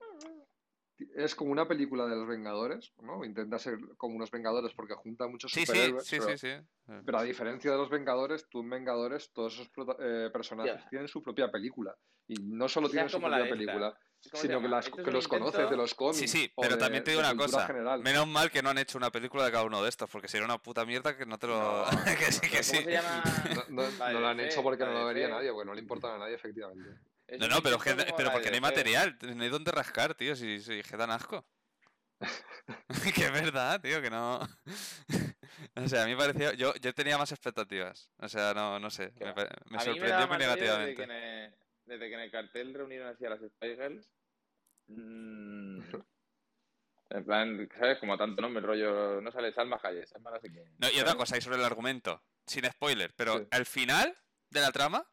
es 1.15 1.36
como 1.36 1.51
una 1.51 1.67
película 1.67 2.05
de 2.05 2.15
los 2.15 2.28
Vengadores, 2.28 2.93
¿no? 3.01 3.23
Intenta 3.23 3.59
ser 3.59 3.78
como 3.97 4.15
unos 4.15 4.32
Vengadores 4.32 4.73
porque 4.73 4.95
junta 4.95 5.28
muchos 5.28 5.51
Sí, 5.51 5.61
sí, 5.61 5.65
superhéroes, 5.67 6.05
sí, 6.05 6.17
pero, 6.19 6.38
sí, 6.38 6.47
sí. 6.47 6.93
pero 7.05 7.17
a 7.19 7.23
diferencia 7.23 7.71
de 7.71 7.78
los 7.78 7.89
Vengadores, 7.89 8.47
tú 8.49 8.61
en 8.61 8.69
Vengadores, 8.69 9.32
todos 9.32 9.53
esos 9.53 9.69
eh, 9.99 10.30
personajes 10.34 10.82
tienen 10.89 11.07
su 11.07 11.21
propia 11.21 11.51
película. 11.51 11.95
Y 12.28 12.36
no 12.41 12.67
solo 12.67 12.88
O 12.88 12.89
sea, 12.89 12.95
tienen 12.95 13.09
su 13.09 13.19
propia 13.19 13.49
película, 13.49 13.89
¿Cómo 13.89 13.95
se 13.95 14.07
sino 14.20 14.61
que, 14.61 14.68
las, 14.68 14.86
Esto 14.86 14.99
es 14.99 15.05
que 15.05 15.11
los 15.11 15.28
conoces 15.28 15.70
de 15.70 15.78
los 15.78 15.93
cómics. 15.95 16.18
Sí, 16.20 16.28
sí, 16.28 16.51
pero 16.59 16.76
de- 16.76 16.82
también 16.82 17.03
te 17.03 17.11
digo 17.11 17.22
una 17.22 17.36
cosa. 17.36 17.65
general. 17.68 18.01
Menos 18.01 18.28
mal 18.28 18.51
que 18.51 18.61
no 18.61 18.70
han 18.70 18.78
hecho 18.78 18.97
una 18.97 19.11
película 19.11 19.45
de 19.45 19.51
cada 19.51 19.63
uno 19.63 19.82
de 19.84 19.89
estos, 19.89 20.09
porque 20.09 20.28
sería 20.28 20.45
una 20.45 20.57
puta 20.57 20.86
mierda 20.86 21.15
que 21.18 21.26
no 21.26 21.38
te 21.38 21.47
lo. 21.47 21.59
No, 21.59 21.86
que 22.20 22.32
sí, 22.32 22.41
que 22.41 22.49
¿Cómo 22.49 22.63
sí. 22.63 22.86
No, 23.70 23.84
no- 23.89 24.20
lo 24.20 24.28
han 24.28 24.39
hecho 24.39 24.61
porque 24.63 24.86
no 24.86 24.91
lo 24.91 25.05
vería 25.05 25.28
DC. 25.28 25.36
nadie, 25.38 25.51
porque 25.51 25.65
no 25.68 25.74
le 25.74 25.82
importa 25.82 26.15
a 26.15 26.18
nadie, 26.18 26.36
efectivamente. 26.36 26.89
Es 27.28 27.39
No, 27.39 27.47
no, 27.47 27.61
pero, 27.61 27.78
que- 27.80 27.93
pero 28.15 28.32
porque 28.32 28.49
no 28.49 28.55
hay 28.55 28.61
material, 28.61 29.18
no 29.22 29.43
hay 29.43 29.49
dónde 29.49 29.72
rascar, 29.72 30.15
tío, 30.15 30.36
si, 30.36 30.59
si 30.61 30.82
que 30.82 30.97
dan 30.97 31.11
asco. 31.11 31.45
que 33.15 33.26
es 33.26 33.32
verdad, 33.32 33.80
tío, 33.82 34.01
que 34.01 34.09
no. 34.09 34.39
o 35.76 35.88
sea, 35.88 36.03
a 36.03 36.05
mí 36.05 36.11
me 36.15 36.18
pareció. 36.18 36.53
Yo, 36.53 36.74
yo 36.76 36.93
tenía 36.93 37.18
más 37.18 37.32
expectativas. 37.32 38.09
O 38.18 38.28
sea, 38.28 38.53
no, 38.53 38.80
no 38.80 38.89
sé. 38.89 39.13
Me, 39.20 39.34
me 39.65 39.80
sorprendió 39.84 40.28
muy 40.28 40.38
negativamente. 40.38 41.53
Desde 41.88 42.07
que 42.09 42.13
en 42.15 42.19
el 42.21 42.31
cartel 42.31 42.73
reunieron 42.73 43.07
así 43.07 43.25
a 43.25 43.29
las 43.31 43.39
Spy 43.39 43.75
Girls. 43.75 44.09
mm, 44.88 45.79
en 47.09 47.25
plan, 47.25 47.69
¿sabes? 47.79 47.97
Como 47.99 48.17
tanto 48.17 48.41
nombre, 48.41 48.59
el 48.61 48.67
rollo. 48.67 49.21
No 49.21 49.31
sale 49.31 49.53
Salma 49.53 49.79
Hayek, 49.81 50.05
Salma 50.07 50.31
no 50.31 50.39
sé. 50.39 50.49
No, 50.77 50.89
y 50.91 50.99
otra 50.99 51.15
cosa, 51.15 51.38
y 51.38 51.41
sobre 51.41 51.57
el 51.57 51.65
argumento. 51.65 52.21
sin 52.45 52.63
spoiler, 52.63 53.13
pero 53.15 53.39
Sí. 53.39 53.47
al 53.51 53.65
final 53.65 54.17
de 54.51 54.61
la 54.61 54.71
trama, 54.71 55.05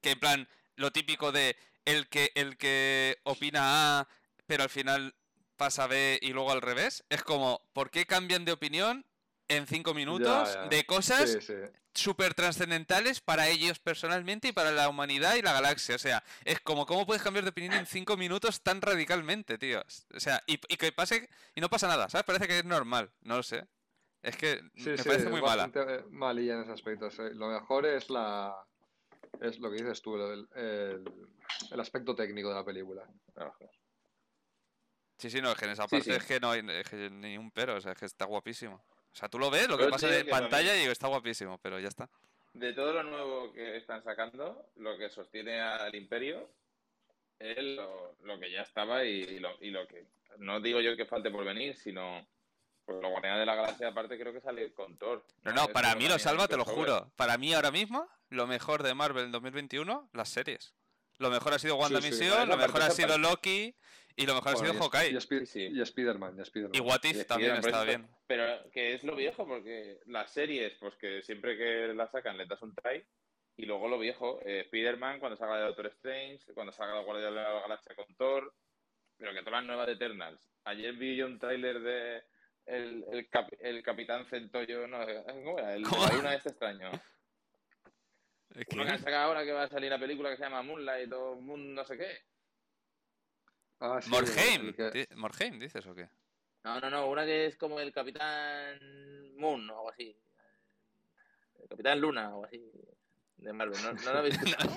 que 0.00 0.12
en 0.12 0.18
plan, 0.18 0.48
lo 0.76 0.90
típico 0.90 1.30
de 1.30 1.54
el 1.84 2.08
que, 2.08 2.30
el 2.34 2.56
que 2.56 3.18
opina 3.24 4.00
A, 4.00 4.08
pero 4.46 4.62
al 4.62 4.70
final 4.70 5.14
pasa 5.56 5.86
B 5.86 6.18
y 6.22 6.32
luego 6.32 6.52
al 6.52 6.62
revés, 6.62 7.04
es 7.10 7.22
como, 7.22 7.60
¿por 7.74 7.90
qué 7.90 8.06
cambian 8.06 8.46
de 8.46 8.52
opinión 8.52 9.04
en 9.50 9.66
cinco 9.66 9.92
minutos 9.94 10.54
ya. 10.54 10.68
de 10.68 10.84
cosas 10.86 11.28
Sí, 11.30 11.40
sí. 11.40 11.54
súper 11.92 12.34
trascendentales 12.34 13.20
para 13.20 13.48
ellos 13.48 13.78
personalmente 13.80 14.48
y 14.48 14.52
para 14.52 14.70
la 14.70 14.88
humanidad 14.88 15.34
y 15.34 15.42
la 15.42 15.52
galaxia. 15.52 15.96
O 15.96 15.98
sea, 15.98 16.22
es 16.44 16.60
como, 16.60 16.86
¿cómo 16.86 17.04
puedes 17.04 17.22
cambiar 17.22 17.44
de 17.44 17.50
opinión 17.50 17.74
en 17.74 17.84
cinco 17.86 18.16
minutos 18.16 18.62
tan 18.62 18.80
radicalmente, 18.80 19.58
tío? 19.58 19.82
O 20.14 20.20
sea, 20.20 20.42
y, 20.46 20.54
y 20.68 20.76
que 20.76 20.92
pase 20.92 21.28
y 21.54 21.60
no 21.60 21.68
pasa 21.68 21.88
nada, 21.88 22.08
¿sabes? 22.08 22.24
Parece 22.24 22.46
que 22.46 22.58
es 22.60 22.64
normal, 22.64 23.10
no 23.22 23.36
lo 23.36 23.42
sé. 23.42 23.66
Es 24.22 24.36
que 24.36 24.60
Sí, 24.76 24.90
me 24.90 24.98
sí, 24.98 25.02
parece 25.08 25.28
muy 25.30 25.40
mala. 25.40 25.70
eh, 25.74 26.04
malilla 26.10 26.54
en 26.54 26.62
ese 26.62 26.72
aspecto. 26.72 27.08
Lo 27.34 27.48
mejor 27.48 27.86
es 27.86 28.08
la 28.10 28.54
es 29.40 29.58
lo 29.58 29.70
que 29.70 29.76
dices 29.82 30.00
tú, 30.02 30.16
el, 30.16 30.48
el- 30.54 31.04
el 31.72 31.80
aspecto 31.80 32.14
técnico 32.14 32.48
de 32.50 32.54
la 32.54 32.64
película. 32.64 33.02
Sí, 35.18 35.30
sí, 35.30 35.40
no, 35.42 35.52
es 35.52 35.58
que 35.58 35.66
en 35.66 35.72
esa 35.72 35.86
parte 35.86 36.16
es 36.16 36.24
que 36.24 36.40
no 36.40 36.50
hay 36.50 36.62
es 36.68 36.88
que 36.88 37.10
ni 37.10 37.36
un 37.36 37.50
pero, 37.50 37.76
o 37.76 37.80
sea, 37.80 37.92
es 37.92 37.98
que 37.98 38.06
está 38.06 38.24
guapísimo. 38.24 38.82
O 39.12 39.16
sea, 39.16 39.28
tú 39.28 39.38
lo 39.38 39.50
ves, 39.50 39.68
lo 39.68 39.76
que 39.76 39.88
pasa 39.88 40.08
en 40.08 40.24
que 40.24 40.30
pantalla 40.30 40.76
y 40.76 40.80
digo, 40.80 40.92
está 40.92 41.08
guapísimo, 41.08 41.58
pero 41.58 41.78
ya 41.80 41.88
está. 41.88 42.08
De 42.52 42.72
todo 42.72 42.92
lo 42.92 43.02
nuevo 43.02 43.52
que 43.52 43.76
están 43.76 44.02
sacando, 44.02 44.70
lo 44.76 44.96
que 44.98 45.10
sostiene 45.10 45.60
al 45.60 45.94
imperio 45.94 46.48
es 47.38 47.58
lo, 47.58 48.16
lo 48.22 48.38
que 48.38 48.50
ya 48.50 48.62
estaba 48.62 49.04
y, 49.04 49.38
lo, 49.38 49.50
y 49.60 49.70
lo 49.70 49.86
que... 49.86 50.06
No 50.38 50.60
digo 50.60 50.80
yo 50.80 50.96
que 50.96 51.06
falte 51.06 51.30
por 51.30 51.44
venir, 51.44 51.76
sino... 51.76 52.26
Pues 52.84 53.00
los 53.02 53.10
Guardianes 53.10 53.40
de 53.40 53.46
la 53.46 53.54
Galaxia 53.54 53.88
aparte 53.88 54.18
creo 54.18 54.32
que 54.32 54.40
sale 54.40 54.72
con 54.72 54.96
Thor. 54.96 55.24
No, 55.42 55.52
no, 55.52 55.68
para 55.68 55.94
mí 55.94 56.08
lo 56.08 56.18
salva, 56.18 56.48
te 56.48 56.56
lo 56.56 56.64
juro. 56.64 57.12
Para 57.14 57.38
mí 57.38 57.52
ahora 57.52 57.70
mismo, 57.70 58.08
lo 58.30 58.46
mejor 58.46 58.82
de 58.82 58.94
Marvel 58.94 59.26
en 59.26 59.32
2021, 59.32 60.10
las 60.12 60.28
series. 60.28 60.74
Lo 61.18 61.30
mejor 61.30 61.52
ha 61.54 61.58
sido 61.58 61.74
sí. 61.74 61.80
WandaVision, 61.82 62.32
Esa 62.32 62.46
lo 62.46 62.52
parte, 62.52 62.66
mejor 62.66 62.82
ha 62.82 62.90
sido. 62.90 63.18
Loki 63.18 63.76
y 64.16 64.26
lo 64.26 64.34
mejor 64.34 64.48
ha 64.50 64.52
Bueno, 64.54 64.72
sido 64.72 64.72
y, 64.72 64.76
es- 64.76 64.82
Hawkeye. 64.82 65.16
y, 65.16 65.20
Sí, 65.20 65.46
sí. 65.46 65.68
y 65.72 65.80
Spider-Man, 65.80 66.38
y 66.38 66.42
Spider-Man. 66.42 66.74
Y 66.74 66.80
What 66.80 67.00
If 67.04 67.20
Y 67.20 67.24
también 67.24 67.56
está 67.56 67.84
bien. 67.84 68.06
Pero 68.26 68.70
que 68.70 68.94
es 68.94 69.04
lo 69.04 69.14
viejo, 69.16 69.46
porque 69.46 70.00
las 70.06 70.30
series, 70.32 70.74
pues 70.78 70.94
que 70.96 71.22
siempre 71.22 71.56
que 71.56 71.92
las 71.94 72.10
sacan 72.10 72.36
le 72.36 72.46
das 72.46 72.60
un 72.62 72.74
try. 72.74 73.04
Y 73.56 73.66
luego 73.66 73.88
lo 73.88 73.98
viejo, 73.98 74.40
eh, 74.44 74.60
Spider-Man 74.60 75.20
cuando 75.20 75.36
salga 75.36 75.58
de 75.58 75.64
Doctor 75.66 75.86
Strange, 75.86 76.52
cuando 76.54 76.72
salga 76.72 76.98
de 76.98 77.04
Guardián 77.04 77.34
de 77.34 77.40
la 77.42 77.60
Galaxia 77.60 77.94
con 77.94 78.06
Thor, 78.16 78.54
pero 79.18 79.32
que 79.34 79.40
todas 79.40 79.52
las 79.60 79.64
nuevas 79.64 79.86
de 79.86 79.92
Eternals. 79.94 80.40
Ayer 80.64 80.94
vi 80.94 81.16
yo 81.16 81.26
un 81.26 81.38
tráiler 81.38 81.80
de 81.80 82.22
el, 82.66 83.04
el, 83.12 83.28
cap- 83.28 83.52
el 83.60 83.82
Capitán 83.82 84.24
Centollo, 84.26 84.86
no, 84.86 84.98
¿cómo 85.44 85.58
era? 85.58 85.74
El 85.74 85.82
de 85.82 85.88
¿Cómo? 85.90 86.06
la 86.06 86.12
luna 86.14 86.34
este 86.34 86.50
extraño. 86.50 86.90
Uno 86.90 88.64
que 88.64 88.64
que- 88.64 88.80
han 88.80 88.98
sacado 88.98 89.24
ahora 89.28 89.44
que 89.44 89.52
va 89.52 89.64
a 89.64 89.68
salir 89.68 89.90
la 89.90 89.98
película 89.98 90.30
que 90.30 90.36
se 90.36 90.42
llama 90.42 90.62
Moonlight 90.62 91.12
o 91.12 91.36
Moon 91.36 91.74
no 91.74 91.84
sé 91.84 91.96
qué. 91.98 92.18
Ah, 93.80 94.00
sí, 94.02 94.10
Morheim, 94.10 94.74
que- 94.74 95.58
dices 95.58 95.86
o 95.86 95.94
qué? 95.94 96.08
No, 96.64 96.78
no, 96.80 96.90
no, 96.90 97.06
una 97.08 97.24
que 97.24 97.46
es 97.46 97.56
como 97.56 97.80
el 97.80 97.92
Capitán 97.92 98.78
Moon 99.36 99.68
o 99.70 99.76
algo 99.76 99.90
así. 99.90 100.14
El 101.62 101.68
Capitán 101.68 102.00
Luna 102.00 102.28
o 102.28 102.44
algo 102.44 102.46
así. 102.46 102.62
De 103.38 103.52
Marvel. 103.54 103.82
¿No, 103.82 103.92
no 103.94 104.12
lo 104.12 104.18
habéis 104.18 104.34
escuchado? 104.42 104.70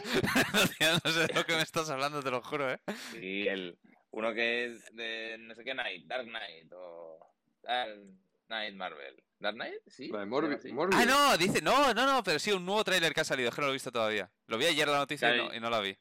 no, 1.04 1.12
sé 1.12 1.28
de 1.28 1.34
lo 1.34 1.46
que 1.46 1.56
me 1.56 1.62
estás 1.62 1.90
hablando, 1.90 2.24
te 2.24 2.32
lo 2.32 2.42
juro, 2.42 2.72
¿eh? 2.72 2.80
Sí, 3.12 3.46
el, 3.46 3.78
uno 4.12 4.34
que 4.34 4.66
es 4.68 4.86
de 4.96 5.36
no 5.40 5.54
sé 5.54 5.66
qué 5.66 5.74
Knight, 5.74 6.06
Dark 6.08 6.26
Knight 6.26 6.72
o 6.72 7.20
Dark 7.62 8.00
Knight 8.48 8.76
Marvel. 8.76 9.22
¿Dark 9.40 9.56
Knight? 9.56 9.82
Sí. 9.88 10.10
Morbi-. 10.10 10.96
Ah, 10.96 11.06
no, 11.06 11.38
dice, 11.38 11.62
no, 11.62 11.94
no, 11.94 12.06
no, 12.06 12.24
pero 12.24 12.40
sí, 12.40 12.54
un 12.54 12.66
nuevo 12.66 12.86
tráiler 12.86 13.14
que 13.14 13.20
ha 13.20 13.26
salido, 13.26 13.50
es 13.50 13.56
que 13.56 13.60
no 13.60 13.68
lo 13.68 13.74
he 13.74 13.76
visto 13.76 13.92
todavía. 13.92 14.32
Lo 14.48 14.58
vi 14.58 14.66
ayer 14.68 14.88
la 14.88 15.00
noticia 15.00 15.36
y 15.36 15.40
no, 15.40 15.54
y 15.54 15.60
no 15.60 15.70
la 15.70 15.82
vi. 15.82 15.98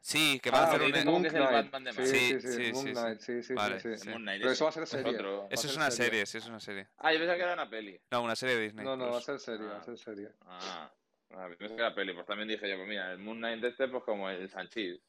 Sí, 0.00 0.40
que 0.40 0.50
van 0.50 0.60
a 0.60 0.64
Ah, 0.64 0.68
hacer 0.68 0.80
ok, 0.80 0.86
un... 0.86 0.92
dice 0.92 1.04
Moon 1.04 1.26
es 1.26 1.34
el 1.34 1.40
Knight. 1.40 1.52
Batman 1.72 1.84
de 1.84 1.92
Sí, 1.92 1.98
Marvel. 1.98 2.16
sí, 2.16 2.40
sí, 2.40 2.52
Sí, 2.52 2.64
sí, 2.64 2.72
Moon. 2.72 2.92
Knight, 2.92 3.20
sí, 3.20 3.42
sí, 3.42 3.54
Vale, 3.54 3.80
sí, 3.80 3.96
sí. 3.98 4.08
Moon 4.08 4.22
Knight, 4.22 4.40
Pero 4.40 4.52
eso 4.52 4.64
va 4.64 4.70
a 4.70 4.72
ser 4.72 4.82
es 4.84 4.88
serie. 4.88 5.14
otro. 5.14 5.42
A 5.42 5.46
Eso 5.50 5.62
ser 5.62 5.70
es 5.70 5.76
una 5.76 5.90
serie, 5.90 6.26
sí, 6.26 6.38
es 6.38 6.46
una 6.46 6.60
serie. 6.60 6.88
Ah, 6.98 7.12
yo 7.12 7.18
pensaba 7.18 7.36
que 7.36 7.42
era 7.42 7.52
una 7.54 7.68
peli. 7.70 8.00
No, 8.10 8.22
una 8.22 8.36
serie 8.36 8.56
de 8.56 8.62
Disney. 8.62 8.84
No, 8.84 8.96
no, 8.96 9.04
va 9.04 9.10
a 9.10 9.12
Plus. 9.14 9.24
ser 9.24 9.38
serie, 9.40 9.66
va 9.66 9.74
a 9.74 9.78
Ah. 9.78 9.82
ser 9.84 9.98
serie. 9.98 10.28
Ah, 10.46 10.92
ah, 11.32 11.48
pensé 11.58 11.74
que 11.74 11.80
era 11.82 11.94
peli. 11.94 12.14
Pues 12.14 12.26
también 12.26 12.48
dije 12.48 12.68
yo, 12.70 12.76
pues 12.76 12.88
mira, 12.88 13.12
el 13.12 13.18
Moon 13.18 13.38
Knight 13.38 13.62
este, 13.64 13.88
pues 13.88 14.04
como 14.04 14.30
el 14.30 14.48
Sanchis. 14.48 15.00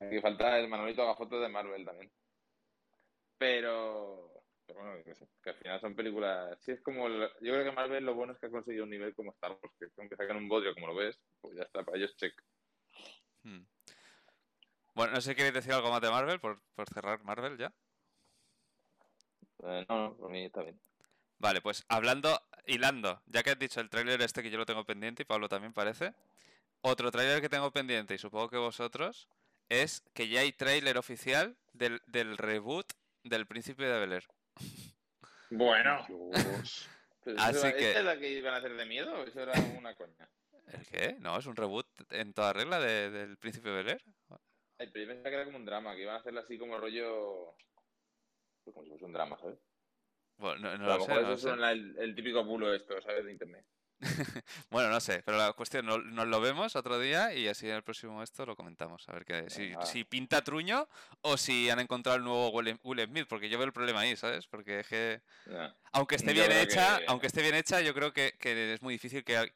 Aquí 0.00 0.20
falta 0.22 0.58
el 0.58 0.68
Manolito 0.68 1.02
haga 1.02 1.14
fotos 1.14 1.40
de 1.40 1.48
Marvel 1.48 1.84
también. 1.84 2.10
Pero, 3.38 4.42
pero 4.66 4.80
bueno, 4.80 5.02
que 5.42 5.50
al 5.50 5.56
final 5.56 5.80
son 5.80 5.94
películas. 5.94 6.58
Sí, 6.60 6.72
es 6.72 6.80
como. 6.82 7.06
el- 7.06 7.28
yo 7.40 7.52
creo 7.52 7.64
que 7.64 7.72
Marvel 7.72 8.04
lo 8.04 8.14
bueno 8.14 8.32
es 8.32 8.38
que 8.38 8.46
ha 8.46 8.50
conseguido 8.50 8.84
un 8.84 8.90
nivel 8.90 9.14
como 9.14 9.32
Star 9.32 9.50
Wars, 9.52 9.74
que 9.78 9.86
aunque 9.98 10.16
sacan 10.16 10.36
un 10.36 10.48
bodrio 10.48 10.74
como 10.74 10.86
lo 10.88 10.94
ves, 10.94 11.18
pues 11.40 11.56
ya 11.56 11.62
está, 11.64 11.82
para 11.82 11.98
ellos 11.98 12.16
check. 12.16 12.34
Hmm. 13.44 13.64
Bueno, 14.94 15.12
no 15.14 15.20
sé 15.20 15.30
si 15.30 15.36
queréis 15.36 15.54
decir 15.54 15.72
algo 15.72 15.90
más 15.90 16.00
de 16.00 16.10
Marvel, 16.10 16.40
por, 16.40 16.60
por 16.74 16.88
cerrar 16.88 17.22
Marvel 17.24 17.56
ya. 17.58 17.72
Eh, 19.64 19.86
no, 19.88 20.08
no, 20.08 20.16
por 20.16 20.30
mí 20.30 20.44
está 20.44 20.62
bien. 20.62 20.80
Vale, 21.38 21.60
pues 21.60 21.84
hablando, 21.88 22.40
hilando, 22.66 23.22
ya 23.26 23.42
que 23.42 23.50
has 23.50 23.58
dicho 23.58 23.80
el 23.80 23.90
tráiler 23.90 24.20
este 24.22 24.42
que 24.42 24.50
yo 24.50 24.58
lo 24.58 24.66
tengo 24.66 24.84
pendiente 24.84 25.22
y 25.22 25.26
Pablo 25.26 25.48
también 25.48 25.72
parece, 25.72 26.14
otro 26.80 27.10
tráiler 27.10 27.40
que 27.40 27.48
tengo 27.48 27.70
pendiente 27.70 28.14
y 28.14 28.18
supongo 28.18 28.48
que 28.48 28.56
vosotros 28.56 29.28
es 29.68 30.02
que 30.14 30.28
ya 30.28 30.40
hay 30.40 30.52
tráiler 30.52 30.96
oficial 30.96 31.56
del, 31.72 32.00
del 32.06 32.36
reboot 32.38 32.92
del 33.24 33.46
Príncipe 33.46 33.84
de 33.84 33.98
Bel 34.00 34.12
Air. 34.12 34.28
Bueno, 35.50 36.04
Dios. 36.08 36.88
pero 37.24 37.40
Así 37.40 37.72
que- 37.72 37.88
¿esta 37.88 37.98
es 38.00 38.04
la 38.04 38.18
que 38.18 38.30
iban 38.30 38.54
a 38.54 38.58
hacer 38.58 38.74
de 38.76 38.84
miedo 38.86 39.24
eso 39.24 39.40
era 39.40 39.52
una 39.78 39.94
coña? 39.94 40.28
¿El 40.72 40.86
qué? 40.86 41.16
No, 41.20 41.38
es 41.38 41.46
un 41.46 41.56
reboot 41.56 41.86
en 42.10 42.32
toda 42.32 42.52
regla 42.52 42.78
de- 42.80 43.10
del 43.10 43.36
Príncipe 43.36 43.70
Bel 43.70 43.88
Air. 43.88 44.02
Yo 44.78 44.92
pensaba 44.92 45.30
que 45.30 45.34
era 45.36 45.44
como 45.44 45.58
un 45.58 45.64
drama, 45.64 45.94
que 45.94 46.02
iban 46.02 46.16
a 46.16 46.18
hacerlo 46.18 46.40
así 46.40 46.58
como 46.58 46.78
rollo. 46.78 47.54
Pues 48.64 48.74
como 48.74 48.84
si 48.84 48.90
fuese 48.90 49.04
un 49.04 49.12
drama, 49.12 49.38
¿sabes? 49.38 49.58
Bueno, 50.36 50.76
no, 50.78 50.86
lo 50.86 50.98
lo 50.98 51.04
sé, 51.04 51.14
lo 51.14 51.32
eso 51.34 51.50
sé. 51.50 51.56
la- 51.56 51.72
el, 51.72 51.96
el 51.98 52.14
típico 52.14 52.42
bulo 52.44 52.74
esto, 52.74 53.00
¿sabes? 53.02 53.24
De 53.24 53.32
internet. 53.32 53.64
Bueno, 54.70 54.90
no 54.90 55.00
sé, 55.00 55.22
pero 55.24 55.38
la 55.38 55.52
cuestión, 55.52 55.86
no- 55.86 55.98
nos 55.98 56.26
lo 56.26 56.40
vemos 56.40 56.74
otro 56.74 56.98
día 56.98 57.32
y 57.34 57.46
así 57.46 57.68
en 57.68 57.76
el 57.76 57.82
próximo 57.84 58.22
esto 58.22 58.44
lo 58.44 58.56
comentamos. 58.56 59.08
A 59.08 59.12
ver 59.12 59.24
que, 59.24 59.48
si, 59.50 59.72
si 59.84 60.04
pinta 60.04 60.42
truño 60.42 60.88
o 61.20 61.36
si 61.36 61.70
han 61.70 61.78
encontrado 61.78 62.18
el 62.18 62.24
nuevo 62.24 62.50
Will 62.50 62.78
Will 62.82 63.04
Smith, 63.06 63.26
porque 63.28 63.48
yo 63.48 63.58
veo 63.58 63.66
el 63.66 63.72
problema 63.72 64.00
ahí, 64.00 64.16
¿sabes? 64.16 64.46
Porque 64.48 64.80
es 64.80 64.88
que, 64.88 65.22
aunque 65.92 66.16
esté 66.16 66.34
Yo 66.34 66.42
bien 66.46 66.58
hecha, 66.58 66.98
que- 66.98 67.04
aunque 67.06 67.28
esté 67.28 67.42
bien 67.42 67.54
hecha, 67.54 67.80
yo 67.80 67.94
creo 67.94 68.12
que, 68.12 68.32
que 68.38 68.74
es 68.74 68.82
muy 68.82 68.94
difícil 68.94 69.22
que, 69.24 69.54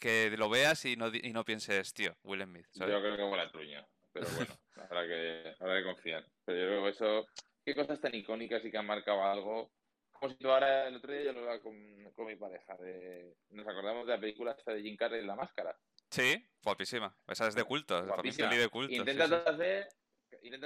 que 0.00 0.34
lo 0.36 0.48
veas 0.48 0.84
y 0.86 0.96
no, 0.96 1.08
y 1.14 1.32
no 1.32 1.44
pienses, 1.44 1.92
tío, 1.94 2.16
Will 2.24 2.42
Smith, 2.42 2.66
¿sabes? 2.72 2.92
Yo 2.94 3.00
creo 3.00 3.16
que 3.16 3.22
huele 3.22 3.42
a 3.42 3.50
truño. 3.50 3.86
Pero 4.12 4.26
bueno, 4.36 4.58
habrá 4.90 5.06
que, 5.06 5.54
habrá 5.60 5.78
que 5.78 5.84
confiar. 5.84 6.26
Pero 6.44 6.58
yo 6.58 6.66
creo 6.66 6.82
que 6.84 6.90
eso. 6.90 7.26
Qué 7.64 7.74
cosas 7.74 8.00
tan 8.00 8.14
icónicas 8.14 8.64
y 8.64 8.70
que 8.70 8.78
han 8.78 8.86
marcado 8.86 9.22
algo. 9.22 9.70
Como 10.10 10.32
si 10.32 10.38
tú 10.38 10.50
ahora, 10.50 10.88
el 10.88 10.96
otro 10.96 11.12
día 11.12 11.24
yo 11.24 11.32
lo 11.32 11.40
hablaba 11.40 11.60
con, 11.60 11.76
con 12.14 12.26
mi 12.26 12.36
pareja. 12.36 12.76
De, 12.78 13.36
nos 13.50 13.68
acordamos 13.68 14.06
de 14.06 14.14
la 14.14 14.20
película 14.20 14.52
esta 14.52 14.72
de 14.72 14.82
Jim 14.82 14.96
Carrey, 14.96 15.24
La 15.24 15.36
Máscara. 15.36 15.78
Sí, 16.10 16.44
guapísima. 16.62 17.14
Esa 17.28 17.46
es 17.46 17.54
de 17.54 17.64
culto, 17.64 17.98
es 17.98 18.36
de 18.36 18.68
culto. 18.68 18.88
sí, 18.90 18.96
Intenta 18.96 19.28
sí. 19.28 19.34
hacer. 19.46 19.88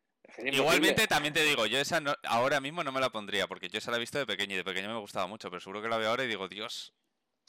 imposible. 0.05 0.12
Igualmente, 0.37 1.07
también 1.07 1.33
te 1.33 1.43
digo, 1.43 1.65
yo 1.65 1.77
esa 1.79 1.99
no- 1.99 2.15
ahora 2.23 2.59
mismo 2.59 2.83
no 2.83 2.91
me 2.91 2.99
la 3.01 3.09
pondría, 3.11 3.47
porque 3.47 3.69
yo 3.69 3.77
esa 3.77 3.91
la 3.91 3.97
he 3.97 3.99
visto 3.99 4.17
de 4.17 4.25
pequeño 4.25 4.53
y 4.53 4.57
de 4.57 4.63
pequeño 4.63 4.89
me 4.89 4.99
gustaba 4.99 5.27
mucho, 5.27 5.49
pero 5.49 5.59
seguro 5.59 5.81
que 5.81 5.89
la 5.89 5.97
veo 5.97 6.09
ahora 6.09 6.23
y 6.23 6.27
digo, 6.27 6.47
Dios, 6.47 6.93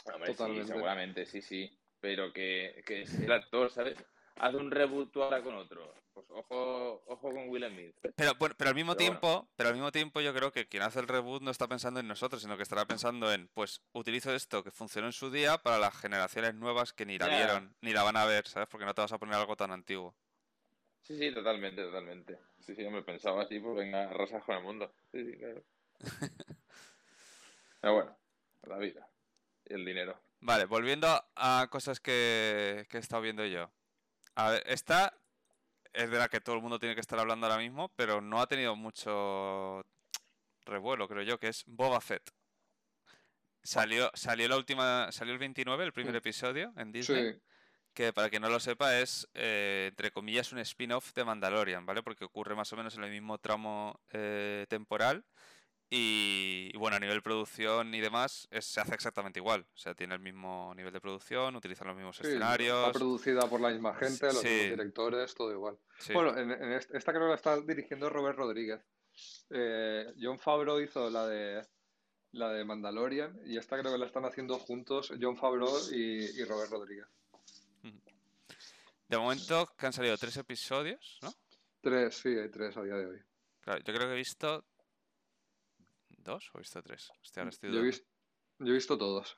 Hombre, 0.06 0.26
sí, 0.28 0.32
Totalmente. 0.36 0.72
seguramente, 0.72 1.26
sí, 1.26 1.40
sí. 1.40 1.78
Pero 2.00 2.32
que, 2.32 2.82
que 2.86 3.02
es 3.02 3.14
el 3.14 3.32
actor, 3.32 3.70
¿sabes? 3.70 3.96
Haz 4.36 4.52
un 4.54 4.70
reboot 4.70 5.10
tú 5.12 5.22
ahora 5.22 5.42
con 5.42 5.54
otro. 5.54 5.94
Pues 6.12 6.26
ojo, 6.28 7.02
ojo 7.06 7.30
con 7.30 7.48
Will 7.48 7.66
Smith. 7.70 7.94
Pero, 8.14 8.34
bueno, 8.34 8.54
pero 8.58 8.68
al 8.68 8.74
mismo 8.76 8.94
Pero 8.94 9.06
bueno. 9.06 9.20
tiempo, 9.20 9.48
pero 9.56 9.68
al 9.70 9.74
mismo 9.74 9.90
tiempo 9.90 10.20
yo 10.20 10.34
creo 10.34 10.52
que 10.52 10.68
quien 10.68 10.82
hace 10.82 11.00
el 11.00 11.08
reboot 11.08 11.42
no 11.42 11.50
está 11.50 11.66
pensando 11.68 12.00
en 12.00 12.08
nosotros, 12.08 12.42
sino 12.42 12.56
que 12.58 12.62
estará 12.62 12.84
pensando 12.84 13.32
en, 13.32 13.48
pues, 13.54 13.80
utilizo 13.92 14.34
esto 14.34 14.62
que 14.62 14.70
funcionó 14.70 15.06
en 15.06 15.12
su 15.14 15.30
día 15.30 15.58
para 15.58 15.78
las 15.78 15.96
generaciones 15.96 16.54
nuevas 16.54 16.92
que 16.92 17.06
ni 17.06 17.16
la 17.16 17.28
vieron, 17.28 17.74
ni 17.80 17.92
la 17.92 18.02
van 18.02 18.16
a 18.16 18.26
ver, 18.26 18.46
¿sabes? 18.46 18.68
Porque 18.68 18.84
no 18.84 18.94
te 18.94 19.00
vas 19.00 19.12
a 19.12 19.18
poner 19.18 19.36
algo 19.36 19.56
tan 19.56 19.70
antiguo. 19.72 20.14
Sí, 21.04 21.18
sí, 21.18 21.32
totalmente, 21.32 21.82
totalmente. 21.82 22.38
Sí, 22.60 22.74
sí, 22.74 22.88
me 22.88 23.02
pensaba 23.02 23.42
así, 23.42 23.60
pues 23.60 23.76
venga, 23.76 24.08
arrasas 24.08 24.42
con 24.42 24.56
el 24.56 24.62
mundo. 24.62 24.94
Sí, 25.12 25.22
sí, 25.22 25.36
claro. 25.36 25.62
Pero 27.80 27.94
bueno, 27.94 28.18
la 28.62 28.78
vida 28.78 29.06
y 29.66 29.74
el 29.74 29.84
dinero. 29.84 30.18
Vale, 30.40 30.64
volviendo 30.64 31.06
a 31.36 31.68
cosas 31.70 32.00
que, 32.00 32.86
que 32.88 32.96
he 32.96 33.00
estado 33.00 33.20
viendo 33.20 33.44
yo. 33.44 33.70
A 34.34 34.50
ver, 34.50 34.62
esta 34.66 35.14
es 35.92 36.10
de 36.10 36.18
la 36.18 36.28
que 36.28 36.40
todo 36.40 36.56
el 36.56 36.62
mundo 36.62 36.78
tiene 36.78 36.94
que 36.94 37.02
estar 37.02 37.18
hablando 37.18 37.46
ahora 37.46 37.58
mismo, 37.58 37.90
pero 37.96 38.22
no 38.22 38.40
ha 38.40 38.46
tenido 38.46 38.74
mucho 38.74 39.84
revuelo, 40.64 41.06
creo 41.06 41.22
yo, 41.22 41.38
que 41.38 41.48
es 41.48 41.64
Boba 41.66 42.00
Fett. 42.00 42.30
Salió, 43.62 44.10
salió 44.14 44.48
la 44.48 44.56
última, 44.56 45.12
salió 45.12 45.34
el 45.34 45.38
29, 45.38 45.84
el 45.84 45.92
primer 45.92 46.16
episodio 46.16 46.72
en 46.76 46.92
Disney. 46.92 47.32
Sí, 47.34 47.40
que 47.94 48.12
para 48.12 48.28
quien 48.28 48.42
no 48.42 48.48
lo 48.50 48.60
sepa 48.60 48.98
es, 48.98 49.28
eh, 49.34 49.86
entre 49.90 50.10
comillas, 50.10 50.52
un 50.52 50.58
spin-off 50.58 51.12
de 51.14 51.24
Mandalorian, 51.24 51.86
¿vale? 51.86 52.02
Porque 52.02 52.24
ocurre 52.24 52.54
más 52.54 52.72
o 52.72 52.76
menos 52.76 52.96
en 52.96 53.04
el 53.04 53.10
mismo 53.10 53.38
tramo 53.38 54.00
eh, 54.12 54.66
temporal 54.68 55.24
Y, 55.90 56.70
y 56.74 56.76
bueno, 56.78 56.96
a 56.96 57.00
nivel 57.00 57.22
producción 57.22 57.94
y 57.94 58.00
demás, 58.00 58.48
es- 58.50 58.64
se 58.64 58.80
hace 58.80 58.94
exactamente 58.94 59.38
igual. 59.38 59.64
O 59.74 59.76
sea, 59.76 59.94
tiene 59.94 60.14
el 60.14 60.20
mismo 60.20 60.72
nivel 60.74 60.92
de 60.92 61.00
producción, 61.00 61.54
utilizan 61.54 61.86
los 61.86 61.94
mismos 61.96 62.16
Sí, 62.16 62.22
está 62.22 62.28
escenarios. 62.30 62.90
producida 62.92 63.48
por 63.48 63.60
la 63.60 63.68
misma 63.68 63.94
gente, 63.94 64.26
los 64.26 64.40
Sí. 64.40 64.48
mismos 64.48 64.70
directores, 64.70 65.34
todo 65.34 65.52
igual. 65.52 65.78
Sí. 66.00 66.12
Bueno, 66.12 66.36
en, 66.36 66.50
en 66.50 66.72
est- 66.72 66.92
esta 66.94 67.12
creo 67.12 67.24
que 67.26 67.28
la 67.30 67.34
está 67.36 67.60
dirigiendo 67.60 68.10
Robert 68.10 68.36
Rodríguez. 68.38 68.80
Eh, 69.50 70.12
John 70.20 70.38
Favreau 70.38 70.80
hizo 70.80 71.10
la 71.10 71.26
de 71.28 71.62
la 72.32 72.48
de 72.52 72.64
Mandalorian 72.64 73.38
y 73.46 73.58
esta 73.58 73.78
creo 73.78 73.92
que 73.92 73.98
la 73.98 74.06
están 74.06 74.24
haciendo 74.24 74.58
juntos 74.58 75.12
John 75.20 75.36
Favreau 75.36 75.70
y, 75.92 76.24
y 76.40 76.44
Robert 76.44 76.70
Rodríguez. 76.72 77.06
De 79.14 79.20
momento 79.20 79.72
que 79.78 79.86
han 79.86 79.92
salido 79.92 80.18
tres 80.18 80.36
episodios, 80.38 81.20
¿no? 81.22 81.32
Tres, 81.80 82.16
sí, 82.16 82.30
hay 82.36 82.50
tres 82.50 82.76
a 82.76 82.82
día 82.82 82.96
de 82.96 83.06
hoy. 83.06 83.22
Claro, 83.60 83.78
yo 83.78 83.94
creo 83.94 84.08
que 84.08 84.14
he 84.14 84.16
visto 84.16 84.64
dos 86.08 86.50
o 86.52 86.58
he 86.58 86.62
visto 86.62 86.82
tres. 86.82 87.12
Hostia, 87.22 87.42
ahora 87.42 87.50
estoy 87.50 87.70
Yo 87.70 87.76
he, 87.76 87.78
dudando. 87.82 87.96
vis- 87.96 88.06
yo 88.58 88.66
he 88.72 88.74
visto 88.74 88.98
todos. 88.98 89.36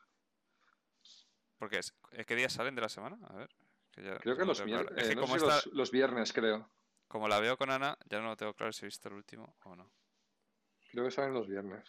¿Por 1.59 1.69
qué? 1.69 1.81
¿Eh, 2.13 2.25
¿Qué 2.25 2.35
días 2.37 2.55
salen 2.55 2.75
de 2.75 2.81
la 2.81 2.89
semana? 2.89 3.19
A 3.29 3.35
ver. 3.37 3.51
que 3.93 4.03
ya- 4.03 4.17
Creo 4.19 4.35
que 4.39 4.47
los. 4.47 4.61
Es 4.61 4.67
eh, 4.67 5.09
que 5.11 5.15
no 5.15 5.21
como, 5.21 5.35
sé 5.35 5.41
si 5.41 5.47
esta- 5.47 5.55
los, 5.57 5.67
los 5.75 5.91
viernes, 5.91 6.33
creo. 6.33 6.71
como 7.07 7.29
la 7.29 7.39
veo 7.39 7.59
con 7.59 7.71
Ana, 7.71 7.99
ya 8.09 8.19
no 8.21 8.29
lo 8.29 8.37
tengo 8.39 8.55
claro 8.55 8.73
si 8.73 8.87
he 8.87 8.89
visto 8.89 9.09
el 9.09 9.15
último 9.15 9.57
o 9.65 9.77
no. 9.77 9.93
Creo 10.91 11.05
que 11.05 11.11
salen 11.11 11.35
los 11.35 11.47
viernes. 11.49 11.87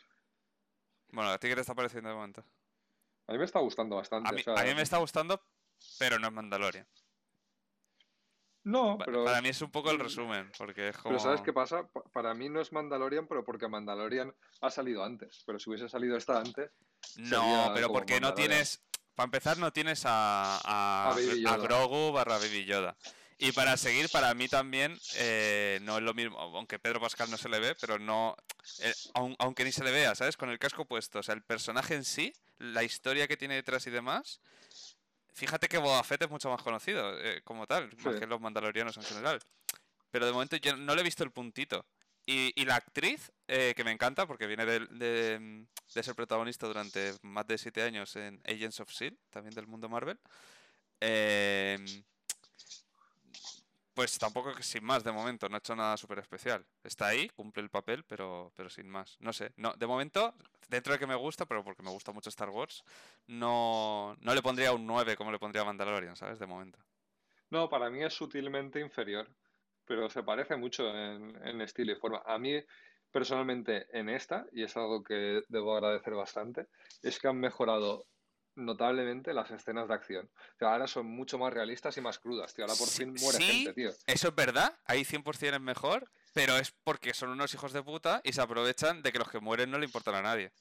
Bueno, 1.08 1.30
¿a 1.32 1.38
ti 1.38 1.48
qué 1.48 1.56
te 1.56 1.62
está 1.62 1.74
pareciendo 1.74 2.10
de 2.10 2.16
momento? 2.16 2.44
A 3.28 3.32
mí 3.32 3.38
me 3.38 3.46
está 3.46 3.60
gustando 3.60 3.96
bastante. 3.96 4.28
A 4.28 4.34
mí, 4.34 4.42
o 4.42 4.44
sea, 4.44 4.56
a 4.56 4.64
mí 4.66 4.76
me 4.76 4.82
está 4.82 4.98
gustando, 4.98 5.42
pero 6.00 6.20
no 6.20 6.28
es 6.28 6.34
Mandalorian. 6.34 6.86
No, 8.68 8.98
pero, 9.04 9.24
Para 9.24 9.42
mí 9.42 9.50
es 9.50 9.62
un 9.62 9.72
poco 9.72 9.92
el 9.92 10.00
resumen, 10.00 10.52
porque 10.58 10.90
es 10.90 10.98
como... 10.98 11.10
pero 11.16 11.20
¿sabes 11.24 11.42
qué 11.42 11.54
pasa? 11.54 11.88
Pa- 11.88 12.04
Para 12.04 12.34
mí 12.34 12.50
no 12.50 12.60
es 12.60 12.74
Mandalorian, 12.74 13.26
pero 13.26 13.44
porque 13.46 13.68
Mandalorian 13.70 14.34
ha 14.62 14.70
salido 14.70 15.04
antes. 15.06 15.44
Pero 15.46 15.58
si 15.58 15.70
hubiese 15.70 15.88
salido 15.88 16.18
esta 16.18 16.38
antes, 16.40 16.70
No, 17.16 17.72
pero 17.74 17.88
porque 17.92 18.20
no 18.20 18.34
tienes... 18.34 18.84
Para 19.16 19.26
empezar, 19.26 19.58
no 19.58 19.72
tienes 19.72 20.04
a, 20.06 20.60
a. 20.64 21.58
Grogu 21.58 22.12
barra 22.12 22.38
Baby 22.38 22.66
Yoda. 22.66 22.96
Y 23.40 23.52
para 23.52 23.78
seguir, 23.78 24.10
para 24.10 24.34
mí 24.34 24.48
también, 24.48 25.00
eh, 25.16 25.80
no 25.84 25.98
es 25.98 26.04
lo 26.04 26.14
mismo, 26.14 26.38
aunque 26.40 26.78
Pedro 26.78 27.00
Pascal 27.00 27.30
no 27.32 27.38
se 27.38 27.50
le 27.50 27.60
ve, 27.60 27.76
pero 27.80 27.98
no, 28.00 28.36
eh, 28.82 28.94
aun- 29.14 29.36
aunque 29.40 29.64
ni 29.64 29.72
se 29.72 29.84
le 29.84 29.92
vea, 29.92 30.14
¿sabes? 30.14 30.38
Con 30.38 30.50
el 30.50 30.60
casco 30.60 30.86
puesto, 30.86 31.20
o 31.20 31.24
sea, 31.24 31.34
el 31.36 31.42
personaje 31.44 31.96
en 31.96 32.04
sí, 32.04 32.34
la 32.60 32.84
historia 32.84 33.28
que 33.28 33.38
tiene 33.38 33.56
detrás 33.56 33.88
y 33.88 33.92
demás, 33.92 34.40
fíjate 35.38 35.68
que 35.70 35.78
Boba 35.78 36.04
Fett 36.04 36.24
es 36.24 36.30
mucho 36.30 36.50
más 36.50 36.62
conocido, 36.62 37.18
eh, 37.22 37.42
como 37.44 37.66
tal, 37.68 37.90
más 38.04 38.14
Sí. 38.16 38.20
que 38.20 38.28
los 38.28 38.42
mandalorianos 38.42 38.98
en 38.98 39.04
general. 39.04 39.40
Pero 40.12 40.26
de 40.26 40.32
momento 40.34 40.56
yo 40.58 40.76
no 40.76 40.96
le 40.96 41.02
he 41.02 41.04
visto 41.04 41.24
el 41.24 41.32
puntito. 41.32 41.86
Y, 42.26 42.52
y 42.60 42.66
la 42.66 42.76
actriz, 42.76 43.32
eh, 43.48 43.74
que 43.76 43.84
me 43.86 43.92
encanta, 43.92 44.26
porque 44.28 44.48
viene 44.48 44.66
de, 44.66 44.80
de- 44.88 45.66
de 45.94 46.04
ser 46.04 46.16
protagonista 46.16 46.68
durante 46.68 47.14
más 47.22 47.48
de 47.48 47.58
siete 47.58 47.82
años 47.84 48.16
en 48.18 48.42
Agents 48.46 48.80
of 48.82 48.90
S.H.I.E.L.D., 48.90 49.18
también 49.30 49.56
del 49.56 49.68
mundo 49.68 49.88
Marvel, 49.88 50.20
eh, 51.00 51.78
pues 53.98 54.16
tampoco 54.20 54.54
que 54.54 54.62
sin 54.62 54.84
más 54.84 55.04
de 55.04 55.12
momento, 55.12 55.50
no 55.50 55.56
ha 55.56 55.58
hecho 55.58 55.76
nada 55.76 55.98
súper 55.98 56.20
especial. 56.20 56.64
Está 56.84 57.08
ahí, 57.08 57.30
cumple 57.30 57.64
el 57.64 57.72
papel, 57.72 58.04
pero, 58.04 58.52
pero 58.56 58.70
sin 58.70 58.88
más. 58.88 59.18
No 59.20 59.34
sé, 59.34 59.54
no, 59.56 59.74
de 59.74 59.88
momento, 59.88 60.36
dentro 60.70 60.94
de 60.94 61.00
que 61.00 61.08
me 61.08 61.16
gusta, 61.16 61.48
pero 61.48 61.64
porque 61.64 61.82
me 61.82 61.90
gusta 61.90 62.12
mucho 62.12 62.30
Star 62.30 62.52
Wars, 62.52 62.84
no, 63.26 64.16
no 64.22 64.36
le 64.36 64.44
pondría 64.44 64.72
un 64.72 64.86
9 64.86 65.16
como 65.16 65.32
le 65.32 65.40
pondría 65.40 65.64
Mandalorian, 65.64 66.16
¿sabes? 66.16 66.38
De 66.38 66.46
momento. 66.46 66.78
No, 67.50 67.70
para 67.70 67.90
mí 67.90 68.04
es 68.04 68.14
sutilmente 68.14 68.80
inferior, 68.80 69.28
pero 69.84 70.12
se 70.12 70.22
parece 70.22 70.56
mucho 70.58 70.88
en, 70.96 71.36
en 71.44 71.62
estilo 71.62 71.94
y 71.94 71.96
forma. 71.96 72.22
A 72.24 72.38
mí, 72.38 72.54
personalmente, 73.12 73.88
en 73.98 74.10
esta, 74.10 74.46
y 74.52 74.62
es 74.62 74.78
algo 74.78 75.04
que 75.04 75.42
debo 75.48 75.76
agradecer 75.76 76.14
bastante, 76.14 76.68
es 77.02 77.18
que 77.18 77.30
han 77.30 77.40
mejorado 77.40 78.06
notablemente 78.58 79.34
las 79.34 79.50
escenas 79.52 79.88
de 79.88 79.94
acción. 79.94 80.30
O 80.56 80.58
sea, 80.60 80.74
ahora 80.74 80.88
son 80.88 81.06
mucho 81.06 81.38
más 81.38 81.54
realistas 81.54 81.96
y 81.98 82.02
más 82.02 82.20
crudas, 82.20 82.54
tío. 82.54 82.66
Ahora 82.66 82.76
por 82.78 82.88
Sí- 82.88 82.98
fin 83.06 83.14
muere 83.20 83.38
sí, 83.38 83.44
gente, 83.44 83.74
tío. 83.74 83.92
Eso 84.06 84.28
es 84.28 84.36
verdad, 84.36 84.78
ahí 84.86 85.06
100% 85.06 85.56
es 85.56 85.62
mejor, 85.62 86.10
pero 86.34 86.58
es 86.58 86.72
porque 86.84 87.14
son 87.14 87.30
unos 87.30 87.54
hijos 87.54 87.72
de 87.72 87.82
puta 87.84 88.20
y 88.24 88.34
se 88.34 88.42
aprovechan 88.42 89.02
de 89.02 89.12
que 89.12 89.20
los 89.20 89.30
que 89.30 89.40
mueren 89.40 89.72
no 89.72 89.80
le 89.80 89.86
importan 89.86 90.16
a 90.16 90.22
nadie. 90.22 90.52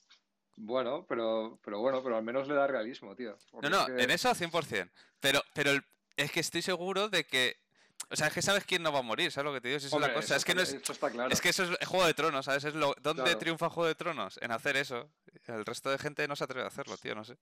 Bueno, 0.59 1.05
pero, 1.09 1.59
pero 1.65 1.81
bueno, 1.81 2.03
pero 2.03 2.17
al 2.17 2.23
menos 2.23 2.49
le 2.49 2.55
da 2.55 2.67
realismo, 2.67 3.15
tío. 3.15 3.37
No, 3.63 3.69
no, 3.69 3.81
es 3.83 3.87
que- 3.95 4.03
en 4.05 4.11
eso 4.11 4.31
100%. 4.35 4.91
Pero, 5.21 5.43
pero 5.55 5.71
el- 5.73 5.85
es 6.17 6.31
que 6.33 6.41
estoy 6.41 6.63
seguro 6.63 7.09
de 7.09 7.25
que... 7.25 7.57
O 8.11 8.17
sea, 8.17 8.29
es 8.29 8.33
que 8.35 8.43
sabes 8.43 8.65
quién 8.65 8.83
no 8.83 8.93
va 8.93 9.01
a 9.01 9.03
morir, 9.03 9.33
¿sabes 9.33 9.47
lo 9.47 9.55
que 9.55 9.61
te 9.61 9.69
digo? 9.69 9.81
Si 9.81 9.87
es 9.87 9.93
la 9.93 10.13
cosa. 10.15 10.37
Es 10.37 10.45
que 10.45 10.55
no 10.55 10.63
está- 10.63 10.77
es... 10.77 10.83
eso 10.83 10.93
está 10.93 11.11
claro. 11.11 11.31
Es 11.33 11.41
que 11.41 11.49
eso 11.49 11.65
es 11.65 11.89
Juego 11.89 12.07
de 12.07 12.15
Tronos, 12.15 12.45
¿sabes? 12.45 12.65
Es 12.65 12.75
lo... 12.75 12.95
¿Dónde 13.03 13.23
Claro. 13.25 13.39
triunfa 13.39 13.69
Juego 13.71 13.89
de 13.89 13.95
Tronos? 13.95 14.39
En 14.43 14.53
hacer 14.53 14.77
eso. 14.77 15.11
El 15.47 15.65
resto 15.65 15.91
de 15.91 15.99
gente 15.99 16.27
no 16.29 16.37
se 16.37 16.45
atreve 16.45 16.65
a 16.65 16.69
hacerlo, 16.69 16.97
tío, 16.99 17.15
no 17.15 17.25
sé. 17.25 17.37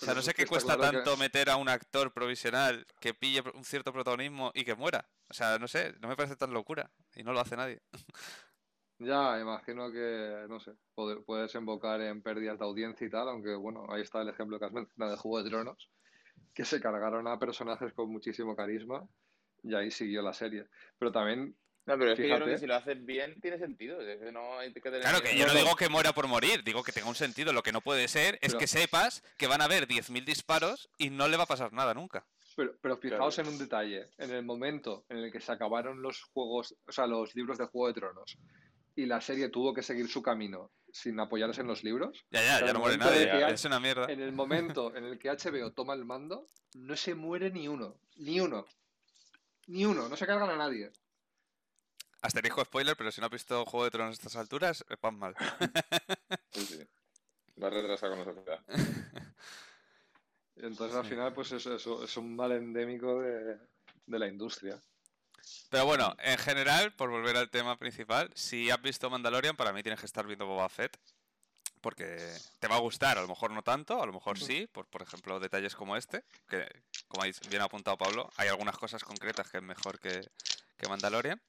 O 0.00 0.04
sea, 0.06 0.14
no 0.14 0.22
sé 0.22 0.34
qué 0.34 0.46
cuesta 0.46 0.76
claro 0.76 0.90
que- 0.90 0.96
tanto 1.04 1.16
meter 1.16 1.50
a 1.50 1.56
un 1.56 1.68
actor 1.68 2.12
provisional 2.12 2.86
que 3.00 3.14
pille 3.14 3.42
un 3.54 3.64
cierto 3.64 3.92
protagonismo 3.92 4.50
y 4.54 4.64
que 4.64 4.74
muera. 4.74 5.08
O 5.28 5.34
sea, 5.34 5.58
no 5.58 5.68
sé, 5.68 5.94
no 6.00 6.08
me 6.08 6.16
parece 6.16 6.36
tan 6.36 6.52
locura. 6.52 6.90
Y 7.14 7.22
no 7.22 7.32
lo 7.32 7.40
hace 7.40 7.56
nadie. 7.56 7.80
Ya, 8.98 9.40
imagino 9.40 9.90
que, 9.90 10.46
no 10.48 10.60
sé, 10.60 10.72
puede- 10.94 11.20
puedes 11.20 11.52
invocar 11.56 12.00
en 12.00 12.22
pérdidas 12.22 12.58
de 12.60 12.64
audiencia 12.64 13.04
y 13.06 13.10
tal, 13.10 13.28
aunque 13.28 13.54
bueno, 13.56 13.86
ahí 13.90 14.02
está 14.02 14.22
el 14.22 14.28
ejemplo 14.28 14.58
que 14.58 14.66
has 14.66 14.72
mencionado 14.72 15.10
de 15.10 15.18
Juego 15.18 15.42
de 15.42 15.50
Tronos, 15.50 15.90
que 16.54 16.64
se 16.64 16.80
cargaron 16.80 17.26
a 17.26 17.38
personajes 17.38 17.92
con 17.92 18.08
muchísimo 18.10 18.54
carisma 18.54 19.06
y 19.64 19.74
ahí 19.74 19.90
siguió 19.90 20.22
la 20.22 20.32
serie. 20.32 20.68
Pero 20.96 21.10
también, 21.10 21.56
No, 21.86 21.98
pero 21.98 22.12
es 22.12 22.16
que 22.18 22.28
yo 22.28 22.36
creo 22.36 22.46
que 22.46 22.58
si 22.58 22.66
lo 22.66 22.76
haces 22.76 23.04
bien, 23.04 23.38
tiene 23.42 23.58
sentido. 23.58 24.00
Es 24.00 24.18
que 24.18 24.32
no 24.32 24.58
hay 24.58 24.72
que 24.72 24.80
tener 24.80 25.02
Claro 25.02 25.20
que 25.22 25.34
miedo. 25.34 25.46
yo 25.46 25.52
no 25.52 25.58
digo 25.58 25.76
que 25.76 25.88
muera 25.90 26.12
por 26.14 26.26
morir, 26.28 26.64
digo 26.64 26.82
que 26.82 26.92
tenga 26.92 27.08
un 27.08 27.14
sentido. 27.14 27.52
Lo 27.52 27.62
que 27.62 27.72
no 27.72 27.82
puede 27.82 28.08
ser 28.08 28.36
es 28.40 28.52
Pero- 28.52 28.58
que 28.58 28.66
sepas 28.66 29.22
que 29.36 29.46
van 29.46 29.60
a 29.60 29.64
haber 29.64 29.86
10.000 29.86 30.24
disparos 30.24 30.88
y 30.96 31.10
no 31.10 31.28
le 31.28 31.36
va 31.36 31.42
a 31.44 31.46
pasar 31.46 31.72
nada 31.72 31.92
nunca. 31.94 32.24
pero, 32.56 32.72
pero 32.80 32.96
fijaos 32.96 33.36
en 33.40 33.48
un 33.48 33.58
detalle, 33.58 34.08
en 34.16 34.30
el 34.30 34.44
momento 34.44 35.04
en 35.08 35.16
el 35.18 35.32
que 35.32 35.40
se 35.40 35.50
acabaron 35.50 36.00
los 36.02 36.22
juegos, 36.22 36.76
o 36.86 36.92
sea, 36.92 37.06
los 37.08 37.34
libros 37.34 37.58
de 37.58 37.66
Juego 37.66 37.88
de 37.88 37.94
Tronos 37.94 38.38
y 38.94 39.06
la 39.06 39.20
serie 39.20 39.48
tuvo 39.48 39.74
que 39.74 39.82
seguir 39.82 40.08
su 40.08 40.22
camino 40.22 40.70
sin 40.92 41.18
apoyarse 41.18 41.62
en 41.62 41.66
los 41.66 41.82
libros, 41.82 42.24
Ya, 42.30 42.40
ya, 42.42 42.64
ya 42.64 42.72
no 42.72 42.78
muere 42.78 42.96
nadie. 42.96 43.52
Es 43.52 43.64
una 43.64 43.80
mierda. 43.80 44.06
en 44.08 44.20
el 44.20 44.30
momento 44.32 44.94
en 44.94 45.04
el 45.04 45.18
que 45.18 45.30
HBO 45.30 45.72
toma 45.72 45.94
el 45.94 46.04
mando, 46.04 46.46
no 46.76 46.94
se 46.96 47.16
muere 47.16 47.50
ni 47.50 47.66
uno, 47.66 47.98
ni 48.18 48.38
uno, 48.38 48.64
ni 49.66 49.84
uno, 49.84 50.08
no 50.08 50.16
se 50.16 50.24
cargan 50.24 50.50
a 50.50 50.56
nadie. 50.56 50.92
Asterisco 52.24 52.64
spoiler, 52.64 52.96
pero 52.96 53.12
si 53.12 53.20
no 53.20 53.26
has 53.26 53.32
visto 53.32 53.66
Juego 53.66 53.84
de 53.84 53.90
Tronos 53.90 54.12
a 54.12 54.14
estas 54.14 54.36
alturas, 54.36 54.82
eh, 54.88 54.96
vas 55.00 55.12
mal. 55.12 55.34
Sí, 56.52 56.64
sí. 56.64 56.86
Va 57.62 57.68
retrasado 57.68 58.14
con 58.14 58.24
sociedad. 58.24 58.60
Entonces 60.56 60.96
al 60.96 61.04
final 61.04 61.34
pues 61.34 61.52
es, 61.52 61.66
es, 61.66 61.84
es 61.86 62.16
un 62.16 62.34
mal 62.34 62.52
endémico 62.52 63.20
de, 63.20 63.58
de 64.06 64.18
la 64.18 64.28
industria. 64.28 64.80
Pero 65.68 65.84
bueno, 65.84 66.14
en 66.20 66.38
general, 66.38 66.94
por 66.94 67.10
volver 67.10 67.36
al 67.36 67.50
tema 67.50 67.76
principal, 67.76 68.30
si 68.34 68.70
has 68.70 68.80
visto 68.80 69.10
Mandalorian, 69.10 69.56
para 69.56 69.72
mí 69.72 69.82
tienes 69.82 70.00
que 70.00 70.06
estar 70.06 70.26
viendo 70.26 70.46
Boba 70.46 70.68
Fett. 70.68 70.96
Porque 71.80 72.16
te 72.60 72.68
va 72.68 72.76
a 72.76 72.80
gustar, 72.80 73.18
a 73.18 73.20
lo 73.20 73.28
mejor 73.28 73.50
no 73.50 73.62
tanto, 73.62 74.02
a 74.02 74.06
lo 74.06 74.14
mejor 74.14 74.38
sí, 74.38 74.66
por, 74.72 74.86
por 74.86 75.02
ejemplo, 75.02 75.38
detalles 75.38 75.74
como 75.74 75.98
este, 75.98 76.24
que 76.48 76.66
como 77.08 77.24
bien 77.50 77.60
apuntado 77.60 77.98
Pablo, 77.98 78.30
hay 78.36 78.48
algunas 78.48 78.78
cosas 78.78 79.04
concretas 79.04 79.50
que 79.50 79.58
es 79.58 79.62
mejor 79.62 79.98
que, 79.98 80.26
que 80.78 80.88
Mandalorian. 80.88 81.42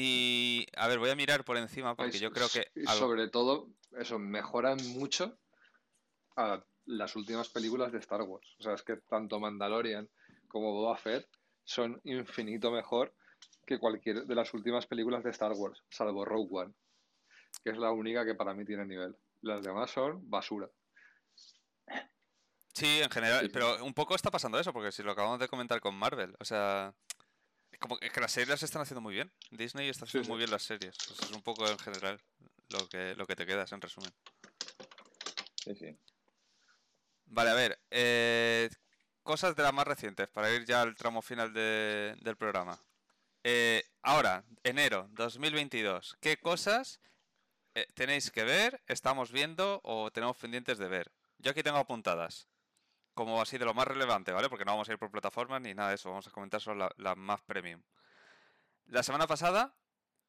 Y 0.00 0.66
a 0.76 0.86
ver, 0.86 0.98
voy 0.98 1.10
a 1.10 1.16
mirar 1.16 1.44
por 1.44 1.56
encima 1.56 1.96
porque 1.96 2.16
Y 2.18 2.20
yo 2.20 2.30
creo 2.30 2.48
que 2.48 2.68
y 2.74 2.86
algo- 2.86 3.00
sobre 3.00 3.28
todo, 3.28 3.68
eso, 3.98 4.18
mejoran 4.18 4.78
mucho 4.90 5.36
a 6.36 6.62
las 6.86 7.16
últimas 7.16 7.48
películas 7.48 7.90
de 7.90 7.98
Star 7.98 8.22
Wars. 8.22 8.54
O 8.60 8.62
sea, 8.62 8.74
es 8.74 8.82
que 8.82 8.96
tanto 9.08 9.40
Mandalorian 9.40 10.08
como 10.46 10.72
Boba 10.72 10.96
Fett 10.96 11.26
son 11.64 12.00
infinito 12.04 12.70
mejor 12.70 13.12
que 13.66 13.78
cualquier 13.78 14.24
de 14.24 14.34
las 14.34 14.54
últimas 14.54 14.86
películas 14.86 15.24
de 15.24 15.30
Star 15.30 15.52
Wars, 15.52 15.82
salvo 15.90 16.24
Rogue 16.24 16.48
One, 16.50 16.74
que 17.64 17.70
es 17.70 17.76
la 17.76 17.90
única 17.90 18.24
que 18.24 18.34
para 18.34 18.54
mí 18.54 18.64
tiene 18.64 18.86
nivel. 18.86 19.16
Las 19.42 19.62
demás 19.64 19.90
son 19.90 20.28
basura. 20.30 20.70
Sí, 22.72 23.00
en 23.02 23.10
general, 23.10 23.40
Sí, 23.46 23.50
pero 23.52 23.84
un 23.84 23.92
poco 23.92 24.14
está 24.14 24.30
pasando 24.30 24.58
eso, 24.60 24.72
porque 24.72 24.92
si 24.92 25.02
lo 25.02 25.10
acabamos 25.12 25.40
de 25.40 25.48
comentar 25.48 25.80
con 25.80 25.96
Marvel, 25.96 26.34
o 26.38 26.44
sea, 26.44 26.94
como 27.78 27.98
es 28.00 28.10
que 28.12 28.20
las 28.20 28.32
series 28.32 28.48
las 28.48 28.62
están 28.62 28.82
haciendo 28.82 29.00
muy 29.00 29.14
bien. 29.14 29.30
Disney 29.50 29.88
está 29.88 30.04
haciendo 30.04 30.24
sí. 30.24 30.30
muy 30.30 30.38
bien 30.38 30.50
las 30.50 30.62
series. 30.62 30.96
Eso 30.96 31.24
es 31.24 31.30
un 31.32 31.42
poco 31.42 31.68
en 31.68 31.78
general 31.78 32.20
lo 32.70 32.88
que, 32.88 33.14
lo 33.14 33.26
que 33.26 33.36
te 33.36 33.46
quedas, 33.46 33.70
en 33.72 33.80
resumen. 33.80 34.12
Sí, 35.56 35.74
sí. 35.74 35.98
Vale, 37.26 37.50
a 37.50 37.54
ver, 37.54 37.78
eh, 37.90 38.70
cosas 39.22 39.54
de 39.54 39.62
las 39.62 39.74
más 39.74 39.86
recientes, 39.86 40.28
para 40.28 40.50
ir 40.50 40.64
ya 40.64 40.80
al 40.82 40.94
tramo 40.94 41.20
final 41.20 41.52
de- 41.52 42.16
del 42.20 42.36
programa. 42.36 42.82
Eh, 43.44 43.84
ahora, 44.02 44.44
enero 44.64 45.08
2022, 45.12 46.16
¿qué 46.20 46.38
cosas 46.38 47.00
eh, 47.74 47.86
tenéis 47.94 48.30
que 48.30 48.44
ver, 48.44 48.82
estamos 48.86 49.30
viendo 49.30 49.80
o 49.84 50.10
tenemos 50.10 50.36
pendientes 50.38 50.78
de 50.78 50.88
ver? 50.88 51.12
Yo 51.38 51.50
aquí 51.50 51.62
tengo 51.62 51.78
apuntadas, 51.78 52.48
como 53.18 53.42
así 53.42 53.58
de 53.58 53.64
lo 53.64 53.74
más 53.74 53.88
relevante, 53.88 54.30
¿vale? 54.30 54.48
Porque 54.48 54.64
no 54.64 54.70
vamos 54.70 54.88
a 54.88 54.92
ir 54.92 54.98
por 54.98 55.10
plataformas 55.10 55.60
ni 55.60 55.74
nada 55.74 55.88
de 55.88 55.96
eso, 55.96 56.08
vamos 56.08 56.28
a 56.28 56.30
comentar 56.30 56.60
solo 56.60 56.76
la- 56.84 56.94
las 56.98 57.16
más 57.16 57.42
premium. 57.42 57.82
La 58.86 59.02
semana 59.02 59.26
pasada 59.26 59.74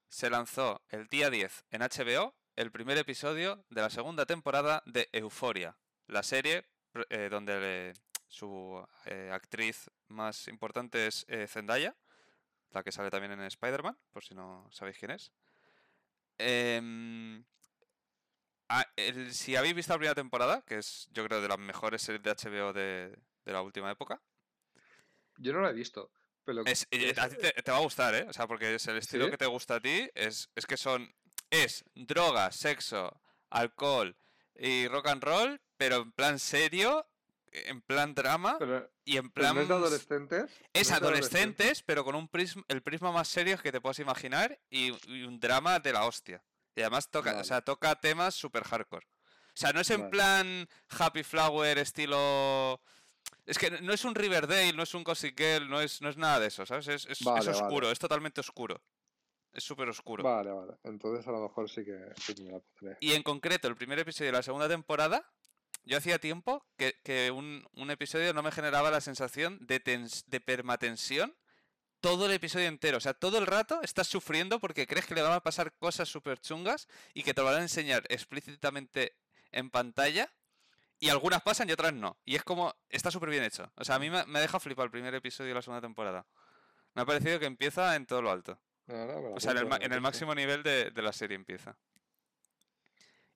se 0.08 0.28
lanzó 0.32 0.82
el 0.90 1.06
día 1.08 1.30
10 1.30 1.66
en 1.70 1.84
HBO 1.84 2.34
el 2.56 2.72
primer 2.72 2.98
episodio 2.98 3.64
de 3.70 3.82
la 3.84 3.92
segunda 3.92 4.26
temporada 4.26 4.82
de 4.88 5.08
Euforia, 5.14 5.78
la 6.08 6.24
serie 6.24 6.66
eh, 7.12 7.28
donde 7.30 7.60
le- 7.60 7.94
su 8.28 8.84
eh, 9.06 9.30
actriz 9.32 9.92
más 10.08 10.48
importante 10.48 11.06
es 11.06 11.28
eh, 11.30 11.46
Zendaya, 11.48 11.96
la 12.72 12.82
que 12.82 12.92
sale 12.92 13.12
también 13.12 13.34
en 13.34 13.42
Spider-Man, 13.42 14.00
por 14.12 14.24
si 14.24 14.34
no 14.34 14.68
sabéis 14.72 14.98
quién 14.98 15.12
es. 15.12 15.32
Em, 16.40 17.44
ah, 18.70 18.86
el- 18.96 19.34
si 19.34 19.56
habéis 19.56 19.76
visto 19.76 19.94
la 19.94 19.98
primera 19.98 20.16
temporada, 20.16 20.64
que 20.66 20.78
es 20.78 21.08
yo 21.12 21.26
creo 21.26 21.42
de 21.42 21.48
las 21.48 21.60
mejores 21.60 22.02
series 22.02 22.24
de 22.24 22.32
HBO 22.32 22.74
de, 22.74 23.18
de 23.46 23.52
la 23.54 23.62
última 23.62 23.92
época, 23.92 24.22
Yo 25.38 25.54
no 25.54 25.62
la 25.62 25.70
he 25.70 25.74
visto, 25.74 26.12
pero 26.44 26.64
es, 26.66 26.88
a 27.18 27.30
ti 27.30 27.36
te, 27.38 27.52
te 27.54 27.72
va 27.72 27.78
a 27.78 27.82
gustar, 27.82 28.14
¿eh? 28.16 28.26
O 28.30 28.34
sea, 28.34 28.48
porque 28.48 28.76
es 28.76 28.88
el 28.88 28.98
estilo 28.98 29.26
¿Sí? 29.26 29.32
que 29.32 29.38
te 29.38 29.46
gusta 29.46 29.76
a 29.76 29.80
ti, 29.80 30.10
es, 30.16 30.50
es 30.56 30.66
que 30.66 30.78
son, 30.78 31.14
es 31.50 31.86
droga, 31.96 32.52
sexo, 32.52 33.22
alcohol 33.50 34.16
y 34.56 34.88
rock 34.88 35.08
and 35.08 35.24
roll, 35.24 35.62
pero 35.78 35.98
en 35.98 36.12
plan 36.12 36.40
serio, 36.40 37.08
en 37.52 37.82
plan 37.82 38.14
drama 38.14 38.58
pero, 38.60 38.92
y 39.06 39.18
en 39.18 39.30
plan... 39.32 39.56
no 39.56 39.62
es 39.62 39.68
de 39.70 39.74
adolescentes. 39.74 40.52
Es 40.74 40.74
¿No 40.74 40.80
es 40.82 40.88
de 40.90 40.96
adolescentes, 40.96 41.82
pero 41.84 42.04
con 42.04 42.16
un 42.16 42.28
prisma, 42.28 42.64
el 42.68 42.82
prisma 42.84 43.12
más 43.12 43.28
serio 43.30 43.58
que 43.58 43.72
te 43.72 43.80
puedas 43.80 44.00
imaginar 44.00 44.60
y, 44.70 44.92
y 45.10 45.24
un 45.24 45.40
drama 45.40 45.80
de 45.80 45.94
la 45.94 46.06
hostia. 46.06 46.44
Y 46.80 46.82
además 46.82 47.12
toca, 47.12 47.38
o 47.38 47.44
sea, 47.44 47.60
toca 47.62 47.94
temas 48.00 48.34
super 48.36 48.64
hardcore. 48.64 49.06
O 49.06 49.52
sea, 49.54 49.74
no 49.74 49.82
es 49.82 49.90
en 49.90 50.00
Vale. 50.00 50.12
plan 50.12 50.70
Happy 50.98 51.24
Flower 51.24 51.78
estilo. 51.78 52.82
Es 53.46 53.58
que 53.58 53.70
no 53.82 53.92
es 53.92 54.06
un 54.06 54.16
Riverdale, 54.16 54.72
no 54.72 54.84
es 54.84 54.94
un 54.94 55.04
Gossip 55.04 55.38
Girl, 55.38 55.70
no 55.70 55.82
es, 55.82 56.02
no 56.02 56.08
es 56.08 56.16
nada 56.16 56.40
de 56.40 56.48
eso, 56.48 56.66
¿sabes? 56.66 56.88
Es, 56.88 57.06
es- 57.08 57.22
Vale, 57.26 57.50
oscuro, 57.52 57.92
es 57.92 58.00
totalmente 58.00 58.40
oscuro. 58.40 58.82
Es 59.52 59.62
súper 59.66 59.90
oscuro. 59.90 60.24
Vale, 60.24 60.52
vale. 60.52 60.78
Entonces 60.86 61.28
a 61.28 61.32
lo 61.32 61.42
mejor 61.42 61.70
sí 61.70 61.84
que, 61.84 62.00
sí 62.16 62.34
que 62.34 62.44
me 62.44 62.52
la 62.54 62.60
pondré. 62.60 62.98
Y 63.02 63.12
en 63.12 63.24
concreto, 63.24 63.68
el 63.68 63.76
primer 63.76 64.00
episodio 64.00 64.28
de 64.28 64.38
la 64.38 64.44
segunda 64.44 64.70
temporada, 64.70 65.30
yo 65.84 65.98
hacía 65.98 66.18
tiempo 66.20 66.66
que, 66.78 66.98
que 67.04 67.30
un, 67.32 67.68
un 67.74 67.92
episodio 67.92 68.34
no 68.34 68.42
me 68.42 68.52
generaba 68.54 68.90
la 68.90 69.02
sensación 69.02 69.58
de, 69.68 69.84
tens- 69.84 70.24
de 70.28 70.40
permatensión 70.40 71.36
todo 72.02 72.26
el 72.26 72.32
episodio 72.32 72.68
entero. 72.68 72.98
O 72.98 73.02
sea, 73.02 73.14
todo 73.14 73.38
el 73.38 73.48
rato 73.48 73.82
estás 73.82 74.08
sufriendo 74.08 74.60
porque 74.60 74.88
crees 74.88 75.06
que 75.06 75.16
le 75.16 75.22
van 75.22 75.34
a 75.34 75.40
pasar 75.42 75.74
cosas 75.74 76.10
súper 76.10 76.40
chungas 76.40 76.88
y 77.14 77.24
que 77.24 77.34
te 77.34 77.42
lo 77.42 77.48
van 77.48 77.58
a 77.58 77.62
enseñar 77.62 78.04
explícitamente 78.10 79.16
en 79.52 79.70
pantalla. 79.70 80.32
Y 81.02 81.10
algunas 81.10 81.42
pasan 81.42 81.70
y 81.70 81.72
otras 81.72 81.94
no. 81.94 82.18
Y 82.26 82.36
es 82.36 82.44
como, 82.44 82.76
está 82.90 83.10
súper 83.10 83.30
bien 83.30 83.44
hecho. 83.44 83.72
O 83.76 83.86
sea, 83.86 83.96
a 83.96 84.00
mí 84.00 84.10
me, 84.10 84.26
me 84.26 84.42
deja 84.42 84.60
flipar 84.60 84.86
el 84.86 84.92
primer 84.92 85.16
episodio 85.16 85.50
de 85.50 85.56
la 85.56 85.62
segunda 85.62 85.82
temporada. 85.82 86.26
Me 86.94 87.04
ha 87.04 87.06
parecido 87.06 87.40
que 87.40 87.46
empieza 87.46 87.96
en 87.96 88.06
todo 88.06 88.22
lo 88.22 88.32
alto. 88.32 88.60
No, 88.88 89.06
no, 89.06 89.34
O 89.34 89.40
sea, 89.40 89.52
en 89.52 89.60
el, 89.60 89.82
en 89.82 89.94
el 89.94 90.02
máximo 90.02 90.36
nivel 90.36 90.62
de, 90.64 90.92
de 90.92 91.02
la 91.02 91.14
serie 91.14 91.36
empieza. 91.36 91.78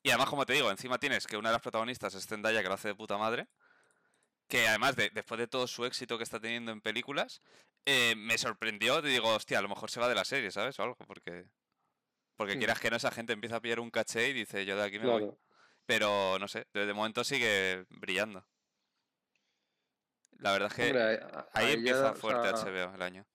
Y 0.01 0.09
además, 0.09 0.27
como 0.27 0.45
te 0.45 0.53
digo, 0.53 0.69
encima 0.69 0.97
tienes 0.97 1.25
que 1.25 1.37
una 1.37 1.49
de 1.49 1.53
las 1.53 1.61
protagonistas 1.61 2.13
es 2.15 2.27
Zendaya, 2.27 2.61
que 2.61 2.67
lo 2.67 2.73
hace 2.73 2.89
de 2.89 2.95
puta 2.95 3.17
madre. 3.17 3.47
Que 4.53 4.67
además, 4.67 4.95
de- 4.95 5.09
después 5.09 5.39
de 5.39 5.47
todo 5.47 5.65
su 5.65 5.83
éxito 5.83 6.15
que 6.19 6.23
está 6.23 6.39
teniendo 6.39 6.71
en 6.71 6.79
películas, 6.79 7.41
eh, 7.87 8.13
me 8.15 8.37
sorprendió. 8.37 9.01
Te 9.01 9.07
digo, 9.07 9.29
hostia, 9.29 9.57
a 9.57 9.63
lo 9.63 9.67
mejor 9.67 9.89
se 9.89 9.99
va 9.99 10.07
de 10.07 10.13
la 10.13 10.25
serie, 10.25 10.51
¿sabes? 10.51 10.77
O 10.77 10.83
algo, 10.83 10.95
porque. 11.07 11.47
Porque 12.35 12.59
quieras 12.59 12.79
que 12.79 12.91
no, 12.91 12.97
esa 12.97 13.09
gente 13.09 13.33
empieza 13.33 13.55
a 13.55 13.61
pillar 13.61 13.79
un 13.79 13.89
caché 13.89 14.29
y 14.29 14.33
dice, 14.33 14.63
yo 14.63 14.77
de 14.77 14.83
aquí 14.83 14.99
me 14.99 15.07
voy. 15.07 15.31
Pero 15.87 16.37
no 16.37 16.47
sé, 16.47 16.67
de, 16.71 16.93
momento 16.93 17.23
sigue 17.23 17.87
brillando. 17.89 18.45
La 20.37 20.51
verdad 20.51 20.67
es 20.69 20.75
que 20.75 20.83
Hombre, 20.83 21.01
a- 21.01 21.39
a- 21.39 21.49
ahí 21.53 21.65
a 21.65 21.73
empieza 21.73 21.99
ella, 21.99 22.11
o 22.11 22.15
fuerte 22.15 22.49
sea, 22.55 22.57
HBO 22.59 22.93
el 22.93 23.01
año. 23.01 23.25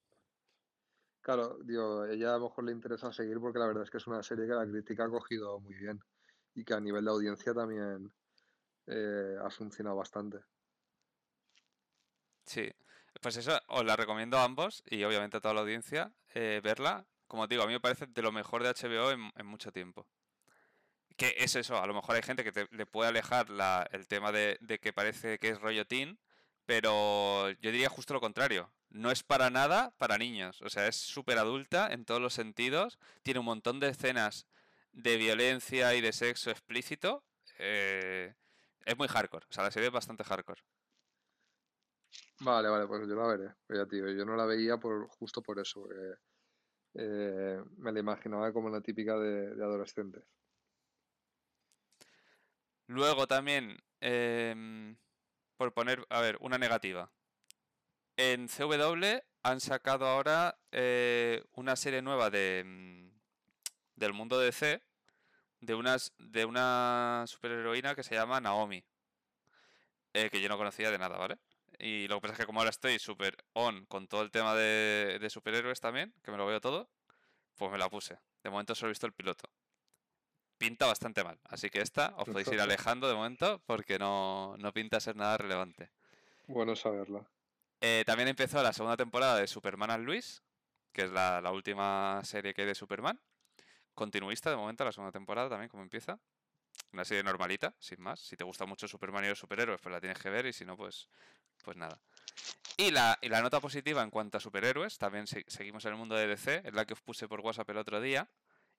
Claro, 1.20 1.58
digo, 1.64 2.04
ella 2.04 2.36
a 2.36 2.38
lo 2.38 2.44
mejor 2.44 2.62
le 2.62 2.70
interesa 2.70 3.12
seguir 3.12 3.40
porque 3.40 3.58
la 3.58 3.66
verdad 3.66 3.82
es 3.82 3.90
que 3.90 3.96
es 3.96 4.06
una 4.06 4.22
serie 4.22 4.46
que 4.46 4.54
la 4.54 4.64
crítica 4.64 5.06
ha 5.06 5.10
cogido 5.10 5.58
muy 5.58 5.74
bien 5.74 6.00
y 6.54 6.64
que 6.64 6.74
a 6.74 6.80
nivel 6.80 7.04
de 7.04 7.10
audiencia 7.10 7.52
también 7.52 8.12
eh, 8.86 9.36
ha 9.42 9.50
funcionado 9.50 9.96
bastante. 9.96 10.38
Sí, 12.48 12.68
pues 13.20 13.36
eso 13.36 13.60
os 13.68 13.84
la 13.84 13.94
recomiendo 13.96 14.38
a 14.38 14.44
ambos 14.44 14.82
y 14.86 15.04
obviamente 15.04 15.36
a 15.36 15.40
toda 15.40 15.54
la 15.54 15.60
audiencia 15.60 16.12
eh, 16.34 16.60
verla. 16.64 17.06
Como 17.28 17.46
digo, 17.46 17.62
a 17.62 17.66
mí 17.66 17.72
me 17.74 17.80
parece 17.80 18.06
de 18.06 18.22
lo 18.22 18.32
mejor 18.32 18.62
de 18.64 18.70
HBO 18.70 19.10
en, 19.12 19.46
mucho 19.46 19.70
tiempo. 19.72 20.06
Que 21.16 21.34
es 21.38 21.56
eso, 21.56 21.82
a 21.82 21.86
lo 21.86 21.94
mejor 21.94 22.14
hay 22.16 22.22
gente 22.22 22.44
que 22.44 22.52
te- 22.52 22.68
le 22.70 22.86
puede 22.86 23.08
alejar 23.10 23.48
el 23.90 24.06
tema 24.06 24.30
de, 24.32 24.58
que 24.80 24.92
parece 24.92 25.38
que 25.38 25.48
es 25.50 25.60
rollo 25.60 25.84
pero 26.66 27.50
yo 27.60 27.70
diría 27.72 27.88
justo 27.88 28.14
lo 28.14 28.20
contrario. 28.20 28.72
No 28.90 29.10
es 29.10 29.22
para 29.24 29.50
nada 29.50 29.92
para 29.98 30.18
niños, 30.18 30.62
o 30.62 30.70
sea, 30.70 30.86
es 30.86 30.96
súper 30.96 31.38
adulta 31.38 31.88
en 31.92 32.04
todos 32.04 32.20
los 32.20 32.34
sentidos, 32.34 32.98
tiene 33.22 33.40
un 33.40 33.46
montón 33.46 33.80
de 33.80 33.88
escenas 33.90 34.46
de 34.92 35.16
violencia 35.18 35.94
y 35.94 36.00
de 36.00 36.12
sexo 36.12 36.50
explícito. 36.50 37.24
eh, 37.58 38.34
es 38.86 38.96
muy 38.98 39.08
hardcore, 39.08 39.46
o 39.50 39.52
sea, 39.52 39.64
la 39.64 39.70
serie 39.72 39.88
es 39.88 39.92
bastante 39.94 40.24
hardcore. 40.24 40.62
Vale, 42.40 42.68
vale, 42.68 42.86
pues 42.86 43.08
yo 43.08 43.14
la 43.14 43.26
veré. 43.26 43.54
Pero 43.66 43.82
ya, 43.82 43.88
tío, 43.88 44.08
yo 44.10 44.24
no 44.24 44.36
la 44.36 44.46
veía 44.46 44.76
por 44.78 45.08
justo 45.08 45.42
por 45.42 45.58
eso, 45.58 45.88
eh, 46.94 47.62
me 47.76 47.92
la 47.92 48.00
imaginaba 48.00 48.52
como 48.52 48.68
una 48.68 48.80
típica 48.80 49.16
de, 49.18 49.52
adolescentes. 49.62 50.24
Luego 52.86 53.26
también, 53.26 53.78
em, 54.00 54.96
por 55.56 55.72
poner, 55.72 56.06
a 56.08 56.20
ver, 56.20 56.38
una 56.40 56.58
negativa. 56.58 57.10
En 58.16 58.48
CW 58.48 59.22
han 59.42 59.60
sacado 59.60 60.06
ahora 60.06 60.58
eh, 60.72 61.44
una 61.52 61.76
serie 61.76 62.02
nueva 62.02 62.30
de, 62.30 62.64
mm, 62.64 63.10
del 63.96 64.12
mundo 64.12 64.38
DC 64.38 64.82
de, 65.60 65.74
unas, 65.74 66.12
de 66.18 66.44
una 66.44 67.24
superheroína 67.26 67.94
que 67.94 68.02
se 68.02 68.14
llama 68.14 68.40
Naomi. 68.40 68.84
eh, 70.14 70.30
que 70.30 70.40
yo 70.40 70.48
no 70.48 70.56
conocía 70.58 70.90
de 70.90 70.98
nada, 70.98 71.16
¿vale? 71.18 71.38
Y 71.78 72.08
lo 72.08 72.16
que 72.16 72.22
pasa 72.22 72.32
es 72.34 72.38
que 72.40 72.46
como 72.46 72.60
ahora 72.60 72.70
estoy 72.70 72.98
súper 72.98 73.36
on 73.52 73.86
con 73.86 74.08
todo 74.08 74.22
el 74.22 74.30
tema 74.30 74.54
de, 74.54 75.18
de 75.20 75.30
superhéroes 75.30 75.80
también, 75.80 76.12
que 76.22 76.30
me 76.30 76.36
lo 76.36 76.46
veo 76.46 76.60
todo, 76.60 76.90
pues 77.56 77.70
me 77.70 77.78
la 77.78 77.88
puse. 77.88 78.18
De 78.42 78.50
momento 78.50 78.74
solo 78.74 78.88
he 78.88 78.92
visto 78.92 79.06
el 79.06 79.12
piloto. 79.12 79.48
Pinta 80.58 80.86
bastante 80.86 81.22
mal, 81.22 81.38
así 81.44 81.70
que 81.70 81.80
esta 81.80 82.14
os 82.16 82.28
podéis 82.28 82.48
ir 82.48 82.60
alejando 82.60 83.08
de 83.08 83.14
momento 83.14 83.62
porque 83.64 83.96
no, 83.96 84.56
no 84.58 84.72
pinta 84.72 84.98
ser 84.98 85.14
nada 85.14 85.36
relevante. 85.36 85.92
Bueno 86.48 86.74
saberlo. 86.74 87.24
Eh, 87.80 88.02
también 88.04 88.28
empezó 88.28 88.60
la 88.60 88.72
segunda 88.72 88.96
temporada 88.96 89.36
de 89.36 89.46
Superman 89.46 89.92
and 89.92 90.04
Luis, 90.04 90.42
que 90.92 91.02
es 91.02 91.12
la, 91.12 91.40
la 91.40 91.52
última 91.52 92.20
serie 92.24 92.54
que 92.54 92.62
hay 92.62 92.66
de 92.66 92.74
Superman. 92.74 93.20
Continuista 93.94 94.50
de 94.50 94.56
momento, 94.56 94.84
la 94.84 94.90
segunda 94.90 95.12
temporada 95.12 95.48
también, 95.48 95.68
como 95.68 95.84
empieza. 95.84 96.18
Una 96.92 97.04
serie 97.04 97.22
normalita, 97.22 97.74
sin 97.78 98.00
más. 98.00 98.20
Si 98.20 98.36
te 98.36 98.44
gusta 98.44 98.64
mucho 98.66 98.88
Superman 98.88 99.24
y 99.24 99.28
los 99.28 99.38
superhéroes, 99.38 99.80
pues 99.80 99.92
la 99.92 100.00
tienes 100.00 100.18
que 100.18 100.30
ver, 100.30 100.46
y 100.46 100.52
si 100.52 100.64
no, 100.64 100.76
pues, 100.76 101.08
pues 101.62 101.76
nada. 101.76 102.00
Y 102.76 102.90
la, 102.90 103.18
y 103.20 103.28
la 103.28 103.42
nota 103.42 103.60
positiva 103.60 104.02
en 104.02 104.10
cuanto 104.10 104.38
a 104.38 104.40
superhéroes, 104.40 104.98
también 104.98 105.26
se- 105.26 105.44
seguimos 105.48 105.84
en 105.84 105.92
el 105.92 105.98
mundo 105.98 106.14
de 106.14 106.26
DC, 106.28 106.62
es 106.64 106.72
la 106.74 106.84
que 106.86 106.94
os 106.94 107.00
puse 107.00 107.28
por 107.28 107.40
WhatsApp 107.40 107.68
el 107.70 107.78
otro 107.78 108.00
día. 108.00 108.28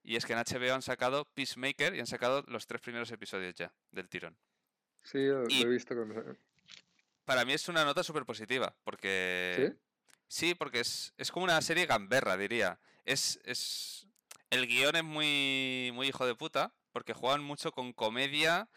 Y 0.02 0.16
es 0.16 0.26
que 0.26 0.32
en 0.34 0.40
HBO 0.40 0.74
han 0.74 0.82
sacado 0.82 1.26
Peacemaker 1.34 1.94
y 1.94 2.00
han 2.00 2.08
sacado 2.08 2.44
los 2.48 2.66
tres 2.66 2.82
primeros 2.82 3.12
episodios 3.12 3.54
ya, 3.56 3.74
del 3.92 4.08
tirón. 4.08 4.38
Sí, 5.04 5.26
lo, 5.26 5.44
lo 5.44 5.50
Y- 5.50 5.62
he 5.64 5.68
visto 5.68 5.94
con... 5.96 6.38
Para 7.26 7.46
mí 7.46 7.54
es 7.54 7.68
una 7.70 7.84
nota 7.86 8.02
súper 8.02 8.26
positiva, 8.26 8.74
porque... 8.84 9.74
¿Sí? 9.74 9.80
Sí, 10.28 10.56
porque 10.56 10.80
es, 10.80 11.14
es 11.18 11.32
como 11.32 11.44
una 11.44 11.62
serie 11.62 11.86
gamberra, 11.86 12.38
diría. 12.38 12.80
Es, 13.06 13.40
es... 13.44 14.08
El 14.50 14.66
guion 14.68 14.96
es 14.96 15.04
muy, 15.04 15.92
muy 15.94 16.08
hijo 16.08 16.26
de 16.26 16.34
puta, 16.36 16.74
porque 16.92 17.14
juegan 17.14 17.44
mucho 17.44 17.72
con 17.72 17.94
comedia 17.94 18.70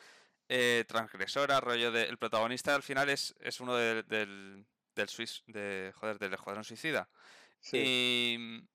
eh, 0.49 0.85
transgresora, 0.89 1.61
rollo 1.61 1.93
de... 1.93 2.03
El 2.05 2.19
protagonista 2.19 2.75
al 2.75 2.83
final 2.83 3.09
es, 3.09 3.35
es 3.41 3.61
uno 3.61 3.75
de- 3.77 4.03
del, 4.03 4.67
del, 4.95 5.09
Suis- 5.09 5.43
de, 5.47 5.93
joder, 5.95 6.19
del 6.19 6.35
Escuadrón 6.35 6.65
Suicida. 6.65 7.09
Sí. 7.61 7.79
Y 7.81 8.69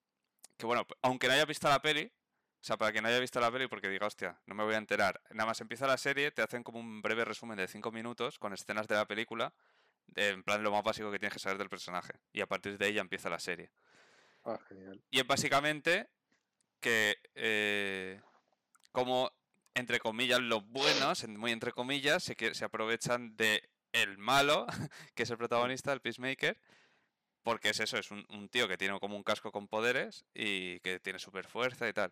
que 0.58 0.66
bueno, 0.66 0.88
aunque 1.02 1.28
no 1.28 1.34
haya 1.34 1.46
visto 1.46 1.70
la 1.70 1.82
peli, 1.82 2.12
o 2.60 2.64
sea, 2.68 2.78
para 2.78 2.92
quien 2.92 3.04
no 3.04 3.10
haya 3.10 3.20
visto 3.20 3.40
la 3.40 3.52
peli, 3.52 3.68
porque 3.68 3.90
diga, 3.90 4.08
hostia, 4.08 4.42
no 4.48 4.56
me 4.56 4.64
voy 4.64 4.74
a 4.74 4.78
enterar. 4.78 5.22
Nada 5.30 5.46
más 5.46 5.62
empieza 5.62 5.86
la 5.86 5.98
serie, 5.98 6.32
te 6.32 6.42
hacen 6.42 6.64
como 6.64 6.80
un 6.80 7.02
breve 7.02 7.24
resumen 7.26 7.58
de 7.58 7.68
5 7.68 7.92
minutos 7.92 8.40
con 8.40 8.54
escenas 8.54 8.88
de 8.88 8.96
la 8.96 9.06
película, 9.06 9.54
de- 10.08 10.30
en 10.30 10.44
plan 10.44 10.64
lo 10.64 10.72
más 10.72 10.84
básico 10.84 11.12
que 11.12 11.20
tienes 11.20 11.34
que 11.34 11.40
saber 11.40 11.58
del 11.60 11.70
personaje. 11.70 12.14
Y 12.34 12.42
a 12.42 12.48
partir 12.48 12.78
de 12.78 12.92
ya 12.94 13.02
empieza 13.02 13.30
la 13.30 13.40
serie. 13.40 13.70
Ah, 14.46 14.58
genial. 14.68 15.00
Y 15.12 15.20
es 15.20 15.28
básicamente 15.28 16.10
que 16.80 17.18
eh, 17.36 18.22
como 18.98 19.32
entre 19.76 20.00
comillas 20.00 20.40
los 20.40 20.66
buenos, 20.68 21.24
en- 21.24 21.38
muy 21.38 21.52
entre 21.52 21.72
comillas, 21.72 22.24
se, 22.24 22.36
que- 22.36 22.56
se 22.56 22.66
aprovechan 22.66 23.36
de 23.38 23.70
el 23.92 24.18
malo, 24.18 24.66
que 25.14 25.22
es 25.22 25.30
el 25.30 25.38
protagonista, 25.38 25.94
el 25.94 26.02
Peacemaker, 26.02 26.60
porque 27.44 27.70
es 27.70 27.80
eso, 27.80 27.98
es 28.00 28.10
un, 28.10 28.26
un 28.30 28.50
tío 28.50 28.68
que 28.68 28.76
tiene 28.76 29.00
como 29.00 29.16
un 29.16 29.22
casco 29.24 29.52
con 29.52 29.68
poderes 29.68 30.26
y 30.34 30.80
que 30.80 31.00
tiene 31.00 31.20
super 31.20 31.46
fuerza 31.48 31.88
y 31.88 31.94
tal. 31.94 32.12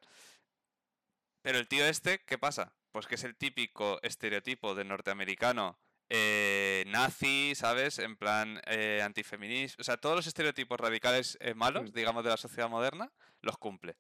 Pero 1.42 1.58
el 1.58 1.68
tío 1.68 1.86
este, 1.88 2.20
¿qué 2.20 2.38
pasa? 2.38 2.76
Pues 2.92 3.08
que 3.08 3.16
es 3.16 3.24
el 3.24 3.36
típico 3.36 4.00
estereotipo 4.04 4.76
de 4.76 4.84
norteamericano 4.86 5.80
eh, 6.10 6.84
nazi, 6.88 7.54
¿sabes? 7.56 7.98
En 7.98 8.16
plan 8.16 8.62
eh, 8.68 9.02
antifeminista. 9.04 9.82
O 9.82 9.84
sea, 9.84 9.98
todos 9.98 10.16
los 10.16 10.28
estereotipos 10.28 10.80
radicales 10.80 11.36
eh, 11.42 11.56
malos, 11.56 11.90
Mm. 11.90 11.94
digamos, 11.96 12.24
de 12.24 12.30
la 12.30 12.38
sociedad 12.38 12.70
moderna, 12.70 13.12
los 13.42 13.58
cumple. 13.58 13.96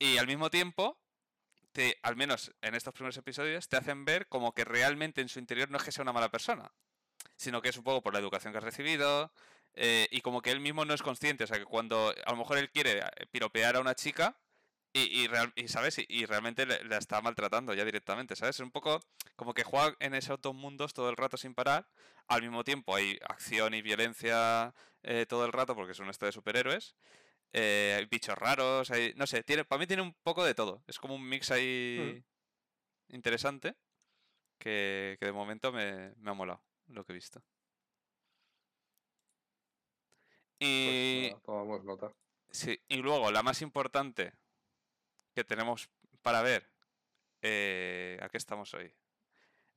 Y 0.00 0.18
al 0.18 0.26
mismo 0.26 0.50
tiempo, 0.50 0.98
al 2.02 2.16
menos 2.16 2.52
en 2.62 2.74
estos 2.74 2.92
primeros 2.94 3.16
episodios, 3.16 3.68
te 3.68 3.76
hacen 3.76 4.04
ver 4.04 4.28
como 4.28 4.52
que 4.52 4.64
realmente 4.64 5.20
en 5.20 5.28
su 5.28 5.38
interior 5.38 5.70
no 5.70 5.78
es 5.78 5.84
que 5.84 5.92
sea 5.92 6.02
una 6.02 6.12
mala 6.12 6.30
persona, 6.30 6.72
sino 7.36 7.62
que 7.62 7.68
es 7.70 7.76
un 7.76 7.84
poco 7.84 8.02
por 8.02 8.12
la 8.12 8.18
educación 8.20 8.52
que 8.52 8.58
ha 8.58 8.62
recibido 8.62 9.32
eh, 9.74 10.08
y 10.10 10.20
como 10.22 10.42
que 10.42 10.50
él 10.50 10.60
mismo 10.60 10.84
no 10.84 10.94
es 10.94 11.02
consciente. 11.02 11.44
O 11.44 11.46
sea, 11.46 11.58
que 11.58 11.64
cuando 11.64 12.14
a 12.26 12.30
lo 12.30 12.36
mejor 12.36 12.58
él 12.58 12.70
quiere 12.70 12.98
eh, 12.98 13.26
piropear 13.30 13.76
a 13.76 13.80
una 13.80 13.94
chica 13.94 14.36
y, 14.92 15.28
real- 15.28 15.52
y, 15.54 15.68
¿sabes? 15.68 15.96
Y, 16.08 16.26
realmente 16.26 16.66
la 16.66 16.96
está 16.96 17.20
maltratando 17.20 17.72
ya 17.74 17.84
directamente, 17.84 18.34
¿sabes? 18.34 18.56
Es 18.56 18.60
un 18.60 18.70
poco 18.72 19.00
como 19.36 19.54
que 19.54 19.62
juega 19.62 19.94
en 20.00 20.14
esos 20.14 20.40
dos 20.40 20.54
mundos 20.54 20.92
todo 20.92 21.10
el 21.10 21.16
rato 21.16 21.36
sin 21.36 21.54
parar. 21.54 21.86
Al 22.26 22.42
mismo 22.42 22.64
tiempo 22.64 22.96
hay 22.96 23.18
acción 23.28 23.74
y 23.74 23.82
violencia 23.82 24.74
eh, 25.02 25.26
todo 25.28 25.44
el 25.46 25.52
rato 25.52 25.76
porque 25.76 25.92
es 25.92 25.98
un 26.00 26.10
esto 26.10 26.26
de 26.26 26.32
superhéroes. 26.32 26.96
Eh, 27.52 27.94
hay 27.98 28.06
bichos 28.06 28.36
raros, 28.36 28.90
hay, 28.90 29.12
no 29.16 29.26
sé, 29.26 29.42
tiene, 29.42 29.64
para 29.64 29.78
mí 29.80 29.86
tiene 29.86 30.02
un 30.02 30.14
poco 30.22 30.44
de 30.44 30.54
todo. 30.54 30.82
Es 30.86 30.98
como 30.98 31.14
un 31.14 31.28
mix 31.28 31.50
ahí 31.50 32.24
interesante 33.08 33.76
que, 34.58 35.16
que 35.20 35.26
de 35.26 35.32
momento 35.32 35.72
me, 35.72 36.14
me 36.16 36.30
ha 36.30 36.34
molado 36.34 36.62
lo 36.88 37.04
que 37.04 37.12
he 37.12 37.14
visto. 37.14 37.42
Pues 40.82 41.10
Y, 41.10 41.20
nada, 41.20 41.40
tomamos 41.44 41.84
nota. 41.84 42.12
sí, 42.50 42.80
y 42.88 42.96
luego 42.96 43.30
la 43.30 43.42
más 43.42 43.62
importante 43.62 44.32
que 45.34 45.44
tenemos 45.44 45.88
para 46.22 46.42
ver, 46.42 46.68
eh, 47.42 48.18
¿a 48.22 48.28
qué 48.28 48.38
estamos 48.38 48.74
hoy? 48.74 48.92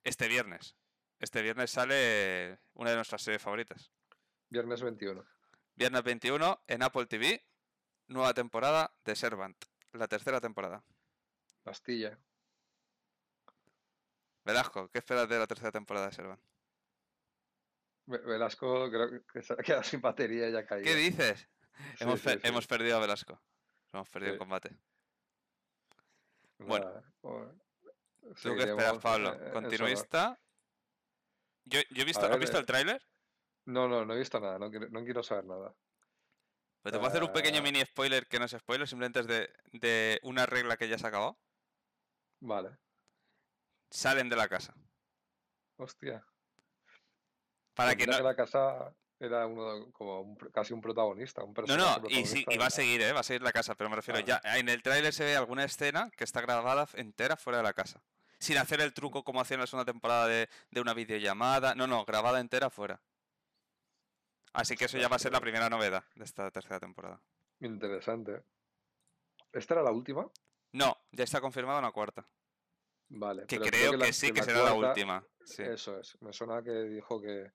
Este 0.04 0.28
viernes. 0.28 0.76
Este 1.20 1.42
viernes 1.44 1.70
sale 1.70 2.60
una 2.74 2.90
de 2.90 2.96
nuestras 2.96 3.22
series 3.22 3.42
favoritas. 3.42 3.92
Viernes 4.50 4.82
21. 4.82 5.24
Viernes 5.76 6.04
21 6.04 6.64
en 6.68 6.84
Apple 6.84 7.06
TV, 7.06 7.46
nueva 8.08 8.34
temporada 8.34 8.94
de 9.06 9.16
Servant, 9.16 9.58
la 9.94 10.08
tercera 10.08 10.40
temporada. 10.42 10.84
Bastilla. 11.64 12.18
Velasco, 14.44 14.90
¿qué 14.90 15.00
esperas 15.00 15.30
de 15.30 15.38
la 15.38 15.48
tercera 15.48 15.72
temporada 15.72 16.08
de 16.08 16.14
Servant? 16.14 16.42
Ve- 18.08 18.18
Velasco 18.20 18.90
creo 18.90 19.26
que 19.28 19.42
se 19.44 19.54
ha 19.54 19.58
quedado 19.58 19.84
sin 19.84 20.02
batería 20.02 20.50
y 20.50 20.52
ya 20.52 20.60
ha 20.60 20.66
caído. 20.66 20.86
¿Qué 20.86 20.96
dices? 20.96 21.48
Sí, 21.98 22.04
hemos, 22.04 22.20
sí, 22.20 22.26
per- 22.26 22.42
sí. 22.42 22.48
hemos 22.48 22.68
perdido 22.68 22.98
a 22.98 23.00
Velasco. 23.00 23.42
Hemos 23.94 24.10
perdido 24.10 24.34
Sí. 24.34 24.40
combate. 24.40 24.76
bueno. 26.58 27.04
Bueno, 27.22 27.60
¿Tú 28.42 28.56
qué 28.56 28.64
esperas, 28.64 28.98
Pablo? 29.00 29.34
eh. 29.34 29.52
¿Continuista? 29.52 30.40
Yo, 31.66 31.80
yo 31.92 32.02
he 32.02 32.06
visto, 32.06 32.22
ver, 32.24 32.34
¿Has 32.34 32.40
visto 32.40 32.58
eh, 32.58 32.60
el 32.62 32.66
tráiler? 32.66 33.02
No, 33.66 33.88
no, 33.88 34.06
no 34.06 34.14
he 34.14 34.18
visto 34.20 34.40
nada, 34.40 34.58
no 34.60 34.70
quiero, 34.72 34.90
no 34.90 35.04
quiero 35.04 35.22
saber 35.24 35.46
nada. 35.46 35.76
Pero 36.82 36.94
te 36.94 36.98
puedo 37.00 37.10
hacer 37.10 37.24
un 37.24 37.32
pequeño 37.34 37.60
Ah. 37.60 37.62
mini 37.64 37.82
spoiler 37.86 38.28
que 38.28 38.40
no 38.40 38.46
es 38.46 38.52
spoiler, 38.52 38.88
simplemente 38.88 39.20
es 39.20 39.28
de, 39.28 39.54
de 39.74 40.20
una 40.24 40.46
regla 40.46 40.78
que 40.78 40.88
ya 40.90 40.98
se 40.98 41.06
ha 41.06 41.10
acabado. 41.10 41.38
Vale. 42.40 42.72
Salen 43.90 44.30
de 44.30 44.36
la 44.36 44.48
casa. 44.48 44.74
Hostia. 45.78 46.26
Para 47.74 47.94
Pues 47.94 48.06
que 48.06 48.12
no. 48.12 48.20
la 48.22 48.36
casa 48.36 48.94
era 49.20 49.46
uno 49.46 49.92
como 49.92 50.22
un 50.22 50.36
casi 50.36 50.74
un 50.74 50.82
protagonista, 50.82 51.44
un 51.44 51.50
No, 51.50 51.54
personaje 51.54 52.02
no, 52.02 52.10
y, 52.10 52.26
sí, 52.26 52.44
protagonista 52.44 52.54
y 52.54 52.58
va 52.58 52.64
a 52.64 52.66
la- 52.66 52.70
seguir, 52.72 53.02
¿eh? 53.02 53.14
Va 53.14 53.20
a 53.20 53.24
seguir 53.24 53.42
la 53.44 53.52
casa, 53.52 53.76
pero 53.76 53.90
me 53.90 53.96
refiero, 53.96 54.20
ya 54.22 54.42
en 54.44 54.68
el 54.70 54.82
tráiler 54.82 55.14
se 55.14 55.24
ve 55.24 55.36
alguna 55.36 55.64
escena 55.64 56.10
que 56.18 56.24
está 56.24 56.42
grabada 56.42 56.88
entera 56.94 57.38
fuera 57.38 57.58
de 57.58 57.64
la 57.64 57.74
casa. 57.74 58.04
Sin 58.40 58.58
hacer 58.58 58.82
el 58.82 58.94
truco 58.94 59.24
como 59.24 59.40
hacía 59.40 59.54
en 59.56 59.62
la 59.62 59.68
segunda 59.68 59.86
temporada 59.92 60.26
de, 60.28 60.50
de 60.72 60.82
una 60.82 60.96
videollamada. 60.96 61.76
No, 61.76 61.86
no, 61.86 62.06
grabada 62.06 62.40
entera 62.40 62.72
fuera. 62.72 63.00
Así 64.54 64.76
que 64.76 64.86
eso 64.86 64.98
ya 64.98 65.08
va 65.08 65.16
a 65.16 65.20
ser 65.20 65.32
la 65.32 65.40
primera 65.40 65.70
novedad 65.70 66.04
de 66.16 66.24
esta 66.26 66.52
tercera 66.52 66.80
temporada. 66.80 67.22
Interesante. 67.62 68.44
¿Esta 69.54 69.76
era 69.76 69.84
la 69.84 69.92
última? 69.92 70.30
No, 70.74 70.96
ya 71.12 71.24
está 71.24 71.40
confirmada 71.42 71.80
una 71.80 71.92
cuarta. 71.92 72.28
Vale, 73.10 73.46
Que 73.46 73.60
creo 73.60 73.92
que, 73.92 73.98
la- 73.98 74.14
sí, 74.14 74.32
que 74.32 74.40
la 74.40 74.46
será 74.46 74.64
la 74.64 74.74
última. 74.74 75.26
Sí. 75.44 75.64
Eso 75.64 76.00
es. 76.00 76.18
Me 76.22 76.32
suena 76.32 76.64
que 76.64 76.72
dijo 76.72 77.22
que, 77.22 77.52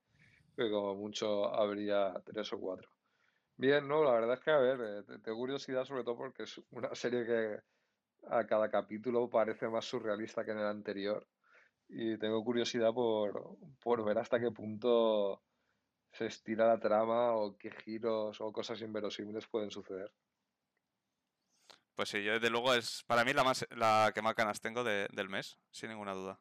que 0.55 0.71
como 0.71 0.95
mucho 0.95 1.47
habría 1.55 2.13
tres 2.25 2.53
o 2.53 2.59
cuatro. 2.61 2.91
Bien, 3.57 3.89
no, 3.89 4.05
la 4.05 4.13
verdad 4.13 4.35
es 4.35 4.41
que, 4.41 4.51
a 4.51 4.59
ver, 4.59 4.81
eh, 4.83 5.03
te- 5.05 5.19
tengo 5.21 5.39
curiosidad 5.39 5.85
sobre 5.87 6.05
todo 6.05 6.17
porque 6.17 6.43
es 6.43 6.61
una 6.71 6.95
serie 6.95 7.25
que 7.25 7.59
a 8.29 8.47
cada 8.47 8.71
capítulo 8.71 9.31
parece 9.31 9.69
más 9.69 9.85
surrealista 9.87 10.45
que 10.45 10.51
en 10.51 10.59
el 10.59 10.67
anterior. 10.67 11.27
Y 11.89 12.19
tengo 12.19 12.45
curiosidad 12.45 12.93
por, 12.93 13.57
por 13.81 14.05
ver 14.05 14.19
hasta 14.19 14.39
qué 14.41 14.51
punto 14.51 15.43
se 16.17 16.27
estira 16.27 16.67
la 16.67 16.81
trama 16.81 17.33
o 17.35 17.57
qué 17.59 17.71
giros 17.71 18.41
o 18.41 18.53
cosas 18.53 18.81
inverosímiles 18.83 19.47
pueden 19.47 19.71
suceder. 19.71 20.13
Pues 21.97 22.11
sí, 22.11 22.23
yo 22.23 22.35
desde 22.35 22.51
luego 22.51 22.75
es 22.75 23.03
para 23.07 23.25
mí 23.25 23.33
la 23.33 23.43
más 23.45 23.67
la 23.71 24.13
que 24.15 24.23
más 24.23 24.35
ganas 24.37 24.61
tengo 24.61 24.85
de- 24.85 25.09
del 25.13 25.29
mes, 25.29 25.59
sin 25.71 25.89
ninguna 25.91 26.13
duda. 26.15 26.41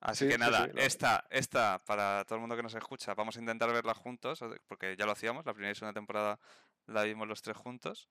Así 0.00 0.26
Sí, 0.26 0.32
que 0.32 0.36
nada, 0.38 0.68
sí, 0.68 0.72
esta, 0.74 1.24
esta, 1.30 1.78
para 1.84 2.24
todo 2.24 2.34
el 2.36 2.40
mundo 2.40 2.56
que 2.56 2.62
nos 2.62 2.74
escucha, 2.74 3.14
vamos 3.14 3.36
a 3.36 3.40
intentar 3.40 3.72
verla 3.72 3.94
juntos, 3.94 4.40
porque 4.66 4.96
ya 4.96 5.06
lo 5.06 5.12
hacíamos, 5.12 5.46
la 5.46 5.54
primera 5.54 5.72
y 5.72 5.74
segunda 5.76 5.94
temporada 5.94 6.40
la 6.86 7.04
vimos 7.04 7.28
los 7.28 7.40
tres 7.42 7.56
juntos. 7.56 8.08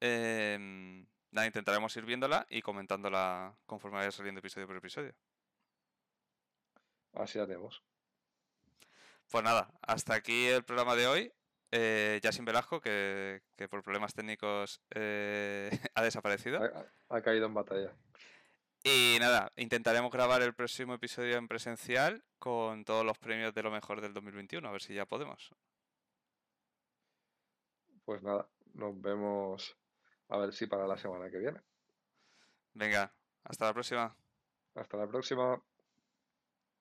Em, 0.00 1.06
nada, 1.32 1.46
intentaremos 1.46 1.96
ir 1.96 2.04
viéndola 2.06 2.46
y 2.50 2.62
comentándola 2.62 3.58
conforme 3.66 3.98
vaya 3.98 4.12
saliendo 4.12 4.40
episodio 4.40 4.66
por 4.66 4.76
episodio. 4.76 5.14
Así 7.12 7.38
haremos. 7.38 7.84
Pues 9.30 9.44
nada, 9.44 9.70
hasta 9.82 10.14
aquí 10.14 10.46
el 10.46 10.64
programa 10.64 10.96
de 10.96 11.06
hoy. 11.06 11.32
Eh, 11.72 12.18
ya 12.20 12.32
sin 12.32 12.44
Velasco, 12.44 12.80
que, 12.80 13.42
que 13.56 13.68
por 13.68 13.82
problemas 13.84 14.12
técnicos 14.12 14.80
eh, 14.92 15.70
ha 15.94 16.02
desaparecido. 16.02 16.60
Ha, 16.62 16.66
ha- 17.10 17.16
ha 17.16 17.22
caído 17.22 17.46
en 17.46 17.54
batalla. 17.54 17.92
Y 18.82 19.18
nada, 19.20 19.52
intentaremos 19.56 20.10
grabar 20.10 20.42
el 20.42 20.54
próximo 20.54 20.94
episodio 20.94 21.36
en 21.36 21.46
presencial 21.46 22.24
con 22.38 22.84
todos 22.84 23.04
los 23.04 23.18
premios 23.18 23.54
de 23.54 23.62
lo 23.62 23.70
mejor 23.70 24.00
del 24.00 24.14
2021, 24.14 24.66
a 24.66 24.72
ver 24.72 24.80
si 24.82 24.94
ya 24.94 25.06
podemos. 25.06 25.50
Pues 28.04 28.22
nada, 28.22 28.48
nos 28.72 29.00
vemos 29.00 29.76
a 30.28 30.38
ver 30.38 30.52
si 30.52 30.66
para 30.66 30.86
la 30.88 30.96
semana 30.96 31.30
que 31.30 31.38
viene. 31.38 31.60
Venga, 32.72 33.12
hasta 33.44 33.66
la 33.66 33.74
próxima. 33.74 34.16
Hasta 34.74 34.96
la 34.96 35.06
próxima. 35.06 35.62